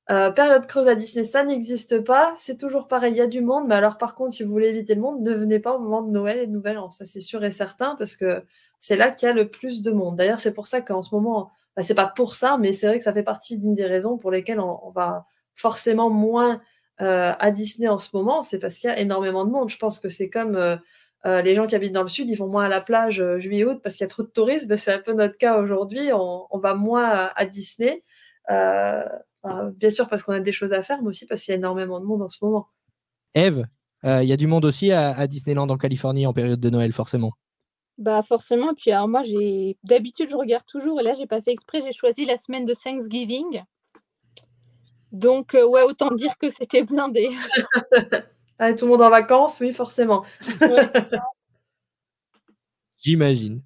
Euh, 0.09 0.31
période 0.31 0.65
creuse 0.65 0.87
à 0.87 0.95
Disney, 0.95 1.23
ça 1.23 1.43
n'existe 1.43 2.03
pas. 2.03 2.33
C'est 2.39 2.57
toujours 2.57 2.87
pareil, 2.87 3.13
il 3.13 3.17
y 3.17 3.21
a 3.21 3.27
du 3.27 3.41
monde. 3.41 3.67
Mais 3.67 3.75
alors, 3.75 3.97
par 3.97 4.15
contre, 4.15 4.33
si 4.33 4.43
vous 4.43 4.49
voulez 4.49 4.69
éviter 4.69 4.95
le 4.95 5.01
monde, 5.01 5.21
ne 5.21 5.33
venez 5.33 5.59
pas 5.59 5.73
au 5.75 5.79
moment 5.79 6.01
de 6.01 6.11
Noël 6.11 6.39
et 6.39 6.47
de 6.47 6.51
Nouvel 6.51 6.77
An. 6.79 6.89
Ça, 6.91 7.05
c'est 7.05 7.21
sûr 7.21 7.43
et 7.43 7.51
certain, 7.51 7.95
parce 7.97 8.15
que 8.15 8.43
c'est 8.79 8.95
là 8.95 9.11
qu'il 9.11 9.27
y 9.27 9.29
a 9.29 9.33
le 9.33 9.49
plus 9.49 9.81
de 9.81 9.91
monde. 9.91 10.15
D'ailleurs, 10.15 10.39
c'est 10.39 10.53
pour 10.53 10.67
ça 10.67 10.81
qu'en 10.81 11.01
ce 11.01 11.13
moment, 11.13 11.51
bah, 11.75 11.83
c'est 11.83 11.95
pas 11.95 12.07
pour 12.07 12.35
ça, 12.35 12.57
mais 12.59 12.73
c'est 12.73 12.87
vrai 12.87 12.97
que 12.97 13.03
ça 13.03 13.13
fait 13.13 13.23
partie 13.23 13.57
d'une 13.59 13.73
des 13.73 13.85
raisons 13.85 14.17
pour 14.17 14.31
lesquelles 14.31 14.59
on, 14.59 14.91
va 14.91 15.25
forcément 15.55 16.09
moins 16.09 16.61
euh, 17.01 17.33
à 17.39 17.51
Disney 17.51 17.87
en 17.87 17.99
ce 17.99 18.09
moment. 18.13 18.43
C'est 18.43 18.59
parce 18.59 18.75
qu'il 18.75 18.89
y 18.89 18.93
a 18.93 18.99
énormément 18.99 19.45
de 19.45 19.51
monde. 19.51 19.69
Je 19.69 19.77
pense 19.77 19.99
que 19.99 20.09
c'est 20.09 20.29
comme 20.29 20.55
euh, 20.55 21.41
les 21.41 21.55
gens 21.55 21.67
qui 21.67 21.75
habitent 21.75 21.93
dans 21.93 22.01
le 22.01 22.09
sud, 22.09 22.29
ils 22.29 22.35
vont 22.35 22.47
moins 22.47 22.65
à 22.65 22.69
la 22.69 22.81
plage 22.81 23.23
juillet-août 23.37 23.79
parce 23.83 23.95
qu'il 23.95 24.03
y 24.03 24.05
a 24.05 24.09
trop 24.09 24.23
de 24.23 24.29
touristes. 24.29 24.67
Ben, 24.67 24.77
c'est 24.77 24.93
un 24.93 24.99
peu 24.99 25.13
notre 25.13 25.37
cas 25.37 25.57
aujourd'hui. 25.59 26.11
On, 26.11 26.47
on, 26.49 26.59
va 26.59 26.73
moins 26.73 27.29
à 27.35 27.45
Disney. 27.45 28.01
Bien 29.75 29.89
sûr 29.89 30.07
parce 30.07 30.23
qu'on 30.23 30.33
a 30.33 30.39
des 30.39 30.51
choses 30.51 30.73
à 30.73 30.83
faire, 30.83 31.01
mais 31.01 31.09
aussi 31.09 31.25
parce 31.25 31.43
qu'il 31.43 31.51
y 31.51 31.55
a 31.55 31.57
énormément 31.57 31.99
de 31.99 32.05
monde 32.05 32.21
en 32.21 32.29
ce 32.29 32.37
moment. 32.41 32.67
Eve, 33.33 33.65
il 34.03 34.23
y 34.23 34.33
a 34.33 34.37
du 34.37 34.47
monde 34.47 34.65
aussi 34.65 34.91
à, 34.91 35.27
Disneyland 35.27 35.69
en 35.69 35.77
Californie 35.77 36.25
en 36.25 36.33
période 36.33 36.59
de 36.59 36.69
Noël, 36.69 36.93
forcément. 36.93 37.31
Bah 37.97 38.23
forcément, 38.23 38.73
puis 38.73 38.91
alors 38.91 39.07
moi 39.07 39.21
j'ai 39.21 39.77
d'habitude 39.83 40.29
je 40.29 40.35
regarde 40.35 40.65
toujours 40.65 40.99
et 41.01 41.03
là 41.03 41.13
j'ai 41.13 41.27
pas 41.27 41.41
fait 41.41 41.51
exprès, 41.51 41.81
j'ai 41.81 41.91
choisi 41.91 42.25
la 42.25 42.37
semaine 42.37 42.65
de 42.65 42.73
Thanksgiving. 42.73 43.63
Donc 45.11 45.53
ouais, 45.53 45.83
autant 45.83 46.09
dire 46.11 46.37
que 46.39 46.49
c'était 46.49 46.83
blindé. 46.83 47.29
Ah, 48.63 48.73
tout 48.73 48.85
le 48.85 48.91
monde 48.91 49.01
en 49.01 49.09
vacances, 49.09 49.59
oui, 49.61 49.73
forcément. 49.73 50.23
J'imagine. 52.99 53.63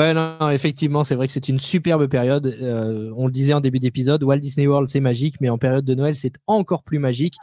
Ouais, 0.00 0.14
non, 0.14 0.48
effectivement, 0.48 1.04
c'est 1.04 1.14
vrai 1.14 1.26
que 1.26 1.32
c'est 1.34 1.50
une 1.50 1.60
superbe 1.60 2.06
période. 2.06 2.46
Euh, 2.46 3.12
on 3.18 3.26
le 3.26 3.32
disait 3.32 3.52
en 3.52 3.60
début 3.60 3.80
d'épisode, 3.80 4.22
Walt 4.22 4.38
Disney 4.38 4.66
World, 4.66 4.88
c'est 4.88 4.98
magique, 4.98 5.38
mais 5.42 5.50
en 5.50 5.58
période 5.58 5.84
de 5.84 5.94
Noël, 5.94 6.16
c'est 6.16 6.36
encore 6.46 6.84
plus 6.84 6.98
magique. 6.98 7.34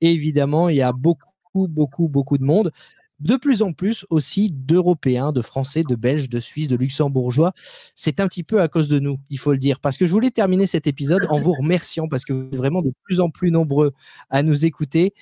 Et 0.00 0.12
évidemment, 0.12 0.70
il 0.70 0.76
y 0.76 0.80
a 0.80 0.92
beaucoup, 0.92 1.68
beaucoup, 1.68 2.08
beaucoup 2.08 2.38
de 2.38 2.42
monde. 2.42 2.72
De 3.20 3.36
plus 3.36 3.60
en 3.60 3.74
plus 3.74 4.06
aussi 4.08 4.50
d'Européens, 4.50 5.30
de 5.30 5.42
Français, 5.42 5.82
de 5.86 5.94
Belges, 5.94 6.30
de 6.30 6.40
Suisses, 6.40 6.68
de 6.68 6.76
Luxembourgeois. 6.76 7.52
C'est 7.94 8.18
un 8.18 8.28
petit 8.28 8.44
peu 8.44 8.62
à 8.62 8.68
cause 8.68 8.88
de 8.88 8.98
nous, 8.98 9.18
il 9.28 9.38
faut 9.38 9.52
le 9.52 9.58
dire. 9.58 9.78
Parce 9.80 9.98
que 9.98 10.06
je 10.06 10.12
voulais 10.12 10.30
terminer 10.30 10.64
cet 10.66 10.86
épisode 10.86 11.26
en 11.28 11.38
vous 11.38 11.52
remerciant, 11.52 12.08
parce 12.08 12.24
que 12.24 12.32
vous 12.32 12.46
êtes 12.46 12.56
vraiment 12.56 12.80
de 12.80 12.92
plus 13.02 13.20
en 13.20 13.28
plus 13.28 13.50
nombreux 13.50 13.92
à 14.30 14.42
nous 14.42 14.64
écouter 14.64 15.12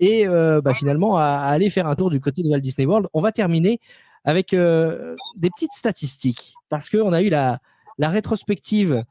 et 0.00 0.26
euh, 0.26 0.60
bah, 0.60 0.74
finalement 0.74 1.16
à, 1.16 1.24
aller 1.24 1.70
faire 1.70 1.86
un 1.86 1.94
tour 1.94 2.10
du 2.10 2.20
côté 2.20 2.42
de 2.42 2.48
Walt 2.48 2.60
Disney 2.60 2.86
World. 2.86 3.08
On 3.14 3.20
va 3.20 3.32
terminer 3.32 3.80
avec 4.26 4.52
euh, 4.52 5.16
des 5.36 5.48
petites 5.48 5.72
statistiques 5.72 6.52
parce 6.68 6.90
qu'on 6.90 7.14
a 7.14 7.22
eu 7.22 7.30
la, 7.30 7.60
rétrospective 7.98 9.04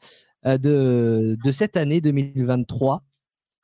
euh, 0.45 0.57
de, 0.59 1.35
de, 1.43 1.51
cette 1.51 1.77
année 1.77 2.01
2023 2.01 3.01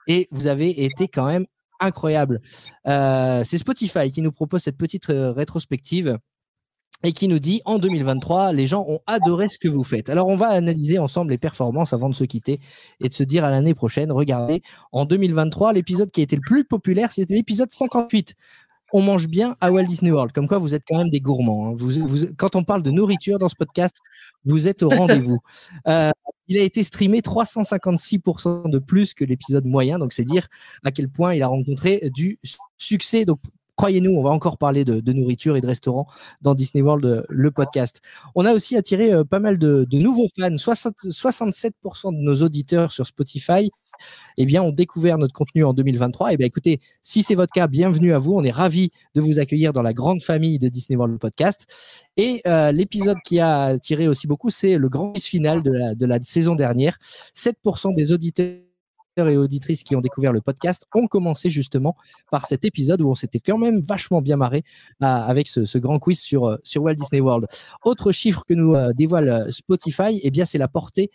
et 0.07 0.27
vous 0.31 0.47
avez 0.47 0.83
été 0.83 1.07
quand 1.07 1.27
même 1.27 1.45
incroyable. 1.79 2.41
C'est 2.85 3.57
Spotify 3.57 4.09
qui 4.09 4.21
nous 4.21 4.31
propose 4.31 4.63
cette 4.63 4.77
petite 4.77 5.05
rétrospective 5.07 6.17
et 7.03 7.13
qui 7.13 7.27
nous 7.27 7.39
dit 7.39 7.61
en 7.65 7.79
2023, 7.79 8.53
les 8.53 8.67
gens 8.67 8.85
ont 8.87 8.99
adoré 9.07 9.47
ce 9.47 9.57
que 9.57 9.67
vous 9.67 9.83
faites. 9.83 10.09
Alors, 10.09 10.27
on 10.27 10.35
va 10.35 10.49
analyser 10.49 10.99
ensemble 10.99 11.31
les 11.31 11.37
performances 11.37 11.93
avant 11.93 12.09
de 12.09 12.15
se 12.15 12.23
quitter 12.23 12.59
et 12.99 13.09
de 13.09 13.13
se 13.13 13.23
dire 13.23 13.43
à 13.43 13.49
l'année 13.49 13.73
prochaine, 13.73 14.11
regardez, 14.11 14.61
en 14.91 15.05
2023, 15.05 15.73
l'épisode 15.73 16.11
qui 16.11 16.21
a 16.21 16.23
été 16.23 16.35
le 16.35 16.41
plus 16.41 16.63
populaire, 16.63 17.11
c'était 17.11 17.33
l'épisode 17.33 17.71
58. 17.71 18.35
On 18.93 19.01
mange 19.01 19.27
bien 19.27 19.55
à 19.61 19.71
Walt 19.71 19.85
Disney 19.85 20.11
World. 20.11 20.31
Comme 20.33 20.47
quoi, 20.47 20.57
vous 20.57 20.73
êtes 20.73 20.83
quand 20.87 20.97
même 20.97 21.09
des 21.09 21.21
gourmands. 21.21 21.69
Hein. 21.69 21.73
Vous, 21.77 22.27
quand 22.37 22.55
on 22.55 22.63
parle 22.63 22.81
de 22.81 22.91
nourriture 22.91 23.39
dans 23.39 23.49
ce 23.49 23.55
podcast, 23.55 23.97
vous 24.45 24.67
êtes 24.67 24.83
au 24.83 24.89
rendez-vous. 24.89 25.39
Euh, 25.87 26.11
il 26.47 26.57
a 26.59 26.63
été 26.63 26.83
streamé 26.83 27.21
356% 27.21 28.69
de 28.69 28.77
plus 28.77 29.13
que 29.13 29.23
l'épisode 29.23 29.65
moyen. 29.65 29.99
Donc, 29.99 30.11
c'est 30.13 30.25
dire 30.25 30.47
à 30.83 30.91
quel 30.91 31.07
point 31.07 31.33
il 31.33 31.41
a 31.43 31.47
rencontré 31.47 32.09
du 32.13 32.39
succès. 32.77 33.25
Donc, 33.25 33.39
croyez-nous, 33.81 34.11
on 34.11 34.21
va 34.21 34.29
encore 34.29 34.57
parler 34.57 34.85
de, 34.85 35.11
nourriture 35.11 35.55
et 35.55 35.61
de 35.61 35.65
restaurants 35.65 36.07
dans 36.41 36.53
Disney 36.53 36.83
World, 36.83 37.05
euh, 37.05 37.23
le 37.29 37.51
podcast. 37.51 38.01
On 38.35 38.45
a 38.45 38.53
aussi 38.53 38.77
attiré 38.77 39.11
euh, 39.11 39.23
pas 39.23 39.39
mal 39.39 39.57
de, 39.57 39.87
nouveaux 39.93 40.27
fans. 40.37 40.49
67% 40.49 42.15
de 42.15 42.21
nos 42.21 42.43
auditeurs 42.43 42.91
sur 42.91 43.07
Spotify 43.07 43.71
eh 44.37 44.45
bien, 44.45 44.61
ont 44.61 44.71
découvert 44.71 45.17
notre 45.17 45.33
contenu 45.33 45.63
en 45.63 45.73
2023. 45.73 46.33
Eh 46.33 46.37
bien, 46.37 46.47
écoutez, 46.47 46.79
si 47.01 47.23
c'est 47.23 47.35
votre 47.35 47.51
cas, 47.51 47.67
bienvenue 47.67 48.13
à 48.13 48.19
vous. 48.19 48.33
On 48.33 48.43
est 48.43 48.51
ravis 48.51 48.91
de 49.15 49.21
vous 49.21 49.39
accueillir 49.39 49.73
dans 49.73 49.81
la 49.81 49.93
grande 49.93 50.21
famille 50.21 50.59
de 50.59 50.69
Disney 50.69 50.97
World 50.97 51.19
Podcast. 51.19 51.67
Et 52.17 52.41
euh, 52.47 52.71
l'épisode 52.71 53.17
qui 53.23 53.39
a 53.39 53.63
attiré 53.63 54.07
aussi 54.07 54.27
beaucoup, 54.27 54.49
c'est 54.49 54.77
le 54.77 54.89
grand 54.89 55.17
final 55.19 55.61
de 55.63 56.05
la, 56.05 56.21
saison 56.21 56.55
dernière. 56.55 56.97
7% 57.35 57.95
des 57.95 58.11
auditeurs 58.11 58.59
et 59.17 59.35
auditrices 59.37 59.83
qui 59.83 59.95
ont 59.95 60.01
découvert 60.01 60.31
le 60.31 60.39
podcast 60.39 60.85
ont 60.95 61.05
commencé 61.07 61.49
justement 61.49 61.95
par 62.31 62.45
cet 62.45 62.63
épisode 62.63 63.01
où 63.01 63.09
on 63.09 63.15
s'était 63.15 63.41
quand 63.41 63.57
même 63.57 63.81
vachement 63.81 64.21
bien 64.21 64.37
marré 64.37 64.63
euh, 65.01 65.05
avec 65.05 65.47
ce, 65.47 65.77
grand 65.77 65.99
quiz 65.99 66.19
sur, 66.19 66.47
euh, 66.47 66.57
sur 66.63 66.83
Walt 66.83 66.95
Disney 66.95 67.21
World. 67.21 67.47
Autre 67.83 68.11
chiffre 68.11 68.43
que 68.47 68.53
nous 68.53 68.75
dévoile 68.93 69.51
Spotify, 69.51 70.19
eh 70.23 70.31
bien 70.31 70.45
c'est 70.45 70.57
la 70.57 70.67
portée 70.67 71.11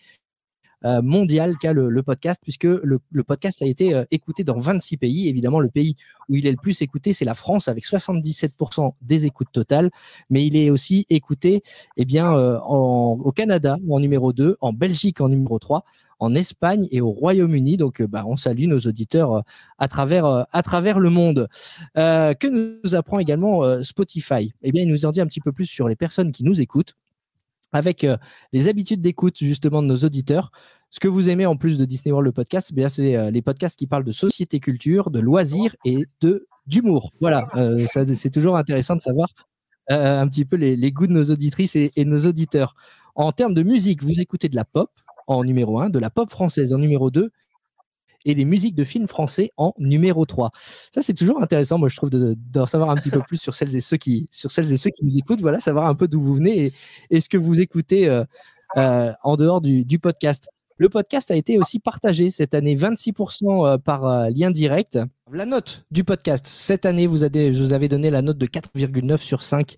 euh, 0.85 1.01
mondial 1.01 1.57
qu'a 1.59 1.73
le, 1.73 2.03
podcast, 2.03 2.39
puisque 2.43 2.65
le, 2.65 3.01
podcast 3.25 3.63
a 3.63 3.67
été 3.67 3.95
euh, 3.95 4.05
écouté 4.11 4.45
dans 4.45 4.59
26 4.59 4.99
pays. 4.99 5.29
Évidemment, 5.29 5.59
le 5.61 5.71
pays 5.71 5.97
où 6.29 6.37
il 6.37 6.47
est 6.47 6.51
le 6.51 6.59
plus 6.59 6.83
écouté, 6.83 7.15
c'est 7.15 7.25
la 7.25 7.35
France, 7.35 7.69
avec 7.69 7.85
77% 7.85 8.93
des 9.01 9.25
écoutes 9.25 9.51
totales, 9.53 9.91
mais 10.29 10.47
il 10.47 10.55
est 10.55 10.69
aussi 10.69 11.07
écouté 11.09 11.63
eh 11.97 12.05
bien, 12.05 12.37
euh, 12.37 12.61
au 12.61 13.33
Canada 13.33 13.79
en 13.91 14.01
numéro 14.01 14.35
2, 14.35 14.59
en 14.61 14.73
Belgique 14.75 15.23
en 15.23 15.31
numéro 15.31 15.59
3, 15.59 15.83
en 16.19 16.35
Espagne 16.35 16.89
et 16.91 17.01
au 17.01 17.11
Royaume-Uni. 17.11 17.79
Donc, 17.79 18.03
bah, 18.03 18.25
on 18.27 18.37
salue 18.37 18.67
nos 18.67 18.81
auditeurs 18.81 19.45
à, 19.79 19.89
travers, 19.89 20.47
à 20.53 20.63
travers 20.63 21.01
le 21.01 21.09
monde. 21.09 21.49
que 21.95 22.47
nous 22.49 22.95
apprend 22.95 23.19
également 23.19 23.83
Spotify? 23.83 24.53
Eh 24.63 24.73
bien, 24.73 24.83
il 24.83 24.89
nous 24.89 25.07
en 25.07 25.11
dit 25.11 25.23
un 25.23 25.27
petit 25.27 25.41
peu 25.41 25.53
plus 25.53 25.67
sur 25.67 25.89
les 25.89 25.97
personnes 25.97 26.33
qui 26.33 26.45
nous 26.45 26.61
écoutent 26.61 26.97
avec 27.73 28.05
euh, 28.05 28.17
les 28.53 28.69
habitudes 28.69 29.01
d'écoute 29.01 29.37
justement 29.39 29.83
de 29.83 29.87
nos 29.87 29.99
auditeurs. 29.99 30.51
Ce 30.91 31.01
que 31.01 31.09
vous 31.09 31.29
aimez 31.29 31.47
en 31.47 31.57
plus 31.57 31.79
de 31.79 31.85
Disney 31.85 32.13
World 32.13 32.27
le 32.27 32.33
podcast, 32.33 32.73
eh 32.77 32.89
c'est 32.89 33.17
euh, 33.17 33.31
les 33.31 33.43
podcasts 33.43 33.79
qui 33.79 33.87
parlent 33.87 34.05
de 34.05 34.13
société 34.13 34.61
culture, 34.61 35.11
de 35.11 35.21
loisirs 35.21 35.75
et 35.85 36.07
de 36.21 36.47
d'humour. 36.67 37.13
Voilà, 37.21 37.47
euh, 37.55 37.87
c'est 37.93 38.31
toujours 38.31 38.57
intéressant 38.57 38.97
de 38.97 39.01
savoir 39.01 39.29
un 39.89 40.27
petit 40.27 40.45
peu 40.45 40.57
les, 40.57 40.91
goûts 40.91 41.07
de 41.07 41.13
nos 41.13 41.31
auditrices 41.31 41.77
et, 41.77 41.93
nos 42.05 42.27
auditeurs. 42.27 42.75
En 43.15 43.31
termes 43.31 43.55
de 43.55 43.63
musique, 43.63 44.03
vous 44.03 44.21
écoutez 44.21 44.49
de 44.49 44.57
la 44.57 44.65
pop 44.65 44.91
en 45.29 45.45
numéro 45.45 45.79
1, 45.79 45.91
de 45.91 46.01
la 46.01 46.11
pop 46.11 46.29
française 46.29 46.75
en 46.75 46.79
numéro 46.79 47.09
2 47.13 47.31
et 48.27 48.35
des 48.35 48.45
musiques 48.45 48.75
de 48.75 48.85
films 48.85 49.07
français 49.07 49.53
en 49.57 49.73
numéro 49.79 50.27
3. 50.27 50.51
Ça, 50.93 51.01
c'est 51.01 51.15
toujours 51.15 51.41
intéressant, 51.41 51.79
moi, 51.79 51.89
je 51.89 51.97
trouve, 51.97 52.11
d'en 52.11 52.67
savoir 52.67 52.91
un 52.91 52.97
petit 52.97 53.11
peu 53.11 53.21
plus 53.21 53.39
sur 53.39 53.55
celles 53.55 53.75
et 53.75 53.81
ceux 53.81 53.97
qui, 53.97 54.29
sur 54.31 54.51
celles 54.51 54.71
et 54.73 54.77
ceux 54.77 54.91
qui 54.91 55.05
nous 55.05 55.17
écoutent. 55.17 55.41
Voilà, 55.41 55.61
savoir 55.61 55.87
un 55.87 55.95
peu 55.95 56.09
d'où 56.09 56.21
vous 56.21 56.35
venez 56.35 56.73
et, 57.11 57.21
ce 57.21 57.29
que 57.29 57.39
vous 57.39 57.61
écoutez 57.61 58.09
euh, 58.09 58.25
euh, 58.77 59.13
en 59.23 59.37
dehors 59.37 59.61
du, 59.61 59.99
podcast. 59.99 60.49
Le 60.79 60.91
podcast 60.91 61.31
a 61.31 61.37
été 61.37 61.59
aussi 61.59 61.79
partagé 61.79 62.31
cette 62.31 62.53
année, 62.53 62.77
26% 62.77 63.67
euh, 63.67 63.79
par 63.79 64.29
lien 64.29 64.51
direct. 64.51 64.99
La 65.33 65.45
note 65.45 65.85
du 65.91 66.05
podcast, 66.05 66.47
cette 66.47 66.87
année, 66.87 67.07
vous 67.07 67.25
avez, 67.25 67.51
vous 67.51 67.89
donné 67.89 68.11
la 68.11 68.23
note 68.23 68.39
de 68.39 68.47
4,9 68.47 69.17
sur 69.17 69.43
5 69.43 69.75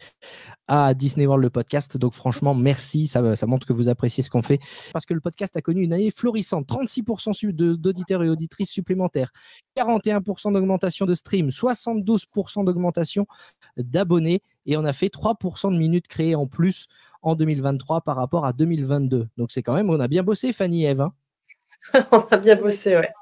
à 0.67 0.93
Disney 0.93 1.25
World 1.25 1.43
le 1.43 1.49
podcast. 1.51 1.97
Donc 1.97 2.13
franchement, 2.13 2.55
merci. 2.55 3.07
Ça, 3.07 3.35
ça 3.35 3.47
montre 3.47 3.67
que 3.67 3.73
vous 3.73 3.89
appréciez 3.89 4.23
ce 4.23 4.29
qu'on 4.29 4.43
fait. 4.43 4.59
Parce 4.93 5.07
que 5.07 5.15
le 5.15 5.21
podcast 5.21 5.57
a 5.57 5.63
connu 5.63 5.83
une 5.83 5.95
année 5.95 6.11
florissante. 6.11 6.69
36% 6.69 7.51
d'auditeurs 7.77 8.23
et 8.25 8.29
auditrices 8.29 8.71
supplémentaires. 8.71 9.33
41% 9.77 10.53
d'augmentation 10.53 11.07
de 11.07 11.15
stream. 11.15 11.49
72% 11.49 12.67
d'augmentation 12.67 13.27
d'abonnés. 13.79 14.43
Et 14.67 14.77
on 14.77 14.85
a 14.85 14.93
fait 14.93 15.09
3% 15.09 15.73
de 15.73 15.79
minutes 15.79 16.09
créées 16.09 16.35
en 16.35 16.47
plus 16.47 16.89
en 17.23 17.35
2023 17.35 18.03
par 18.03 18.17
rapport 18.17 18.45
à 18.45 18.53
2022. 18.53 19.29
Donc 19.37 19.51
c'est 19.51 19.63
quand 19.63 19.75
même, 19.75 19.91
on 19.91 20.01
a 20.01 20.09
bien 20.09 20.23
bossé, 20.23 20.53
Fanny 20.53 20.85
et 20.85 20.89
Eve. 20.89 21.03
Hein. 21.03 21.13
on 22.13 22.21
a 22.31 22.37
bien 22.37 22.57
bossé, 22.57 22.97
ouais. 22.97 23.13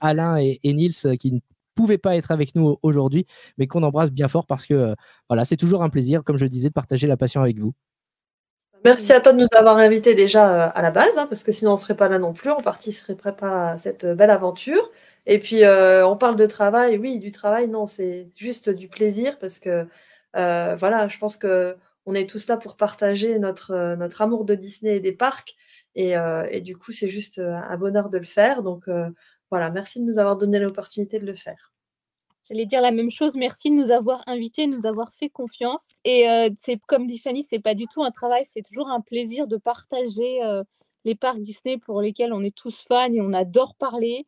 Alain 0.00 0.36
et, 0.36 0.60
ne 0.64 1.38
pouvaient 1.74 1.98
pas 1.98 2.16
être 2.16 2.30
avec 2.30 2.54
nous 2.54 2.78
aujourd'hui, 2.82 3.26
mais 3.58 3.66
qu'on 3.66 3.82
embrasse 3.82 4.10
bien 4.10 4.28
fort 4.28 4.46
parce 4.46 4.66
que 4.66 4.94
voilà, 5.28 5.44
c'est 5.44 5.56
toujours 5.56 5.82
un 5.82 5.88
plaisir, 5.88 6.22
comme 6.24 6.36
je 6.36 6.46
disais, 6.46 6.68
de 6.68 6.74
partager 6.74 7.06
la 7.06 7.16
passion 7.16 7.42
avec 7.42 7.58
vous. 7.58 7.72
Merci 8.84 9.12
à 9.12 9.20
toi 9.20 9.32
de 9.32 9.38
nous 9.38 9.46
avoir 9.54 9.76
invités 9.76 10.14
déjà 10.14 10.64
à 10.66 10.82
la 10.82 10.90
base, 10.90 11.16
hein, 11.16 11.26
parce 11.28 11.44
que 11.44 11.52
sinon 11.52 11.70
on 11.72 11.74
ne 11.74 11.80
serait 11.80 11.96
pas 11.96 12.08
là 12.08 12.18
non 12.18 12.32
plus, 12.32 12.50
on 12.50 12.56
participerait 12.56 13.14
pas 13.16 13.70
à 13.70 13.78
cette 13.78 14.04
belle 14.04 14.30
aventure. 14.30 14.90
Et 15.26 15.38
puis, 15.38 15.64
euh, 15.64 16.06
on 16.06 16.16
parle 16.16 16.36
de 16.36 16.46
travail. 16.46 16.98
Oui, 16.98 17.18
du 17.20 17.30
travail, 17.30 17.68
non, 17.68 17.86
c'est 17.86 18.28
juste 18.34 18.70
du 18.70 18.88
plaisir 18.88 19.38
parce 19.38 19.58
que, 19.60 19.86
euh, 20.36 20.74
voilà, 20.76 21.08
je 21.08 21.18
pense 21.18 21.36
que 21.36 21.76
on 22.06 22.14
est 22.14 22.28
tous 22.28 22.48
là 22.48 22.56
pour 22.56 22.76
partager 22.76 23.38
notre, 23.38 23.70
euh, 23.72 23.94
notre 23.96 24.22
amour 24.22 24.44
de 24.44 24.56
Disney 24.56 24.96
et 24.96 25.00
des 25.00 25.12
parcs. 25.12 25.54
Et, 25.94 26.14
et 26.50 26.60
du 26.62 26.76
coup, 26.76 26.90
c'est 26.90 27.10
juste 27.10 27.38
un 27.38 27.76
bonheur 27.76 28.08
de 28.08 28.16
le 28.16 28.24
faire. 28.24 28.62
Donc, 28.62 28.86
voilà, 29.52 29.68
merci 29.68 30.00
de 30.00 30.06
nous 30.06 30.18
avoir 30.18 30.38
donné 30.38 30.58
l'opportunité 30.58 31.18
de 31.18 31.26
le 31.26 31.34
faire. 31.34 31.74
J'allais 32.48 32.64
dire 32.64 32.80
la 32.80 32.90
même 32.90 33.10
chose. 33.10 33.36
Merci 33.36 33.68
de 33.68 33.74
nous 33.74 33.90
avoir 33.92 34.22
invités, 34.26 34.66
de 34.66 34.72
nous 34.72 34.86
avoir 34.86 35.12
fait 35.12 35.28
confiance. 35.28 35.88
Et 36.06 36.26
c'est 36.58 36.80
comme 36.88 37.06
dit 37.06 37.18
Fanny, 37.18 37.42
c'est 37.48 37.58
pas 37.58 37.74
du 37.74 37.86
tout 37.86 38.02
un 38.02 38.10
travail, 38.10 38.44
c'est 38.50 38.62
toujours 38.62 38.88
un 38.88 39.02
plaisir 39.02 39.46
de 39.46 39.58
partager 39.58 40.40
les 41.04 41.14
parcs 41.14 41.40
Disney 41.40 41.76
pour 41.76 42.00
lesquels 42.00 42.32
on 42.32 42.42
est 42.42 42.56
tous 42.56 42.84
fans 42.88 43.12
et 43.12 43.20
on 43.20 43.34
adore 43.34 43.74
parler. 43.74 44.24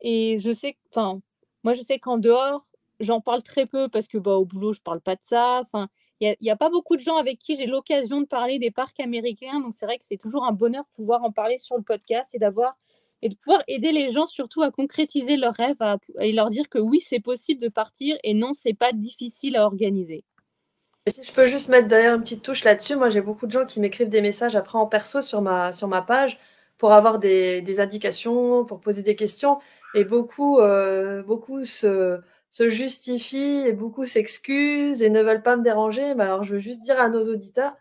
Et 0.00 0.38
je 0.38 0.54
sais, 0.54 0.76
enfin, 0.90 1.20
moi, 1.64 1.72
je 1.72 1.82
sais 1.82 1.98
qu'en 1.98 2.18
dehors, 2.18 2.62
j'en 3.00 3.20
parle 3.20 3.42
très 3.42 3.66
peu 3.66 3.88
parce 3.88 4.06
que 4.06 4.18
bah, 4.18 4.36
au 4.36 4.44
boulot, 4.44 4.72
je 4.72 4.80
parle 4.80 5.00
pas 5.00 5.16
de 5.16 5.22
ça. 5.22 5.58
Enfin, 5.60 5.88
il 6.20 6.36
n'y 6.40 6.50
a, 6.50 6.56
pas 6.56 6.70
beaucoup 6.70 6.94
de 6.94 7.00
gens 7.00 7.16
avec 7.16 7.38
qui 7.38 7.56
j'ai 7.56 7.66
l'occasion 7.66 8.20
de 8.20 8.26
parler 8.26 8.60
des 8.60 8.70
parcs 8.70 9.00
américains. 9.00 9.60
Donc, 9.60 9.74
c'est 9.74 9.86
vrai 9.86 9.98
que 9.98 10.04
c'est 10.04 10.16
toujours 10.18 10.44
un 10.44 10.52
bonheur 10.52 10.84
de 10.84 10.94
pouvoir 10.94 11.24
en 11.24 11.32
parler 11.32 11.58
sur 11.58 11.76
le 11.76 11.82
podcast 11.82 12.34
et 12.34 12.38
d'avoir 12.38 12.76
et 13.22 13.28
de 13.28 13.36
pouvoir 13.36 13.62
aider 13.68 13.92
les 13.92 14.10
gens 14.10 14.26
surtout 14.26 14.62
à 14.62 14.70
concrétiser 14.70 15.36
leurs 15.36 15.54
rêves 15.54 15.76
et 16.20 16.32
leur 16.32 16.50
dire 16.50 16.68
que 16.68 16.78
oui, 16.78 16.98
c'est 16.98 17.20
possible 17.20 17.60
de 17.60 17.68
partir 17.68 18.16
et 18.24 18.34
non, 18.34 18.52
c'est 18.52 18.74
pas 18.74 18.92
difficile 18.92 19.56
à 19.56 19.64
organiser. 19.64 20.24
si 21.06 21.22
je 21.22 21.32
peux 21.32 21.46
juste 21.46 21.68
mettre 21.68 21.88
d'ailleurs 21.88 22.16
une 22.16 22.22
petite 22.22 22.42
touche 22.42 22.64
là-dessus, 22.64 22.96
moi 22.96 23.08
j'ai 23.08 23.20
beaucoup 23.20 23.46
de 23.46 23.52
gens 23.52 23.64
qui 23.64 23.80
m'écrivent 23.80 24.08
des 24.08 24.20
messages 24.20 24.56
après 24.56 24.78
en 24.78 24.86
perso 24.86 25.22
sur 25.22 25.40
ma, 25.40 25.72
sur 25.72 25.88
ma 25.88 26.02
page 26.02 26.38
pour 26.82 26.92
avoir 26.92 27.20
des, 27.20 27.62
des 27.62 27.78
indications, 27.78 28.64
pour 28.64 28.80
poser 28.80 29.02
des 29.02 29.14
questions. 29.14 29.60
Et 29.94 30.04
beaucoup, 30.04 30.58
euh, 30.58 31.22
beaucoup 31.22 31.64
se, 31.64 32.20
se, 32.50 32.68
justifient 32.68 33.68
et 33.68 33.72
beaucoup 33.72 34.04
s'excusent 34.04 35.00
et 35.00 35.08
ne 35.08 35.22
veulent 35.22 35.44
pas 35.44 35.56
me 35.56 35.62
déranger. 35.62 36.16
Mais 36.16 36.24
alors, 36.24 36.42
je 36.42 36.54
veux 36.54 36.58
juste 36.58 36.80
dire 36.80 37.00
à 37.00 37.08
nos 37.08 37.22
auditeurs, 37.28 37.76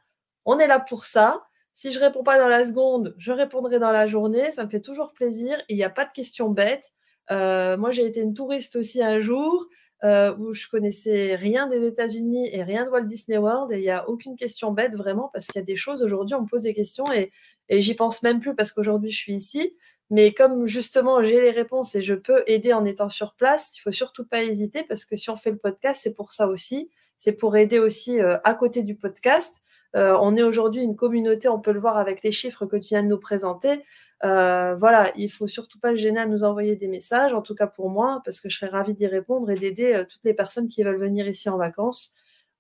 on 0.46 0.60
est 0.60 0.68
là 0.68 0.80
pour 0.80 1.06
ça. 1.06 1.48
Si 1.74 1.92
je 1.92 2.00
réponds 2.00 2.24
pas 2.24 2.38
dans 2.38 2.48
la 2.48 2.66
seconde, 2.66 3.16
je 3.18 3.32
répondrai 3.32 3.80
dans 3.80 3.92
la 3.92 4.08
journée. 4.08 4.52
Ça 4.52 4.66
me 4.66 4.70
fait 4.70 4.82
toujours 4.82 5.14
plaisir. 5.14 5.58
Il 5.70 5.76
n'y 5.76 5.84
a 5.84 5.90
pas 5.90 6.06
de 6.06 6.12
questions 6.12 6.50
bêtes. 6.50 6.92
Euh, 7.32 7.78
moi, 7.78 7.92
j'ai 7.92 8.06
été 8.06 8.22
une 8.22 8.34
touriste 8.34 8.76
aussi 8.76 9.02
un 9.02 9.20
jour 9.20 9.68
euh, 10.04 10.36
où 10.38 10.54
je 10.54 10.68
connaissais 10.68 11.36
rien 11.36 11.68
des 11.68 11.86
États-Unis 11.86 12.50
et 12.52 12.64
rien 12.64 12.86
de 12.86 12.90
Walt 12.90 13.04
Disney 13.04 13.38
World. 13.38 13.72
Et 13.72 13.78
il 13.78 13.82
n'y 13.82 13.92
a 13.92 14.10
aucune 14.10 14.36
question 14.36 14.72
bête 14.72 14.96
vraiment 14.96 15.30
parce 15.32 15.46
qu'il 15.46 15.60
y 15.60 15.64
a 15.64 15.66
des 15.66 15.76
choses 15.76 16.02
aujourd'hui, 16.02 16.36
on 16.36 16.42
me 16.42 16.48
pose 16.48 16.64
des 16.64 16.74
questions 16.74 17.12
et, 17.14 17.32
et 17.70 17.82
j'y 17.82 17.94
pense 17.94 18.24
même 18.24 18.40
plus 18.40 18.56
parce 18.56 18.72
qu'aujourd'hui 18.72 19.12
je 19.12 19.18
suis 19.18 19.36
ici. 19.36 19.76
Mais 20.10 20.34
comme 20.34 20.66
justement 20.66 21.22
j'ai 21.22 21.40
les 21.42 21.52
réponses 21.52 21.94
et 21.94 22.02
je 22.02 22.16
peux 22.16 22.44
aider 22.48 22.74
en 22.74 22.84
étant 22.84 23.10
sur 23.10 23.36
place, 23.36 23.78
il 23.78 23.82
faut 23.82 23.92
surtout 23.92 24.26
pas 24.26 24.44
hésiter 24.44 24.84
parce 24.84 25.06
que 25.06 25.16
si 25.16 25.30
on 25.30 25.36
fait 25.36 25.52
le 25.52 25.58
podcast, 25.58 26.02
c'est 26.02 26.16
pour 26.16 26.34
ça 26.34 26.48
aussi. 26.48 26.90
C'est 27.20 27.34
pour 27.34 27.56
aider 27.56 27.78
aussi 27.78 28.20
euh, 28.20 28.38
à 28.44 28.56
côté 28.56 28.82
du 28.82 28.96
podcast. 28.96 29.62
Euh, 29.96 30.18
on 30.22 30.38
est 30.38 30.44
aujourd'hui 30.44 30.84
une 30.84 30.96
communauté, 30.96 31.50
on 31.50 31.60
peut 31.60 31.72
le 31.72 31.80
voir 31.80 31.98
avec 31.98 32.24
les 32.24 32.32
chiffres 32.32 32.66
que 32.66 32.78
tu 32.78 32.90
viens 32.90 33.04
de 33.04 33.08
nous 33.08 33.20
présenter. 33.20 33.84
Euh, 34.24 34.76
voilà, 34.76 35.12
il 35.16 35.30
faut 35.32 35.48
surtout 35.48 35.80
pas 35.80 35.96
gêner 35.96 36.20
à 36.20 36.26
nous 36.26 36.44
envoyer 36.44 36.76
des 36.76 36.88
messages, 36.88 37.34
en 37.34 37.42
tout 37.42 37.56
cas 37.56 37.68
pour 37.68 37.90
moi, 37.90 38.22
parce 38.24 38.40
que 38.40 38.50
je 38.50 38.58
serais 38.58 38.72
ravie 38.72 38.94
d'y 38.94 39.08
répondre 39.08 39.50
et 39.50 39.56
d'aider 39.56 39.94
euh, 39.94 40.06
toutes 40.06 40.24
les 40.24 40.34
personnes 40.34 40.68
qui 40.68 40.84
veulent 40.84 41.00
venir 41.00 41.28
ici 41.28 41.50
en 41.50 41.58
vacances. 41.58 42.14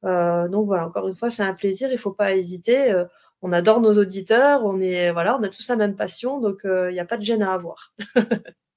Donc 0.03 0.65
voilà, 0.65 0.87
encore 0.87 1.07
une 1.07 1.15
fois, 1.15 1.29
c'est 1.29 1.43
un 1.43 1.53
plaisir, 1.53 1.91
il 1.91 1.97
faut 1.97 2.11
pas 2.11 2.33
hésiter. 2.35 2.91
on 3.43 3.51
adore 3.51 3.81
nos 3.81 3.99
auditeurs, 3.99 4.65
on 4.65 4.79
est 4.81 5.11
voilà, 5.11 5.37
on 5.37 5.43
a 5.43 5.49
tous 5.49 5.67
la 5.69 5.75
même 5.75 5.95
passion, 5.95 6.39
donc 6.39 6.61
il 6.65 6.93
n'y 6.93 6.99
a 6.99 7.05
pas 7.05 7.17
de 7.17 7.23
gêne 7.23 7.43
à 7.43 7.53
avoir. 7.53 7.93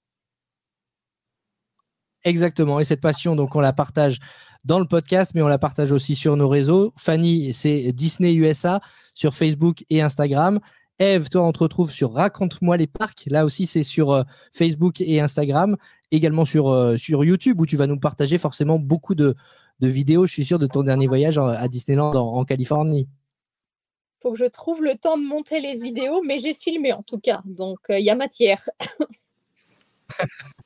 Exactement, 2.25 2.81
et 2.81 2.85
cette 2.85 3.03
passion, 3.03 3.37
donc 3.37 3.55
on 3.55 3.61
la 3.61 3.75
partage 3.75 4.19
dans 4.65 4.79
le 4.79 4.87
podcast, 4.87 5.33
mais 5.35 5.43
on 5.43 5.49
la 5.49 5.59
partage 5.59 5.93
aussi 5.93 6.15
sur 6.15 6.37
nos 6.37 6.49
réseaux. 6.49 6.95
Fanny, 6.97 7.53
c'est 7.53 7.93
Disney 7.93 8.35
USA 8.35 8.81
sur 9.13 9.35
Facebook 9.35 9.85
et 9.91 10.01
Instagram. 10.01 10.59
Eve, 10.99 11.29
toi, 11.29 11.43
on 11.43 11.53
te 11.53 11.59
retrouve 11.59 11.91
sur 11.91 12.15
Raconte-moi 12.15 12.77
les 12.77 12.87
parcs. 12.87 13.25
Là 13.27 13.45
aussi, 13.45 13.67
c'est 13.67 13.83
sur 13.83 14.13
euh, 14.13 14.23
Facebook 14.53 15.01
et 15.01 15.21
Instagram, 15.21 15.77
également 16.13 16.45
sur, 16.45 16.71
euh, 16.71 16.97
sur 16.97 17.25
YouTube, 17.25 17.61
où 17.61 17.67
tu 17.67 17.77
vas 17.77 17.87
nous 17.87 17.99
partager 17.99 18.39
forcément 18.39 18.79
beaucoup 18.79 19.15
de, 19.15 19.35
vidéos, 19.81 20.27
je 20.27 20.33
suis 20.33 20.45
sûr, 20.47 20.59
de 20.59 20.67
ton 20.67 20.83
dernier 20.83 21.09
voyage 21.09 21.37
à 21.37 21.69
Disneyland 21.69 22.15
en, 22.15 22.45
Californie. 22.47 23.07
Il 23.07 24.23
faut 24.23 24.33
que 24.33 24.39
je 24.39 24.47
trouve 24.47 24.83
le 24.83 24.95
temps 24.95 25.19
de 25.19 25.25
monter 25.25 25.61
les 25.61 25.75
vidéos, 25.75 26.23
mais 26.23 26.39
j'ai 26.39 26.55
filmé 26.55 26.95
en 26.95 27.03
tout 27.03 27.19
cas, 27.19 27.43
donc 27.45 27.81
euh, 27.91 27.99
il 27.99 28.05
y 28.07 28.09
a 28.09 28.15
matière. 28.15 28.67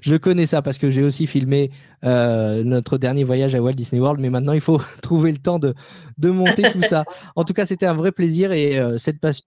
Je 0.00 0.16
connais 0.16 0.46
ça 0.46 0.62
parce 0.62 0.78
que 0.78 0.90
j'ai 0.90 1.02
aussi 1.02 1.26
filmé 1.26 1.70
euh, 2.04 2.64
notre 2.64 2.98
dernier 2.98 3.24
voyage 3.24 3.54
à 3.54 3.62
Walt 3.62 3.72
Disney 3.74 4.00
World, 4.00 4.20
mais 4.20 4.30
maintenant 4.30 4.52
il 4.52 4.60
faut 4.60 4.80
trouver 5.02 5.32
le 5.32 5.38
temps 5.38 5.58
de, 5.58 5.74
de 6.18 6.30
monter 6.30 6.70
tout 6.70 6.82
ça. 6.82 7.04
En 7.36 7.44
tout 7.44 7.52
cas, 7.52 7.66
c'était 7.66 7.86
un 7.86 7.94
vrai 7.94 8.12
plaisir 8.12 8.52
et 8.52 8.78
euh, 8.78 8.98
cette 8.98 9.20
passion, 9.20 9.44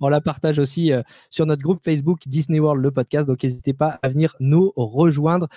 on 0.00 0.08
la 0.08 0.20
partage 0.20 0.58
aussi 0.58 0.92
euh, 0.92 1.02
sur 1.30 1.46
notre 1.46 1.62
groupe 1.62 1.80
Facebook 1.84 2.20
Disney 2.26 2.58
World, 2.60 2.82
le 2.82 2.90
podcast. 2.90 3.26
Donc 3.26 3.42
n'hésitez 3.42 3.72
pas 3.74 3.98
à 4.02 4.08
venir 4.08 4.34
nous 4.40 4.72
rejoindre. 4.76 5.48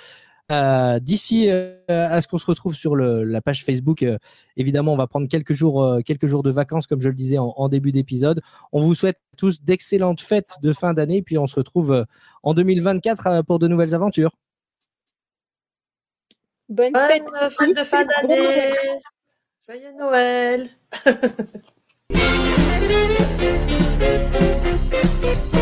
Euh, 0.51 0.99
d'ici 0.99 1.49
euh, 1.49 1.75
à 1.87 2.21
ce 2.21 2.27
qu'on 2.27 2.37
se 2.37 2.45
retrouve 2.45 2.75
sur 2.75 2.95
la 2.95 3.41
page 3.41 3.65
Facebook, 3.65 4.03
euh, 4.03 4.19
évidemment, 4.57 4.93
on 4.93 4.97
va 4.97 5.07
prendre 5.07 5.27
quelques 5.27 5.53
jours, 5.53 5.99
quelques 6.05 6.27
jours 6.27 6.43
de 6.43 6.51
vacances, 6.51 6.85
comme 6.85 7.01
je 7.01 7.09
le 7.09 7.15
disais 7.15 7.37
en, 7.39 7.67
début 7.67 7.91
d'épisode. 7.91 8.41
On 8.71 8.81
vous 8.81 8.93
souhaite 8.93 9.19
tous 9.37 9.63
d'excellentes 9.63 10.21
fêtes 10.21 10.57
de 10.61 10.71
fin 10.71 10.93
d'année, 10.93 11.23
puis 11.23 11.39
on 11.39 11.47
se 11.47 11.55
retrouve 11.55 12.05
en 12.43 12.53
2024 12.53 13.41
pour 13.43 13.57
de 13.57 13.67
nouvelles 13.67 13.95
aventures. 13.95 14.37
Bonne, 16.69 16.95
fête, 16.95 17.25
de 17.75 17.83
fin 17.83 18.05
d'année. 18.05 18.73
Joyeux 19.67 19.93
Noël. 19.97 20.69